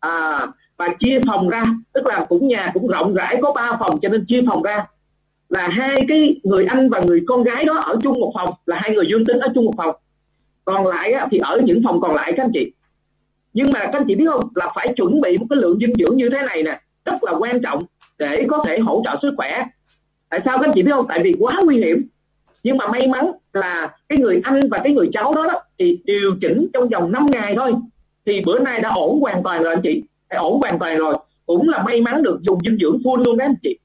À, 0.00 0.46
và 0.76 0.88
chia 1.00 1.20
phòng 1.26 1.48
ra 1.48 1.62
tức 1.92 2.06
là 2.06 2.26
cũng 2.28 2.48
nhà 2.48 2.70
cũng 2.74 2.86
rộng 2.86 3.14
rãi 3.14 3.38
có 3.42 3.52
ba 3.52 3.76
phòng 3.80 3.98
cho 4.02 4.08
nên 4.08 4.24
chia 4.28 4.40
phòng 4.46 4.62
ra. 4.62 4.86
Là 5.48 5.68
hai 5.68 5.96
cái 6.08 6.40
người 6.42 6.64
anh 6.64 6.90
và 6.90 7.00
người 7.06 7.24
con 7.26 7.42
gái 7.42 7.64
đó 7.64 7.80
ở 7.86 7.96
chung 8.02 8.20
một 8.20 8.32
phòng 8.34 8.50
là 8.66 8.78
hai 8.80 8.90
người 8.90 9.04
dương 9.10 9.24
tính 9.24 9.38
ở 9.38 9.48
chung 9.54 9.64
một 9.64 9.74
phòng. 9.76 9.96
Còn 10.64 10.86
lại 10.86 11.12
á, 11.12 11.28
thì 11.30 11.38
ở 11.38 11.60
những 11.64 11.82
phòng 11.84 12.00
còn 12.00 12.14
lại 12.14 12.32
các 12.36 12.44
anh 12.44 12.50
chị. 12.54 12.72
Nhưng 13.52 13.66
mà 13.74 13.80
các 13.80 13.92
anh 13.92 14.04
chị 14.08 14.14
biết 14.14 14.24
không 14.28 14.48
là 14.54 14.72
phải 14.74 14.88
chuẩn 14.96 15.20
bị 15.20 15.36
một 15.38 15.46
cái 15.50 15.56
lượng 15.56 15.78
dinh 15.78 15.94
dưỡng 15.94 16.16
như 16.16 16.28
thế 16.32 16.46
này 16.46 16.62
nè 16.62 16.80
rất 17.04 17.24
là 17.24 17.32
quan 17.38 17.62
trọng 17.62 17.82
để 18.18 18.46
có 18.48 18.62
thể 18.66 18.78
hỗ 18.78 19.02
trợ 19.04 19.18
sức 19.22 19.34
khỏe. 19.36 19.64
Tại 20.28 20.40
sao 20.44 20.58
các 20.58 20.66
anh 20.66 20.72
chị 20.74 20.82
biết 20.82 20.92
không? 20.92 21.06
Tại 21.08 21.20
vì 21.24 21.32
quá 21.38 21.60
nguy 21.64 21.76
hiểm. 21.76 22.06
Nhưng 22.62 22.76
mà 22.76 22.86
may 22.86 23.06
mắn 23.06 23.30
là 23.52 23.96
cái 24.08 24.18
người 24.18 24.40
anh 24.44 24.60
và 24.70 24.78
cái 24.84 24.92
người 24.92 25.08
cháu 25.12 25.32
đó, 25.34 25.46
đó 25.46 25.62
thì 25.78 25.98
điều 26.04 26.36
chỉnh 26.40 26.66
trong 26.72 26.88
vòng 26.88 27.12
5 27.12 27.26
ngày 27.32 27.54
thôi. 27.56 27.72
Thì 28.26 28.42
bữa 28.46 28.58
nay 28.58 28.80
đã 28.80 28.88
ổn 28.94 29.20
hoàn 29.20 29.42
toàn 29.42 29.62
rồi 29.62 29.74
anh 29.74 29.82
chị. 29.82 30.02
Ổn 30.28 30.60
hoàn 30.60 30.78
toàn 30.78 30.98
rồi. 30.98 31.14
Cũng 31.46 31.68
là 31.68 31.82
may 31.82 32.00
mắn 32.00 32.22
được 32.22 32.38
dùng 32.42 32.58
dinh 32.60 32.78
dưỡng 32.80 32.98
full 33.04 33.22
luôn 33.24 33.36
đó 33.36 33.44
anh 33.44 33.54
chị. 33.62 33.78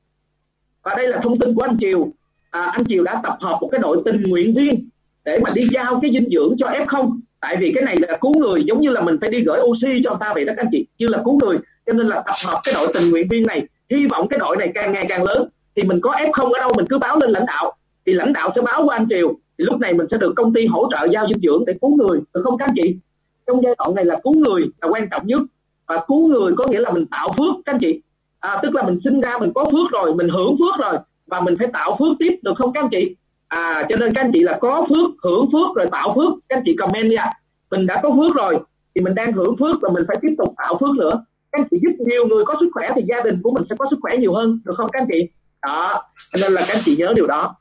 Và 0.84 0.93
đây 0.97 1.07
là 1.07 1.19
thông 1.23 1.39
tin 1.39 1.55
của 1.55 1.61
anh 1.61 1.77
Triều. 1.80 2.07
À, 2.49 2.61
anh 2.61 2.86
Triều 2.86 3.03
đã 3.03 3.21
tập 3.23 3.38
hợp 3.41 3.57
một 3.61 3.69
cái 3.71 3.80
đội 3.80 4.01
tình 4.05 4.23
nguyện 4.23 4.53
viên 4.55 4.89
để 5.25 5.38
mà 5.43 5.49
đi 5.55 5.61
giao 5.71 5.99
cái 6.01 6.11
dinh 6.13 6.30
dưỡng 6.30 6.55
cho 6.59 6.67
F0 6.67 7.19
tại 7.39 7.57
vì 7.59 7.71
cái 7.75 7.84
này 7.84 7.95
là 7.99 8.17
cứu 8.21 8.39
người 8.39 8.63
giống 8.65 8.82
như 8.82 8.89
là 8.89 9.01
mình 9.01 9.17
phải 9.21 9.30
đi 9.30 9.41
gửi 9.41 9.59
oxy 9.61 10.01
cho 10.03 10.09
người 10.09 10.17
ta 10.19 10.32
vậy 10.34 10.45
đó 10.45 10.53
các 10.57 10.63
anh 10.63 10.69
chị. 10.71 10.86
Như 10.99 11.05
là 11.09 11.21
cứu 11.25 11.39
người 11.41 11.57
cho 11.86 11.93
nên 11.93 12.07
là 12.07 12.15
tập 12.25 12.36
hợp 12.47 12.61
cái 12.63 12.73
đội 12.77 12.88
tình 12.93 13.09
nguyện 13.09 13.27
viên 13.30 13.43
này 13.47 13.67
hy 13.90 14.08
vọng 14.12 14.28
cái 14.28 14.40
đội 14.40 14.58
này 14.58 14.72
càng 14.76 14.92
ngày 14.92 15.06
càng 15.10 15.24
lớn. 15.24 15.50
Thì 15.76 15.88
mình 15.88 16.00
có 16.02 16.12
F0 16.12 16.52
ở 16.52 16.60
đâu 16.60 16.70
mình 16.78 16.86
cứ 16.90 16.98
báo 16.98 17.18
lên 17.22 17.32
lãnh 17.32 17.46
đạo. 17.46 17.74
Thì 18.06 18.14
lãnh 18.14 18.34
đạo 18.34 18.52
sẽ 18.56 18.62
báo 18.62 18.84
qua 18.86 18.96
anh 18.96 19.08
Triều. 19.10 19.34
Thì 19.58 19.66
lúc 19.66 19.80
này 19.80 19.94
mình 19.94 20.08
sẽ 20.12 20.18
được 20.18 20.34
công 20.36 20.54
ty 20.54 20.66
hỗ 20.66 20.90
trợ 20.92 21.08
giao 21.14 21.28
dinh 21.28 21.42
dưỡng 21.42 21.66
để 21.68 21.74
cứu 21.82 21.98
người. 21.98 22.20
Được 22.34 22.42
không 22.44 22.58
các 22.58 22.66
anh 22.66 22.76
chị? 22.76 22.96
Trong 23.48 23.64
giai 23.64 23.76
đoạn 23.78 23.96
này 23.96 24.06
là 24.06 24.20
cứu 24.24 24.34
người 24.34 24.66
là 24.82 24.88
quan 24.92 25.08
trọng 25.12 25.28
nhất. 25.28 25.42
Và 25.88 26.06
cứu 26.08 26.28
người 26.28 26.54
có 26.58 26.64
nghĩa 26.70 26.80
là 26.80 26.92
mình 26.92 27.06
tạo 27.06 27.30
phước 27.38 27.56
các 27.66 27.74
anh 27.74 27.80
chị. 27.80 28.02
À, 28.40 28.60
tức 28.64 28.76
là 28.76 28.84
mình 28.84 29.00
sinh 29.04 29.22
ra 29.22 29.38
mình 29.38 29.52
có 29.56 29.66
phước 29.72 29.92
rồi 29.92 30.16
mình 30.16 30.30
hưởng 30.30 30.56
phước 30.60 30.86
rồi. 30.86 30.98
Và 31.28 31.42
mình 31.42 31.56
phải 31.60 31.68
tạo 31.74 31.96
phước 32.00 32.18
tiếp 32.20 32.40
được 32.42 32.54
không 32.58 32.74
các 32.74 32.84
anh 32.84 32.90
chị? 32.92 33.16
À 33.48 33.86
cho 33.90 33.96
nên 34.00 34.14
các 34.14 34.22
anh 34.22 34.32
chị 34.34 34.40
là 34.40 34.58
có 34.62 34.86
phước 34.90 35.10
hưởng 35.24 35.50
phước 35.52 35.76
rồi 35.76 35.88
tạo 35.92 36.14
phước. 36.16 36.34
Các 36.50 36.58
anh 36.58 36.64
chị 36.66 36.76
comment 36.76 37.12
nha 37.12 37.30
mình 37.72 37.86
đã 37.86 38.00
có 38.04 38.10
phước 38.10 38.36
rồi 38.36 38.60
thì 38.96 39.02
mình 39.02 39.16
đang 39.16 39.32
hưởng 39.32 39.58
phước 39.60 39.76
và 39.82 39.90
mình 39.90 40.04
phải 40.08 40.18
tiếp 40.22 40.36
tục 40.38 40.54
tạo 40.58 40.78
phước 40.80 40.96
nữa 40.96 41.24
các 41.52 41.62
anh 41.62 41.68
chị 41.72 41.78
giúp 41.82 42.06
nhiều 42.06 42.28
người 42.28 42.45
có 42.45 42.56
sức 42.60 42.70
khỏe 42.74 42.88
thì 42.95 43.02
gia 43.08 43.22
đình 43.22 43.41
của 43.43 43.52
mình 43.52 43.64
sẽ 43.70 43.76
có 43.80 43.86
sức 43.89 43.97
khỏe 44.02 44.18
nhiều 44.18 44.34
hơn 44.34 44.60
được 44.66 44.74
không 44.78 44.89
các 44.89 45.02
anh 45.02 45.08
chị? 45.12 45.30
Đó 45.62 46.04
nên 46.41 46.52
là 46.52 46.62
các 46.68 46.74
anh 46.74 46.82
chị 46.86 46.95
nhớ 46.97 47.14
điều 47.16 47.28
đó. 47.28 47.56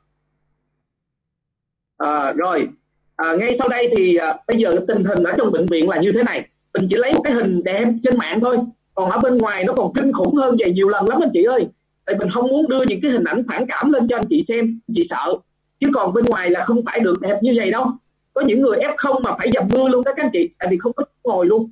À, 1.99 2.33
rồi. 2.33 2.69
À, 3.17 3.37
ngay 3.39 3.57
sau 3.59 3.69
đây 3.69 3.95
thì 3.97 4.17
à, 4.17 4.37
bây 4.47 4.63
giờ 4.63 4.71
tình 4.89 5.05
hình 5.05 5.25
ở 5.25 5.33
trong 5.37 5.53
bệnh 5.53 5.67
viện 5.67 5.89
là 5.89 6.01
như 6.01 6.13
thế 6.15 6.23
này. 6.23 6.49
Mình 6.75 6.89
chỉ 6.91 6.97
lấy 6.99 7.13
một 7.13 7.21
cái 7.25 7.35
hình 7.35 7.65
đẹp 7.65 7.85
trên 8.03 8.19
mạng 8.19 8.41
thôi. 8.41 8.59
Còn 8.95 9.11
ở 9.11 9.19
bên 9.19 9.39
ngoài 9.39 9.65
nó 9.65 9.75
còn 9.75 9.93
kinh 9.95 10.13
khủng 10.13 10.35
hơn 10.35 10.57
vậy 10.59 10.73
nhiều 10.73 10.89
lần 10.89 11.09
lắm 11.09 11.21
anh 11.23 11.31
chị 11.33 11.43
ơi. 11.43 11.67
Tại 12.07 12.17
mình 12.19 12.29
không 12.35 12.49
muốn 12.49 12.69
đưa 12.69 12.85
những 12.89 13.01
cái 13.03 13.11
hình 13.11 13.25
ảnh 13.25 13.43
phản 13.49 13.67
cảm 13.67 13.93
lên 13.93 14.09
cho 14.09 14.17
anh 14.17 14.25
chị 14.31 14.45
xem 14.49 14.81
chị 14.95 15.07
sợ. 15.11 15.35
Chứ 15.81 15.91
còn 15.95 16.13
bên 16.13 16.25
ngoài 16.25 16.51
là 16.51 16.65
không 16.65 16.85
phải 16.87 17.01
được 17.01 17.21
đẹp 17.21 17.39
như 17.43 17.53
vậy 17.57 17.71
đâu. 17.71 17.87
Có 18.35 18.43
những 18.47 18.61
người 18.61 18.79
f 18.79 18.95
không 18.97 19.23
mà 19.25 19.35
phải 19.39 19.51
dầm 19.55 19.65
mưa 19.75 19.89
luôn 19.89 20.05
đó 20.05 20.13
các 20.17 20.25
anh 20.25 20.31
chị 20.33 20.49
tại 20.59 20.69
vì 20.71 20.79
không 20.79 20.93
có 20.93 21.05
ngồi 21.25 21.47
luôn 21.47 21.71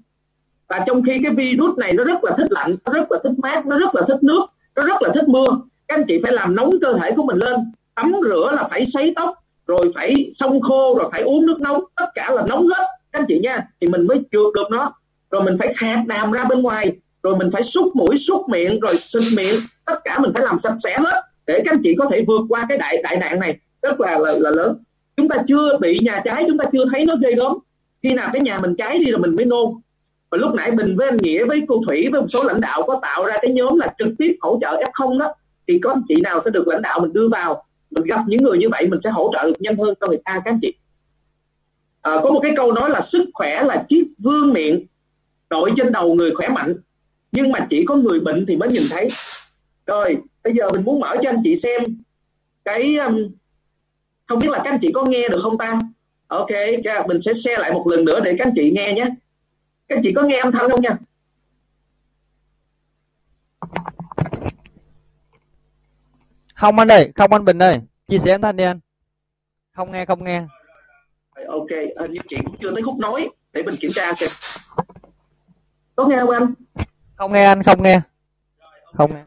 và 0.68 0.84
trong 0.86 1.02
khi 1.02 1.18
cái 1.22 1.34
virus 1.34 1.78
này 1.78 1.92
nó 1.92 2.04
rất 2.04 2.24
là 2.24 2.32
thích 2.38 2.52
lạnh 2.52 2.76
nó 2.86 2.92
rất 2.92 3.12
là 3.12 3.18
thích 3.24 3.38
mát 3.38 3.66
nó 3.66 3.78
rất 3.78 3.94
là 3.94 4.02
thích 4.08 4.22
nước 4.22 4.46
nó 4.76 4.82
rất 4.82 5.02
là 5.02 5.10
thích 5.14 5.28
mưa 5.28 5.46
các 5.88 5.98
anh 5.98 6.04
chị 6.08 6.20
phải 6.22 6.32
làm 6.32 6.54
nóng 6.54 6.70
cơ 6.80 6.94
thể 7.02 7.10
của 7.16 7.22
mình 7.22 7.38
lên. 7.38 7.56
Tắm 7.94 8.12
rửa 8.22 8.52
là 8.56 8.68
phải 8.70 8.86
sấy 8.94 9.12
tóc 9.16 9.34
rồi 9.66 9.80
phải 9.94 10.14
xông 10.40 10.60
khô 10.60 10.98
rồi 10.98 11.08
phải 11.12 11.22
uống 11.22 11.46
nước 11.46 11.60
nóng 11.60 11.84
tất 11.96 12.06
cả 12.14 12.30
là 12.30 12.44
nóng 12.48 12.66
hết. 12.66 12.86
Các 13.12 13.20
anh 13.20 13.24
chị 13.28 13.38
nha 13.42 13.66
thì 13.80 13.86
mình 13.86 14.06
mới 14.06 14.18
trượt 14.18 14.54
được 14.54 14.70
nó. 14.70 14.92
Rồi 15.30 15.42
mình 15.42 15.56
phải 15.58 15.74
khạc 15.76 16.06
đàm 16.06 16.32
ra 16.32 16.44
bên 16.44 16.62
ngoài 16.62 16.92
rồi 17.22 17.36
mình 17.36 17.50
phải 17.52 17.62
xúc 17.74 17.96
mũi 17.96 18.16
xúc 18.28 18.48
miệng 18.48 18.80
rồi 18.80 18.96
xịt 18.96 19.22
miệng. 19.36 19.54
Tất 19.86 20.00
cả 20.04 20.18
mình 20.18 20.32
phải 20.34 20.46
làm 20.46 20.58
sạch 20.62 20.76
sẽ 20.84 20.96
hết 21.00 21.22
để 21.46 21.62
các 21.64 21.72
anh 21.72 21.80
chị 21.82 21.94
có 21.98 22.08
thể 22.10 22.24
vượt 22.26 22.42
qua 22.48 22.66
cái 22.68 22.78
đại 22.78 23.02
đại 23.02 23.16
nạn 23.16 23.40
này. 23.40 23.56
Rất 23.82 24.00
là 24.00 24.18
là, 24.18 24.32
là 24.38 24.50
lớn. 24.50 24.76
Chúng 25.16 25.28
ta 25.28 25.36
chưa 25.48 25.78
bị 25.80 25.98
nhà 26.02 26.20
cháy 26.24 26.44
chúng 26.48 26.58
ta 26.58 26.64
chưa 26.72 26.84
thấy 26.92 27.04
nó 27.06 27.14
ghê 27.22 27.30
gớm. 27.36 27.52
Khi 28.02 28.10
nào 28.10 28.30
cái 28.32 28.40
nhà 28.44 28.58
mình 28.62 28.74
cháy 28.78 28.98
đi 28.98 29.10
rồi 29.10 29.20
mình 29.20 29.36
mới 29.36 29.46
nôn 29.46 29.72
và 30.30 30.38
lúc 30.38 30.54
nãy 30.54 30.70
mình 30.70 30.96
với 30.96 31.08
anh 31.08 31.16
nghĩa 31.16 31.44
với 31.44 31.62
cô 31.68 31.80
thủy 31.88 32.08
với 32.12 32.20
một 32.20 32.26
số 32.32 32.42
lãnh 32.42 32.60
đạo 32.60 32.82
có 32.86 32.98
tạo 33.02 33.24
ra 33.24 33.36
cái 33.42 33.52
nhóm 33.52 33.78
là 33.78 33.94
trực 33.98 34.08
tiếp 34.18 34.36
hỗ 34.40 34.58
trợ 34.60 34.68
f 34.68 34.90
0 34.92 35.18
đó 35.18 35.34
thì 35.68 35.78
có 35.78 35.90
anh 35.90 36.02
chị 36.08 36.14
nào 36.22 36.42
sẽ 36.44 36.50
được 36.50 36.68
lãnh 36.68 36.82
đạo 36.82 37.00
mình 37.00 37.12
đưa 37.12 37.28
vào 37.28 37.64
mình 37.90 38.04
gặp 38.04 38.20
những 38.26 38.42
người 38.42 38.58
như 38.58 38.68
vậy 38.70 38.86
mình 38.86 39.00
sẽ 39.04 39.10
hỗ 39.10 39.30
trợ 39.32 39.46
được 39.46 39.60
nhanh 39.60 39.76
hơn 39.76 39.94
cho 40.00 40.06
người 40.06 40.20
ta 40.24 40.32
các 40.44 40.50
anh 40.50 40.58
chị. 40.62 40.74
À, 42.02 42.12
có 42.22 42.30
một 42.30 42.40
cái 42.42 42.52
câu 42.56 42.72
nói 42.72 42.90
là 42.90 43.08
sức 43.12 43.24
khỏe 43.34 43.62
là 43.62 43.84
chiếc 43.88 44.04
vương 44.18 44.52
miệng 44.52 44.86
đội 45.50 45.70
trên 45.76 45.92
đầu 45.92 46.14
người 46.14 46.30
khỏe 46.34 46.48
mạnh. 46.48 46.74
Nhưng 47.32 47.52
mà 47.52 47.66
chỉ 47.70 47.84
có 47.86 47.96
người 47.96 48.20
bệnh 48.20 48.46
thì 48.48 48.56
mới 48.56 48.68
nhìn 48.68 48.82
thấy. 48.90 49.08
Rồi 49.86 50.16
bây 50.44 50.54
giờ 50.54 50.68
mình 50.74 50.84
muốn 50.84 51.00
mở 51.00 51.16
cho 51.22 51.30
anh 51.30 51.40
chị 51.44 51.60
xem 51.62 51.82
cái 52.64 52.96
um, 52.96 53.28
không 54.26 54.38
biết 54.38 54.48
là 54.50 54.60
các 54.64 54.70
anh 54.70 54.78
chị 54.82 54.88
có 54.94 55.04
nghe 55.08 55.28
được 55.28 55.40
không 55.42 55.58
ta? 55.58 55.78
Ok 56.26 56.50
mình 57.06 57.20
sẽ 57.24 57.32
share 57.44 57.62
lại 57.62 57.72
một 57.72 57.86
lần 57.86 58.04
nữa 58.04 58.20
để 58.20 58.34
các 58.38 58.46
anh 58.46 58.54
chị 58.56 58.70
nghe 58.74 58.92
nhé 58.92 59.10
các 59.88 59.98
chị 60.02 60.12
có 60.16 60.22
nghe 60.22 60.38
âm 60.38 60.52
thanh 60.52 60.70
không 60.70 60.82
nha. 60.82 60.96
Không 66.54 66.78
anh 66.78 66.88
ơi 66.88 67.12
không 67.14 67.32
anh 67.32 67.44
bình 67.44 67.62
ơi 67.62 67.80
chia 68.06 68.18
sẻ 68.18 68.32
âm 68.32 68.40
thanh 68.40 68.56
đi 68.56 68.64
anh. 68.64 68.80
Không 69.72 69.92
nghe 69.92 70.04
không 70.04 70.24
nghe. 70.24 70.42
Ok 71.48 71.70
hình 72.00 72.12
như 72.12 72.20
chị 72.28 72.36
cũng 72.44 72.56
chưa 72.60 72.70
tới 72.74 72.82
khúc 72.82 72.98
nói 72.98 73.28
để 73.52 73.62
mình 73.62 73.74
kiểm 73.80 73.90
tra 73.94 74.12
xem 74.14 74.30
có 75.96 76.06
nghe 76.06 76.16
không 76.20 76.30
anh? 76.30 76.54
Không 77.16 77.32
nghe 77.32 77.44
anh 77.44 77.62
không 77.62 77.82
nghe. 77.82 78.00
Không 78.92 79.14
nghe. 79.14 79.22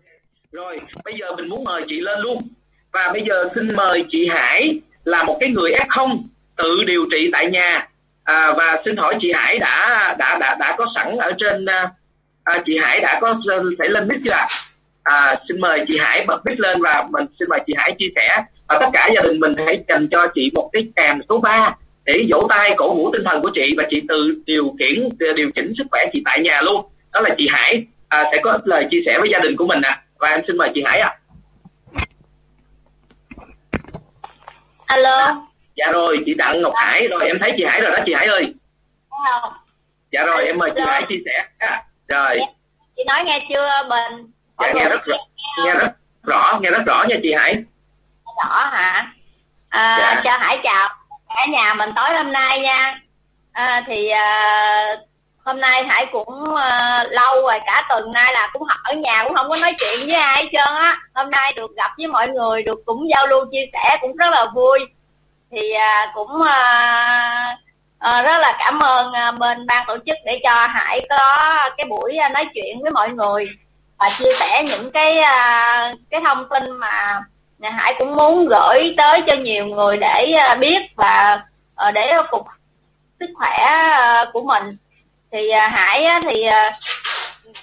Rồi 0.52 0.80
bây 1.04 1.14
giờ 1.20 1.36
mình 1.36 1.50
muốn 1.50 1.64
mời 1.64 1.84
chị 1.88 2.00
lên 2.00 2.20
luôn. 2.20 2.48
Và 2.92 3.10
bây 3.14 3.24
giờ 3.30 3.50
xin 3.56 3.68
mời 3.76 4.06
chị 4.10 4.28
Hải 4.32 4.80
là 5.04 5.24
một 5.24 5.38
cái 5.40 5.50
người 5.50 5.72
F0 5.72 6.24
tự 6.56 6.84
điều 6.88 7.06
trị 7.12 7.30
tại 7.34 7.52
nhà 7.52 7.89
à, 8.30 8.54
và 8.58 8.82
xin 8.86 8.98
hỏi 8.98 9.14
chị 9.22 9.32
Hải 9.36 9.60
đã 9.60 10.16
đã 10.20 10.38
đã 10.40 10.56
đã 10.60 10.76
có 10.78 10.86
sẵn 10.96 11.18
ở 11.18 11.32
trên 11.40 11.66
à, 11.66 11.92
à 12.44 12.54
chị 12.66 12.78
Hải 12.82 13.00
đã 13.00 13.20
có 13.22 13.40
thể 13.80 13.88
lên 13.88 14.08
mic 14.08 14.20
chưa 14.26 14.32
ạ? 14.32 14.48
À, 15.04 15.36
xin 15.48 15.62
mời 15.62 15.86
chị 15.88 15.98
Hải 16.02 16.26
bật 16.28 16.42
mic 16.46 16.60
lên 16.60 16.82
và 16.82 17.08
mình 17.10 17.26
xin 17.40 17.50
mời 17.50 17.60
chị 17.68 17.74
Hải 17.78 17.96
chia 18.00 18.10
sẻ 18.16 18.44
và 18.68 18.78
tất 18.80 18.90
cả 18.94 19.10
gia 19.16 19.22
đình 19.22 19.40
mình 19.40 19.54
hãy 19.66 19.84
dành 19.88 20.08
cho 20.12 20.28
chị 20.36 20.52
một 20.56 20.70
cái 20.74 20.88
kèm 20.96 21.20
số 21.30 21.38
3 21.38 21.76
để 22.06 22.26
vỗ 22.32 22.48
tay 22.50 22.74
cổ 22.78 22.94
vũ 22.94 23.12
tinh 23.14 23.24
thần 23.26 23.42
của 23.42 23.52
chị 23.54 23.74
và 23.78 23.84
chị 23.90 24.02
tự 24.08 24.42
điều 24.46 24.76
khiển 24.80 25.10
điều 25.36 25.52
chỉnh 25.56 25.74
sức 25.78 25.84
khỏe 25.92 26.06
chị 26.14 26.22
tại 26.26 26.40
nhà 26.40 26.62
luôn 26.62 26.86
đó 27.14 27.22
là 27.22 27.30
chị 27.38 27.48
Hải 27.50 27.86
à, 28.08 28.24
sẽ 28.32 28.38
có 28.44 28.60
lời 28.64 28.88
chia 28.92 29.02
sẻ 29.06 29.20
với 29.20 29.30
gia 29.34 29.40
đình 29.40 29.58
của 29.58 29.68
mình 29.68 29.82
ạ 29.82 29.90
à. 29.90 30.02
và 30.20 30.28
em 30.28 30.42
xin 30.48 30.58
mời 30.58 30.70
chị 30.74 30.84
Hải 30.86 31.00
ạ 31.00 31.10
à. 31.10 31.18
alo 34.86 35.49
dạ 35.80 35.92
rồi 35.92 36.20
chị 36.26 36.34
Đặng 36.34 36.62
Ngọc 36.62 36.74
Hải. 36.76 37.08
Rồi 37.08 37.22
em 37.26 37.38
thấy 37.42 37.54
chị 37.58 37.64
Hải 37.66 37.82
rồi 37.82 37.92
đó 37.92 37.98
chị 38.06 38.14
Hải 38.14 38.28
ơi. 38.28 38.54
Không? 39.10 39.54
Dạ 40.12 40.24
rồi 40.26 40.46
em 40.46 40.58
mời 40.58 40.72
chị 40.76 40.82
Hải 40.86 41.04
chia 41.10 41.16
sẻ. 41.26 41.44
À, 41.60 41.84
rồi 42.08 42.36
chị 42.96 43.04
nói 43.08 43.24
nghe 43.24 43.40
chưa 43.50 43.70
Bình? 43.90 44.32
Dạ 44.60 44.72
nghe 44.74 44.90
rất 44.90 45.06
rõ. 45.06 45.18
nghe 45.66 45.74
rất 45.74 45.92
rõ 46.24 46.60
nghe 46.62 46.70
rất 46.70 46.82
rõ 46.86 47.04
nha 47.08 47.16
chị 47.24 47.34
Hải. 47.34 47.56
Rõ 48.26 48.70
hả? 48.72 49.14
À, 49.70 49.98
dạ. 50.00 50.22
chào 50.24 50.40
Hải 50.40 50.60
chào 50.64 50.90
cả 51.36 51.46
nhà 51.50 51.74
mình 51.74 51.90
tối 51.96 52.10
hôm 52.10 52.32
nay 52.32 52.60
nha. 52.60 53.00
À, 53.52 53.84
thì 53.88 54.10
à, 54.10 54.94
hôm 55.46 55.60
nay 55.60 55.84
Hải 55.90 56.06
cũng 56.12 56.44
uh, 56.44 57.08
lâu 57.10 57.42
rồi 57.42 57.60
cả 57.66 57.84
tuần 57.90 58.12
nay 58.12 58.34
là 58.34 58.50
cũng 58.54 58.68
ở 58.84 58.96
nhà 58.96 59.24
cũng 59.24 59.36
không 59.36 59.50
có 59.50 59.58
nói 59.62 59.74
chuyện 59.78 60.00
với 60.08 60.16
ai 60.16 60.44
hết 60.44 60.50
trơn 60.52 60.76
á. 60.76 60.98
Hôm 61.14 61.30
nay 61.30 61.54
được 61.56 61.76
gặp 61.76 61.92
với 61.98 62.08
mọi 62.08 62.28
người 62.28 62.64
được 62.64 62.80
cũng 62.86 63.10
giao 63.10 63.28
lưu 63.28 63.46
chia 63.52 63.66
sẻ 63.74 63.98
cũng 64.02 64.16
rất 64.16 64.30
là 64.30 64.46
vui 64.56 64.80
thì 65.52 65.72
à, 65.72 66.12
cũng 66.14 66.42
à, 66.42 67.58
à, 68.00 68.22
rất 68.22 68.38
là 68.38 68.54
cảm 68.60 68.80
ơn 68.80 69.14
à, 69.14 69.32
bên 69.32 69.66
ban 69.66 69.86
tổ 69.88 69.98
chức 70.06 70.18
để 70.26 70.40
cho 70.44 70.68
Hải 70.68 71.08
có 71.10 71.18
cái 71.78 71.86
buổi 71.90 72.18
à, 72.18 72.30
nói 72.30 72.46
chuyện 72.54 72.82
với 72.82 72.92
mọi 72.92 73.10
người 73.10 73.50
và 73.98 74.10
chia 74.10 74.32
sẻ 74.40 74.64
những 74.64 74.92
cái 74.92 75.18
à, 75.20 75.92
cái 76.10 76.22
thông 76.26 76.50
tin 76.50 76.72
mà 76.72 77.22
Hải 77.62 77.96
cũng 78.00 78.16
muốn 78.16 78.48
gửi 78.48 78.94
tới 78.98 79.22
cho 79.28 79.36
nhiều 79.36 79.66
người 79.66 79.98
để 79.98 80.32
à, 80.32 80.56
biết 80.56 80.80
và 80.96 81.42
à, 81.76 81.92
để 81.92 82.14
phục 82.32 82.48
sức 83.20 83.30
khỏe 83.36 83.58
à, 83.58 84.26
của 84.34 84.42
mình. 84.42 84.64
Thì 85.32 85.50
à, 85.50 85.68
Hải 85.68 86.04
á, 86.04 86.22
thì 86.24 86.44
à, 86.44 86.72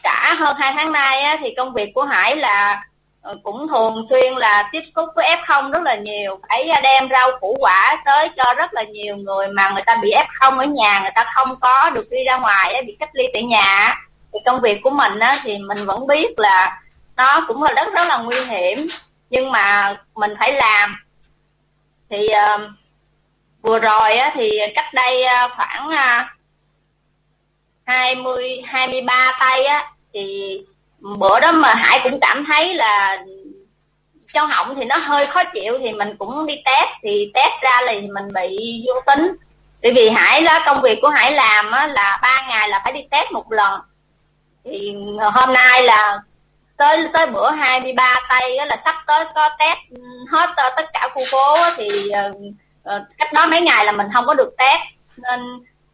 cả 0.03 0.35
hơn 0.39 0.57
hai 0.59 0.73
tháng 0.77 0.93
nay 0.93 1.21
á, 1.23 1.37
thì 1.41 1.55
công 1.57 1.73
việc 1.73 1.91
của 1.95 2.05
Hải 2.05 2.37
là 2.37 2.83
Ờ, 3.27 3.37
cũng 3.43 3.69
thường 3.69 4.07
xuyên 4.11 4.35
là 4.35 4.69
tiếp 4.73 4.81
xúc 4.97 5.09
với 5.17 5.27
F0 5.27 5.73
rất 5.73 5.83
là 5.83 5.95
nhiều. 5.95 6.41
Phải 6.49 6.69
à, 6.69 6.81
đem 6.81 7.09
rau 7.11 7.31
củ 7.41 7.57
quả 7.61 8.03
tới 8.05 8.29
cho 8.37 8.55
rất 8.55 8.75
là 8.75 8.83
nhiều 8.83 9.17
người 9.17 9.49
mà 9.49 9.71
người 9.71 9.83
ta 9.87 9.97
bị 10.03 10.11
F0 10.11 10.59
ở 10.59 10.65
nhà 10.65 11.01
người 11.01 11.11
ta 11.15 11.33
không 11.35 11.49
có 11.61 11.91
được 11.91 12.05
đi 12.11 12.25
ra 12.25 12.37
ngoài 12.37 12.83
bị 12.87 12.97
cách 13.01 13.11
ly 13.13 13.25
tại 13.35 13.43
nhà 13.43 13.95
thì 14.33 14.39
công 14.47 14.61
việc 14.61 14.79
của 14.83 14.91
mình 14.91 15.19
á, 15.19 15.37
thì 15.45 15.59
mình 15.59 15.79
vẫn 15.87 16.07
biết 16.07 16.27
là 16.37 16.83
nó 17.17 17.45
cũng 17.49 17.63
là 17.63 17.73
rất 17.73 17.95
rất 17.95 18.09
là 18.09 18.19
nguy 18.19 18.37
hiểm. 18.51 18.79
Nhưng 19.31 19.53
mà 19.53 19.97
mình 20.15 20.35
phải 20.39 20.53
làm. 20.53 20.97
Thì 22.11 22.27
uh, 22.27 22.61
vừa 23.63 23.79
rồi 23.79 24.17
á, 24.17 24.31
thì 24.35 24.51
cách 24.75 24.95
đây 24.95 25.23
uh, 25.25 25.51
khoảng 25.57 25.89
uh, 25.89 26.27
20 27.85 28.63
23 28.67 29.37
tay 29.41 29.65
á 29.65 29.93
thì 30.15 30.59
bữa 31.19 31.41
đó 31.41 31.53
mà 31.53 31.75
Hải 31.75 32.01
cũng 32.03 32.21
cảm 32.21 32.45
thấy 32.49 32.75
là 32.75 33.25
trong 34.33 34.49
họng 34.51 34.77
thì 34.77 34.85
nó 34.85 34.97
hơi 35.09 35.27
khó 35.27 35.43
chịu 35.55 35.79
thì 35.81 35.93
mình 35.93 36.17
cũng 36.19 36.47
đi 36.47 36.55
test. 36.65 36.89
Thì 37.03 37.31
test 37.35 37.53
ra 37.63 37.81
là 37.83 37.93
mình 37.93 38.29
bị 38.35 38.57
dương 38.87 39.05
tính. 39.07 39.37
Bởi 39.83 39.93
vì 39.93 40.09
Hải 40.09 40.41
đó 40.41 40.61
công 40.67 40.81
việc 40.83 40.99
của 41.03 41.09
Hải 41.09 41.33
làm 41.33 41.71
á, 41.71 41.87
là 41.87 42.19
ba 42.23 42.47
ngày 42.49 42.69
là 42.69 42.81
phải 42.85 42.93
đi 42.93 43.01
test 43.11 43.33
một 43.33 43.53
lần. 43.53 43.81
Thì 44.65 44.93
hôm 45.33 45.55
nay 45.55 45.83
là 45.83 46.19
tới 46.77 47.09
tới 47.13 47.27
bữa 47.27 47.51
23 47.51 48.21
tây 48.29 48.57
là 48.67 48.83
sắp 48.85 48.95
tới 49.07 49.25
có 49.35 49.49
test 49.59 49.79
hết 50.33 50.51
tất 50.57 50.85
cả 50.93 51.09
khu 51.15 51.23
phố 51.33 51.55
thì 51.77 51.89
uh, 52.09 53.03
cách 53.19 53.33
đó 53.33 53.47
mấy 53.47 53.61
ngày 53.61 53.85
là 53.85 53.93
mình 53.93 54.07
không 54.15 54.27
có 54.27 54.35
được 54.35 54.55
test. 54.59 54.81
Nên 55.17 55.41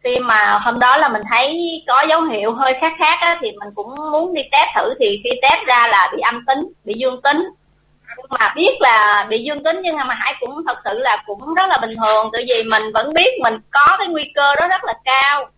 khi 0.03 0.19
mà 0.19 0.59
hôm 0.61 0.79
đó 0.79 0.97
là 0.97 1.09
mình 1.09 1.21
thấy 1.29 1.59
có 1.87 2.03
dấu 2.09 2.21
hiệu 2.21 2.53
hơi 2.53 2.73
khác 2.81 2.93
khác 2.99 3.17
á, 3.21 3.37
thì 3.41 3.51
mình 3.51 3.69
cũng 3.75 3.95
muốn 4.11 4.33
đi 4.33 4.41
test 4.51 4.69
thử. 4.75 4.93
Thì 4.99 5.21
khi 5.23 5.29
test 5.41 5.65
ra 5.65 5.87
là 5.87 6.09
bị 6.15 6.21
âm 6.21 6.45
tính 6.45 6.59
bị 6.83 6.93
dương 6.97 7.21
tính. 7.21 7.43
Nhưng 8.17 8.25
mà 8.39 8.53
biết 8.55 8.71
là 8.79 9.27
bị 9.29 9.43
dương 9.43 9.63
tính 9.63 9.79
nhưng 9.83 9.97
mà 9.97 10.13
hải 10.13 10.35
cũng 10.39 10.63
thật 10.67 10.77
sự 10.85 10.99
là 10.99 11.23
cũng 11.25 11.53
rất 11.53 11.69
là 11.69 11.77
bình 11.77 11.89
thường. 11.97 12.29
Tại 12.33 12.45
vì 12.49 12.63
mình 12.71 12.81
vẫn 12.93 13.13
biết 13.13 13.33
mình 13.43 13.57
có 13.71 13.95
cái 13.97 14.07
nguy 14.07 14.23
cơ 14.35 14.55
đó 14.55 14.67
rất 14.67 14.83
là 14.83 14.93
cao. 15.03 15.49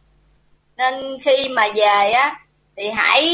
Nên 0.77 1.17
khi 1.25 1.49
mà 1.49 1.67
về 1.75 2.11
á 2.11 2.35
thì 2.77 2.89
hãy 2.95 3.25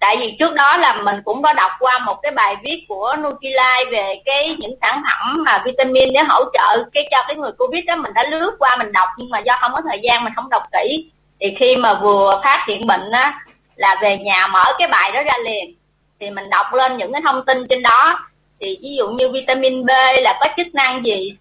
tại 0.00 0.16
vì 0.16 0.36
trước 0.38 0.54
đó 0.54 0.76
là 0.76 0.92
mình 1.02 1.16
cũng 1.24 1.42
có 1.42 1.52
đọc 1.52 1.70
qua 1.80 1.98
một 1.98 2.14
cái 2.22 2.32
bài 2.32 2.56
viết 2.64 2.84
của 2.88 3.14
Nutrilite 3.18 3.84
về 3.90 4.14
cái 4.24 4.56
những 4.58 4.74
sản 4.80 5.02
phẩm 5.04 5.44
mà 5.44 5.62
vitamin 5.64 6.12
để 6.12 6.20
hỗ 6.28 6.44
trợ 6.44 6.84
cái, 6.92 7.08
cho 7.10 7.18
cái 7.26 7.36
người 7.36 7.52
covid 7.58 7.84
đó. 7.84 7.96
Mình 7.96 8.12
đã 8.14 8.22
lướt 8.30 8.56
qua, 8.58 8.76
mình 8.76 8.92
đọc 8.92 9.08
nhưng 9.18 9.30
mà 9.30 9.38
do 9.38 9.56
không 9.60 9.72
có 9.74 9.80
thời 9.88 10.00
gian, 10.02 10.24
mình 10.24 10.32
không 10.36 10.50
đọc 10.50 10.62
kỹ. 10.72 11.10
Thì 11.40 11.46
khi 11.58 11.76
mà 11.76 11.94
vừa 11.94 12.40
phát 12.44 12.64
hiện 12.68 12.86
bệnh 12.86 13.10
á, 13.10 13.40
là 13.76 13.96
về 14.02 14.18
nhà 14.18 14.46
mở 14.46 14.64
cái 14.78 14.88
bài 14.88 15.12
đó 15.12 15.22
ra 15.22 15.38
liền. 15.44 15.74
Thì 16.20 16.30
mình 16.30 16.50
đọc 16.50 16.66
lên 16.74 16.96
những 16.96 17.12
cái 17.12 17.22
thông 17.24 17.40
tin 17.46 17.66
trên 17.70 17.82
đó. 17.82 18.18
Thì 18.60 18.78
ví 18.82 18.96
dụ 18.98 19.08
như 19.08 19.28
vitamin 19.32 19.86
B 19.86 19.90
là 20.22 20.38
có 20.40 20.46
chức 20.56 20.74
năng 20.74 21.04
gì? 21.06 21.36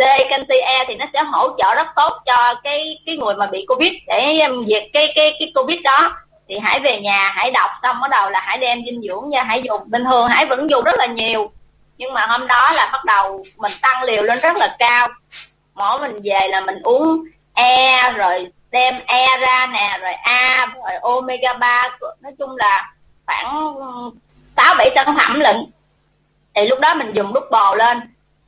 C 0.00 0.28
canxi 0.30 0.58
E 0.58 0.84
thì 0.88 0.94
nó 0.94 1.06
sẽ 1.12 1.22
hỗ 1.22 1.48
trợ 1.58 1.74
rất 1.74 1.86
tốt 1.96 2.12
cho 2.26 2.54
cái 2.64 2.98
cái 3.06 3.16
người 3.16 3.34
mà 3.34 3.46
bị 3.46 3.64
covid 3.68 3.92
để 4.06 4.40
um, 4.40 4.66
diệt 4.68 4.82
cái 4.92 5.12
cái 5.14 5.36
cái 5.38 5.52
covid 5.54 5.78
đó. 5.84 6.12
Thì 6.48 6.54
hãy 6.62 6.80
về 6.80 7.00
nhà 7.00 7.32
hãy 7.34 7.50
đọc 7.50 7.70
xong 7.82 8.00
bắt 8.00 8.10
đầu 8.10 8.30
là 8.30 8.40
hãy 8.40 8.58
đem 8.58 8.78
dinh 8.84 9.02
dưỡng 9.02 9.28
nha. 9.28 9.42
Hãy 9.42 9.60
dùng, 9.64 9.80
bình 9.86 10.04
thường 10.04 10.28
hãy 10.28 10.46
vẫn 10.46 10.70
dùng 10.70 10.84
rất 10.84 10.94
là 10.98 11.06
nhiều. 11.06 11.50
Nhưng 11.98 12.12
mà 12.12 12.26
hôm 12.26 12.46
đó 12.46 12.70
là 12.76 12.88
bắt 12.92 13.04
đầu 13.04 13.42
mình 13.58 13.72
tăng 13.82 14.02
liều 14.02 14.22
lên 14.22 14.38
rất 14.38 14.56
là 14.56 14.68
cao. 14.78 15.08
Mỗi 15.74 15.98
mình 15.98 16.20
về 16.24 16.48
là 16.48 16.60
mình 16.60 16.82
uống 16.82 17.24
E 17.54 18.12
rồi 18.12 18.52
đem 18.70 18.94
E 19.06 19.26
ra 19.36 19.66
nè, 19.66 19.98
rồi 20.02 20.12
A, 20.12 20.66
rồi 20.74 20.98
omega 21.02 21.54
3 21.54 21.88
nói 22.20 22.32
chung 22.38 22.56
là 22.56 22.94
khoảng 23.26 23.74
um, 23.76 24.14
sáu 24.56 24.74
bảy 24.78 24.90
sản 24.94 25.16
phẩm 25.18 25.40
lận. 25.40 25.56
Thì 26.54 26.66
lúc 26.66 26.80
đó 26.80 26.94
mình 26.94 27.12
dùng 27.14 27.32
đúc 27.32 27.44
bò 27.50 27.74
lên 27.74 28.00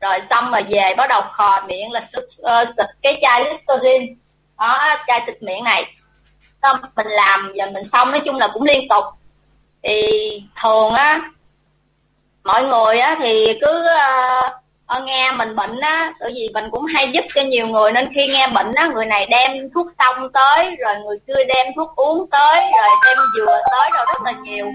rồi 0.03 0.19
xong 0.31 0.51
mà 0.51 0.61
về 0.69 0.95
bắt 0.97 1.07
đầu 1.09 1.23
khò 1.33 1.61
miệng 1.67 1.93
là 1.93 2.09
xịt, 2.13 2.25
uh, 2.25 2.43
ờ, 2.43 2.65
cái 3.03 3.19
chai 3.23 3.45
Listerine. 3.45 4.07
Đó 4.59 4.97
chai 5.07 5.21
xịt 5.27 5.43
miệng 5.43 5.65
này. 5.65 5.85
Xong 6.63 6.77
mình 6.97 7.07
làm 7.07 7.53
và 7.57 7.67
mình 7.67 7.85
xong 7.85 8.11
nói 8.11 8.21
chung 8.25 8.37
là 8.37 8.49
cũng 8.55 8.63
liên 8.63 8.89
tục. 8.89 9.05
Thì 9.83 10.01
thường 10.63 10.91
á 10.91 11.21
mọi 12.45 12.65
người 12.65 12.99
á 12.99 13.17
thì 13.21 13.47
cứ 13.61 13.87
uh, 14.99 15.05
nghe 15.05 15.33
mình 15.33 15.53
bệnh 15.57 15.81
á 15.81 16.13
bởi 16.21 16.33
vì 16.35 16.49
mình 16.55 16.65
cũng 16.71 16.85
hay 16.85 17.09
giúp 17.13 17.25
cho 17.35 17.43
nhiều 17.43 17.67
người 17.67 17.93
nên 17.93 18.15
khi 18.15 18.27
nghe 18.35 18.49
bệnh 18.49 18.73
á 18.75 18.87
người 18.95 19.07
này 19.07 19.27
đem 19.27 19.71
thuốc 19.75 19.87
xong 19.99 20.33
tới 20.33 20.77
rồi 20.79 20.95
người 21.05 21.19
kia 21.27 21.45
đem 21.49 21.67
thuốc 21.77 21.97
uống 21.97 22.31
tới 22.31 22.61
rồi 22.61 22.89
đem 23.07 23.19
dừa 23.37 23.61
tới 23.71 23.91
rồi 23.95 24.05
rất 24.07 24.23
là 24.25 24.33
nhiều 24.43 24.67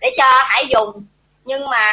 để 0.00 0.10
cho 0.16 0.24
hãy 0.44 0.64
dùng 0.74 1.06
nhưng 1.46 1.68
mà 1.68 1.86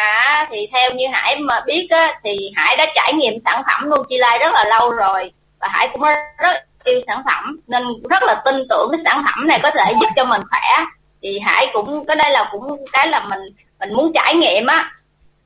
thì 0.49 0.58
theo 0.74 0.91
như 0.91 1.06
hải 1.12 1.36
mà 1.39 1.62
biết 1.66 1.88
á, 1.89 2.20
thì 2.24 2.51
hải 2.56 2.78
đã 2.78 2.86
trải 2.95 3.14
nghiệm 3.14 3.34
sản 3.45 3.62
phẩm 3.66 3.89
Nutrilite 3.89 4.38
rất 4.39 4.54
là 4.54 4.64
lâu 4.64 4.91
rồi. 4.91 5.32
Và 5.60 5.68
hải 5.68 5.89
cũng 5.93 6.01
rất 6.38 6.58
yêu 6.84 7.01
sản 7.08 7.22
phẩm 7.26 7.60
nên 7.68 7.84
rất 8.10 8.24
là 8.24 8.41
tin 8.45 8.56
tưởng 8.70 8.89
cái 8.91 8.99
sản 9.06 9.24
phẩm 9.26 9.47
này 9.47 9.60
có 9.64 9.72
thể 9.72 9.93
giúp 10.01 10.08
cho 10.16 10.26
mình 10.26 10.41
khỏe. 10.49 10.86
Thì 11.22 11.39
hải 11.39 11.68
cũng 11.74 12.06
cái 12.06 12.16
đây 12.16 12.32
là 12.32 12.49
cũng 12.51 12.86
cái 12.91 13.08
là 13.08 13.26
mình 13.30 13.41
mình 13.80 13.93
muốn 13.93 14.12
trải 14.14 14.36
nghiệm 14.36 14.68
á. 14.68 14.89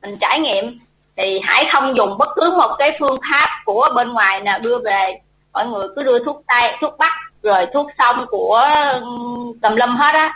Mình 0.01 0.17
trải 0.21 0.39
nghiệm. 0.39 0.79
Thì 1.17 1.39
hải 1.43 1.65
không 1.71 1.97
dùng 1.97 2.17
bất 2.17 2.29
cứ 2.35 2.55
một 2.57 2.75
cái 2.79 2.97
phương 2.99 3.15
pháp 3.31 3.49
của 3.65 3.89
bên 3.95 4.13
ngoài 4.13 4.41
nào 4.41 4.59
đưa 4.63 4.77
về. 4.77 5.19
Mọi 5.53 5.65
người 5.65 5.87
cứ 5.95 6.03
đưa 6.03 6.23
thuốc 6.25 6.41
tây 6.47 6.73
thuốc 6.81 6.97
bắc 6.97 7.13
rồi 7.43 7.65
thuốc 7.73 7.87
xong 7.97 8.25
của 8.27 8.69
tầm 9.61 9.75
lâm 9.75 9.97
hết 9.97 10.13
á 10.13 10.35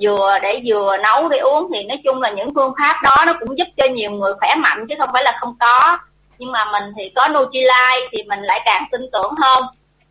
vừa 0.00 0.38
để 0.42 0.62
vừa 0.66 0.96
nấu 0.96 1.28
để 1.28 1.38
uống 1.38 1.68
thì 1.74 1.82
nói 1.82 1.98
chung 2.04 2.22
là 2.22 2.30
những 2.30 2.48
phương 2.54 2.72
pháp 2.78 2.96
đó 3.02 3.24
nó 3.26 3.32
cũng 3.40 3.58
giúp 3.58 3.66
cho 3.76 3.86
nhiều 3.88 4.10
người 4.10 4.34
khỏe 4.40 4.54
mạnh 4.54 4.86
chứ 4.88 4.94
không 4.98 5.08
phải 5.12 5.24
là 5.24 5.36
không 5.40 5.54
có. 5.60 5.98
Nhưng 6.38 6.52
mà 6.52 6.64
mình 6.72 6.82
thì 6.96 7.12
có 7.14 7.28
Nutrilite 7.28 8.08
thì 8.12 8.22
mình 8.22 8.40
lại 8.42 8.60
càng 8.64 8.84
tin 8.92 9.00
tưởng 9.12 9.34
hơn. 9.42 9.64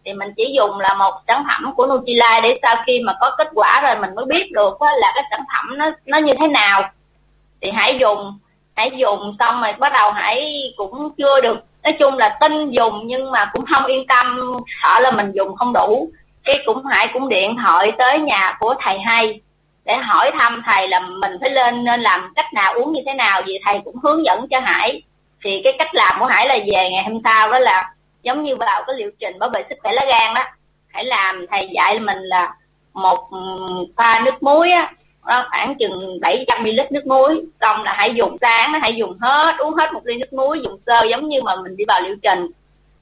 Thì 0.05 0.13
mình 0.13 0.33
chỉ 0.37 0.43
dùng 0.57 0.79
là 0.79 0.93
một 0.93 1.13
sản 1.27 1.43
phẩm 1.47 1.73
của 1.75 1.87
Nutrilite 1.87 2.41
để 2.43 2.59
sau 2.61 2.75
khi 2.85 2.99
mà 2.99 3.13
có 3.19 3.31
kết 3.37 3.47
quả 3.53 3.81
rồi 3.81 3.95
mình 4.01 4.15
mới 4.15 4.25
biết 4.25 4.51
được 4.51 4.81
là 4.81 5.11
cái 5.15 5.23
sản 5.31 5.41
phẩm 5.53 5.77
nó 5.77 5.91
nó 6.05 6.17
như 6.17 6.31
thế 6.41 6.47
nào. 6.47 6.81
Thì 7.61 7.69
hãy 7.73 7.97
dùng 7.99 8.39
hãy 8.75 8.91
dùng 8.97 9.35
xong 9.39 9.61
rồi 9.61 9.73
bắt 9.73 9.93
đầu 9.93 10.11
hãy 10.11 10.51
cũng 10.77 11.09
chưa 11.17 11.41
được. 11.41 11.57
Nói 11.83 11.93
chung 11.99 12.17
là 12.17 12.37
tin 12.39 12.69
dùng 12.69 13.01
nhưng 13.05 13.31
mà 13.31 13.49
cũng 13.53 13.65
không 13.73 13.85
yên 13.85 14.07
tâm, 14.07 14.51
sợ 14.83 14.99
là 14.99 15.11
mình 15.11 15.31
dùng 15.31 15.55
không 15.55 15.73
đủ. 15.73 16.09
Cái 16.43 16.59
cũng 16.65 16.85
hãy 16.85 17.07
cũng 17.13 17.29
điện 17.29 17.55
thoại 17.63 17.91
tới 17.97 18.19
nhà 18.19 18.57
của 18.59 18.75
thầy 18.79 18.99
hay 18.99 19.41
để 19.85 19.97
hỏi 19.97 20.31
thăm 20.39 20.61
thầy 20.65 20.87
là 20.87 20.99
mình 20.99 21.31
phải 21.41 21.49
lên 21.49 21.83
nên 21.83 22.01
làm 22.01 22.33
cách 22.35 22.53
nào 22.53 22.73
uống 22.73 22.93
như 22.93 23.01
thế 23.05 23.13
nào. 23.13 23.41
Vì 23.45 23.59
thầy 23.65 23.79
cũng 23.85 23.95
hướng 24.03 24.25
dẫn 24.25 24.47
cho 24.51 24.59
hải. 24.59 25.01
Thì 25.43 25.61
cái 25.63 25.73
cách 25.79 25.95
làm 25.95 26.19
của 26.19 26.25
hải 26.25 26.47
là 26.47 26.57
về 26.57 26.89
ngày 26.89 27.03
hôm 27.03 27.21
sau 27.23 27.51
đó 27.51 27.59
là 27.59 27.93
giống 28.23 28.43
như 28.43 28.55
vào 28.55 28.83
cái 28.87 28.95
liệu 28.95 29.11
trình 29.19 29.39
bảo 29.39 29.49
vệ 29.53 29.63
sức 29.69 29.75
khỏe 29.81 29.91
lá 29.93 30.05
gan 30.05 30.33
đó 30.33 30.43
hãy 30.87 31.05
làm 31.05 31.45
thầy 31.51 31.69
dạy 31.73 31.99
mình 31.99 32.19
là 32.19 32.53
một 32.93 33.29
pha 33.97 34.21
nước 34.25 34.43
muối 34.43 34.71
á 34.71 34.91
đó, 35.25 35.45
khoảng 35.49 35.75
chừng 35.79 36.19
700 36.21 36.61
ml 36.61 36.79
nước 36.91 37.05
muối. 37.05 37.41
Xong 37.61 37.83
là 37.83 37.93
hãy 37.93 38.13
dùng 38.15 38.37
sáng 38.41 38.73
hãy 38.81 38.95
dùng 38.95 39.17
hết 39.21 39.55
uống 39.57 39.73
hết 39.73 39.93
một 39.93 40.01
ly 40.03 40.15
nước 40.15 40.33
muối 40.33 40.59
dùng 40.63 40.79
sơ 40.85 41.03
giống 41.11 41.29
như 41.29 41.41
mà 41.43 41.55
mình 41.55 41.77
đi 41.77 41.85
vào 41.87 42.01
liệu 42.01 42.15
trình. 42.23 42.47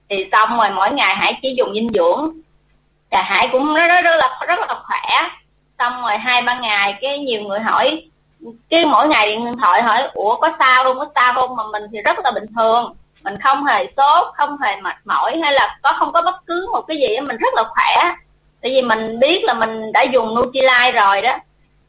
Thì 0.09 0.25
xong 0.31 0.57
rồi 0.57 0.69
mỗi 0.69 0.93
ngày 0.93 1.15
hãy 1.15 1.39
chỉ 1.41 1.55
dùng 1.57 1.73
dinh 1.73 1.89
dưỡng. 1.89 2.31
Và 3.11 3.21
hãy 3.21 3.49
cũng 3.51 3.75
rất, 3.75 3.87
rất, 3.87 4.01
rất 4.01 4.15
là 4.15 4.45
rất 4.47 4.59
là 4.59 4.75
khỏe 4.87 5.29
xong 5.79 6.01
rồi 6.01 6.17
hai, 6.17 6.41
ba 6.41 6.59
ngày 6.59 6.97
cái 7.01 7.19
nhiều 7.19 7.41
người 7.41 7.59
hỏi 7.59 8.03
cái 8.69 8.85
mỗi 8.85 9.07
ngày 9.07 9.27
điện 9.27 9.51
thoại 9.61 9.81
hỏi, 9.81 10.09
ủa, 10.13 10.35
có 10.35 10.51
sao 10.59 10.83
không 10.83 10.99
có 10.99 11.07
sao 11.15 11.33
không? 11.33 11.55
Mà 11.55 11.63
mình 11.71 11.83
thì 11.91 12.01
rất 12.01 12.19
là 12.19 12.31
bình 12.31 12.45
thường, 12.55 12.93
mình 13.21 13.35
không 13.43 13.65
hề 13.65 13.85
sốt, 13.97 14.27
không 14.35 14.57
hề 14.61 14.75
mệt 14.75 14.95
mỏi 15.05 15.37
hay 15.43 15.53
là 15.53 15.79
có, 15.83 15.93
không 15.99 16.11
có 16.11 16.21
bất 16.21 16.35
cứ 16.47 16.69
một 16.71 16.81
cái 16.87 16.97
gì 16.97 17.19
mình 17.27 17.37
rất 17.37 17.53
là 17.53 17.63
khỏe. 17.63 18.15
Tại 18.61 18.71
vì 18.75 18.81
mình 18.81 19.19
biết 19.19 19.43
là 19.43 19.53
mình 19.53 19.91
đã 19.91 20.01
dùng 20.01 20.35
Nutrilite 20.35 20.91
rồi 20.91 21.21
đó. 21.21 21.37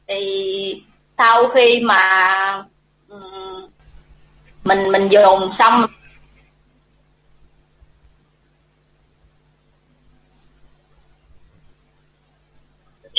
Thì 0.09 0.83
sau 1.19 1.49
khi 1.49 1.81
mà 1.81 2.65
mình 4.65 4.93
mình 4.93 5.09
dùng 5.09 5.53
xong 5.59 5.87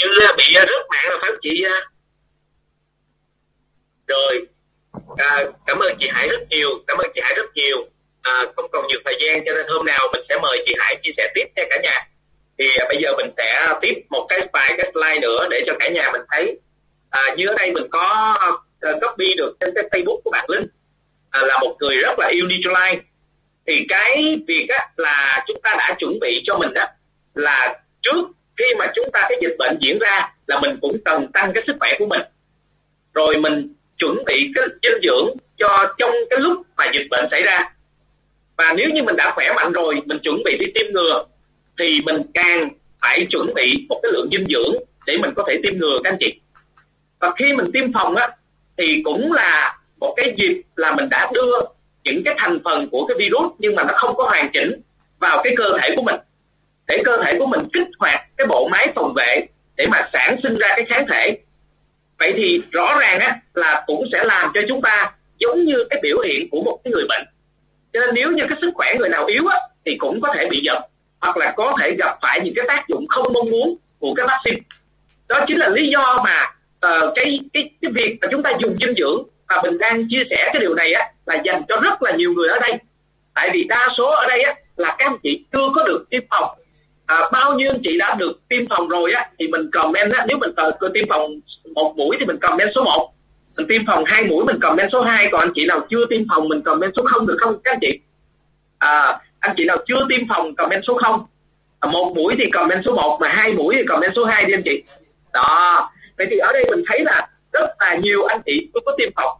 như 0.09 0.27
bị 0.37 0.55
à, 0.55 0.61
rớt 0.67 0.85
mạng 0.89 1.07
là 1.09 1.17
phải 1.21 1.31
chị 1.41 1.63
à? 1.65 1.81
rồi 4.07 4.45
à, 5.17 5.43
cảm 5.65 5.79
ơn 5.79 5.95
chị 5.99 6.07
Hải 6.11 6.27
rất 6.27 6.41
nhiều 6.49 6.69
cảm 6.87 6.97
ơn 6.97 7.11
chị 7.15 7.21
Hải 7.23 7.33
rất 7.35 7.45
nhiều. 7.55 7.77
À, 8.21 8.45
không 8.55 8.65
còn 8.71 8.87
nhiều 8.87 8.99
thời 9.05 9.15
gian 9.21 9.45
cho 9.45 9.53
nên 9.53 9.65
hôm 9.67 9.85
nào 9.85 10.07
mình 10.13 10.21
sẽ 10.29 10.37
mời 10.41 10.63
chị 10.65 10.73
Hải 10.79 10.95
chia 11.03 11.11
sẻ 11.17 11.31
tiếp 11.35 11.45
nha 11.55 11.63
cả 11.69 11.77
nhà. 11.83 12.07
Thì 12.57 12.65
à, 12.79 12.85
bây 12.89 12.97
giờ 13.03 13.09
mình 13.17 13.31
sẽ 13.37 13.67
tiếp 13.81 13.93
một 14.09 14.25
cái 14.29 14.39
vài 14.53 14.73
cái 14.77 14.91
slide 14.93 15.19
nữa 15.19 15.47
để 15.51 15.63
cho 15.67 15.73
cả 15.79 15.89
nhà 15.89 16.09
mình 16.11 16.21
thấy. 16.31 16.59
À, 17.09 17.21
như 17.37 17.47
ở 17.47 17.55
đây 17.57 17.71
mình 17.71 17.87
có 17.91 18.35
uh, 18.89 19.01
copy 19.01 19.33
được 19.37 19.57
trên 19.59 19.73
cái 19.75 19.83
Facebook 19.91 20.21
của 20.23 20.31
bạn 20.31 20.45
Linh. 20.49 20.65
À, 21.29 21.41
là 21.41 21.59
một 21.61 21.77
người 21.79 21.97
rất 21.97 22.19
là 22.19 22.27
yêu 22.27 22.45
Nutrilite 22.45 23.03
thì 23.67 23.85
cái 23.89 24.39
việc 24.47 24.65
á, 24.69 24.87
là 24.97 25.43
chúng 25.47 25.57
ta 25.63 25.75
đã 25.77 25.95
chuẩn 25.99 26.19
bị 26.19 26.41
cho 26.45 26.57
mình 26.57 26.73
á, 26.73 26.87
là 27.33 27.79
trước 28.01 28.25
khi 28.61 28.75
mà 28.77 28.91
chúng 28.95 29.11
ta, 29.13 29.21
cái 29.29 29.37
dịch 29.41 29.55
bệnh 29.59 29.77
diễn 29.81 29.99
ra 29.99 30.33
là 30.47 30.59
mình 30.59 30.77
cũng 30.81 30.97
cần 31.05 31.27
tăng 31.31 31.51
cái 31.53 31.63
sức 31.67 31.75
khỏe 31.79 31.93
của 31.99 32.05
mình. 32.05 32.21
Rồi 33.13 33.37
mình 33.37 33.73
chuẩn 33.97 34.23
bị 34.25 34.51
cái 34.55 34.65
dinh 34.83 35.01
dưỡng 35.03 35.37
cho 35.57 35.93
trong 35.97 36.11
cái 36.29 36.39
lúc 36.39 36.61
mà 36.77 36.85
dịch 36.93 37.07
bệnh 37.09 37.27
xảy 37.31 37.43
ra. 37.43 37.73
Và 38.57 38.73
nếu 38.73 38.89
như 38.89 39.03
mình 39.03 39.15
đã 39.15 39.31
khỏe 39.35 39.53
mạnh 39.55 39.71
rồi, 39.71 39.95
mình 40.05 40.17
chuẩn 40.23 40.43
bị 40.45 40.57
đi 40.59 40.65
tiêm 40.75 40.93
ngừa, 40.93 41.25
thì 41.79 41.99
mình 42.05 42.17
càng 42.33 42.69
phải 43.01 43.27
chuẩn 43.29 43.53
bị 43.55 43.85
một 43.89 43.99
cái 44.03 44.11
lượng 44.11 44.29
dinh 44.31 44.45
dưỡng 44.45 44.75
để 45.05 45.17
mình 45.17 45.31
có 45.35 45.43
thể 45.47 45.59
tiêm 45.63 45.79
ngừa 45.79 45.97
các 46.03 46.09
anh 46.09 46.17
chị. 46.19 46.39
Và 47.19 47.31
khi 47.39 47.53
mình 47.53 47.65
tiêm 47.73 47.93
phòng 47.93 48.15
á, 48.15 48.29
thì 48.77 49.01
cũng 49.03 49.31
là 49.31 49.79
một 49.99 50.13
cái 50.17 50.33
dịp 50.37 50.61
là 50.75 50.93
mình 50.93 51.09
đã 51.09 51.29
đưa 51.33 51.59
những 52.03 52.23
cái 52.23 52.35
thành 52.37 52.59
phần 52.63 52.89
của 52.91 53.05
cái 53.05 53.17
virus 53.19 53.51
nhưng 53.59 53.75
mà 53.75 53.83
nó 53.83 53.93
không 53.95 54.15
có 54.15 54.23
hoàn 54.23 54.49
chỉnh 54.53 54.81
vào 55.19 55.41
cái 55.43 55.53
cơ 55.57 55.77
thể 55.81 55.93
của 55.95 56.03
mình 56.03 56.15
để 56.91 57.01
cơ 57.05 57.17
thể 57.25 57.33
của 57.39 57.45
mình 57.45 57.61
kích 57.73 57.87
hoạt 57.99 58.21
cái 58.37 58.47
bộ 58.47 58.67
máy 58.71 58.87
phòng 58.95 59.13
vệ 59.13 59.45
để 59.77 59.85
mà 59.91 60.09
sản 60.13 60.35
sinh 60.43 60.55
ra 60.55 60.67
cái 60.75 60.85
kháng 60.89 61.05
thể. 61.11 61.37
Vậy 62.19 62.33
thì 62.35 62.61
rõ 62.71 62.97
ràng 62.99 63.19
á 63.19 63.39
là 63.53 63.83
cũng 63.87 64.05
sẽ 64.11 64.23
làm 64.25 64.51
cho 64.53 64.61
chúng 64.67 64.81
ta 64.81 65.11
giống 65.37 65.65
như 65.65 65.85
cái 65.89 65.99
biểu 66.03 66.17
hiện 66.25 66.49
của 66.51 66.61
một 66.61 66.79
cái 66.83 66.91
người 66.91 67.05
bệnh. 67.09 67.25
Cho 67.93 67.99
nên 67.99 68.09
nếu 68.13 68.31
như 68.31 68.43
cái 68.49 68.57
sức 68.61 68.71
khỏe 68.75 68.93
người 68.99 69.09
nào 69.09 69.25
yếu 69.25 69.47
á 69.47 69.57
thì 69.85 69.95
cũng 69.99 70.21
có 70.21 70.33
thể 70.35 70.45
bị 70.49 70.61
giật 70.65 70.81
hoặc 71.21 71.37
là 71.37 71.53
có 71.57 71.71
thể 71.79 71.95
gặp 71.97 72.17
phải 72.21 72.39
những 72.43 72.53
cái 72.55 72.65
tác 72.67 72.87
dụng 72.87 73.07
không 73.07 73.33
mong 73.33 73.49
muốn 73.49 73.75
của 73.99 74.13
cái 74.13 74.27
vaccine. 74.27 74.61
Đó 75.27 75.45
chính 75.47 75.57
là 75.57 75.69
lý 75.69 75.89
do 75.89 76.23
mà 76.23 76.53
uh, 76.87 77.13
cái 77.15 77.39
cái 77.53 77.69
cái 77.81 77.91
việc 77.91 78.17
mà 78.21 78.27
chúng 78.31 78.43
ta 78.43 78.51
dùng 78.63 78.75
dinh 78.77 78.93
dưỡng 78.97 79.23
và 79.47 79.61
mình 79.63 79.77
đang 79.77 80.07
chia 80.09 80.23
sẻ 80.29 80.49
cái 80.53 80.59
điều 80.59 80.75
này 80.75 80.93
á 80.93 81.11
là 81.25 81.41
dành 81.45 81.61
cho 81.69 81.77
rất 81.77 82.03
là 82.03 82.11
nhiều 82.11 82.33
người 82.33 82.49
ở 82.49 82.59
đây. 82.59 82.73
Tại 83.33 83.49
vì 83.53 83.63
đa 83.63 83.87
số 83.97 84.05
ở 84.05 84.27
đây 84.27 84.43
á 84.43 84.55
là 84.75 84.95
các 84.97 85.05
anh 85.07 85.17
chị 85.23 85.45
chưa 85.53 85.69
có 85.75 85.83
được 85.83 86.05
tiêm 86.09 86.21
phòng 86.29 86.60
à, 87.11 87.29
bao 87.31 87.53
nhiêu 87.53 87.69
anh 87.73 87.81
chị 87.83 87.97
đã 87.97 88.15
được 88.15 88.33
tiêm 88.49 88.67
phòng 88.69 88.87
rồi 88.87 89.13
á 89.13 89.29
thì 89.39 89.47
mình 89.47 89.69
comment 89.71 90.11
á 90.11 90.25
nếu 90.27 90.37
mình 90.37 90.51
ờ, 90.55 90.71
cần 90.79 90.91
tiêm 90.93 91.05
phòng 91.09 91.31
một 91.75 91.93
mũi 91.97 92.15
thì 92.19 92.25
mình 92.25 92.37
comment 92.41 92.69
số 92.75 92.83
1 92.83 93.13
mình 93.57 93.67
tiêm 93.67 93.81
phòng 93.87 94.03
hai 94.07 94.23
mũi 94.23 94.45
mình 94.45 94.59
comment 94.61 94.89
số 94.91 95.01
2 95.01 95.27
còn 95.31 95.41
anh 95.41 95.51
chị 95.55 95.65
nào 95.65 95.79
chưa 95.89 96.05
tiêm 96.09 96.21
phòng 96.29 96.47
mình 96.49 96.61
comment 96.61 96.93
số 96.97 97.03
0 97.05 97.27
được 97.27 97.37
không 97.39 97.59
các 97.63 97.71
anh 97.71 97.79
chị? 97.81 97.99
À, 98.79 99.19
anh 99.39 99.53
chị 99.57 99.65
nào 99.65 99.77
chưa 99.87 100.05
tiêm 100.09 100.19
phòng 100.29 100.55
comment 100.55 100.83
số 100.87 100.97
0 100.97 101.25
à, 101.79 101.89
một 101.89 102.13
mũi 102.15 102.35
thì 102.37 102.45
comment 102.49 102.81
số 102.85 102.95
1 102.95 103.17
mà 103.21 103.27
hai 103.27 103.53
mũi 103.53 103.75
thì 103.77 103.83
comment 103.85 104.11
số 104.15 104.25
2 104.25 104.45
đi 104.45 104.53
anh 104.53 104.63
chị. 104.65 104.83
Đó 105.33 105.89
vậy 106.17 106.27
thì 106.29 106.37
ở 106.37 106.51
đây 106.53 106.63
mình 106.69 106.83
thấy 106.87 106.99
là 107.03 107.27
rất 107.53 107.69
là 107.79 107.95
nhiều 107.95 108.23
anh 108.23 108.41
chị 108.45 108.69
cũng 108.73 108.83
có 108.85 108.95
tiêm 108.97 109.09
phòng. 109.15 109.37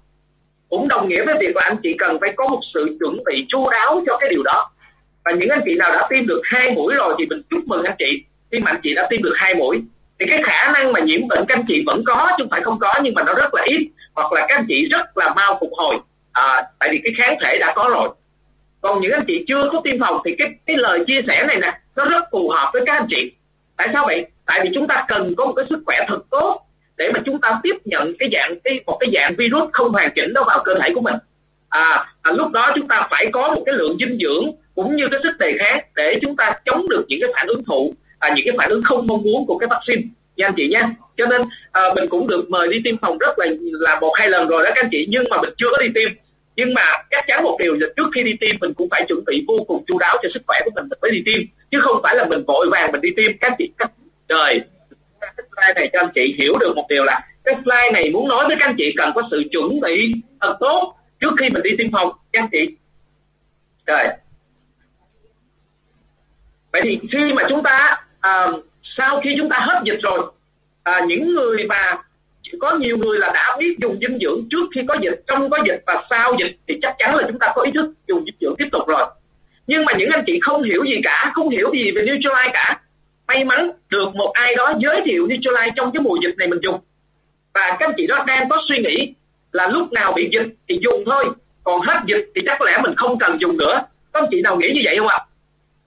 Cũng 0.70 0.88
đồng 0.88 1.10
nghĩa 1.10 1.26
với 1.26 1.36
việc 1.40 1.56
là 1.56 1.62
anh 1.66 1.78
chị 1.84 1.96
cần 2.00 2.18
phải 2.22 2.34
có 2.36 2.48
một 2.48 2.60
sự 2.74 2.98
chuẩn 3.00 3.24
bị 3.26 3.46
chu 3.50 3.70
đáo 3.72 4.04
cho 4.06 4.18
cái 4.18 4.30
điều 4.30 4.44
đó 4.44 4.71
và 5.26 5.32
những 5.32 5.50
anh 5.50 5.62
chị 5.66 5.76
nào 5.76 5.92
đã 5.92 6.08
tiêm 6.10 6.28
được 6.28 6.42
hai 6.44 6.72
mũi 6.72 6.94
rồi 6.94 7.16
thì 7.20 7.26
mình 7.26 7.42
chúc 7.50 7.60
mừng 7.66 7.84
anh 7.84 7.96
chị. 8.00 8.24
Khi 8.52 8.58
mà 8.64 8.72
anh 8.72 8.80
chị 8.84 8.94
đã 8.94 9.08
tiêm 9.10 9.24
được 9.24 9.34
hai 9.36 9.56
mũi 9.56 9.82
thì 10.20 10.26
cái 10.30 10.42
khả 10.44 10.72
năng 10.72 10.94
mà 10.94 11.00
nhiễm 11.00 11.28
bệnh 11.28 11.46
các 11.48 11.58
anh 11.58 11.66
chị 11.68 11.84
vẫn 11.86 12.04
có 12.06 12.28
chứ 12.38 12.44
không 12.44 12.50
phải 12.50 12.62
không 12.62 12.80
có 12.80 12.94
nhưng 13.04 13.14
mà 13.14 13.24
nó 13.24 13.34
rất 13.34 13.54
là 13.54 13.64
ít. 13.66 13.88
Hoặc 14.14 14.34
là 14.34 14.46
các 14.48 14.56
anh 14.56 14.66
chị 14.68 14.88
rất 14.88 15.18
là 15.18 15.34
mau 15.34 15.58
phục 15.60 15.70
hồi. 15.74 15.96
À, 16.32 16.64
tại 16.80 16.90
vì 16.92 17.02
cái 17.04 17.14
kháng 17.18 17.38
thể 17.44 17.58
đã 17.60 17.74
có 17.76 17.90
rồi. 17.94 18.10
Còn 18.82 19.02
những 19.02 19.12
anh 19.12 19.26
chị 19.28 19.46
chưa 19.48 19.70
có 19.72 19.82
tiêm 19.84 20.00
phòng 20.00 20.22
thì 20.26 20.36
cái 20.38 20.50
cái 20.66 20.78
lời 20.78 21.04
chia 21.08 21.22
sẻ 21.28 21.46
này 21.48 21.58
nè 21.62 21.80
nó 21.96 22.06
rất 22.06 22.24
phù 22.32 22.50
hợp 22.50 22.70
với 22.74 22.84
các 22.86 22.94
anh 22.94 23.08
chị. 23.10 23.32
Tại 23.78 23.90
sao 23.94 24.06
vậy? 24.06 24.26
Tại 24.46 24.60
vì 24.64 24.70
chúng 24.76 24.88
ta 24.88 25.06
cần 25.08 25.36
có 25.36 25.46
một 25.46 25.54
cái 25.56 25.66
sức 25.70 25.84
khỏe 25.86 25.98
thật 26.08 26.20
tốt 26.30 26.62
để 26.98 27.12
mà 27.14 27.20
chúng 27.26 27.42
ta 27.42 27.60
tiếp 27.64 27.76
nhận 27.86 28.14
cái 28.20 28.30
dạng 28.34 28.60
cái 28.64 28.80
một 28.86 28.98
cái 29.00 29.10
dạng 29.14 29.36
virus 29.38 29.70
không 29.72 29.92
hoàn 29.92 30.12
chỉnh 30.16 30.34
đó 30.34 30.44
vào 30.48 30.62
cơ 30.64 30.76
thể 30.82 30.92
của 30.96 31.02
mình 31.02 31.16
à, 31.72 32.06
à 32.22 32.32
lúc 32.32 32.52
đó 32.52 32.72
chúng 32.76 32.88
ta 32.88 33.08
phải 33.12 33.26
có 33.34 33.54
một 33.56 33.64
cái 33.66 33.76
lượng 33.76 33.98
dinh 34.00 34.18
dưỡng 34.22 34.52
cũng 34.76 34.96
như 34.96 35.08
cái 35.12 35.20
sức 35.24 35.38
đề 35.40 35.58
kháng 35.60 35.80
để 35.96 36.20
chúng 36.22 36.36
ta 36.36 36.52
chống 36.66 36.90
được 36.90 37.06
những 37.08 37.20
cái 37.22 37.30
phản 37.36 37.48
ứng 37.48 37.62
phụ 37.68 37.94
à, 38.20 38.30
những 38.36 38.46
cái 38.46 38.56
phản 38.58 38.70
ứng 38.70 38.82
không 38.84 39.08
mong 39.08 39.24
muốn 39.24 39.46
của 39.46 39.58
cái 39.58 39.68
vaccine. 39.68 40.02
Nha 40.36 40.48
anh 40.48 40.54
chị 40.58 40.68
nha 40.68 40.90
cho 41.18 41.26
nên 41.26 41.42
à, 41.72 41.82
mình 41.96 42.10
cũng 42.10 42.28
được 42.28 42.50
mời 42.50 42.68
đi 42.68 42.82
tiêm 42.84 42.98
phòng 42.98 43.18
rất 43.18 43.40
là 43.40 43.46
là 43.62 44.00
một 44.00 44.12
hai 44.16 44.30
lần 44.30 44.48
rồi 44.48 44.64
đó 44.64 44.72
các 44.76 44.84
anh 44.84 44.90
chị 44.92 45.08
nhưng 45.10 45.24
mà 45.30 45.38
mình 45.42 45.54
chưa 45.58 45.68
có 45.72 45.78
đi 45.82 45.88
tiêm. 45.96 46.10
Nhưng 46.56 46.74
mà 46.74 46.84
chắc 47.10 47.24
chắn 47.28 47.44
một 47.44 47.58
điều 47.64 47.74
là 47.74 47.88
trước 47.98 48.08
khi 48.16 48.24
đi 48.24 48.34
tiêm 48.42 48.56
mình 48.62 48.74
cũng 48.74 48.90
phải 48.92 49.06
chuẩn 49.08 49.24
bị 49.26 49.46
vô 49.48 49.58
cùng 49.68 49.84
chu 49.88 49.98
đáo 49.98 50.18
cho 50.24 50.30
sức 50.34 50.42
khỏe 50.48 50.60
của 50.66 50.72
mình 50.76 50.86
mình 50.90 51.00
mới 51.02 51.12
đi 51.12 51.22
tiêm 51.26 51.42
chứ 51.72 51.80
không 51.80 52.00
phải 52.04 52.16
là 52.16 52.26
mình 52.26 52.44
vội 52.48 52.68
vàng 52.72 52.92
mình 52.92 53.02
đi 53.02 53.10
tiêm. 53.16 53.32
Các 53.42 53.54
chị 53.58 53.70
các 53.78 53.92
trời 54.30 54.62
cái 55.22 55.32
slide 55.38 55.74
này 55.76 55.90
cho 55.94 56.00
anh 56.00 56.12
chị 56.16 56.36
hiểu 56.40 56.54
được 56.60 56.74
một 56.76 56.86
điều 56.90 57.04
là 57.04 57.20
cái 57.44 57.56
slide 57.64 57.92
này 57.94 58.10
muốn 58.10 58.28
nói 58.28 58.48
với 58.48 58.56
các 58.60 58.66
anh 58.66 58.76
chị 58.78 58.94
cần 58.98 59.12
có 59.16 59.22
sự 59.32 59.44
chuẩn 59.52 59.80
bị 59.80 60.14
thật 60.42 60.58
tốt 60.60 60.94
trước 61.22 61.32
khi 61.40 61.50
mình 61.50 61.64
đi 61.64 61.72
tiêm 61.78 61.92
phòng 61.92 62.12
các 62.32 62.42
anh 62.42 62.50
chị. 62.52 62.76
Rồi. 63.86 64.04
Vậy 66.72 66.82
thì 66.84 67.00
khi 67.12 67.34
mà 67.34 67.44
chúng 67.50 67.64
ta 67.64 68.04
à, 68.20 68.48
sau 68.98 69.22
khi 69.24 69.36
chúng 69.38 69.50
ta 69.50 69.58
hết 69.60 69.82
dịch 69.86 70.00
rồi 70.04 70.32
à, 70.84 71.02
những 71.08 71.36
người 71.36 71.66
mà 71.68 72.04
có 72.60 72.78
nhiều 72.78 72.98
người 72.98 73.20
là 73.20 73.32
đã 73.34 73.56
biết 73.60 73.76
dùng 73.82 74.00
dinh 74.02 74.18
dưỡng 74.22 74.48
trước 74.50 74.66
khi 74.76 74.82
có 74.88 74.98
dịch 75.02 75.24
trong 75.28 75.50
có 75.50 75.58
dịch 75.68 75.84
và 75.86 76.04
sau 76.10 76.34
dịch 76.40 76.58
thì 76.68 76.76
chắc 76.82 76.96
chắn 77.00 77.16
là 77.16 77.24
chúng 77.28 77.40
ta 77.40 77.52
có 77.56 77.62
ý 77.62 77.72
thức 77.72 77.94
dùng 78.08 78.26
dinh 78.26 78.36
dưỡng 78.42 78.56
tiếp 78.58 78.68
tục 78.72 78.88
rồi. 78.88 79.06
Nhưng 79.68 79.86
mà 79.86 79.94
những 79.98 80.10
anh 80.10 80.24
chị 80.28 80.40
không 80.42 80.64
hiểu 80.64 80.84
gì 80.84 81.02
cả 81.04 81.32
không 81.36 81.50
hiểu 81.50 81.72
gì 81.74 81.92
về 81.92 82.02
Nutrilite 82.02 82.50
cả 82.54 82.80
may 83.28 83.46
mắn 83.46 83.72
được 83.90 84.16
một 84.16 84.32
ai 84.34 84.56
đó 84.56 84.74
giới 84.80 85.02
thiệu 85.06 85.24
Nutrilite 85.24 85.72
trong 85.76 85.92
cái 85.92 86.02
mùa 86.02 86.16
dịch 86.24 86.36
này 86.38 86.48
mình 86.48 86.60
dùng. 86.64 86.80
Và 87.54 87.78
các 87.80 87.90
anh 87.90 87.94
chị 87.98 88.08
đó 88.08 88.24
đang 88.28 88.50
có 88.50 88.62
suy 88.70 88.78
nghĩ 88.78 89.14
là 89.52 89.68
lúc 89.68 89.92
nào 89.92 90.12
bị 90.16 90.30
dịch 90.32 90.48
thì 90.70 90.80
dùng 90.82 91.04
thôi. 91.06 91.24
Còn 91.64 91.82
hết 91.82 92.00
dịch 92.08 92.32
thì 92.36 92.42
chắc 92.46 92.62
lẽ 92.62 92.78
mình 92.84 92.96
không 92.98 93.20
cần 93.20 93.38
dùng 93.42 93.58
nữa. 93.58 93.82
Có 94.12 94.20
anh 94.20 94.28
chị 94.32 94.42
nào 94.42 94.58
nghĩ 94.58 94.72
như 94.76 94.82
vậy 94.84 94.98
không 94.98 95.08
ạ? 95.08 95.18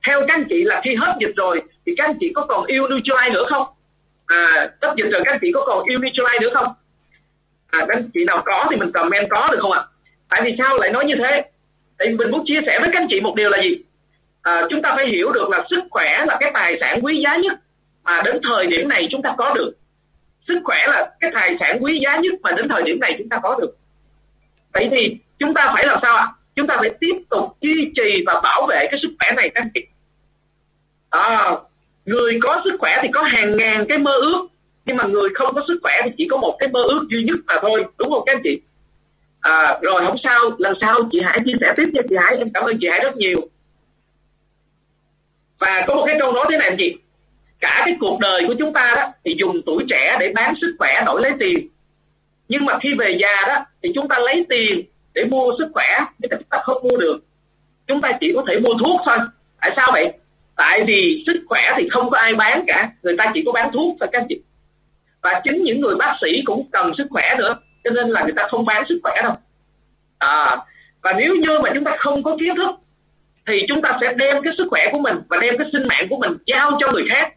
Theo 0.07 0.21
các 0.21 0.35
anh 0.35 0.45
chị 0.49 0.63
là 0.65 0.81
khi 0.85 0.95
hết 0.95 1.15
dịch 1.21 1.37
rồi 1.37 1.63
thì 1.87 1.95
các 1.97 2.05
anh 2.05 2.17
chị 2.21 2.33
có 2.35 2.47
còn 2.47 2.67
yêu 2.67 2.83
Nutrilite 2.83 3.31
nữa 3.31 3.45
không? 3.51 3.67
À 4.27 4.71
hết 4.83 4.95
dịch 4.97 5.09
rồi 5.11 5.23
các 5.25 5.33
anh 5.33 5.39
chị 5.43 5.53
có 5.55 5.65
còn 5.67 5.85
yêu 5.85 5.99
Nutrilite 5.99 6.39
nữa 6.41 6.51
không? 6.55 6.67
À 7.67 7.81
các 7.89 7.97
anh 7.97 8.11
chị 8.15 8.25
nào 8.25 8.43
có 8.45 8.67
thì 8.71 8.77
mình 8.77 8.93
comment 8.93 9.27
có 9.31 9.49
được 9.53 9.59
không 9.61 9.73
ạ? 9.73 9.83
Tại 10.29 10.43
vì 10.45 10.55
sao 10.59 10.77
lại 10.81 10.91
nói 10.91 11.05
như 11.05 11.15
thế? 11.19 11.45
Thì 11.99 12.09
mình 12.09 12.31
muốn 12.31 12.45
chia 12.47 12.61
sẻ 12.67 12.79
với 12.81 12.89
các 12.93 13.01
anh 13.01 13.07
chị 13.11 13.21
một 13.21 13.35
điều 13.37 13.51
là 13.51 13.63
gì? 13.63 13.77
À, 14.43 14.63
chúng 14.71 14.83
ta 14.83 14.93
phải 14.97 15.07
hiểu 15.07 15.33
được 15.33 15.49
là 15.51 15.65
sức 15.71 15.81
khỏe 15.91 16.25
là 16.27 16.37
cái 16.41 16.51
tài 16.55 16.77
sản 16.81 16.99
quý 17.03 17.23
giá 17.25 17.37
nhất 17.37 17.59
mà 18.03 18.23
đến 18.25 18.41
thời 18.49 18.67
điểm 18.67 18.89
này 18.89 19.09
chúng 19.11 19.23
ta 19.23 19.35
có 19.39 19.55
được 19.55 19.73
sức 20.49 20.61
khỏe 20.65 20.79
là 20.87 21.15
cái 21.21 21.31
tài 21.35 21.57
sản 21.61 21.79
quý 21.81 22.01
giá 22.05 22.17
nhất 22.17 22.33
mà 22.43 22.53
đến 22.53 22.69
thời 22.69 22.83
điểm 22.83 23.01
này 23.01 23.15
chúng 23.19 23.29
ta 23.29 23.41
có 23.43 23.59
được. 23.61 23.77
Vậy 24.73 24.89
thì 24.91 25.17
chúng 25.39 25.55
ta 25.55 25.71
phải 25.75 25.85
làm 25.87 25.99
sao 26.03 26.17
ạ? 26.17 26.27
Chúng 26.57 26.67
ta 26.67 26.77
phải 26.81 26.91
tiếp 27.01 27.17
tục 27.31 27.57
duy 27.61 27.93
trì 27.97 28.25
và 28.27 28.41
bảo 28.41 28.67
vệ 28.67 28.79
cái 28.91 29.01
sức 29.03 29.09
khỏe 29.19 29.33
này 29.37 29.51
các 29.55 29.61
anh 29.65 29.71
chị 29.75 29.81
à, 31.15 31.53
người 32.05 32.39
có 32.43 32.61
sức 32.65 32.77
khỏe 32.79 32.99
thì 33.03 33.09
có 33.13 33.23
hàng 33.23 33.57
ngàn 33.57 33.85
cái 33.89 33.99
mơ 33.99 34.13
ước 34.13 34.47
nhưng 34.87 34.97
mà 34.97 35.05
người 35.05 35.29
không 35.35 35.55
có 35.55 35.65
sức 35.69 35.79
khỏe 35.83 36.01
thì 36.05 36.11
chỉ 36.19 36.29
có 36.31 36.37
một 36.37 36.57
cái 36.59 36.69
mơ 36.69 36.83
ước 36.83 37.07
duy 37.09 37.25
nhất 37.25 37.39
mà 37.47 37.55
thôi 37.63 37.85
đúng 37.99 38.11
không 38.11 38.23
các 38.27 38.37
anh 38.37 38.43
chị? 38.45 38.61
À, 39.41 39.79
rồi 39.83 40.03
không 40.07 40.17
sao 40.25 40.51
lần 40.59 40.75
sau 40.81 40.99
chị 41.11 41.19
Hải 41.25 41.39
chia 41.45 41.53
sẻ 41.61 41.73
tiếp 41.77 41.91
cho 41.95 42.03
chị 42.09 42.17
Hải 42.21 42.37
em 42.37 42.51
cảm 42.55 42.65
ơn 42.65 42.79
chị 42.81 42.87
Hải 42.91 43.01
rất 43.01 43.17
nhiều. 43.17 43.49
Và 45.59 45.85
có 45.89 45.95
một 45.95 46.05
cái 46.07 46.17
câu 46.21 46.33
nói 46.33 46.45
thế 46.51 46.57
này 46.57 46.69
anh 46.69 46.77
chị 46.79 46.97
cả 47.61 47.83
cái 47.87 47.97
cuộc 48.01 48.21
đời 48.21 48.41
của 48.47 48.55
chúng 48.59 48.73
ta 48.73 48.95
đó 48.97 49.13
thì 49.25 49.35
dùng 49.39 49.61
tuổi 49.67 49.85
trẻ 49.91 50.17
để 50.21 50.33
bán 50.35 50.55
sức 50.61 50.77
khỏe 50.79 51.03
đổi 51.07 51.23
lấy 51.23 51.33
tiền. 51.41 51.69
Nhưng 52.49 52.65
mà 52.65 52.79
khi 52.83 52.95
về 52.99 53.19
già 53.21 53.49
đó 53.49 53.65
thì 53.83 53.91
chúng 53.95 54.09
ta 54.09 54.19
lấy 54.19 54.47
tiền 54.49 54.83
để 55.15 55.25
mua 55.25 55.53
sức 55.59 55.69
khỏe 55.75 55.99
nhưng 56.19 56.31
mà 56.31 56.37
chúng 56.37 56.49
ta 56.51 56.59
không 56.63 56.83
mua 56.83 56.97
được. 56.97 57.19
Chúng 57.87 58.01
ta 58.01 58.13
chỉ 58.21 58.33
có 58.35 58.45
thể 58.49 58.61
mua 58.61 58.75
thuốc 58.85 59.01
thôi. 59.07 59.19
Tại 59.61 59.73
sao 59.77 59.91
vậy? 59.93 60.13
Tại 60.57 60.85
vì 60.87 61.25
sức 61.27 61.45
khỏe 61.49 61.73
thì 61.77 61.89
không 61.89 62.11
có 62.11 62.19
ai 62.19 62.35
bán 62.35 62.65
cả. 62.67 62.91
Người 63.03 63.17
ta 63.19 63.31
chỉ 63.35 63.43
có 63.47 63.53
bán 63.53 63.71
thuốc 63.73 63.97
thôi 64.01 64.09
các 64.13 64.21
anh 64.21 64.27
chị. 64.29 64.41
Và 65.23 65.41
chính 65.45 65.63
những 65.63 65.81
người 65.81 65.95
bác 65.95 66.17
sĩ 66.23 66.43
cũng 66.45 66.71
cần 66.71 66.91
sức 66.99 67.07
khỏe 67.11 67.35
nữa 67.39 67.55
cho 67.85 67.91
nên 67.91 68.09
là 68.09 68.23
người 68.23 68.33
ta 68.37 68.47
không 68.51 68.65
bán 68.65 68.85
sức 68.89 69.01
khỏe 69.03 69.21
đâu. 69.23 69.33
À, 70.19 70.57
và 71.03 71.13
nếu 71.13 71.35
như 71.35 71.59
mà 71.63 71.71
chúng 71.75 71.85
ta 71.85 71.97
không 71.99 72.23
có 72.23 72.37
kiến 72.41 72.57
thức 72.57 72.71
thì 73.47 73.61
chúng 73.69 73.83
ta 73.83 73.99
sẽ 74.01 74.13
đem 74.13 74.43
cái 74.43 74.53
sức 74.59 74.67
khỏe 74.71 74.89
của 74.93 74.99
mình 74.99 75.17
và 75.29 75.39
đem 75.41 75.59
cái 75.59 75.67
sinh 75.73 75.83
mạng 75.89 76.07
của 76.11 76.17
mình 76.17 76.33
giao 76.47 76.71
cho 76.81 76.93
người 76.93 77.05
khác 77.11 77.33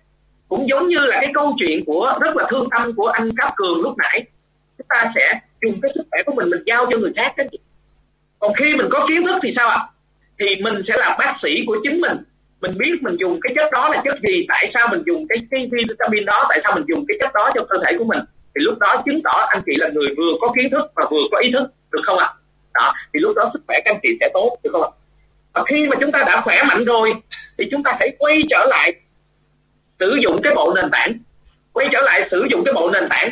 cũng 0.49 0.69
giống 0.69 0.87
như 0.87 0.97
là 0.97 1.17
cái 1.21 1.31
câu 1.33 1.55
chuyện 1.59 1.85
của 1.85 2.13
rất 2.21 2.35
là 2.35 2.47
thương 2.49 2.67
tâm 2.71 2.93
của 2.95 3.07
anh 3.07 3.29
Cáp 3.37 3.55
Cường 3.55 3.81
lúc 3.81 3.97
nãy. 3.97 4.23
Chúng 4.77 4.87
ta 4.89 5.11
sẽ 5.15 5.39
dùng 5.61 5.81
cái 5.81 5.91
sức 5.95 6.03
khỏe 6.11 6.23
của 6.25 6.33
mình 6.33 6.49
mình 6.49 6.63
giao 6.65 6.85
cho 6.91 6.99
người 6.99 7.11
khác 7.15 7.33
cái 7.37 7.47
còn 8.39 8.53
khi 8.53 8.75
mình 8.75 8.87
có 8.91 9.05
kiến 9.09 9.25
thức 9.25 9.39
thì 9.43 9.53
sao 9.57 9.69
ạ? 9.69 9.79
Thì 10.39 10.45
mình 10.61 10.81
sẽ 10.87 10.97
là 10.97 11.15
bác 11.19 11.33
sĩ 11.43 11.63
của 11.67 11.77
chính 11.83 12.01
mình. 12.01 12.17
Mình 12.61 12.71
biết 12.77 12.93
mình 13.01 13.15
dùng 13.19 13.39
cái 13.41 13.53
chất 13.55 13.71
đó 13.71 13.89
là 13.89 14.01
chất 14.05 14.15
gì, 14.27 14.45
tại 14.47 14.71
sao 14.73 14.87
mình 14.91 15.03
dùng 15.05 15.25
cái 15.29 15.37
cái 15.51 15.69
vitamin 15.71 16.25
đó, 16.25 16.45
tại 16.49 16.59
sao 16.63 16.75
mình 16.75 16.85
dùng 16.87 17.05
cái 17.07 17.17
chất 17.21 17.33
đó 17.33 17.49
cho 17.53 17.65
cơ 17.69 17.77
thể 17.85 17.97
của 17.97 18.03
mình. 18.03 18.19
Thì 18.55 18.61
lúc 18.63 18.79
đó 18.79 19.01
chứng 19.05 19.21
tỏ 19.23 19.45
anh 19.49 19.61
chị 19.65 19.71
là 19.77 19.89
người 19.93 20.07
vừa 20.17 20.31
có 20.41 20.51
kiến 20.55 20.69
thức 20.71 20.91
và 20.95 21.05
vừa 21.11 21.23
có 21.31 21.37
ý 21.37 21.51
thức, 21.51 21.67
được 21.91 22.01
không 22.05 22.17
ạ? 22.17 22.33
Đó, 22.73 22.93
thì 23.13 23.19
lúc 23.19 23.35
đó 23.35 23.49
sức 23.53 23.59
khỏe 23.67 23.79
các 23.85 23.91
anh 23.93 23.99
chị 24.03 24.09
sẽ 24.19 24.29
tốt, 24.33 24.57
được 24.63 24.69
không 24.73 24.83
ạ? 24.83 24.89
Và 25.53 25.63
khi 25.67 25.87
mà 25.87 25.95
chúng 26.01 26.11
ta 26.11 26.23
đã 26.27 26.41
khỏe 26.41 26.63
mạnh 26.63 26.85
rồi, 26.85 27.13
thì 27.57 27.65
chúng 27.71 27.83
ta 27.83 27.95
hãy 27.99 28.15
quay 28.19 28.41
trở 28.49 28.65
lại 28.69 28.93
sử 29.99 30.17
dụng 30.23 30.35
cái 30.43 30.53
bộ 30.55 30.73
nền 30.75 30.91
tảng, 30.91 31.13
quay 31.73 31.87
trở 31.91 32.01
lại 32.01 32.27
sử 32.31 32.47
dụng 32.51 32.63
cái 32.65 32.73
bộ 32.73 32.89
nền 32.89 33.09
tảng 33.09 33.29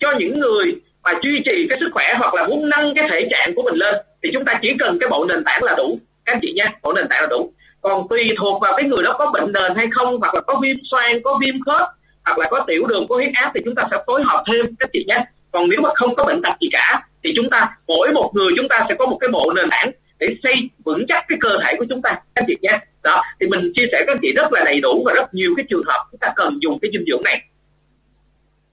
cho 0.00 0.12
những 0.18 0.40
người 0.40 0.74
mà 1.02 1.12
duy 1.22 1.42
trì 1.44 1.66
cái 1.68 1.78
sức 1.80 1.88
khỏe 1.92 2.14
hoặc 2.18 2.34
là 2.34 2.46
muốn 2.46 2.68
nâng 2.68 2.94
cái 2.94 3.08
thể 3.10 3.28
trạng 3.30 3.54
của 3.54 3.62
mình 3.62 3.74
lên, 3.74 3.94
thì 4.22 4.30
chúng 4.32 4.44
ta 4.44 4.58
chỉ 4.62 4.74
cần 4.78 4.98
cái 5.00 5.08
bộ 5.10 5.24
nền 5.24 5.44
tảng 5.44 5.62
là 5.62 5.74
đủ. 5.76 5.98
Các 6.24 6.32
anh 6.32 6.38
chị 6.42 6.52
nha 6.56 6.66
bộ 6.82 6.92
nền 6.92 7.08
tảng 7.08 7.20
là 7.20 7.26
đủ. 7.26 7.52
Còn 7.80 8.08
tùy 8.08 8.30
thuộc 8.38 8.62
vào 8.62 8.72
cái 8.76 8.84
người 8.84 9.02
đó 9.04 9.16
có 9.18 9.30
bệnh 9.30 9.52
nền 9.52 9.74
hay 9.76 9.86
không, 9.92 10.20
hoặc 10.20 10.34
là 10.34 10.40
có 10.40 10.60
viêm 10.62 10.76
xoang, 10.90 11.22
có 11.22 11.38
viêm 11.40 11.54
khớp, 11.66 11.88
hoặc 12.24 12.38
là 12.38 12.46
có 12.50 12.64
tiểu 12.66 12.86
đường, 12.86 13.06
có 13.08 13.16
huyết 13.16 13.30
áp, 13.34 13.50
thì 13.54 13.60
chúng 13.64 13.74
ta 13.74 13.82
sẽ 13.90 13.96
phối 14.06 14.22
hợp 14.24 14.44
thêm, 14.46 14.66
các 14.78 14.88
chị 14.92 15.04
nhé. 15.08 15.24
Còn 15.52 15.68
nếu 15.68 15.80
mà 15.80 15.90
không 15.94 16.14
có 16.14 16.24
bệnh 16.24 16.42
tật 16.42 16.52
gì 16.60 16.68
cả, 16.72 17.02
thì 17.24 17.32
chúng 17.36 17.50
ta, 17.50 17.76
mỗi 17.86 18.12
một 18.12 18.30
người 18.34 18.50
chúng 18.56 18.68
ta 18.68 18.86
sẽ 18.88 18.94
có 18.94 19.06
một 19.06 19.18
cái 19.20 19.28
bộ 19.28 19.52
nền 19.56 19.66
tảng 19.70 19.90
để 20.18 20.26
xây 20.42 20.54
vững 20.84 21.06
chắc 21.08 21.24
cái 21.28 21.38
cơ 21.40 21.58
thể 21.64 21.74
của 21.78 21.84
chúng 21.88 22.02
ta, 22.02 22.20
các 22.34 22.44
chị 22.48 22.54
nha 22.60 22.80
đó 23.02 23.22
thì 23.40 23.46
mình 23.46 23.72
chia 23.74 23.86
sẻ 23.92 24.04
các 24.06 24.12
anh 24.12 24.18
chị 24.22 24.32
rất 24.36 24.52
là 24.52 24.64
đầy 24.64 24.80
đủ 24.80 25.02
và 25.06 25.12
rất 25.12 25.34
nhiều 25.34 25.54
cái 25.56 25.66
trường 25.70 25.82
hợp 25.86 26.06
chúng 26.10 26.18
ta 26.20 26.32
cần 26.36 26.58
dùng 26.62 26.78
cái 26.82 26.90
dinh 26.92 27.04
dưỡng 27.06 27.22
này. 27.24 27.42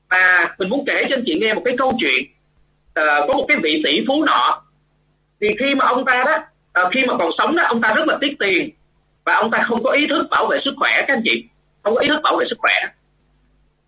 Và 0.10 0.56
mình 0.58 0.70
muốn 0.70 0.84
kể 0.88 1.04
cho 1.10 1.16
anh 1.16 1.24
chị 1.26 1.40
nghe 1.42 1.54
một 1.54 1.62
cái 1.66 1.76
câu 1.78 1.92
chuyện. 2.00 2.24
Uh, 3.00 3.28
có 3.28 3.34
một 3.38 3.46
cái 3.48 3.58
vị 3.64 3.82
tỷ 3.86 4.04
phú 4.08 4.24
nọ. 4.24 4.64
Thì 5.42 5.48
khi 5.60 5.76
mà 5.76 5.86
ông 5.86 6.06
ta 6.06 6.24
đó 6.26 6.38
uh, 6.86 6.94
khi 6.94 7.06
mà 7.06 7.14
còn 7.20 7.32
sống 7.38 7.56
đó 7.56 7.64
ông 7.68 7.82
ta 7.82 7.94
rất 7.94 8.08
là 8.08 8.18
tiếc 8.22 8.36
tiền. 8.40 8.70
Và 9.26 9.36
ông 9.36 9.52
ta 9.52 9.64
không 9.64 9.84
có 9.84 9.92
ý 9.92 10.08
thức 10.08 10.28
bảo 10.32 10.48
vệ 10.48 10.58
sức 10.66 10.74
khỏe 10.78 10.92
các 11.08 11.14
anh 11.14 11.22
chị. 11.24 11.44
Không 11.84 11.96
có 11.96 12.02
ý 12.02 12.08
thức 12.08 12.20
bảo 12.24 12.38
vệ 12.38 12.46
sức 12.50 12.58
khỏe. 12.60 12.74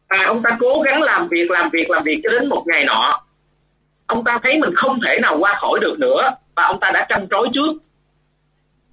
Và 0.10 0.26
ông 0.26 0.44
ta 0.44 0.58
cố 0.60 0.82
gắng 0.82 1.02
làm 1.02 1.28
việc 1.28 1.52
làm 1.52 1.70
việc 1.70 1.90
làm 1.90 2.04
việc 2.04 2.22
cho 2.24 2.30
đến 2.30 2.50
một 2.50 2.64
ngày 2.68 2.86
nọ. 2.86 3.22
Ông 4.06 4.24
ta 4.24 4.40
thấy 4.44 4.58
mình 4.58 4.76
không 4.76 5.00
thể 5.08 5.20
nào 5.20 5.38
qua 5.40 5.54
khỏi 5.54 5.80
được 5.80 6.00
nữa. 6.00 6.30
Và 6.56 6.64
ông 6.64 6.80
ta 6.80 6.92
đã 6.92 7.06
trăn 7.10 7.28
trối 7.32 7.48
trước 7.54 7.74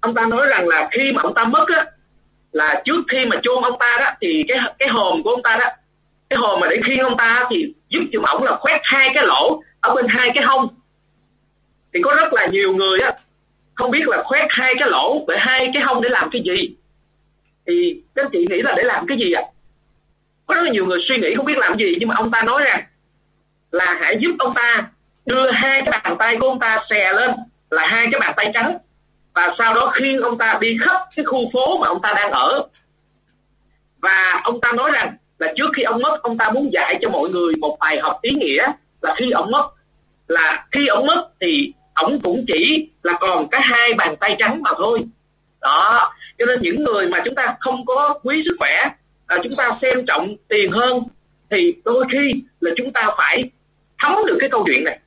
ông 0.06 0.14
ta 0.14 0.26
nói 0.26 0.46
rằng 0.46 0.68
là 0.68 0.88
khi 0.92 1.12
mà 1.12 1.22
ông 1.22 1.34
ta 1.34 1.44
mất 1.44 1.68
á, 1.68 1.84
là 2.52 2.82
trước 2.84 3.04
khi 3.08 3.26
mà 3.26 3.36
chôn 3.42 3.62
ông 3.62 3.78
ta 3.78 3.96
đó, 4.00 4.10
thì 4.20 4.42
cái 4.48 4.58
cái 4.78 4.88
hồn 4.88 5.22
của 5.22 5.30
ông 5.30 5.42
ta 5.42 5.56
đó, 5.60 5.66
cái 6.30 6.38
hồn 6.38 6.60
mà 6.60 6.66
để 6.70 6.80
khiêng 6.84 6.98
ông 6.98 7.16
ta 7.16 7.46
thì 7.50 7.74
giúp 7.88 8.00
cho 8.12 8.20
ổng 8.32 8.42
là 8.42 8.56
khoét 8.56 8.80
hai 8.84 9.10
cái 9.14 9.26
lỗ 9.26 9.62
ở 9.80 9.94
bên 9.94 10.06
hai 10.08 10.30
cái 10.34 10.44
hông. 10.44 10.68
Thì 11.94 12.00
có 12.02 12.14
rất 12.14 12.32
là 12.32 12.46
nhiều 12.46 12.72
người 12.72 12.98
á, 12.98 13.10
không 13.74 13.90
biết 13.90 14.08
là 14.08 14.22
khoét 14.22 14.46
hai 14.50 14.74
cái 14.78 14.88
lỗ 14.90 15.24
để 15.28 15.36
hai 15.38 15.70
cái 15.74 15.82
hông 15.82 16.02
để 16.02 16.08
làm 16.08 16.30
cái 16.32 16.42
gì. 16.44 16.76
Thì 17.66 18.02
các 18.14 18.26
chị 18.32 18.44
nghĩ 18.50 18.62
là 18.62 18.74
để 18.76 18.82
làm 18.82 19.06
cái 19.06 19.18
gì 19.18 19.32
ạ? 19.32 19.42
À? 19.42 19.50
có 20.46 20.54
rất 20.54 20.62
là 20.62 20.70
nhiều 20.70 20.86
người 20.86 20.98
suy 21.08 21.16
nghĩ 21.16 21.34
không 21.36 21.46
biết 21.46 21.58
làm 21.58 21.74
gì, 21.74 21.96
nhưng 22.00 22.08
mà 22.08 22.14
ông 22.14 22.30
ta 22.30 22.42
nói 22.42 22.62
rằng 22.64 22.84
là 23.70 23.98
hãy 24.00 24.16
giúp 24.20 24.36
ông 24.38 24.54
ta 24.54 24.88
đưa 25.26 25.50
hai 25.50 25.82
cái 25.82 26.00
bàn 26.04 26.16
tay 26.18 26.36
của 26.40 26.48
ông 26.48 26.58
ta 26.58 26.78
xè 26.90 27.12
lên 27.12 27.30
là 27.70 27.86
hai 27.86 28.06
cái 28.12 28.20
bàn 28.20 28.32
tay 28.36 28.50
trắng 28.54 28.78
và 29.36 29.54
sau 29.58 29.74
đó 29.74 29.92
khi 29.94 30.16
ông 30.22 30.38
ta 30.38 30.58
đi 30.60 30.76
khắp 30.80 31.00
cái 31.16 31.24
khu 31.24 31.50
phố 31.52 31.78
mà 31.78 31.88
ông 31.88 32.02
ta 32.02 32.12
đang 32.16 32.30
ở 32.30 32.68
và 33.98 34.40
ông 34.44 34.60
ta 34.60 34.72
nói 34.72 34.90
rằng 34.90 35.16
là 35.38 35.52
trước 35.56 35.70
khi 35.76 35.82
ông 35.82 36.02
mất 36.02 36.22
ông 36.22 36.38
ta 36.38 36.50
muốn 36.50 36.72
dạy 36.72 36.98
cho 37.02 37.10
mọi 37.10 37.28
người 37.32 37.52
một 37.60 37.76
bài 37.80 37.98
học 38.02 38.18
ý 38.22 38.30
nghĩa 38.30 38.66
là 39.02 39.14
khi 39.18 39.30
ông 39.30 39.50
mất. 39.50 39.70
Là 40.28 40.66
khi 40.72 40.86
ông 40.86 41.06
mất 41.06 41.28
thì 41.40 41.72
ông 41.94 42.20
cũng 42.20 42.44
chỉ 42.46 42.88
là 43.02 43.12
còn 43.20 43.48
cái 43.48 43.60
hai 43.64 43.94
bàn 43.94 44.16
tay 44.16 44.36
trắng 44.38 44.62
mà 44.62 44.70
thôi. 44.76 44.98
Đó 45.60 46.12
cho 46.38 46.46
nên 46.46 46.62
những 46.62 46.84
người 46.84 47.08
mà 47.08 47.22
chúng 47.24 47.34
ta 47.34 47.56
không 47.60 47.86
có 47.86 48.18
quý 48.22 48.42
sức 48.44 48.56
khỏe 48.58 48.88
à, 49.26 49.36
chúng 49.42 49.54
ta 49.56 49.70
xem 49.82 50.06
trọng 50.06 50.36
tiền 50.48 50.70
hơn 50.70 51.02
thì 51.50 51.74
đôi 51.84 52.04
khi 52.12 52.30
là 52.60 52.70
chúng 52.76 52.92
ta 52.92 53.08
phải 53.18 53.42
thấm 53.98 54.14
được 54.26 54.36
cái 54.40 54.48
câu 54.50 54.64
chuyện 54.66 54.84
này 54.84 54.98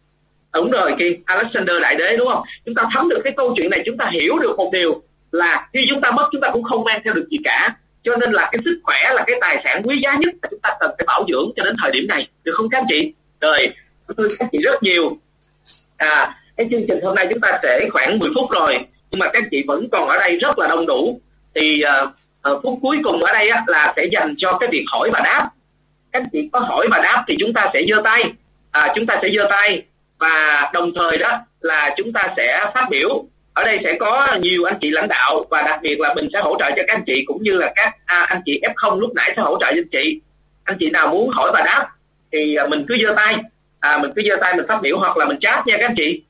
đúng 0.53 0.71
rồi 0.71 0.95
kia 0.99 1.11
Alexander 1.25 1.81
đại 1.81 1.95
đế 1.95 2.17
đúng 2.17 2.27
không? 2.27 2.43
Chúng 2.65 2.75
ta 2.75 2.83
thấm 2.93 3.09
được 3.09 3.21
cái 3.23 3.33
câu 3.37 3.53
chuyện 3.57 3.69
này 3.69 3.83
chúng 3.85 3.97
ta 3.97 4.09
hiểu 4.13 4.39
được 4.39 4.57
một 4.57 4.69
điều 4.73 5.01
là 5.31 5.67
khi 5.73 5.85
chúng 5.89 6.01
ta 6.01 6.11
mất 6.11 6.29
chúng 6.31 6.41
ta 6.41 6.49
cũng 6.53 6.63
không 6.63 6.83
mang 6.83 7.01
theo 7.05 7.13
được 7.13 7.27
gì 7.31 7.37
cả. 7.43 7.75
Cho 8.03 8.15
nên 8.15 8.31
là 8.31 8.49
cái 8.51 8.59
sức 8.65 8.79
khỏe 8.83 9.13
là 9.13 9.23
cái 9.27 9.35
tài 9.41 9.61
sản 9.63 9.81
quý 9.83 9.99
giá 10.03 10.15
nhất 10.19 10.33
mà 10.41 10.47
chúng 10.51 10.59
ta 10.59 10.77
cần 10.79 10.91
phải 10.97 11.05
bảo 11.07 11.25
dưỡng 11.29 11.51
cho 11.55 11.63
đến 11.63 11.75
thời 11.81 11.91
điểm 11.91 12.07
này. 12.07 12.27
Được 12.43 12.53
không 12.55 12.69
các 12.69 12.77
anh 12.77 12.85
chị? 12.89 13.13
Rồi 13.41 13.69
tôi 14.17 14.27
các 14.39 14.49
chị 14.51 14.57
rất 14.63 14.83
nhiều. 14.83 15.17
À 15.97 16.35
cái 16.57 16.67
chương 16.71 16.85
trình 16.87 16.99
hôm 17.03 17.15
nay 17.15 17.27
chúng 17.31 17.41
ta 17.41 17.59
sẽ 17.63 17.87
khoảng 17.91 18.19
10 18.19 18.29
phút 18.35 18.51
rồi 18.51 18.77
nhưng 19.11 19.19
mà 19.19 19.29
các 19.33 19.43
chị 19.51 19.63
vẫn 19.67 19.89
còn 19.91 20.09
ở 20.09 20.17
đây 20.17 20.37
rất 20.37 20.59
là 20.59 20.67
đông 20.67 20.85
đủ. 20.85 21.21
Thì 21.55 21.83
uh, 22.51 22.59
phút 22.63 22.79
cuối 22.81 22.97
cùng 23.03 23.19
ở 23.19 23.33
đây 23.33 23.49
á, 23.49 23.63
là 23.67 23.93
sẽ 23.95 24.05
dành 24.11 24.33
cho 24.37 24.57
cái 24.59 24.69
việc 24.71 24.85
hỏi 24.91 25.09
và 25.13 25.19
đáp. 25.23 25.49
Các 26.11 26.23
chị 26.31 26.49
có 26.51 26.59
hỏi 26.59 26.87
và 26.91 26.99
đáp 27.03 27.23
thì 27.27 27.35
chúng 27.39 27.53
ta 27.53 27.69
sẽ 27.73 27.81
giơ 27.89 28.01
tay. 28.03 28.23
À, 28.71 28.93
chúng 28.95 29.05
ta 29.05 29.19
sẽ 29.21 29.29
giơ 29.35 29.47
tay 29.49 29.83
và 30.19 30.69
đồng 30.73 30.91
thời 30.95 31.17
đó 31.17 31.39
là 31.61 31.93
chúng 31.97 32.13
ta 32.13 32.33
sẽ 32.37 32.71
phát 32.73 32.87
biểu. 32.89 33.25
Ở 33.53 33.63
đây 33.63 33.79
sẽ 33.83 33.97
có 33.99 34.27
nhiều 34.41 34.63
anh 34.63 34.77
chị 34.81 34.89
lãnh 34.89 35.07
đạo 35.07 35.45
và 35.49 35.61
đặc 35.61 35.79
biệt 35.81 35.99
là 35.99 36.13
mình 36.13 36.27
sẽ 36.33 36.39
hỗ 36.39 36.55
trợ 36.59 36.69
cho 36.69 36.83
các 36.87 36.95
anh 36.95 37.03
chị 37.05 37.23
cũng 37.27 37.43
như 37.43 37.51
là 37.51 37.71
các 37.75 37.93
à, 38.05 38.25
anh 38.29 38.41
chị 38.45 38.61
F0 38.61 38.99
lúc 38.99 39.13
nãy 39.15 39.33
sẽ 39.35 39.41
hỗ 39.41 39.57
trợ 39.59 39.65
cho 39.65 39.77
anh 39.77 39.89
chị. 39.91 40.21
Anh 40.63 40.77
chị 40.79 40.89
nào 40.89 41.07
muốn 41.07 41.29
hỏi 41.29 41.51
và 41.53 41.61
đáp 41.65 41.89
thì 42.31 42.55
à, 42.55 42.67
mình 42.67 42.85
cứ 42.87 42.95
giơ 43.01 43.13
tay. 43.15 43.35
À, 43.79 43.97
mình 43.97 44.11
cứ 44.15 44.21
giơ 44.29 44.35
tay 44.41 44.55
mình 44.55 44.65
phát 44.67 44.81
biểu 44.81 44.97
hoặc 44.99 45.17
là 45.17 45.25
mình 45.25 45.37
chat 45.41 45.67
nha 45.67 45.77
các 45.77 45.85
anh 45.85 45.95
chị. 45.97 46.23